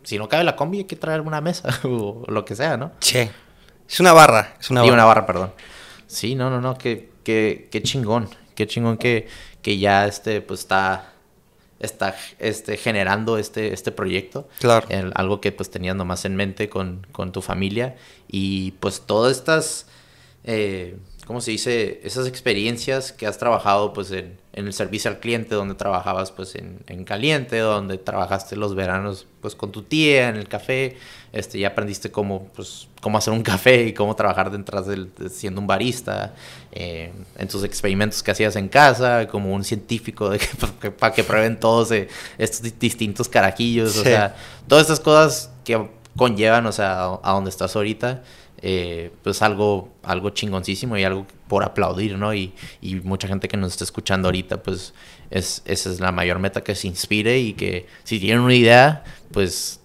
si 0.04 0.18
no 0.18 0.28
cabe 0.28 0.44
la 0.44 0.58
combi 0.58 0.80
hay 0.80 0.84
que 0.84 0.98
traer 0.98 1.22
una 1.22 1.39
mesa 1.39 1.70
o 1.86 2.26
lo 2.28 2.44
que 2.44 2.56
sea, 2.58 2.76
¿no? 2.76 2.91
Che. 3.00 3.32
Es 3.89 3.99
una 3.99 4.13
barra, 4.13 4.55
es 4.59 4.69
una 4.69 4.81
barra. 4.81 4.93
una 4.93 5.05
barra, 5.05 5.25
perdón. 5.25 5.53
Sí, 6.07 6.36
no, 6.36 6.49
no, 6.49 6.61
no, 6.61 6.77
qué, 6.77 7.09
qué, 7.23 7.67
qué 7.71 7.81
chingón. 7.84 8.29
Qué 8.55 8.67
chingón 8.67 8.97
que, 8.97 9.27
que 9.61 9.77
ya 9.77 10.05
este, 10.05 10.41
pues 10.41 10.61
está, 10.61 11.13
está 11.79 12.15
este, 12.39 12.77
generando 12.77 13.38
este, 13.38 13.73
este 13.73 13.91
proyecto. 13.91 14.47
Claro. 14.59 14.88
algo 15.15 15.41
que 15.41 15.51
pues 15.51 15.69
tenías 15.69 15.95
nomás 15.95 16.25
en 16.25 16.36
mente 16.36 16.69
con, 16.69 17.05
con 17.11 17.31
tu 17.31 17.41
familia. 17.41 17.95
Y 18.27 18.71
pues 18.73 19.01
todas 19.01 19.36
estas, 19.36 19.88
eh, 20.43 20.97
¿cómo 21.25 21.41
se 21.41 21.51
dice? 21.51 22.01
Esas 22.03 22.27
experiencias 22.27 23.11
que 23.11 23.27
has 23.27 23.38
trabajado 23.38 23.93
pues 23.93 24.11
en, 24.11 24.38
en 24.54 24.68
el 24.68 24.74
servicio 24.74 25.10
al 25.10 25.20
cliente, 25.20 25.56
donde 25.56 25.74
trabajabas 25.74 26.32
pues 26.32 26.56
en, 26.56 26.80
en, 26.88 27.04
caliente, 27.06 27.58
donde 27.58 27.97
trabajaste 27.97 28.56
los 28.56 28.76
veranos 28.76 29.26
pues 29.41 29.56
con 29.56 29.72
tu 29.72 29.82
tía 29.82 30.30
en 30.30 30.36
el 30.36 30.47
café, 30.47 30.95
este, 31.34 31.58
ya 31.58 31.70
aprendiste 31.70 32.12
cómo, 32.12 32.47
pues, 32.56 32.88
cómo 33.01 33.18
hacer 33.18 33.34
un 33.34 33.41
café 33.41 33.88
y 33.88 33.93
cómo 33.93 34.16
trabajar 34.16 34.51
detrás 34.51 34.86
del, 34.86 35.12
siendo 35.32 35.60
un 35.60 35.68
barista, 35.68 36.36
eh, 36.72 37.12
en 37.38 37.47
tus 37.47 37.64
experimentos 37.64 38.22
que 38.22 38.32
hacías 38.32 38.56
en 38.56 38.70
casa, 38.70 39.28
como 39.28 39.51
un 39.54 39.64
científico 39.64 40.30
de 40.30 40.38
que, 40.39 40.91
para 40.91 41.14
que 41.14 41.24
prueben 41.24 41.60
todos 41.60 41.91
eh, 41.91 42.08
estos 42.38 42.62
distintos 42.80 43.28
carajillos, 43.28 43.97
o 43.97 44.04
sea, 44.04 44.36
todas 44.68 44.84
estas 44.84 44.99
cosas 44.99 45.51
que 45.66 45.89
conllevan, 46.16 46.66
o 46.68 46.72
sea, 46.72 47.20
a, 47.24 47.32
donde 47.34 47.49
estás 47.49 47.76
ahorita. 47.76 48.24
Eh, 48.66 49.12
pues 49.24 49.41
algo, 49.41 49.89
algo 50.04 50.30
chingoncísimo 50.30 50.95
y 50.97 51.04
algo 51.04 51.26
por 51.54 51.64
aplaudir, 51.64 52.18
¿no? 52.18 52.34
Y, 52.34 52.51
y, 52.82 52.95
mucha 52.95 53.28
gente 53.28 53.47
que 53.47 53.58
nos 53.58 53.74
está 53.74 53.84
escuchando 53.84 54.28
ahorita, 54.28 54.64
pues 54.64 54.95
es, 55.30 55.62
esa 55.66 55.91
es 55.91 55.99
la 55.99 56.12
mayor 56.12 56.39
meta 56.39 56.64
que 56.64 56.74
se 56.74 56.88
inspire 56.88 57.38
y 57.38 57.54
que 57.54 57.86
si 58.04 58.20
tienen 58.20 58.39
una 58.39 58.56
idea, 58.56 59.04
pues, 59.32 59.80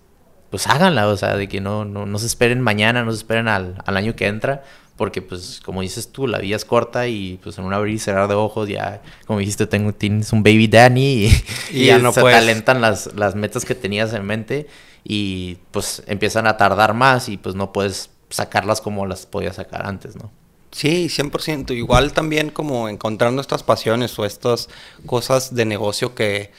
pues 0.49 0.67
háganla, 0.67 1.09
o 1.09 1.17
sea, 1.19 1.37
de 1.37 1.47
que 1.47 1.61
no, 1.61 1.85
no, 1.85 2.07
no 2.07 2.19
se 2.19 2.25
esperen 2.25 2.63
mañana, 2.63 3.05
no 3.05 3.13
se 3.13 3.19
esperen 3.19 3.49
al, 3.49 3.83
al 3.85 3.99
año 3.99 4.17
que 4.17 4.29
entra, 4.29 4.65
porque 4.97 5.21
pues 5.21 5.61
como 5.63 5.83
dices 5.83 6.11
tú, 6.11 6.27
la 6.27 6.39
vida 6.39 6.57
es 6.57 6.65
corta 6.65 7.07
y 7.07 7.39
pues 7.43 7.59
en 7.59 7.65
un 7.65 7.75
abrir 7.75 7.97
y 7.97 7.99
cerrar 7.99 8.29
de 8.29 8.35
ojos 8.35 8.67
ya, 8.67 9.03
como 9.27 9.41
dijiste, 9.41 9.67
tengo, 9.67 9.93
tienes 9.93 10.33
un 10.33 10.43
baby 10.43 10.69
Danny 10.69 11.31
y, 11.71 11.85
ya 11.85 11.99
no 11.99 12.13
se 12.13 12.23
puedes... 12.23 12.39
talentan 12.39 12.81
las, 12.81 13.13
las 13.15 13.35
metas 13.35 13.67
que 13.67 13.75
tenías 13.75 14.15
en 14.15 14.25
mente 14.25 14.69
y 15.05 15.59
pues 15.71 16.03
empiezan 16.07 16.47
a 16.47 16.57
tardar 16.57 16.95
más 16.95 17.29
y 17.29 17.37
pues 17.37 17.55
no 17.55 17.75
puedes 17.75 18.09
sacarlas 18.31 18.81
como 18.81 19.05
las 19.05 19.27
podías 19.27 19.57
sacar 19.57 19.85
antes, 19.85 20.17
¿no? 20.17 20.31
Sí, 20.71 21.09
100%. 21.09 21.77
Igual 21.77 22.13
también 22.13 22.51
como 22.51 22.89
encontrar 22.89 23.33
nuestras 23.33 23.63
pasiones 23.63 24.19
o 24.19 24.25
estas 24.25 24.69
cosas 25.07 25.55
de 25.55 25.65
negocio 25.65 26.15
que 26.15 26.53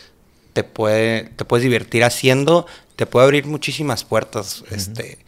te, 0.54 0.64
puede, 0.64 1.24
te 1.36 1.46
puedes 1.46 1.64
divertir 1.64 2.04
haciendo, 2.04 2.66
te 2.96 3.06
puede 3.06 3.26
abrir 3.26 3.46
muchísimas 3.46 4.04
puertas. 4.04 4.64
Este, 4.72 5.20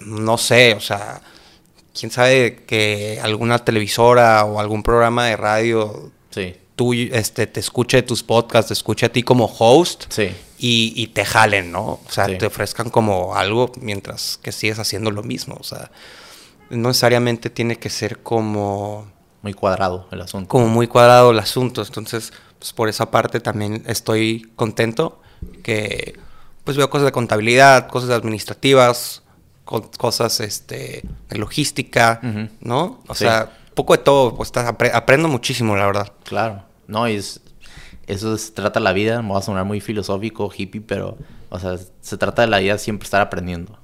no 0.00 0.38
sé, 0.38 0.74
o 0.74 0.80
sea, 0.80 1.22
quién 1.98 2.10
sabe 2.10 2.56
que 2.66 3.20
alguna 3.22 3.58
televisora 3.60 4.44
o 4.44 4.60
algún 4.60 4.82
programa 4.82 5.26
de 5.26 5.36
radio 5.36 6.10
sí. 6.30 6.56
tú 6.76 6.92
este, 6.92 7.46
te 7.46 7.60
escuche 7.60 8.02
tus 8.02 8.22
podcasts, 8.22 8.68
te 8.68 8.74
escuche 8.74 9.06
a 9.06 9.12
ti 9.12 9.22
como 9.22 9.44
host 9.46 10.04
sí. 10.08 10.30
y, 10.58 11.06
te 11.08 11.24
jalen, 11.24 11.70
¿no? 11.72 12.00
O 12.06 12.10
sea, 12.10 12.26
te 12.38 12.46
ofrezcan 12.46 12.90
como 12.90 13.36
algo 13.36 13.72
mientras 13.80 14.38
que 14.42 14.52
sigues 14.52 14.78
haciendo 14.78 15.10
lo 15.10 15.22
mismo. 15.22 15.56
O 15.60 15.64
sea, 15.64 15.90
no 16.70 16.88
necesariamente 16.88 17.50
tiene 17.50 17.76
que 17.76 17.90
ser 17.90 18.18
como... 18.22 19.10
Muy 19.42 19.54
cuadrado 19.54 20.06
el 20.10 20.20
asunto. 20.20 20.48
Como 20.48 20.68
muy 20.68 20.86
cuadrado 20.86 21.30
el 21.30 21.38
asunto. 21.38 21.82
Entonces, 21.82 22.32
pues 22.58 22.72
por 22.72 22.88
esa 22.88 23.10
parte 23.10 23.40
también 23.40 23.82
estoy 23.86 24.50
contento 24.54 25.20
que 25.62 26.18
pues 26.64 26.76
veo 26.76 26.90
cosas 26.90 27.06
de 27.06 27.12
contabilidad, 27.12 27.88
cosas 27.88 28.10
administrativas, 28.10 29.22
cosas 29.64 30.40
este, 30.40 31.02
de 31.28 31.38
logística, 31.38 32.20
¿no? 32.60 33.02
O 33.08 33.14
sea, 33.14 33.56
poco 33.74 33.96
de 33.96 34.02
todo, 34.02 34.36
pues 34.36 34.52
aprendo 34.56 35.28
muchísimo, 35.28 35.76
la 35.76 35.86
verdad. 35.86 36.12
Claro, 36.24 36.62
no, 36.86 37.08
y 37.08 37.14
es, 37.14 37.40
eso 38.06 38.36
se 38.36 38.52
trata 38.52 38.80
la 38.80 38.92
vida, 38.92 39.22
me 39.22 39.32
va 39.32 39.38
a 39.38 39.42
sonar 39.42 39.64
muy 39.64 39.80
filosófico, 39.80 40.52
hippie, 40.54 40.80
pero, 40.80 41.16
o 41.48 41.58
sea, 41.58 41.78
se 42.00 42.18
trata 42.18 42.42
de 42.42 42.48
la 42.48 42.58
vida 42.58 42.78
siempre 42.78 43.04
estar 43.04 43.20
aprendiendo. 43.20 43.78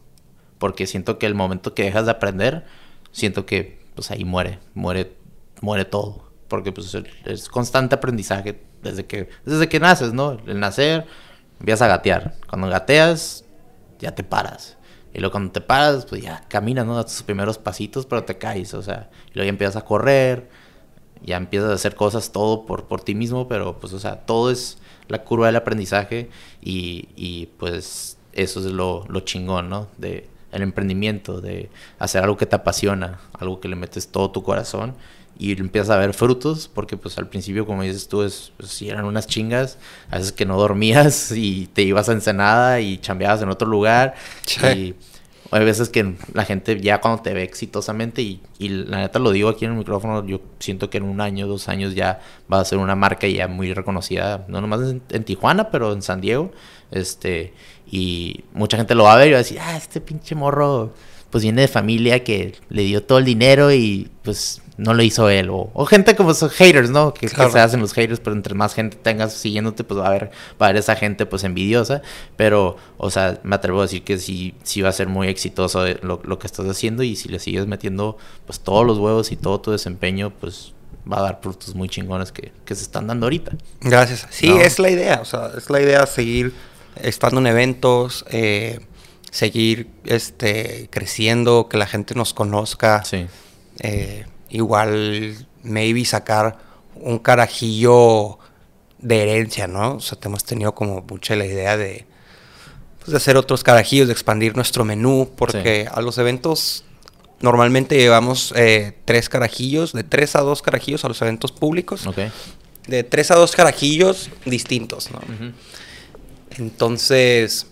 Porque 0.59 0.87
siento 0.87 1.19
que 1.19 1.27
el 1.27 1.35
momento 1.35 1.75
que 1.75 1.85
dejas 1.85 2.07
de 2.07 2.13
aprender, 2.13 2.65
siento 3.13 3.47
que, 3.47 3.79
pues 3.95 4.11
ahí 4.11 4.25
muere, 4.25 4.59
muere, 4.75 5.13
muere 5.61 5.85
todo. 5.85 6.31
Porque, 6.49 6.73
pues, 6.73 6.97
es 7.25 7.49
constante 7.49 7.95
aprendizaje 7.95 8.63
desde 8.83 9.07
que, 9.07 9.29
desde 9.45 9.69
que 9.69 9.81
naces, 9.81 10.13
¿no? 10.13 10.39
El 10.47 10.61
nacer, 10.61 11.07
empiezas 11.59 11.83
a 11.83 11.89
gatear. 11.89 12.35
Cuando 12.49 12.69
gateas, 12.69 13.45
ya 13.99 14.15
te 14.15 14.23
paras 14.23 14.77
y 15.17 15.19
luego 15.19 15.33
cuando 15.33 15.51
te 15.51 15.63
paras, 15.63 16.05
pues 16.05 16.21
ya 16.21 16.45
caminas, 16.47 16.85
¿no? 16.85 16.95
Das 16.95 17.07
tus 17.07 17.23
primeros 17.23 17.57
pasitos, 17.57 18.05
pero 18.05 18.25
te 18.25 18.37
caes, 18.37 18.75
o 18.75 18.83
sea, 18.83 19.09
y 19.29 19.33
luego 19.33 19.47
ya 19.47 19.49
empiezas 19.49 19.77
a 19.77 19.81
correr, 19.83 20.51
ya 21.23 21.39
empiezas 21.39 21.71
a 21.71 21.73
hacer 21.73 21.95
cosas 21.95 22.33
todo 22.33 22.67
por, 22.67 22.85
por 22.85 23.01
ti 23.01 23.15
mismo, 23.15 23.49
pero 23.49 23.79
pues, 23.81 23.95
o 23.95 23.99
sea, 23.99 24.27
todo 24.27 24.51
es 24.51 24.77
la 25.09 25.25
curva 25.25 25.47
del 25.47 25.57
aprendizaje 25.57 26.29
y, 26.61 27.09
y 27.17 27.47
pues 27.59 28.19
eso 28.35 28.61
es 28.61 28.67
lo, 28.67 29.07
lo 29.09 29.21
chingón, 29.21 29.71
¿no? 29.71 29.89
El 30.57 30.63
emprendimiento, 30.63 31.41
de 31.41 31.71
hacer 31.99 32.23
algo 32.23 32.37
que 32.37 32.47
te 32.47 32.57
apasiona, 32.57 33.21
algo 33.39 33.61
que 33.61 33.69
le 33.69 33.77
metes 33.77 34.09
todo 34.09 34.31
tu 34.31 34.43
corazón 34.43 34.95
y 35.39 35.59
empiezas 35.61 35.91
a 35.91 35.99
ver 35.99 36.15
frutos, 36.15 36.71
porque 36.73 36.97
pues 36.97 37.19
al 37.19 37.29
principio, 37.29 37.67
como 37.67 37.83
dices 37.83 38.09
tú, 38.09 38.23
es, 38.23 38.53
pues, 38.57 38.71
si 38.71 38.89
eran 38.89 39.05
unas 39.05 39.27
chingas, 39.27 39.79
a 40.11 40.17
veces 40.17 40.33
que 40.33 40.47
no 40.47 40.57
dormías 40.57 41.33
y 41.37 41.67
te 41.73 41.83
ibas 41.83 42.09
a 42.09 42.13
Ensenada 42.13 42.81
y 42.81 42.99
chambeabas 42.99 43.43
en 43.43 43.51
otro 43.51 43.69
lugar. 43.69 44.15
Y 44.75 44.95
hay 45.51 45.65
veces 45.65 45.91
que 45.91 46.15
la 46.33 46.45
gente 46.45 46.81
ya 46.81 47.01
cuando 47.01 47.23
te 47.23 47.35
ve 47.35 47.43
exitosamente, 47.43 48.23
y, 48.23 48.41
y, 48.59 48.69
la 48.69 48.99
neta 48.99 49.19
lo 49.19 49.31
digo 49.31 49.49
aquí 49.49 49.65
en 49.65 49.73
el 49.73 49.79
micrófono, 49.79 50.27
yo 50.27 50.41
siento 50.59 50.91
que 50.91 50.99
en 50.99 51.05
un 51.05 51.21
año, 51.21 51.47
dos 51.47 51.69
años 51.69 51.95
ya 51.95 52.21
va 52.53 52.61
a 52.61 52.65
ser 52.65 52.79
una 52.79 52.97
marca 52.97 53.29
ya 53.29 53.47
muy 53.47 53.73
reconocida, 53.75 54.45
no 54.49 54.61
nomás 54.61 54.81
en, 54.81 55.03
en 55.11 55.25
Tijuana, 55.25 55.71
pero 55.71 55.93
en 55.93 56.03
San 56.03 56.21
Diego. 56.21 56.51
Este, 56.91 57.53
y 57.91 58.45
mucha 58.53 58.77
gente 58.77 58.95
lo 58.95 59.05
va 59.05 59.15
a 59.15 59.17
ver 59.17 59.29
y 59.29 59.33
va 59.33 59.39
a 59.39 59.43
decir, 59.43 59.59
ah, 59.61 59.77
este 59.77 60.01
pinche 60.01 60.35
morro 60.35 60.93
pues 61.31 61.43
viene 61.43 61.63
de 61.63 61.69
familia 61.69 62.25
que 62.25 62.55
le 62.69 62.83
dio 62.83 63.03
todo 63.03 63.19
el 63.19 63.25
dinero 63.25 63.73
y 63.73 64.11
pues 64.23 64.63
no 64.77 64.95
lo 64.95 65.03
hizo 65.03 65.29
él. 65.29 65.49
O, 65.51 65.87
gente 65.87 66.15
como 66.15 66.31
esos 66.31 66.53
haters, 66.53 66.91
¿no? 66.91 67.15
Que, 67.15 67.29
se 67.29 67.43
hacen 67.43 67.81
los 67.81 67.93
haters, 67.93 68.21
pero 68.21 68.37
entre 68.37 68.55
más 68.55 68.75
gente 68.75 68.97
tengas 68.97 69.33
siguiéndote, 69.33 69.85
pues 69.85 70.01
va 70.01 70.05
a 70.05 70.09
haber, 70.09 70.31
va 70.61 70.67
a 70.67 70.69
haber 70.69 70.77
esa 70.77 70.97
gente 70.97 71.27
pues 71.27 71.45
envidiosa. 71.45 72.03
Pero, 72.37 72.77
o 72.97 73.11
sea, 73.11 73.41
me 73.43 73.57
atrevo 73.57 73.81
a 73.81 73.83
decir 73.83 74.03
que 74.03 74.19
sí, 74.19 74.55
sí 74.63 74.83
va 74.83 74.91
a 74.91 74.93
ser 74.93 75.09
muy 75.09 75.29
exitoso 75.29 75.85
lo, 76.03 76.21
lo 76.25 76.39
que 76.39 76.47
estás 76.47 76.67
haciendo 76.67 77.03
y 77.03 77.17
si 77.17 77.29
le 77.29 77.39
sigues 77.39 77.67
metiendo 77.67 78.19
pues 78.47 78.61
todos 78.61 78.87
los 78.87 78.99
huevos 78.99 79.33
y 79.33 79.37
todo 79.37 79.61
tu 79.61 79.71
desempeño, 79.73 80.31
pues 80.31 80.73
va 81.11 81.19
a 81.19 81.23
dar 81.23 81.41
frutos 81.41 81.75
muy 81.75 81.89
chingones 81.89 82.33
que, 82.33 82.53
que 82.65 82.75
se 82.75 82.83
están 82.83 83.07
dando 83.07 83.27
ahorita. 83.27 83.53
Gracias. 83.81 84.27
Sí, 84.31 84.51
es 84.51 84.79
la 84.79 84.91
idea. 84.91 85.21
O 85.23 85.25
sea, 85.25 85.53
es 85.57 85.71
la 85.71 85.81
idea 85.81 86.07
seguir 86.07 86.53
estando 87.03 87.41
en 87.41 87.47
eventos, 87.47 88.25
eh, 88.31 88.81
seguir 89.31 89.89
este, 90.05 90.89
creciendo, 90.91 91.69
que 91.69 91.77
la 91.77 91.87
gente 91.87 92.15
nos 92.15 92.35
conozca. 92.35 93.05
Sí. 93.05 93.27
Eh, 93.81 94.25
igual, 94.49 95.47
maybe 95.63 96.05
sacar 96.05 96.59
un 96.95 97.19
carajillo 97.19 98.39
de 98.99 99.23
herencia, 99.23 99.67
¿no? 99.67 99.97
O 99.97 100.01
sea, 100.01 100.19
hemos 100.23 100.45
tenido 100.45 100.75
como 100.75 101.03
mucha 101.03 101.37
la 101.37 101.47
idea 101.47 101.77
de, 101.77 102.07
pues, 102.99 103.11
de 103.11 103.17
hacer 103.17 103.37
otros 103.37 103.63
carajillos, 103.63 104.09
de 104.09 104.13
expandir 104.13 104.57
nuestro 104.57 104.85
menú, 104.85 105.31
porque 105.37 105.89
a 105.91 106.01
los 106.01 106.19
eventos 106.19 106.85
normalmente 107.41 107.97
llevamos 107.97 108.53
eh, 108.57 108.97
tres 109.05 109.29
carajillos, 109.29 109.93
de 109.93 110.05
tres 110.05 110.37
a 110.37 110.41
dos 110.41 110.63
carajillos 110.63 111.05
a 111.05 111.09
los 111.09 111.21
eventos 111.23 111.53
públicos. 111.53 112.07
Okay. 112.07 112.33
De 112.87 113.05
tres 113.05 113.31
a 113.31 113.35
dos 113.35 113.53
carajillos 113.53 114.31
distintos, 114.45 115.11
¿no? 115.11 115.21
Entonces, 116.59 117.67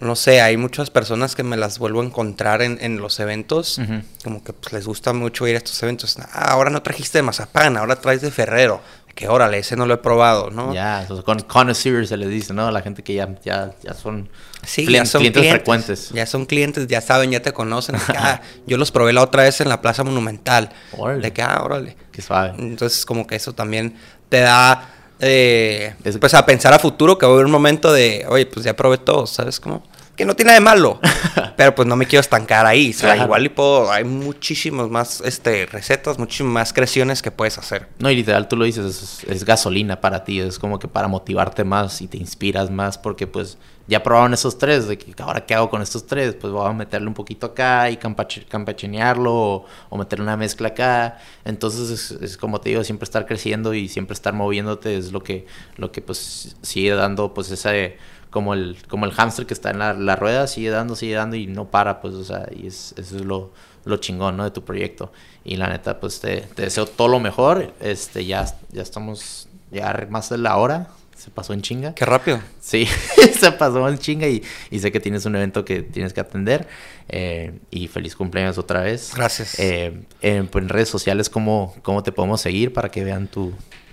no 0.00 0.16
sé, 0.16 0.40
hay 0.40 0.56
muchas 0.56 0.90
personas 0.90 1.34
que 1.34 1.42
me 1.42 1.58
las 1.58 1.78
vuelvo 1.78 2.00
a 2.00 2.04
encontrar 2.04 2.62
en, 2.62 2.96
los 2.98 3.20
eventos, 3.20 3.80
como 4.24 4.42
que 4.42 4.54
pues, 4.54 4.72
les 4.72 4.86
gusta 4.86 5.12
mucho 5.12 5.46
ir 5.46 5.56
a 5.56 5.58
estos 5.58 5.80
eventos. 5.82 6.16
Ah, 6.18 6.52
ahora 6.52 6.70
no 6.70 6.82
trajiste 6.82 7.18
de 7.18 7.22
mazapán, 7.22 7.76
ahora 7.76 7.96
traes 7.96 8.22
de 8.22 8.30
Ferrero. 8.30 8.80
Que 9.14 9.28
órale, 9.28 9.58
ese 9.58 9.76
no 9.76 9.86
lo 9.86 9.94
he 9.94 9.98
probado, 9.98 10.50
¿no? 10.50 10.72
Ya, 10.72 11.06
con 11.26 11.40
connoisseurs 11.40 12.08
se 12.08 12.16
les 12.16 12.30
dice, 12.30 12.54
¿no? 12.54 12.70
La 12.70 12.80
gente 12.80 13.02
que 13.02 13.12
ya, 13.12 13.28
ya, 13.44 13.72
ya 13.82 13.92
son, 13.92 14.30
clientes, 14.62 15.10
frecuentes. 15.50 16.10
Ya 16.10 16.26
son 16.26 16.46
clientes, 16.46 16.86
ya 16.86 17.00
saben, 17.00 17.30
ya 17.30 17.42
te 17.42 17.52
conocen. 17.52 17.96
ah, 18.16 18.40
yo 18.66 18.78
los 18.78 18.92
probé 18.92 19.12
la 19.12 19.22
otra 19.22 19.42
vez 19.42 19.60
en 19.60 19.68
la 19.68 19.82
Plaza 19.82 20.04
Monumental. 20.04 20.70
Órale. 20.96 21.22
De 21.22 21.32
que, 21.32 21.42
ah, 21.42 21.60
órale. 21.62 21.96
Qué 22.12 22.22
suave. 22.22 22.54
Entonces, 22.58 23.04
como 23.04 23.26
que 23.26 23.34
eso 23.34 23.52
también 23.52 23.96
te 24.28 24.40
da 24.40 24.88
eh, 25.20 25.94
pues 26.18 26.34
a 26.34 26.46
pensar 26.46 26.72
a 26.72 26.78
futuro 26.78 27.18
que 27.18 27.26
va 27.26 27.32
a 27.32 27.34
haber 27.34 27.46
un 27.46 27.52
momento 27.52 27.92
de, 27.92 28.24
oye, 28.28 28.46
pues 28.46 28.64
ya 28.64 28.74
probé 28.74 28.98
todo, 28.98 29.26
¿sabes 29.26 29.60
cómo? 29.60 29.82
Que 30.16 30.24
no 30.24 30.36
tiene 30.36 30.50
nada 30.50 30.60
de 30.60 30.64
malo, 30.64 31.00
pero 31.56 31.74
pues 31.74 31.88
no 31.88 31.96
me 31.96 32.06
quiero 32.06 32.20
estancar 32.20 32.66
ahí. 32.66 32.90
O 32.90 32.92
sea, 32.92 33.16
igual 33.16 33.46
y 33.46 33.48
puedo, 33.48 33.90
hay 33.90 34.04
muchísimas 34.04 34.88
más 34.88 35.22
este, 35.22 35.66
recetas, 35.66 36.18
muchísimas 36.18 36.52
más 36.52 36.72
creaciones 36.72 37.22
que 37.22 37.30
puedes 37.30 37.56
hacer. 37.58 37.88
No, 37.98 38.10
y 38.10 38.16
literal 38.16 38.48
tú 38.48 38.56
lo 38.56 38.64
dices, 38.64 39.24
es, 39.26 39.44
gasolina 39.44 40.00
para 40.00 40.24
ti, 40.24 40.40
es 40.40 40.58
como 40.58 40.78
que 40.78 40.88
para 40.88 41.08
motivarte 41.08 41.64
más 41.64 42.02
y 42.02 42.08
te 42.08 42.18
inspiras 42.18 42.70
más 42.70 42.98
porque 42.98 43.26
pues 43.26 43.56
ya 43.90 44.04
probaron 44.04 44.32
esos 44.32 44.56
tres, 44.56 44.86
de 44.86 44.96
que 44.96 45.20
ahora 45.20 45.44
qué 45.44 45.52
hago 45.52 45.68
con 45.68 45.82
estos 45.82 46.06
tres, 46.06 46.36
pues 46.40 46.52
voy 46.52 46.64
a 46.64 46.72
meterle 46.72 47.08
un 47.08 47.14
poquito 47.14 47.46
acá 47.46 47.90
y 47.90 47.96
campachinearlo 47.96 49.34
o, 49.34 49.66
o, 49.88 49.98
meterle 49.98 50.22
una 50.22 50.36
mezcla 50.36 50.68
acá. 50.68 51.18
Entonces 51.44 52.12
es, 52.12 52.36
como 52.36 52.60
te 52.60 52.68
digo, 52.68 52.84
siempre 52.84 53.02
estar 53.02 53.26
creciendo 53.26 53.74
y 53.74 53.88
siempre 53.88 54.14
estar 54.14 54.32
moviéndote 54.32 54.96
es 54.96 55.10
lo 55.10 55.24
que, 55.24 55.46
lo 55.76 55.90
que 55.90 56.02
pues 56.02 56.56
sigue 56.62 56.94
dando 56.94 57.34
pues 57.34 57.50
esa 57.50 57.72
como 58.30 58.54
el, 58.54 58.78
como 58.88 59.06
el 59.06 59.12
hámster 59.12 59.44
que 59.44 59.54
está 59.54 59.70
en 59.70 59.80
la, 59.80 60.14
rueda, 60.16 60.46
sigue 60.46 60.70
dando, 60.70 60.94
sigue 60.94 61.14
dando 61.14 61.34
y 61.34 61.48
no 61.48 61.68
para, 61.72 62.00
pues, 62.00 62.14
o 62.14 62.22
sea, 62.22 62.46
y 62.54 62.68
es, 62.68 62.94
eso 62.96 63.16
es 63.16 63.24
lo, 63.24 63.50
lo 63.84 63.96
chingón, 63.96 64.36
¿no? 64.36 64.44
De 64.44 64.52
tu 64.52 64.62
proyecto. 64.64 65.10
Y 65.42 65.56
la 65.56 65.68
neta, 65.68 65.98
pues, 65.98 66.20
te, 66.20 66.46
deseo 66.54 66.86
todo 66.86 67.08
lo 67.08 67.18
mejor. 67.18 67.74
Este, 67.80 68.24
ya, 68.24 68.46
ya 68.70 68.82
estamos, 68.82 69.48
ya 69.72 70.06
más 70.10 70.30
de 70.30 70.38
la 70.38 70.56
hora, 70.58 70.90
se 71.20 71.30
pasó 71.30 71.52
en 71.52 71.60
chinga. 71.60 71.94
Qué 71.94 72.06
rápido. 72.06 72.40
Sí, 72.60 72.88
se 73.38 73.52
pasó 73.52 73.86
en 73.86 73.98
chinga 73.98 74.26
y, 74.26 74.42
y, 74.70 74.78
sé 74.78 74.90
que 74.90 75.00
tienes 75.00 75.26
un 75.26 75.36
evento 75.36 75.66
que 75.66 75.82
tienes 75.82 76.14
que 76.14 76.20
atender. 76.20 76.66
Eh, 77.08 77.52
y 77.70 77.88
feliz 77.88 78.16
cumpleaños 78.16 78.56
otra 78.56 78.80
vez. 78.80 79.12
Gracias. 79.14 79.58
Eh, 79.58 79.92
en, 80.22 80.46
pues, 80.46 80.62
en, 80.62 80.70
redes 80.70 80.88
sociales, 80.88 81.28
¿cómo, 81.28 81.74
¿cómo 81.82 82.02
te 82.02 82.10
podemos 82.10 82.40
seguir 82.40 82.72
para 82.72 82.90
que 82.90 83.04
vean 83.04 83.28
tu... 83.28 83.52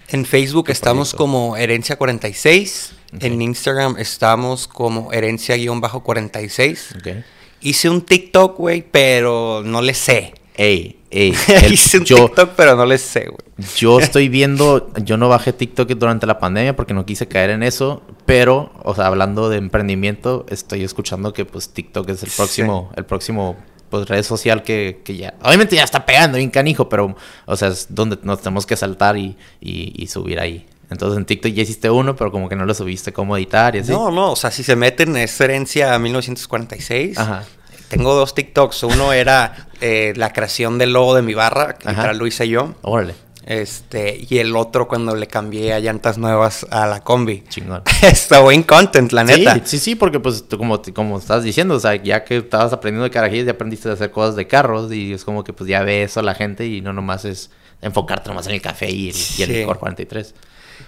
En 0.10 0.26
Facebook 0.26 0.70
estamos 0.70 1.14
como 1.14 1.58
Herencia46. 1.58 2.92
En 3.20 3.42
Instagram 3.42 3.98
estamos 3.98 4.68
como 4.68 5.12
herencia-46. 5.12 7.00
Okay. 7.00 7.26
Hice 7.60 7.90
un 7.90 8.02
TikTok, 8.02 8.58
güey, 8.58 8.86
pero 8.90 9.64
no 9.66 9.82
le 9.82 9.94
sé. 9.94 10.34
Ey, 10.56 10.97
ey. 11.12 11.34
Hice 11.72 12.00
un 12.00 12.04
TikTok, 12.04 12.52
pero 12.56 12.76
no 12.76 12.86
le 12.86 12.98
sé, 12.98 13.28
güey. 13.28 13.48
Yo 13.76 14.00
estoy 14.00 14.30
viendo, 14.30 14.92
yo 15.04 15.18
no 15.18 15.30
bajé 15.30 15.52
TikTok 15.52 15.90
durante 15.90 16.28
la 16.28 16.40
pandemia 16.40 16.76
porque 16.76 16.94
no 16.94 17.06
quise 17.06 17.28
caer 17.28 17.50
en 17.50 17.64
eso, 17.64 18.04
pero, 18.26 18.72
o 18.84 18.94
sea, 18.94 19.08
hablando 19.08 19.50
de 19.50 19.58
emprendimiento, 19.58 20.46
estoy 20.50 20.84
escuchando 20.84 21.34
que 21.34 21.44
pues 21.46 21.70
TikTok 21.70 22.08
es 22.10 22.22
el 22.22 22.30
próximo, 22.30 22.92
el 22.96 23.06
próximo 23.06 23.56
pues 23.90 24.08
red 24.08 24.24
social 24.24 24.64
que, 24.64 25.02
que, 25.04 25.18
ya, 25.18 25.34
obviamente 25.42 25.76
ya 25.76 25.84
está 25.84 26.06
pegando 26.06 26.38
bien 26.38 26.52
canijo, 26.52 26.88
pero, 26.88 27.16
o 27.46 27.56
sea, 27.56 27.70
es 27.70 27.88
donde 27.90 28.20
nos 28.22 28.42
tenemos 28.42 28.66
que 28.66 28.76
saltar 28.76 29.18
y, 29.18 29.38
y, 29.60 30.06
subir 30.08 30.40
ahí. 30.40 30.68
Entonces 30.90 31.18
en 31.18 31.26
TikTok 31.26 31.52
ya 31.52 31.64
hiciste 31.64 31.90
uno, 31.90 32.16
pero 32.16 32.32
como 32.32 32.48
que 32.48 32.56
no 32.56 32.66
lo 32.66 32.74
subiste 32.74 33.12
cómo 33.12 33.36
editar 33.38 33.76
y 33.76 33.80
así. 33.80 33.92
No, 33.92 34.12
no, 34.12 34.32
o 34.32 34.36
sea, 34.36 34.52
si 34.52 34.64
se 34.64 34.76
meten 34.76 35.18
es 35.18 35.40
herencia 35.42 35.96
a 35.96 36.00
1946. 36.00 37.18
Ajá. 37.18 37.44
Tengo 37.90 38.14
dos 38.14 38.36
TikToks. 38.36 38.84
Uno 38.84 39.14
era 39.14 39.70
eh, 39.82 40.14
la 40.16 40.34
creación 40.34 40.78
del 40.78 40.94
logo 40.94 41.16
de 41.16 41.22
mi 41.22 41.34
barra, 41.34 41.76
que 41.76 41.92
lo 42.14 42.28
hice 42.28 42.48
yo. 42.48 42.76
Órale. 42.82 43.28
Este, 43.48 44.26
y 44.30 44.40
el 44.40 44.58
otro 44.58 44.90
cuando 44.90 45.16
le 45.16 45.28
cambié 45.28 45.72
a 45.72 45.80
llantas 45.80 46.18
nuevas 46.18 46.68
a 46.70 46.86
la 46.86 47.00
combi. 47.00 47.46
Chingón. 47.48 47.82
Está 48.02 48.42
buen 48.42 48.62
content, 48.64 49.14
la 49.14 49.24
neta. 49.24 49.54
Sí, 49.54 49.62
sí, 49.64 49.80
sí, 49.80 49.96
porque 49.96 50.20
pues 50.20 50.50
tú 50.50 50.58
como, 50.58 50.82
como 50.94 51.18
estás 51.18 51.46
diciendo, 51.46 51.76
o 51.76 51.80
sea, 51.80 51.96
ya 51.96 52.26
que 52.26 52.38
estabas 52.40 52.74
aprendiendo 52.74 53.06
de 53.06 53.10
carajillos, 53.10 53.46
ya 53.46 53.54
aprendiste 53.54 53.88
a 53.88 53.94
hacer 53.94 54.12
cosas 54.12 54.36
de 54.36 54.48
carros 54.48 54.92
y 54.92 55.14
es 55.14 55.24
como 55.24 55.46
que 55.46 55.54
pues 55.54 55.70
ya 55.70 55.82
ve 55.84 56.04
eso 56.04 56.20
a 56.20 56.24
la 56.24 56.36
gente 56.36 56.68
y 56.68 56.82
no 56.82 56.92
nomás 56.92 57.24
es 57.24 57.50
enfocarte 57.82 58.28
nomás 58.28 58.48
en 58.48 58.56
el 58.56 58.62
café 58.62 58.92
y 58.92 59.14
el, 59.40 59.54
licor 59.54 59.80
43. 59.80 60.36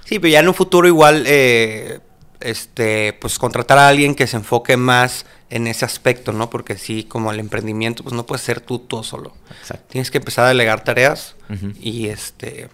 Sí, 0.03 0.19
pero 0.19 0.29
ya 0.29 0.41
en 0.41 0.49
un 0.49 0.53
futuro 0.53 0.85
igual, 0.85 1.23
eh, 1.27 1.99
este, 2.39 3.13
pues 3.13 3.37
contratar 3.39 3.77
a 3.77 3.87
alguien 3.87 4.15
que 4.15 4.27
se 4.27 4.37
enfoque 4.37 4.77
más 4.77 5.25
en 5.49 5.67
ese 5.67 5.85
aspecto, 5.85 6.31
¿no? 6.31 6.49
Porque 6.49 6.77
sí, 6.77 7.03
como 7.03 7.31
el 7.31 7.39
emprendimiento, 7.39 8.03
pues 8.03 8.15
no 8.15 8.25
puedes 8.25 8.43
ser 8.43 8.61
tú 8.61 8.79
todo 8.79 9.03
solo. 9.03 9.33
Exacto. 9.59 9.85
Tienes 9.89 10.11
que 10.11 10.19
empezar 10.19 10.45
a 10.45 10.49
delegar 10.49 10.83
tareas 10.83 11.35
y 11.79 12.07
este... 12.07 12.69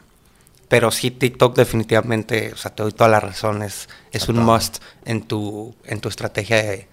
Pero 0.68 0.90
sí, 0.90 1.12
TikTok 1.12 1.56
definitivamente, 1.56 2.52
o 2.52 2.58
sea, 2.58 2.74
te 2.74 2.82
doy 2.82 2.92
toda 2.92 3.08
la 3.08 3.20
razón, 3.20 3.62
es, 3.62 3.88
es 4.12 4.28
un 4.30 4.40
must 4.40 4.82
en 5.06 5.22
tu, 5.22 5.76
en 5.86 6.02
tu 6.02 6.10
estrategia 6.10 6.58
de, 6.58 6.88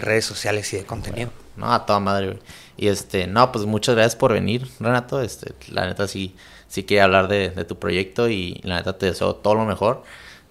redes 0.00 0.24
sociales 0.24 0.72
y 0.72 0.76
de 0.76 0.84
contenido. 0.84 1.30
no, 1.56 1.72
a 1.72 1.86
toda 1.86 1.98
madre, 1.98 2.38
Y 2.76 2.86
este, 2.86 3.26
no, 3.26 3.50
pues 3.50 3.66
muchas 3.66 3.96
gracias 3.96 4.14
por 4.14 4.32
venir, 4.32 4.68
Renato. 4.78 5.20
Este, 5.20 5.54
la 5.70 5.86
neta 5.86 6.06
sí, 6.06 6.36
sí 6.68 6.84
quiero 6.84 7.04
hablar 7.04 7.26
de, 7.26 7.50
de 7.50 7.64
tu 7.64 7.78
proyecto 7.78 8.28
y 8.28 8.60
la 8.62 8.76
neta 8.76 8.96
te 8.96 9.06
deseo 9.06 9.34
todo 9.34 9.56
lo 9.56 9.64
mejor 9.64 10.04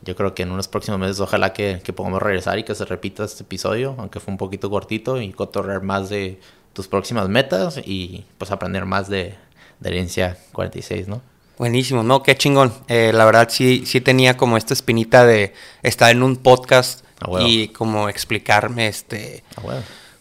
yo 0.05 0.15
creo 0.15 0.33
que 0.33 0.43
en 0.43 0.51
unos 0.51 0.67
próximos 0.67 0.99
meses 0.99 1.19
ojalá 1.19 1.51
que, 1.51 1.81
que 1.83 1.91
podamos 1.91 2.21
regresar 2.21 2.59
y 2.59 2.63
que 2.63 2.75
se 2.75 2.85
repita 2.85 3.25
este 3.25 3.43
episodio, 3.43 3.95
aunque 3.97 4.19
fue 4.19 4.31
un 4.31 4.37
poquito 4.37 4.69
cortito, 4.69 5.19
y 5.19 5.33
cotorrear 5.33 5.81
más 5.81 6.09
de 6.09 6.39
tus 6.73 6.87
próximas 6.87 7.27
metas 7.27 7.79
y 7.83 8.25
pues 8.37 8.51
aprender 8.51 8.85
más 8.85 9.09
de, 9.09 9.35
de 9.79 9.89
herencia 9.89 10.37
46, 10.51 11.07
¿no? 11.07 11.21
Buenísimo, 11.57 12.03
no, 12.03 12.21
qué 12.21 12.35
chingón. 12.35 12.73
Eh, 12.87 13.11
la 13.13 13.25
verdad 13.25 13.47
sí, 13.49 13.83
sí 13.85 14.01
tenía 14.01 14.35
como 14.35 14.57
esta 14.57 14.73
espinita 14.73 15.25
de 15.25 15.53
estar 15.83 16.11
en 16.11 16.21
un 16.21 16.35
podcast 16.35 17.05
y 17.39 17.69
como 17.69 18.09
explicarme 18.09 18.87
este 18.87 19.43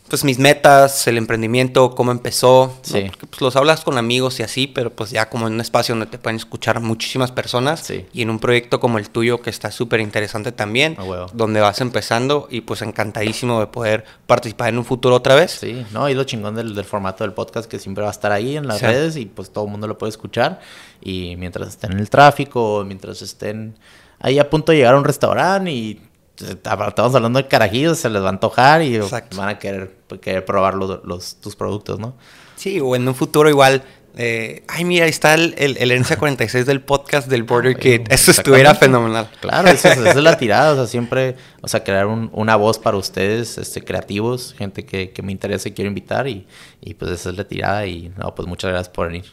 pues 0.08 0.22
mis 0.22 0.38
metas, 0.38 1.06
el 1.06 1.16
emprendimiento, 1.16 1.94
cómo 1.94 2.12
empezó. 2.12 2.76
Sí. 2.82 3.10
pues 3.18 3.40
los 3.40 3.56
hablas 3.56 3.82
con 3.82 3.96
amigos 3.96 4.38
y 4.38 4.42
así, 4.42 4.66
pero 4.66 4.90
pues 4.90 5.10
ya 5.10 5.30
como 5.30 5.46
en 5.46 5.54
un 5.54 5.60
espacio 5.60 5.94
donde 5.94 6.06
te 6.06 6.18
pueden 6.18 6.36
escuchar 6.36 6.80
muchísimas 6.80 7.32
personas. 7.32 7.80
Sí. 7.80 8.06
Y 8.12 8.22
en 8.22 8.30
un 8.30 8.38
proyecto 8.38 8.80
como 8.80 8.98
el 8.98 9.08
tuyo 9.08 9.40
que 9.40 9.50
está 9.50 9.70
súper 9.70 10.00
interesante 10.00 10.52
también, 10.52 10.96
donde 11.32 11.60
vas 11.60 11.80
empezando 11.80 12.48
y 12.50 12.60
pues 12.60 12.82
encantadísimo 12.82 13.60
de 13.60 13.66
poder 13.66 14.04
participar 14.26 14.68
en 14.68 14.78
un 14.78 14.84
futuro 14.84 15.16
otra 15.16 15.34
vez. 15.34 15.52
Sí, 15.52 15.86
no, 15.92 16.08
y 16.08 16.14
lo 16.14 16.24
chingón 16.24 16.54
del, 16.54 16.74
del 16.74 16.84
formato 16.84 17.24
del 17.24 17.32
podcast 17.32 17.68
que 17.68 17.78
siempre 17.78 18.02
va 18.02 18.08
a 18.08 18.12
estar 18.12 18.30
ahí 18.30 18.56
en 18.56 18.66
las 18.66 18.82
redes 18.82 19.16
y 19.16 19.24
pues 19.24 19.50
todo 19.50 19.64
el 19.64 19.70
mundo 19.70 19.86
lo 19.86 19.96
puede 19.96 20.10
escuchar. 20.10 20.60
Y 21.00 21.36
mientras 21.36 21.68
estén 21.68 21.92
en 21.92 21.98
el 21.98 22.10
tráfico, 22.10 22.84
mientras 22.86 23.22
estén 23.22 23.74
ahí 24.20 24.38
a 24.38 24.48
punto 24.48 24.72
de 24.72 24.78
llegar 24.78 24.94
a 24.94 24.98
un 24.98 25.04
restaurante 25.04 25.70
y 25.70 26.00
estamos 26.38 27.14
hablando 27.14 27.38
de 27.38 27.48
carajillos, 27.48 27.98
se 27.98 28.10
les 28.10 28.22
va 28.22 28.26
a 28.26 28.30
antojar 28.30 28.82
y 28.82 28.98
van 29.36 29.48
a 29.48 29.58
querer, 29.58 29.96
querer 30.20 30.44
probar 30.44 30.74
los, 30.74 31.36
tus 31.40 31.56
productos, 31.56 31.98
¿no? 31.98 32.16
Sí, 32.56 32.80
o 32.80 32.94
en 32.96 33.06
un 33.06 33.14
futuro 33.14 33.48
igual, 33.48 33.82
eh, 34.16 34.62
ay, 34.68 34.84
mira, 34.84 35.04
ahí 35.04 35.10
está 35.10 35.34
el, 35.34 35.54
el, 35.58 35.90
el 35.90 36.04
46 36.04 36.66
del 36.66 36.80
podcast 36.80 37.28
del 37.28 37.42
Border 37.42 37.76
Kit. 37.76 38.10
Eso 38.12 38.30
estuviera 38.30 38.74
fenomenal. 38.74 39.28
Claro, 39.40 39.68
esa 39.68 39.92
es 39.92 40.16
la 40.16 40.36
tirada. 40.38 40.72
O 40.72 40.76
sea, 40.76 40.86
siempre, 40.86 41.36
o 41.60 41.68
sea, 41.68 41.82
crear 41.82 42.06
una 42.06 42.56
voz 42.56 42.78
para 42.78 42.96
ustedes, 42.96 43.58
este, 43.58 43.82
creativos, 43.82 44.54
gente 44.56 44.84
que, 44.86 45.12
me 45.22 45.32
interesa 45.32 45.68
y 45.68 45.72
quiero 45.72 45.88
invitar. 45.88 46.28
Y, 46.28 46.46
y, 46.80 46.94
pues 46.94 47.10
esa 47.10 47.30
es 47.30 47.36
la 47.36 47.44
tirada. 47.44 47.86
Y 47.86 48.12
no, 48.16 48.34
pues 48.34 48.46
muchas 48.46 48.70
gracias 48.70 48.94
por 48.94 49.08
venir. 49.08 49.26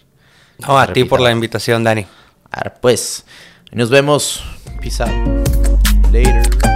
No, 0.67 0.79
a 0.79 0.91
ti 0.91 1.03
por 1.03 1.21
la 1.21 1.31
invitación, 1.31 1.83
Dani. 1.83 2.05
A 2.51 2.63
ver, 2.63 2.73
pues, 2.81 3.25
nos 3.71 3.89
vemos. 3.89 4.43
Peace 4.81 5.03
out. 5.03 5.11
Later. 6.11 6.70